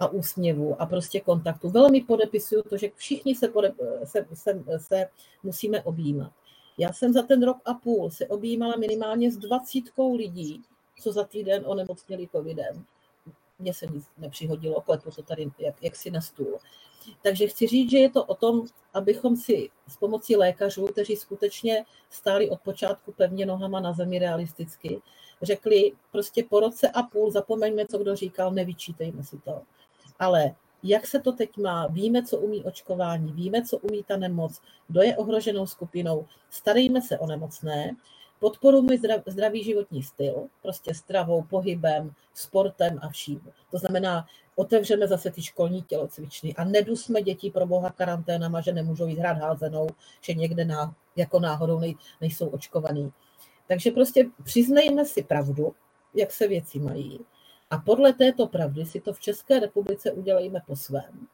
a 0.00 0.06
úsměvů 0.06 0.82
a 0.82 0.86
prostě 0.86 1.20
kontaktu. 1.20 1.70
Velmi 1.70 2.00
podepisuju 2.00 2.62
to, 2.62 2.76
že 2.76 2.90
všichni 2.94 3.34
se, 3.34 3.48
pode, 3.48 3.72
se, 4.04 4.26
se, 4.34 4.62
se 4.76 5.08
musíme 5.42 5.82
objímat. 5.82 6.32
Já 6.80 6.92
jsem 6.92 7.12
za 7.12 7.22
ten 7.22 7.42
rok 7.42 7.56
a 7.64 7.74
půl 7.74 8.10
se 8.10 8.26
objímala 8.26 8.76
minimálně 8.76 9.30
s 9.30 9.36
dvacítkou 9.36 10.16
lidí, 10.16 10.62
co 11.00 11.12
za 11.12 11.24
týden 11.24 11.62
onemocněli 11.66 12.28
covidem. 12.28 12.84
Mně 13.58 13.74
se 13.74 13.86
nic 13.86 14.04
nepřihodilo, 14.18 14.80
klepu 14.80 15.10
to 15.10 15.22
tady 15.22 15.50
jak, 15.58 15.82
jak 15.82 15.96
si 15.96 16.10
na 16.10 16.20
stůl. 16.20 16.58
Takže 17.22 17.46
chci 17.46 17.66
říct, 17.66 17.90
že 17.90 17.98
je 17.98 18.10
to 18.10 18.24
o 18.24 18.34
tom, 18.34 18.66
abychom 18.94 19.36
si 19.36 19.70
s 19.88 19.96
pomocí 19.96 20.36
lékařů, 20.36 20.86
kteří 20.86 21.16
skutečně 21.16 21.84
stáli 22.10 22.50
od 22.50 22.60
počátku 22.60 23.12
pevně 23.12 23.46
nohama 23.46 23.80
na 23.80 23.92
zemi 23.92 24.18
realisticky, 24.18 25.02
řekli 25.42 25.92
prostě 26.12 26.44
po 26.44 26.60
roce 26.60 26.88
a 26.88 27.02
půl, 27.02 27.30
zapomeňme, 27.30 27.86
co 27.86 27.98
kdo 27.98 28.16
říkal, 28.16 28.52
nevyčítejme 28.52 29.24
si 29.24 29.38
to. 29.38 29.62
Ale 30.18 30.54
jak 30.82 31.06
se 31.06 31.20
to 31.20 31.32
teď 31.32 31.56
má, 31.56 31.86
víme, 31.86 32.22
co 32.22 32.38
umí 32.38 32.64
očkování, 32.64 33.32
víme, 33.32 33.62
co 33.62 33.78
umí 33.78 34.02
ta 34.02 34.16
nemoc, 34.16 34.60
kdo 34.88 35.02
je 35.02 35.16
ohroženou 35.16 35.66
skupinou, 35.66 36.26
starejme 36.50 37.02
se 37.02 37.18
o 37.18 37.26
nemocné, 37.26 37.96
podporujeme 38.40 38.96
zdravý 39.26 39.64
životní 39.64 40.02
styl, 40.02 40.46
prostě 40.62 40.94
stravou, 40.94 41.42
pohybem, 41.42 42.12
sportem 42.34 42.98
a 43.02 43.08
vším. 43.08 43.40
To 43.70 43.78
znamená, 43.78 44.26
otevřeme 44.56 45.08
zase 45.08 45.30
ty 45.30 45.42
školní 45.42 45.82
tělocvičny 45.82 46.54
a 46.54 46.64
nedusme 46.64 47.22
děti 47.22 47.50
pro 47.50 47.66
boha 47.66 47.90
karanténama, 47.90 48.60
že 48.60 48.72
nemůžou 48.72 49.06
jít 49.06 49.18
hrát 49.18 49.38
házenou, 49.38 49.88
že 50.20 50.34
někde 50.34 50.64
ná, 50.64 50.94
jako 51.16 51.40
náhodou 51.40 51.78
nej, 51.78 51.96
nejsou 52.20 52.48
očkovaný. 52.48 53.12
Takže 53.68 53.90
prostě 53.90 54.26
přiznejme 54.44 55.04
si 55.04 55.22
pravdu, 55.22 55.74
jak 56.14 56.32
se 56.32 56.48
věci 56.48 56.78
mají. 56.78 57.20
A 57.70 57.78
podle 57.78 58.12
této 58.12 58.46
pravdy 58.46 58.86
si 58.86 59.00
to 59.00 59.12
v 59.12 59.20
České 59.20 59.60
republice 59.60 60.12
udělejme 60.12 60.60
po 60.66 60.76
svém. 60.76 61.26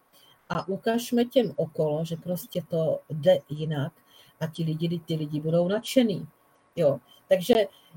A 0.49 0.69
ukážme 0.69 1.25
těm 1.25 1.53
okolo, 1.57 2.05
že 2.05 2.17
prostě 2.17 2.63
to 2.69 3.01
jde 3.11 3.39
jinak 3.49 3.93
a 4.41 4.47
ti 4.47 4.65
lidi, 4.65 5.01
ty 5.07 5.15
lidi 5.15 5.41
budou 5.41 5.69
nadšený. 5.69 6.27
Jo. 6.77 6.99
Takže 7.29 7.55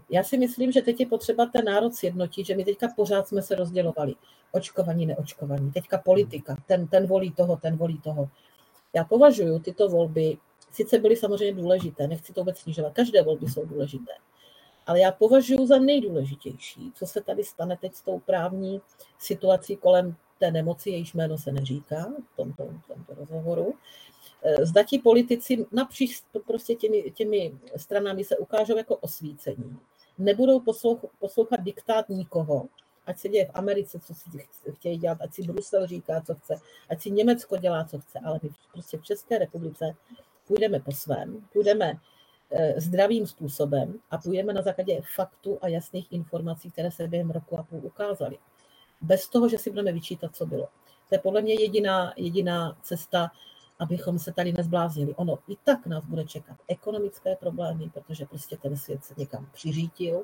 já 0.09 0.23
si 0.23 0.37
myslím, 0.37 0.71
že 0.71 0.81
teď 0.81 0.99
je 0.99 1.05
potřeba 1.05 1.45
ten 1.45 1.65
národ 1.65 1.95
sjednotit, 1.95 2.45
že 2.45 2.55
my 2.55 2.65
teďka 2.65 2.87
pořád 2.95 3.27
jsme 3.27 3.41
se 3.41 3.55
rozdělovali. 3.55 4.15
Očkovaní, 4.51 5.05
neočkovaní. 5.05 5.71
Teďka 5.71 5.97
politika. 5.97 6.55
Ten, 6.65 6.87
ten 6.87 7.07
volí 7.07 7.31
toho, 7.31 7.57
ten 7.57 7.77
volí 7.77 7.99
toho. 7.99 8.29
Já 8.93 9.03
považuji 9.03 9.59
tyto 9.59 9.89
volby, 9.89 10.37
sice 10.71 10.99
byly 10.99 11.15
samozřejmě 11.15 11.61
důležité, 11.61 12.07
nechci 12.07 12.33
to 12.33 12.41
vůbec 12.41 12.57
snižovat, 12.57 12.93
každé 12.93 13.21
volby 13.21 13.47
jsou 13.47 13.65
důležité, 13.65 14.11
ale 14.89 14.99
já 14.99 15.11
považuji 15.11 15.67
za 15.67 15.79
nejdůležitější, 15.79 16.91
co 16.95 17.07
se 17.07 17.21
tady 17.21 17.43
stane 17.43 17.77
teď 17.77 17.95
s 17.95 18.01
tou 18.01 18.19
právní 18.19 18.81
situací 19.19 19.75
kolem 19.75 20.15
té 20.39 20.51
nemoci, 20.51 20.89
jejíž 20.89 21.13
jméno 21.13 21.37
se 21.37 21.51
neříká 21.51 22.13
v 22.33 22.35
tomto, 22.35 22.63
v 22.63 22.87
tomto 22.87 23.13
rozhovoru. 23.13 23.73
Eh, 24.43 24.65
zda 24.65 24.83
ti 24.83 24.99
politici 24.99 25.65
napříč 25.71 26.23
prostě 26.47 26.75
těmi, 26.75 27.11
těmi 27.11 27.51
stranami 27.75 28.23
se 28.23 28.37
ukážou 28.37 28.77
jako 28.77 28.95
osvícení. 28.95 29.77
Nebudou 30.17 30.59
poslouchat, 30.59 31.09
poslouchat 31.19 31.61
diktát 31.61 32.09
nikoho, 32.09 32.67
ať 33.05 33.19
se 33.19 33.29
děje 33.29 33.45
v 33.45 33.51
Americe, 33.53 33.99
co 33.99 34.13
si 34.13 34.47
chtějí 34.73 34.97
dělat, 34.97 35.17
ať 35.21 35.33
si 35.33 35.43
Brusel 35.43 35.87
říká, 35.87 36.21
co 36.21 36.35
chce, 36.35 36.55
ať 36.89 37.01
si 37.01 37.11
Německo 37.11 37.57
dělá, 37.57 37.83
co 37.83 37.99
chce, 37.99 38.19
ale 38.25 38.39
my 38.43 38.49
prostě 38.73 38.97
v 38.97 39.03
České 39.03 39.37
republice 39.37 39.95
půjdeme 40.47 40.79
po 40.79 40.91
svém, 40.91 41.47
půjdeme 41.53 41.93
zdravým 42.77 43.27
způsobem 43.27 43.99
a 44.11 44.17
půjdeme 44.17 44.53
na 44.53 44.61
základě 44.61 45.01
faktů 45.15 45.57
a 45.61 45.67
jasných 45.67 46.11
informací, 46.11 46.71
které 46.71 46.91
se 46.91 47.07
během 47.07 47.31
roku 47.31 47.59
a 47.59 47.63
půl 47.63 47.79
ukázaly. 47.83 48.37
Bez 49.01 49.29
toho, 49.29 49.49
že 49.49 49.57
si 49.57 49.69
budeme 49.69 49.91
vyčítat, 49.91 50.35
co 50.35 50.45
bylo. 50.45 50.67
To 51.09 51.15
je 51.15 51.19
podle 51.19 51.41
mě 51.41 51.53
jediná, 51.53 52.13
jediná 52.17 52.77
cesta 52.81 53.31
abychom 53.79 54.19
se 54.19 54.33
tady 54.33 54.53
nezbláznili. 54.53 55.15
Ono 55.15 55.39
i 55.47 55.55
tak 55.63 55.85
nás 55.85 56.05
bude 56.05 56.25
čekat 56.25 56.57
ekonomické 56.67 57.35
problémy, 57.35 57.89
protože 57.93 58.25
prostě 58.25 58.57
ten 58.57 58.77
svět 58.77 59.03
se 59.03 59.13
někam 59.17 59.49
přiřítil. 59.53 60.23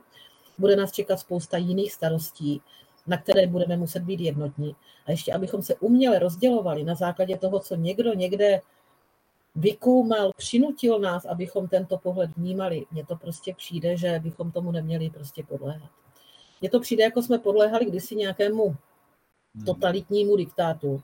Bude 0.57 0.75
nás 0.75 0.91
čekat 0.91 1.19
spousta 1.19 1.57
jiných 1.57 1.93
starostí, 1.93 2.61
na 3.07 3.17
které 3.17 3.47
budeme 3.47 3.77
muset 3.77 4.03
být 4.03 4.19
jednotní. 4.19 4.75
A 5.05 5.11
ještě, 5.11 5.33
abychom 5.33 5.61
se 5.61 5.75
uměle 5.75 6.19
rozdělovali 6.19 6.83
na 6.83 6.95
základě 6.95 7.37
toho, 7.37 7.59
co 7.59 7.75
někdo 7.75 8.13
někde 8.13 8.61
vykoumal, 9.55 10.31
přinutil 10.37 10.99
nás, 10.99 11.25
abychom 11.25 11.67
tento 11.67 11.97
pohled 11.97 12.31
vnímali. 12.37 12.85
Mně 12.91 13.05
to 13.05 13.15
prostě 13.15 13.53
přijde, 13.53 13.97
že 13.97 14.19
bychom 14.23 14.51
tomu 14.51 14.71
neměli 14.71 15.09
prostě 15.09 15.43
podléhat. 15.43 15.89
Mně 16.61 16.69
to 16.69 16.79
přijde, 16.79 17.03
jako 17.03 17.21
jsme 17.21 17.39
podléhali 17.39 17.85
kdysi 17.85 18.15
nějakému 18.15 18.75
hmm. 19.55 19.65
totalitnímu 19.65 20.35
diktátu 20.35 21.01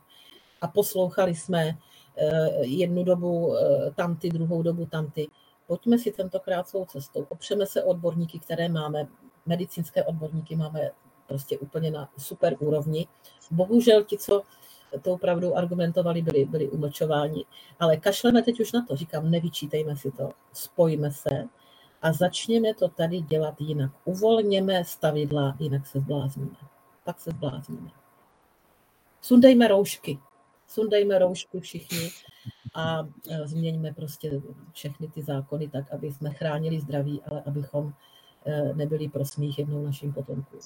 a 0.60 0.68
poslouchali 0.68 1.34
jsme 1.34 1.78
eh, 2.16 2.48
jednu 2.60 3.04
dobu 3.04 3.56
eh, 3.56 3.90
tamty, 3.96 4.28
druhou 4.28 4.62
dobu 4.62 4.86
tamty. 4.86 5.28
Pojďme 5.66 5.98
si 5.98 6.12
tentokrát 6.12 6.68
svou 6.68 6.84
cestou. 6.84 7.26
Opřeme 7.28 7.66
se 7.66 7.84
odborníky, 7.84 8.38
které 8.38 8.68
máme. 8.68 9.06
Medicínské 9.46 10.04
odborníky 10.04 10.56
máme 10.56 10.90
prostě 11.26 11.58
úplně 11.58 11.90
na 11.90 12.08
super 12.18 12.56
úrovni. 12.60 13.06
Bohužel 13.50 14.04
ti, 14.04 14.18
co 14.18 14.42
tou 15.02 15.16
pravdou 15.16 15.54
argumentovali, 15.54 16.22
byli, 16.22 16.44
byli 16.44 16.68
umlčováni. 16.68 17.44
Ale 17.80 17.96
kašleme 17.96 18.42
teď 18.42 18.60
už 18.60 18.72
na 18.72 18.86
to, 18.86 18.96
říkám, 18.96 19.30
nevyčítejme 19.30 19.96
si 19.96 20.10
to, 20.10 20.30
spojíme 20.52 21.12
se 21.12 21.44
a 22.02 22.12
začněme 22.12 22.74
to 22.74 22.88
tady 22.88 23.20
dělat 23.20 23.60
jinak. 23.60 23.90
Uvolněme 24.04 24.84
stavidla, 24.84 25.56
jinak 25.58 25.86
se 25.86 26.00
zblázníme. 26.00 26.56
Pak 27.04 27.20
se 27.20 27.30
zblázníme. 27.30 27.90
Sundejme 29.20 29.68
roušky. 29.68 30.18
Sundejme 30.68 31.18
roušky 31.18 31.60
všichni 31.60 32.10
a 32.74 33.08
e, 33.30 33.48
změňme 33.48 33.92
prostě 33.92 34.42
všechny 34.72 35.08
ty 35.08 35.22
zákony 35.22 35.68
tak, 35.68 35.92
aby 35.92 36.12
jsme 36.12 36.30
chránili 36.30 36.80
zdraví, 36.80 37.22
ale 37.22 37.42
abychom 37.42 37.92
e, 38.46 38.74
nebyli 38.74 39.08
pro 39.08 39.24
smích 39.24 39.58
jednou 39.58 39.84
našim 39.84 40.12
potomkům. 40.12 40.60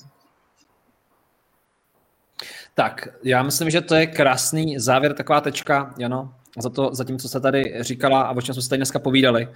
Tak, 2.79 3.09
já 3.25 3.43
myslím, 3.43 3.71
že 3.71 3.81
to 3.81 3.95
je 3.95 4.07
krásný 4.07 4.79
závěr, 4.79 5.15
taková 5.15 5.41
tečka, 5.41 5.95
Jano, 5.99 6.35
za, 6.59 6.71
to, 6.71 6.91
za 6.95 7.05
tím, 7.05 7.19
co 7.19 7.29
se 7.29 7.41
tady 7.41 7.75
říkala 7.81 8.23
a 8.23 8.37
o 8.37 8.41
čem 8.41 8.55
jsme 8.55 8.63
se 8.63 8.69
tady 8.69 8.79
dneska 8.79 8.99
povídali. 8.99 9.49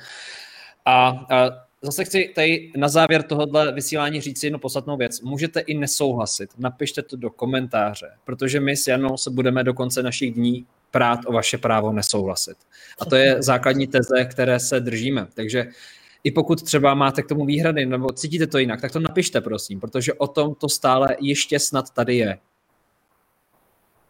A, 0.84 1.08
a 1.08 1.50
zase 1.82 2.04
chci 2.04 2.32
tady 2.34 2.72
na 2.76 2.88
závěr 2.88 3.22
tohohle 3.22 3.72
vysílání 3.72 4.20
říct 4.20 4.44
jednu 4.44 4.58
podstatnou 4.58 4.96
věc. 4.96 5.20
Můžete 5.20 5.60
i 5.60 5.74
nesouhlasit, 5.74 6.50
napište 6.58 7.02
to 7.02 7.16
do 7.16 7.30
komentáře, 7.30 8.10
protože 8.24 8.60
my 8.60 8.76
s 8.76 8.86
Janou 8.86 9.16
se 9.16 9.30
budeme 9.30 9.64
do 9.64 9.74
konce 9.74 10.02
našich 10.02 10.34
dní 10.34 10.66
prát 10.90 11.20
o 11.26 11.32
vaše 11.32 11.58
právo 11.58 11.92
nesouhlasit. 11.92 12.56
A 13.00 13.04
to 13.04 13.16
je 13.16 13.42
základní 13.42 13.86
teze, 13.86 14.24
které 14.24 14.60
se 14.60 14.80
držíme. 14.80 15.26
Takže 15.34 15.66
i 16.24 16.30
pokud 16.30 16.62
třeba 16.62 16.94
máte 16.94 17.22
k 17.22 17.28
tomu 17.28 17.46
výhrady 17.46 17.86
nebo 17.86 18.12
cítíte 18.12 18.46
to 18.46 18.58
jinak, 18.58 18.80
tak 18.80 18.92
to 18.92 19.00
napište, 19.00 19.40
prosím, 19.40 19.80
protože 19.80 20.12
o 20.14 20.26
tom 20.26 20.54
to 20.54 20.68
stále 20.68 21.16
ještě 21.20 21.58
snad 21.58 21.90
tady 21.90 22.16
je. 22.16 22.38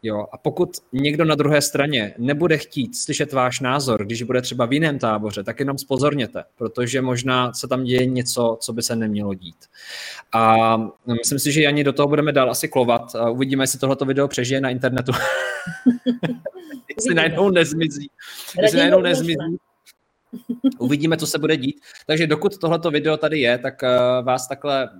Jo, 0.02 0.26
a 0.32 0.38
pokud 0.38 0.70
někdo 0.92 1.24
na 1.24 1.34
druhé 1.34 1.62
straně 1.62 2.14
nebude 2.18 2.58
chtít 2.58 2.96
slyšet 2.96 3.32
váš 3.32 3.60
názor, 3.60 4.04
když 4.04 4.22
bude 4.22 4.42
třeba 4.42 4.66
v 4.66 4.72
jiném 4.72 4.98
táboře, 4.98 5.44
tak 5.44 5.60
jenom 5.60 5.78
spozorněte, 5.78 6.44
protože 6.56 7.02
možná 7.02 7.52
se 7.52 7.68
tam 7.68 7.84
děje 7.84 8.06
něco, 8.06 8.58
co 8.60 8.72
by 8.72 8.82
se 8.82 8.96
nemělo 8.96 9.34
dít. 9.34 9.56
A 10.32 10.76
myslím 11.06 11.38
si, 11.38 11.52
že 11.52 11.62
Jani 11.62 11.84
do 11.84 11.92
toho 11.92 12.08
budeme 12.08 12.32
dál 12.32 12.50
asi 12.50 12.68
klovat. 12.68 13.16
Uvidíme, 13.30 13.62
jestli 13.62 13.78
tohleto 13.78 14.04
video 14.04 14.28
přežije 14.28 14.60
na 14.60 14.70
internetu. 14.70 15.12
jestli 16.96 17.14
najednou 17.14 17.50
nezmizí. 17.50 18.10
Jestli 18.62 18.78
najednou 18.78 19.00
nezmizí. 19.00 19.58
Uvidíme, 20.78 21.16
co 21.16 21.26
se 21.26 21.38
bude 21.38 21.56
dít. 21.56 21.80
Takže 22.06 22.26
dokud 22.26 22.58
tohleto 22.58 22.90
video 22.90 23.16
tady 23.16 23.40
je, 23.40 23.58
tak 23.58 23.82
eh, 23.82 23.98
vás 24.22 24.48
takhle 24.48 24.90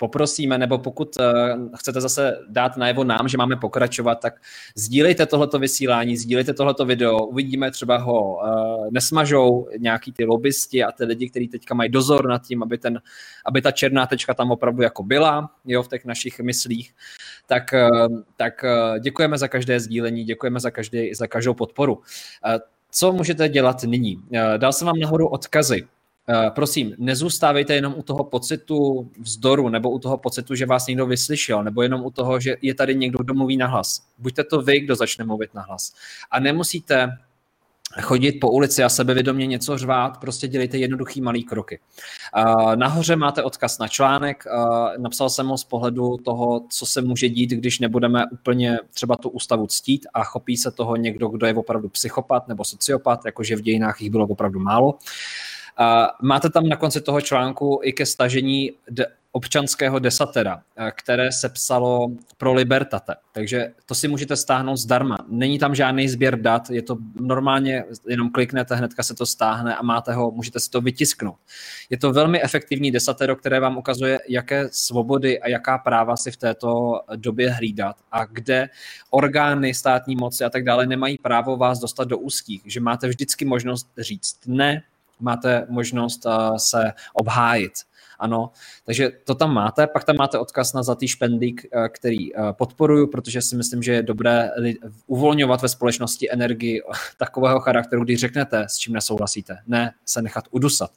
poprosíme, 0.00 0.58
nebo 0.58 0.78
pokud 0.78 1.16
uh, 1.16 1.76
chcete 1.76 2.00
zase 2.00 2.38
dát 2.48 2.76
najevo 2.76 3.04
nám, 3.04 3.28
že 3.28 3.38
máme 3.38 3.56
pokračovat, 3.56 4.14
tak 4.14 4.40
sdílejte 4.74 5.26
tohleto 5.26 5.58
vysílání, 5.58 6.16
sdílejte 6.16 6.54
tohleto 6.54 6.84
video, 6.84 7.18
uvidíme 7.18 7.70
třeba 7.70 7.96
ho 7.96 8.34
uh, 8.34 8.88
nesmažou 8.90 9.68
nějaký 9.78 10.12
ty 10.12 10.24
lobbysti 10.24 10.84
a 10.84 10.92
ty 10.92 11.04
lidi, 11.04 11.30
kteří 11.30 11.48
teďka 11.48 11.74
mají 11.74 11.90
dozor 11.90 12.28
nad 12.28 12.42
tím, 12.46 12.62
aby, 12.62 12.78
ten, 12.78 13.00
aby 13.46 13.62
ta 13.62 13.70
černá 13.70 14.06
tečka 14.06 14.34
tam 14.34 14.50
opravdu 14.50 14.82
jako 14.82 15.02
byla 15.02 15.50
jo, 15.64 15.82
v 15.82 15.88
těch 15.88 16.04
našich 16.04 16.40
myslích, 16.40 16.94
tak, 17.46 17.74
uh, 17.74 18.18
tak 18.36 18.64
děkujeme 19.00 19.38
za 19.38 19.48
každé 19.48 19.80
sdílení, 19.80 20.24
děkujeme 20.24 20.60
za, 20.60 20.70
každý, 20.70 21.14
za 21.14 21.26
každou 21.26 21.54
podporu. 21.54 22.02
Co 22.90 23.12
můžete 23.12 23.48
dělat 23.48 23.82
nyní? 23.82 24.22
Dal 24.56 24.72
jsem 24.72 24.86
vám 24.86 24.98
nahoru 24.98 25.28
odkazy 25.28 25.84
Eh, 25.84 25.99
prosím, 26.54 26.94
nezůstávejte 26.98 27.74
jenom 27.74 27.94
u 27.96 28.02
toho 28.02 28.24
pocitu 28.24 29.10
vzdoru 29.18 29.68
nebo 29.68 29.90
u 29.90 29.98
toho 29.98 30.18
pocitu, 30.18 30.54
že 30.54 30.66
vás 30.66 30.86
někdo 30.86 31.06
vyslyšel, 31.06 31.64
nebo 31.64 31.82
jenom 31.82 32.04
u 32.04 32.10
toho, 32.10 32.40
že 32.40 32.56
je 32.62 32.74
tady 32.74 32.94
někdo, 32.94 33.18
kdo 33.18 33.34
mluví 33.34 33.56
nahlas. 33.56 34.02
Buďte 34.18 34.44
to 34.44 34.62
vy, 34.62 34.80
kdo 34.80 34.96
začne 34.96 35.24
mluvit 35.24 35.54
nahlas. 35.54 35.92
A 36.30 36.40
nemusíte 36.40 37.18
chodit 38.02 38.32
po 38.32 38.50
ulici 38.50 38.84
a 38.84 38.88
sebevědomě 38.88 39.46
něco 39.46 39.78
řvát, 39.78 40.20
prostě 40.20 40.48
dělejte 40.48 40.78
jednoduchý 40.78 41.20
malý 41.20 41.44
kroky. 41.44 41.78
Uh, 42.36 42.76
nahoře 42.76 43.16
máte 43.16 43.42
odkaz 43.42 43.78
na 43.78 43.88
článek, 43.88 44.44
uh, 44.46 44.88
napsal 44.98 45.30
jsem 45.30 45.46
ho 45.46 45.58
z 45.58 45.64
pohledu 45.64 46.16
toho, 46.16 46.60
co 46.68 46.86
se 46.86 47.02
může 47.02 47.28
dít, 47.28 47.50
když 47.50 47.78
nebudeme 47.78 48.24
úplně 48.32 48.78
třeba 48.94 49.16
tu 49.16 49.28
ústavu 49.28 49.66
ctít 49.66 50.06
a 50.14 50.24
chopí 50.24 50.56
se 50.56 50.70
toho 50.70 50.96
někdo, 50.96 51.28
kdo 51.28 51.46
je 51.46 51.54
opravdu 51.54 51.88
psychopat 51.88 52.48
nebo 52.48 52.64
sociopat, 52.64 53.24
jakože 53.24 53.56
v 53.56 53.60
dějinách 53.60 54.00
jich 54.00 54.10
bylo 54.10 54.26
opravdu 54.26 54.60
málo. 54.60 54.98
Máte 56.22 56.50
tam 56.50 56.68
na 56.68 56.76
konci 56.76 57.00
toho 57.00 57.20
článku 57.20 57.80
i 57.82 57.92
ke 57.92 58.06
stažení 58.06 58.72
de- 58.90 59.06
občanského 59.32 59.98
desatera, 59.98 60.62
eh, 60.76 60.92
které 60.96 61.32
se 61.32 61.48
psalo 61.48 62.08
pro 62.36 62.52
Libertate. 62.52 63.14
Takže 63.32 63.72
to 63.86 63.94
si 63.94 64.08
můžete 64.08 64.36
stáhnout 64.36 64.76
zdarma. 64.76 65.16
Není 65.28 65.58
tam 65.58 65.74
žádný 65.74 66.08
sběr 66.08 66.40
dat, 66.40 66.70
je 66.70 66.82
to 66.82 66.96
normálně, 67.20 67.84
jenom 68.08 68.30
kliknete, 68.30 68.74
hnedka 68.74 69.02
se 69.02 69.14
to 69.14 69.26
stáhne 69.26 69.76
a 69.76 69.82
máte 69.82 70.12
ho, 70.12 70.30
můžete 70.30 70.60
si 70.60 70.70
to 70.70 70.80
vytisknout. 70.80 71.36
Je 71.90 71.98
to 71.98 72.12
velmi 72.12 72.42
efektivní 72.42 72.90
desatero, 72.90 73.36
které 73.36 73.60
vám 73.60 73.78
ukazuje, 73.78 74.20
jaké 74.28 74.68
svobody 74.72 75.40
a 75.40 75.48
jaká 75.48 75.78
práva 75.78 76.16
si 76.16 76.30
v 76.30 76.36
této 76.36 77.00
době 77.16 77.50
hlídat 77.50 77.96
a 78.12 78.24
kde 78.24 78.68
orgány 79.10 79.74
státní 79.74 80.16
moci 80.16 80.44
a 80.44 80.50
tak 80.50 80.64
dále 80.64 80.86
nemají 80.86 81.18
právo 81.18 81.56
vás 81.56 81.78
dostat 81.78 82.08
do 82.08 82.18
úzkých, 82.18 82.62
že 82.64 82.80
máte 82.80 83.08
vždycky 83.08 83.44
možnost 83.44 83.88
říct 83.98 84.36
ne, 84.46 84.82
máte 85.20 85.66
možnost 85.68 86.26
uh, 86.26 86.56
se 86.56 86.92
obhájit. 87.14 87.72
Ano, 88.18 88.50
takže 88.84 89.10
to 89.24 89.34
tam 89.34 89.54
máte. 89.54 89.86
Pak 89.86 90.04
tam 90.04 90.16
máte 90.16 90.38
odkaz 90.38 90.72
na 90.72 90.82
Zlatý 90.82 91.08
špendlík, 91.08 91.66
uh, 91.74 91.86
který 91.88 92.34
uh, 92.34 92.52
podporuju, 92.52 93.06
protože 93.06 93.42
si 93.42 93.56
myslím, 93.56 93.82
že 93.82 93.92
je 93.92 94.02
dobré 94.02 94.50
uvolňovat 95.06 95.62
ve 95.62 95.68
společnosti 95.68 96.32
energii 96.32 96.80
takového 97.18 97.60
charakteru, 97.60 98.04
když 98.04 98.20
řeknete, 98.20 98.64
s 98.68 98.76
čím 98.76 98.94
nesouhlasíte. 98.94 99.58
Ne 99.66 99.92
se 100.04 100.22
nechat 100.22 100.44
udusat. 100.50 100.90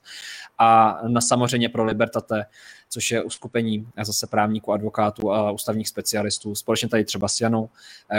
A 0.57 0.99
na 1.07 1.21
samozřejmě 1.21 1.69
pro 1.69 1.83
Libertate, 1.83 2.45
což 2.89 3.11
je 3.11 3.23
uskupení 3.23 3.87
zase 4.03 4.27
právníků, 4.27 4.73
advokátů 4.73 5.31
a 5.31 5.51
ústavních 5.51 5.87
specialistů, 5.87 6.55
společně 6.55 6.89
tady 6.89 7.05
třeba 7.05 7.27
s 7.27 7.41
Janou, 7.41 7.69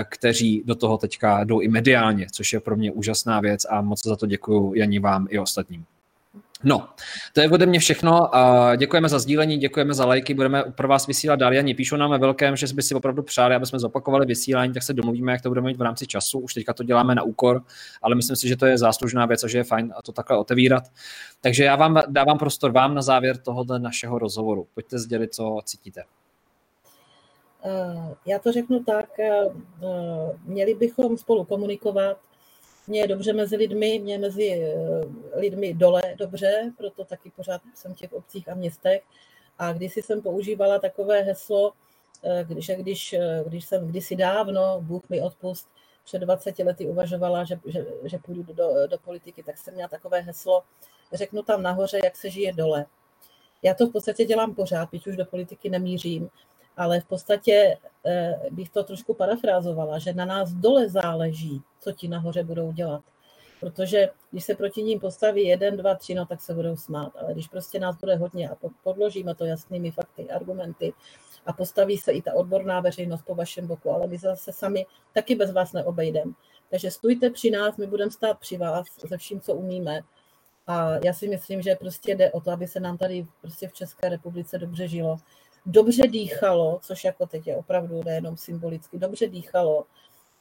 kteří 0.09 0.63
do 0.67 0.75
toho 0.75 0.99
teďka 0.99 1.45
jdou 1.45 1.61
i 1.61 1.69
mediálně, 1.69 2.27
což 2.33 2.53
je 2.53 2.61
pro 2.61 2.77
mě 2.77 2.93
úžasná 2.93 3.41
věc 3.41 3.65
a 3.71 3.81
moc 3.81 4.07
za 4.07 4.17
to 4.17 4.27
děkuji 4.27 4.75
Janí 4.75 4.99
vám 4.99 5.27
i 5.31 5.39
ostatním. 5.39 5.85
No, 6.65 6.89
to 7.33 7.41
je 7.41 7.51
ode 7.51 7.67
mě 7.67 7.79
všechno. 7.79 8.31
Děkujeme 8.77 9.09
za 9.09 9.19
sdílení, 9.19 9.57
děkujeme 9.57 9.95
za 9.95 10.07
lajky, 10.07 10.35
budeme 10.35 10.63
pro 10.63 10.89
vás 10.89 11.07
vysílat 11.07 11.39
dál. 11.39 11.55
Janí 11.55 11.75
píšou 11.75 11.97
nám 11.97 12.11
ve 12.11 12.19
velkém, 12.19 12.57
že 12.57 12.67
by 12.75 12.83
si 12.83 12.95
opravdu 12.95 13.23
přáli, 13.23 13.55
aby 13.55 13.67
jsme 13.67 13.79
zopakovali 13.79 14.27
vysílání, 14.27 14.73
tak 14.73 14.83
se 14.83 14.93
domluvíme, 14.93 15.33
jak 15.33 15.43
to 15.43 15.49
budeme 15.49 15.67
mít 15.67 15.77
v 15.77 15.83
rámci 15.83 16.07
času. 16.07 16.39
Už 16.39 16.55
teďka 16.55 16.73
to 16.73 16.83
děláme 16.85 17.15
na 17.15 17.23
úkor, 17.23 17.63
ale 18.03 18.15
myslím 18.15 18.37
si, 18.37 18.49
že 18.49 18.57
to 18.57 18.67
je 18.67 18.79
záslužná 18.79 19.27
věc 19.27 19.45
a 19.45 19.49
že 19.49 19.59
je 19.59 19.65
fajn 19.65 19.93
to 20.05 20.13
takhle 20.13 20.39
otevírat. 20.39 20.85
Takže 21.41 21.65
já 21.65 21.77
vám 21.77 22.03
dávám 22.09 22.39
prostor 22.39 22.73
vám 22.73 22.95
na 22.95 23.03
závěr 23.03 23.37
tohoto 23.37 23.79
našeho 23.79 24.19
rozhovoru. 24.19 24.67
Pojďte 24.75 24.99
sdělit, 24.99 25.35
co 25.35 25.61
cítíte. 25.65 26.05
Eh, 27.67 28.15
já 28.27 28.39
to 28.39 28.53
řeknu 28.53 28.85
tak, 28.85 29.21
eh, 29.21 29.43
měli 30.45 30.75
bychom 30.75 31.17
spolu 31.17 31.45
komunikovat, 31.45 32.17
mě 32.87 33.01
je 33.01 33.09
dobře 33.09 33.33
mezi 33.33 33.57
lidmi, 33.57 33.99
mě 33.99 34.19
mezi 34.19 34.53
eh, 34.53 35.39
lidmi 35.39 35.75
dole 35.75 36.03
dobře, 36.19 36.73
proto 36.77 37.05
taky 37.05 37.31
pořád 37.31 37.63
jsem 37.75 37.95
v 37.95 37.97
těch 37.97 38.13
obcích 38.13 38.49
a 38.49 38.55
městech. 38.55 39.03
A 39.59 39.73
když 39.73 39.95
jsem 39.95 40.23
používala 40.23 40.79
takové 40.79 41.21
heslo, 41.21 41.73
eh, 42.25 42.47
že 42.57 42.77
když, 42.77 43.13
eh, 43.13 43.45
když 43.47 43.65
jsem 43.65 43.89
kdysi 43.89 44.17
dávno, 44.17 44.81
Bůh 44.81 45.09
mi 45.09 45.23
odpust, 45.23 45.69
před 46.05 46.19
20 46.19 46.65
lety 46.65 46.87
uvažovala, 46.87 47.45
že, 47.45 47.61
že, 47.67 47.87
že 48.05 48.19
půjdu 48.19 48.43
do, 48.43 48.87
do 48.87 48.99
politiky, 48.99 49.43
tak 49.43 49.59
jsem 49.59 49.75
měla 49.75 49.89
takové 49.89 50.21
heslo, 50.21 50.63
řeknu 51.13 51.43
tam 51.43 51.63
nahoře, 51.63 52.01
jak 52.05 52.17
se 52.17 52.31
žije 52.31 52.53
dole. 52.53 52.87
Já 53.63 53.75
to 53.75 53.87
v 53.87 53.93
podstatě 53.93 54.25
dělám 54.25 54.55
pořád, 54.55 54.91
když 54.91 55.07
už 55.07 55.17
do 55.17 55.25
politiky 55.25 55.71
nemířím, 55.71 56.31
ale 56.77 57.01
v 57.01 57.05
podstatě 57.05 57.77
bych 58.51 58.71
to 58.71 58.85
trošku 58.85 59.15
parafrázovala, 59.15 59.99
že 59.99 60.13
na 60.13 60.25
nás 60.25 60.53
dole 60.53 60.89
záleží, 60.89 61.63
co 61.81 61.93
ti 61.93 62.09
nahoře 62.09 62.45
budou 62.45 62.73
dělat. 62.73 63.03
Protože 63.61 64.09
když 64.31 64.45
se 64.45 64.55
proti 64.55 64.83
ním 64.83 65.01
postaví 65.01 65.47
jeden, 65.47 65.77
dva, 65.77 65.95
tři, 65.95 66.15
no 66.15 66.27
tak 66.27 66.41
se 66.41 66.55
budou 66.55 66.77
smát. 66.77 67.13
Ale 67.21 67.33
když 67.33 67.49
prostě 67.49 67.81
nás 67.81 67.97
bude 67.97 68.17
hodně 68.17 68.49
a 68.49 68.57
podložíme 68.83 69.35
to 69.35 69.45
jasnými 69.45 69.91
fakty, 69.91 70.31
argumenty 70.31 70.93
a 71.47 71.53
postaví 71.53 71.99
se 71.99 72.13
i 72.13 72.23
ta 72.23 72.35
odborná 72.35 72.81
veřejnost 72.81 73.23
po 73.23 73.35
vašem 73.35 73.67
boku, 73.67 73.91
ale 73.91 74.07
my 74.07 74.19
zase 74.19 74.53
sami 74.53 74.87
taky 75.13 75.35
bez 75.35 75.53
vás 75.53 75.73
neobejdeme. 75.73 76.33
Takže 76.71 76.91
stůjte 76.91 77.31
při 77.31 77.51
nás, 77.51 77.77
my 77.77 77.87
budeme 77.87 78.11
stát 78.11 78.39
při 78.39 78.59
vás 78.59 78.87
se 79.07 79.17
vším, 79.17 79.41
co 79.41 79.55
umíme. 79.55 80.01
A 80.67 80.91
já 81.05 81.13
si 81.13 81.29
myslím, 81.29 81.63
že 81.63 81.75
prostě 81.75 82.15
jde 82.15 82.33
o 82.33 82.41
to, 82.41 82.51
aby 82.51 82.67
se 82.67 82.81
nám 82.81 82.99
tady 82.99 83.27
prostě 83.41 83.69
v 83.69 83.73
České 83.73 84.09
republice 84.09 84.59
dobře 84.59 84.89
žilo. 84.89 85.17
Dobře 85.67 86.07
dýchalo, 86.09 86.81
což 86.83 87.05
jako 87.05 87.27
teď 87.27 87.47
je 87.47 87.57
opravdu 87.57 88.03
nejenom 88.05 88.37
symbolicky, 88.37 88.99
dobře 88.99 89.29
dýchalo 89.29 89.85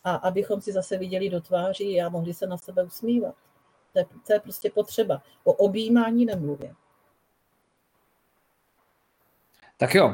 a 0.04 0.16
abychom 0.16 0.62
si 0.62 0.72
zase 0.72 0.98
viděli 0.98 1.30
do 1.30 1.42
tváří 1.42 2.02
a 2.02 2.10
mohli 2.10 2.34
se 2.34 2.48
na 2.48 2.58
sebe 2.58 2.84
usmívat. 2.84 3.36
To 3.94 4.00
je, 4.00 4.06
to 4.28 4.34
je 4.34 4.40
prostě 4.40 4.70
potřeba. 4.70 5.22
O 5.44 5.54
objímání 5.54 6.26
nemluvě. 6.26 6.74
Tak 9.78 9.96
jo. 9.96 10.14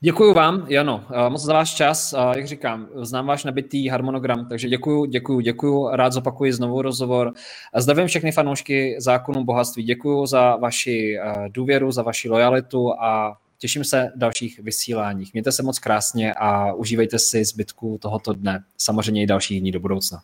Děkuji 0.00 0.34
vám, 0.34 0.66
Jano, 0.68 1.04
eh, 1.10 1.30
moc 1.30 1.42
za 1.42 1.52
váš 1.52 1.74
čas. 1.74 2.14
Jak 2.36 2.46
říkám, 2.46 2.88
znám 2.94 3.26
váš 3.26 3.44
nabitý 3.44 3.88
harmonogram, 3.88 4.48
takže 4.48 4.68
děkuji, 4.68 5.04
děkuji, 5.04 5.40
děkuji. 5.40 5.88
Rád 5.92 6.12
zopakuji 6.12 6.52
znovu 6.52 6.82
rozhovor. 6.82 7.32
Zdravím 7.76 8.06
všechny 8.06 8.32
fanoušky 8.32 8.96
zákonu 8.98 9.44
bohatství. 9.44 9.82
Děkuji 9.82 10.26
za 10.26 10.56
vaši 10.56 11.18
eh, 11.18 11.48
důvěru, 11.48 11.92
za 11.92 12.02
vaši 12.02 12.28
lojalitu 12.28 12.92
a 13.00 13.38
těším 13.58 13.84
se 13.84 14.12
dalších 14.16 14.58
vysíláních. 14.58 15.32
Mějte 15.32 15.52
se 15.52 15.62
moc 15.62 15.78
krásně 15.78 16.34
a 16.34 16.72
užívejte 16.72 17.18
si 17.18 17.44
zbytku 17.44 17.98
tohoto 18.02 18.32
dne, 18.32 18.64
samozřejmě 18.78 19.22
i 19.22 19.26
dalších 19.26 19.60
dní 19.60 19.72
do 19.72 19.80
budoucna. 19.80 20.22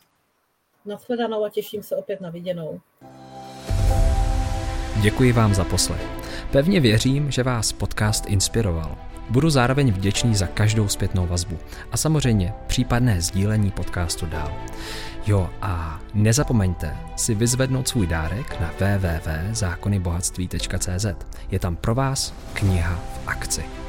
Nashledanou 0.84 1.44
a 1.44 1.50
těším 1.50 1.82
se 1.82 1.96
opět 1.96 2.20
na 2.20 2.30
viděnou. 2.30 2.80
Děkuji 5.02 5.32
vám 5.32 5.54
za 5.54 5.64
poslech. 5.64 6.06
Pevně 6.52 6.80
věřím, 6.80 7.30
že 7.30 7.42
vás 7.42 7.72
podcast 7.72 8.26
inspiroval. 8.26 8.98
Budu 9.30 9.50
zároveň 9.50 9.92
vděčný 9.92 10.34
za 10.34 10.46
každou 10.46 10.88
zpětnou 10.88 11.26
vazbu 11.26 11.58
a 11.92 11.96
samozřejmě 11.96 12.52
případné 12.66 13.20
sdílení 13.20 13.70
podcastu 13.70 14.26
dál. 14.26 14.52
Jo 15.26 15.50
a 15.62 16.00
nezapomeňte 16.14 16.96
si 17.16 17.34
vyzvednout 17.34 17.88
svůj 17.88 18.06
dárek 18.06 18.60
na 18.60 18.70
www.zákonybohatství.cz. 18.78 21.06
Je 21.50 21.58
tam 21.58 21.76
pro 21.76 21.94
vás 21.94 22.34
kniha 22.52 22.94
v 22.94 23.28
akci. 23.28 23.81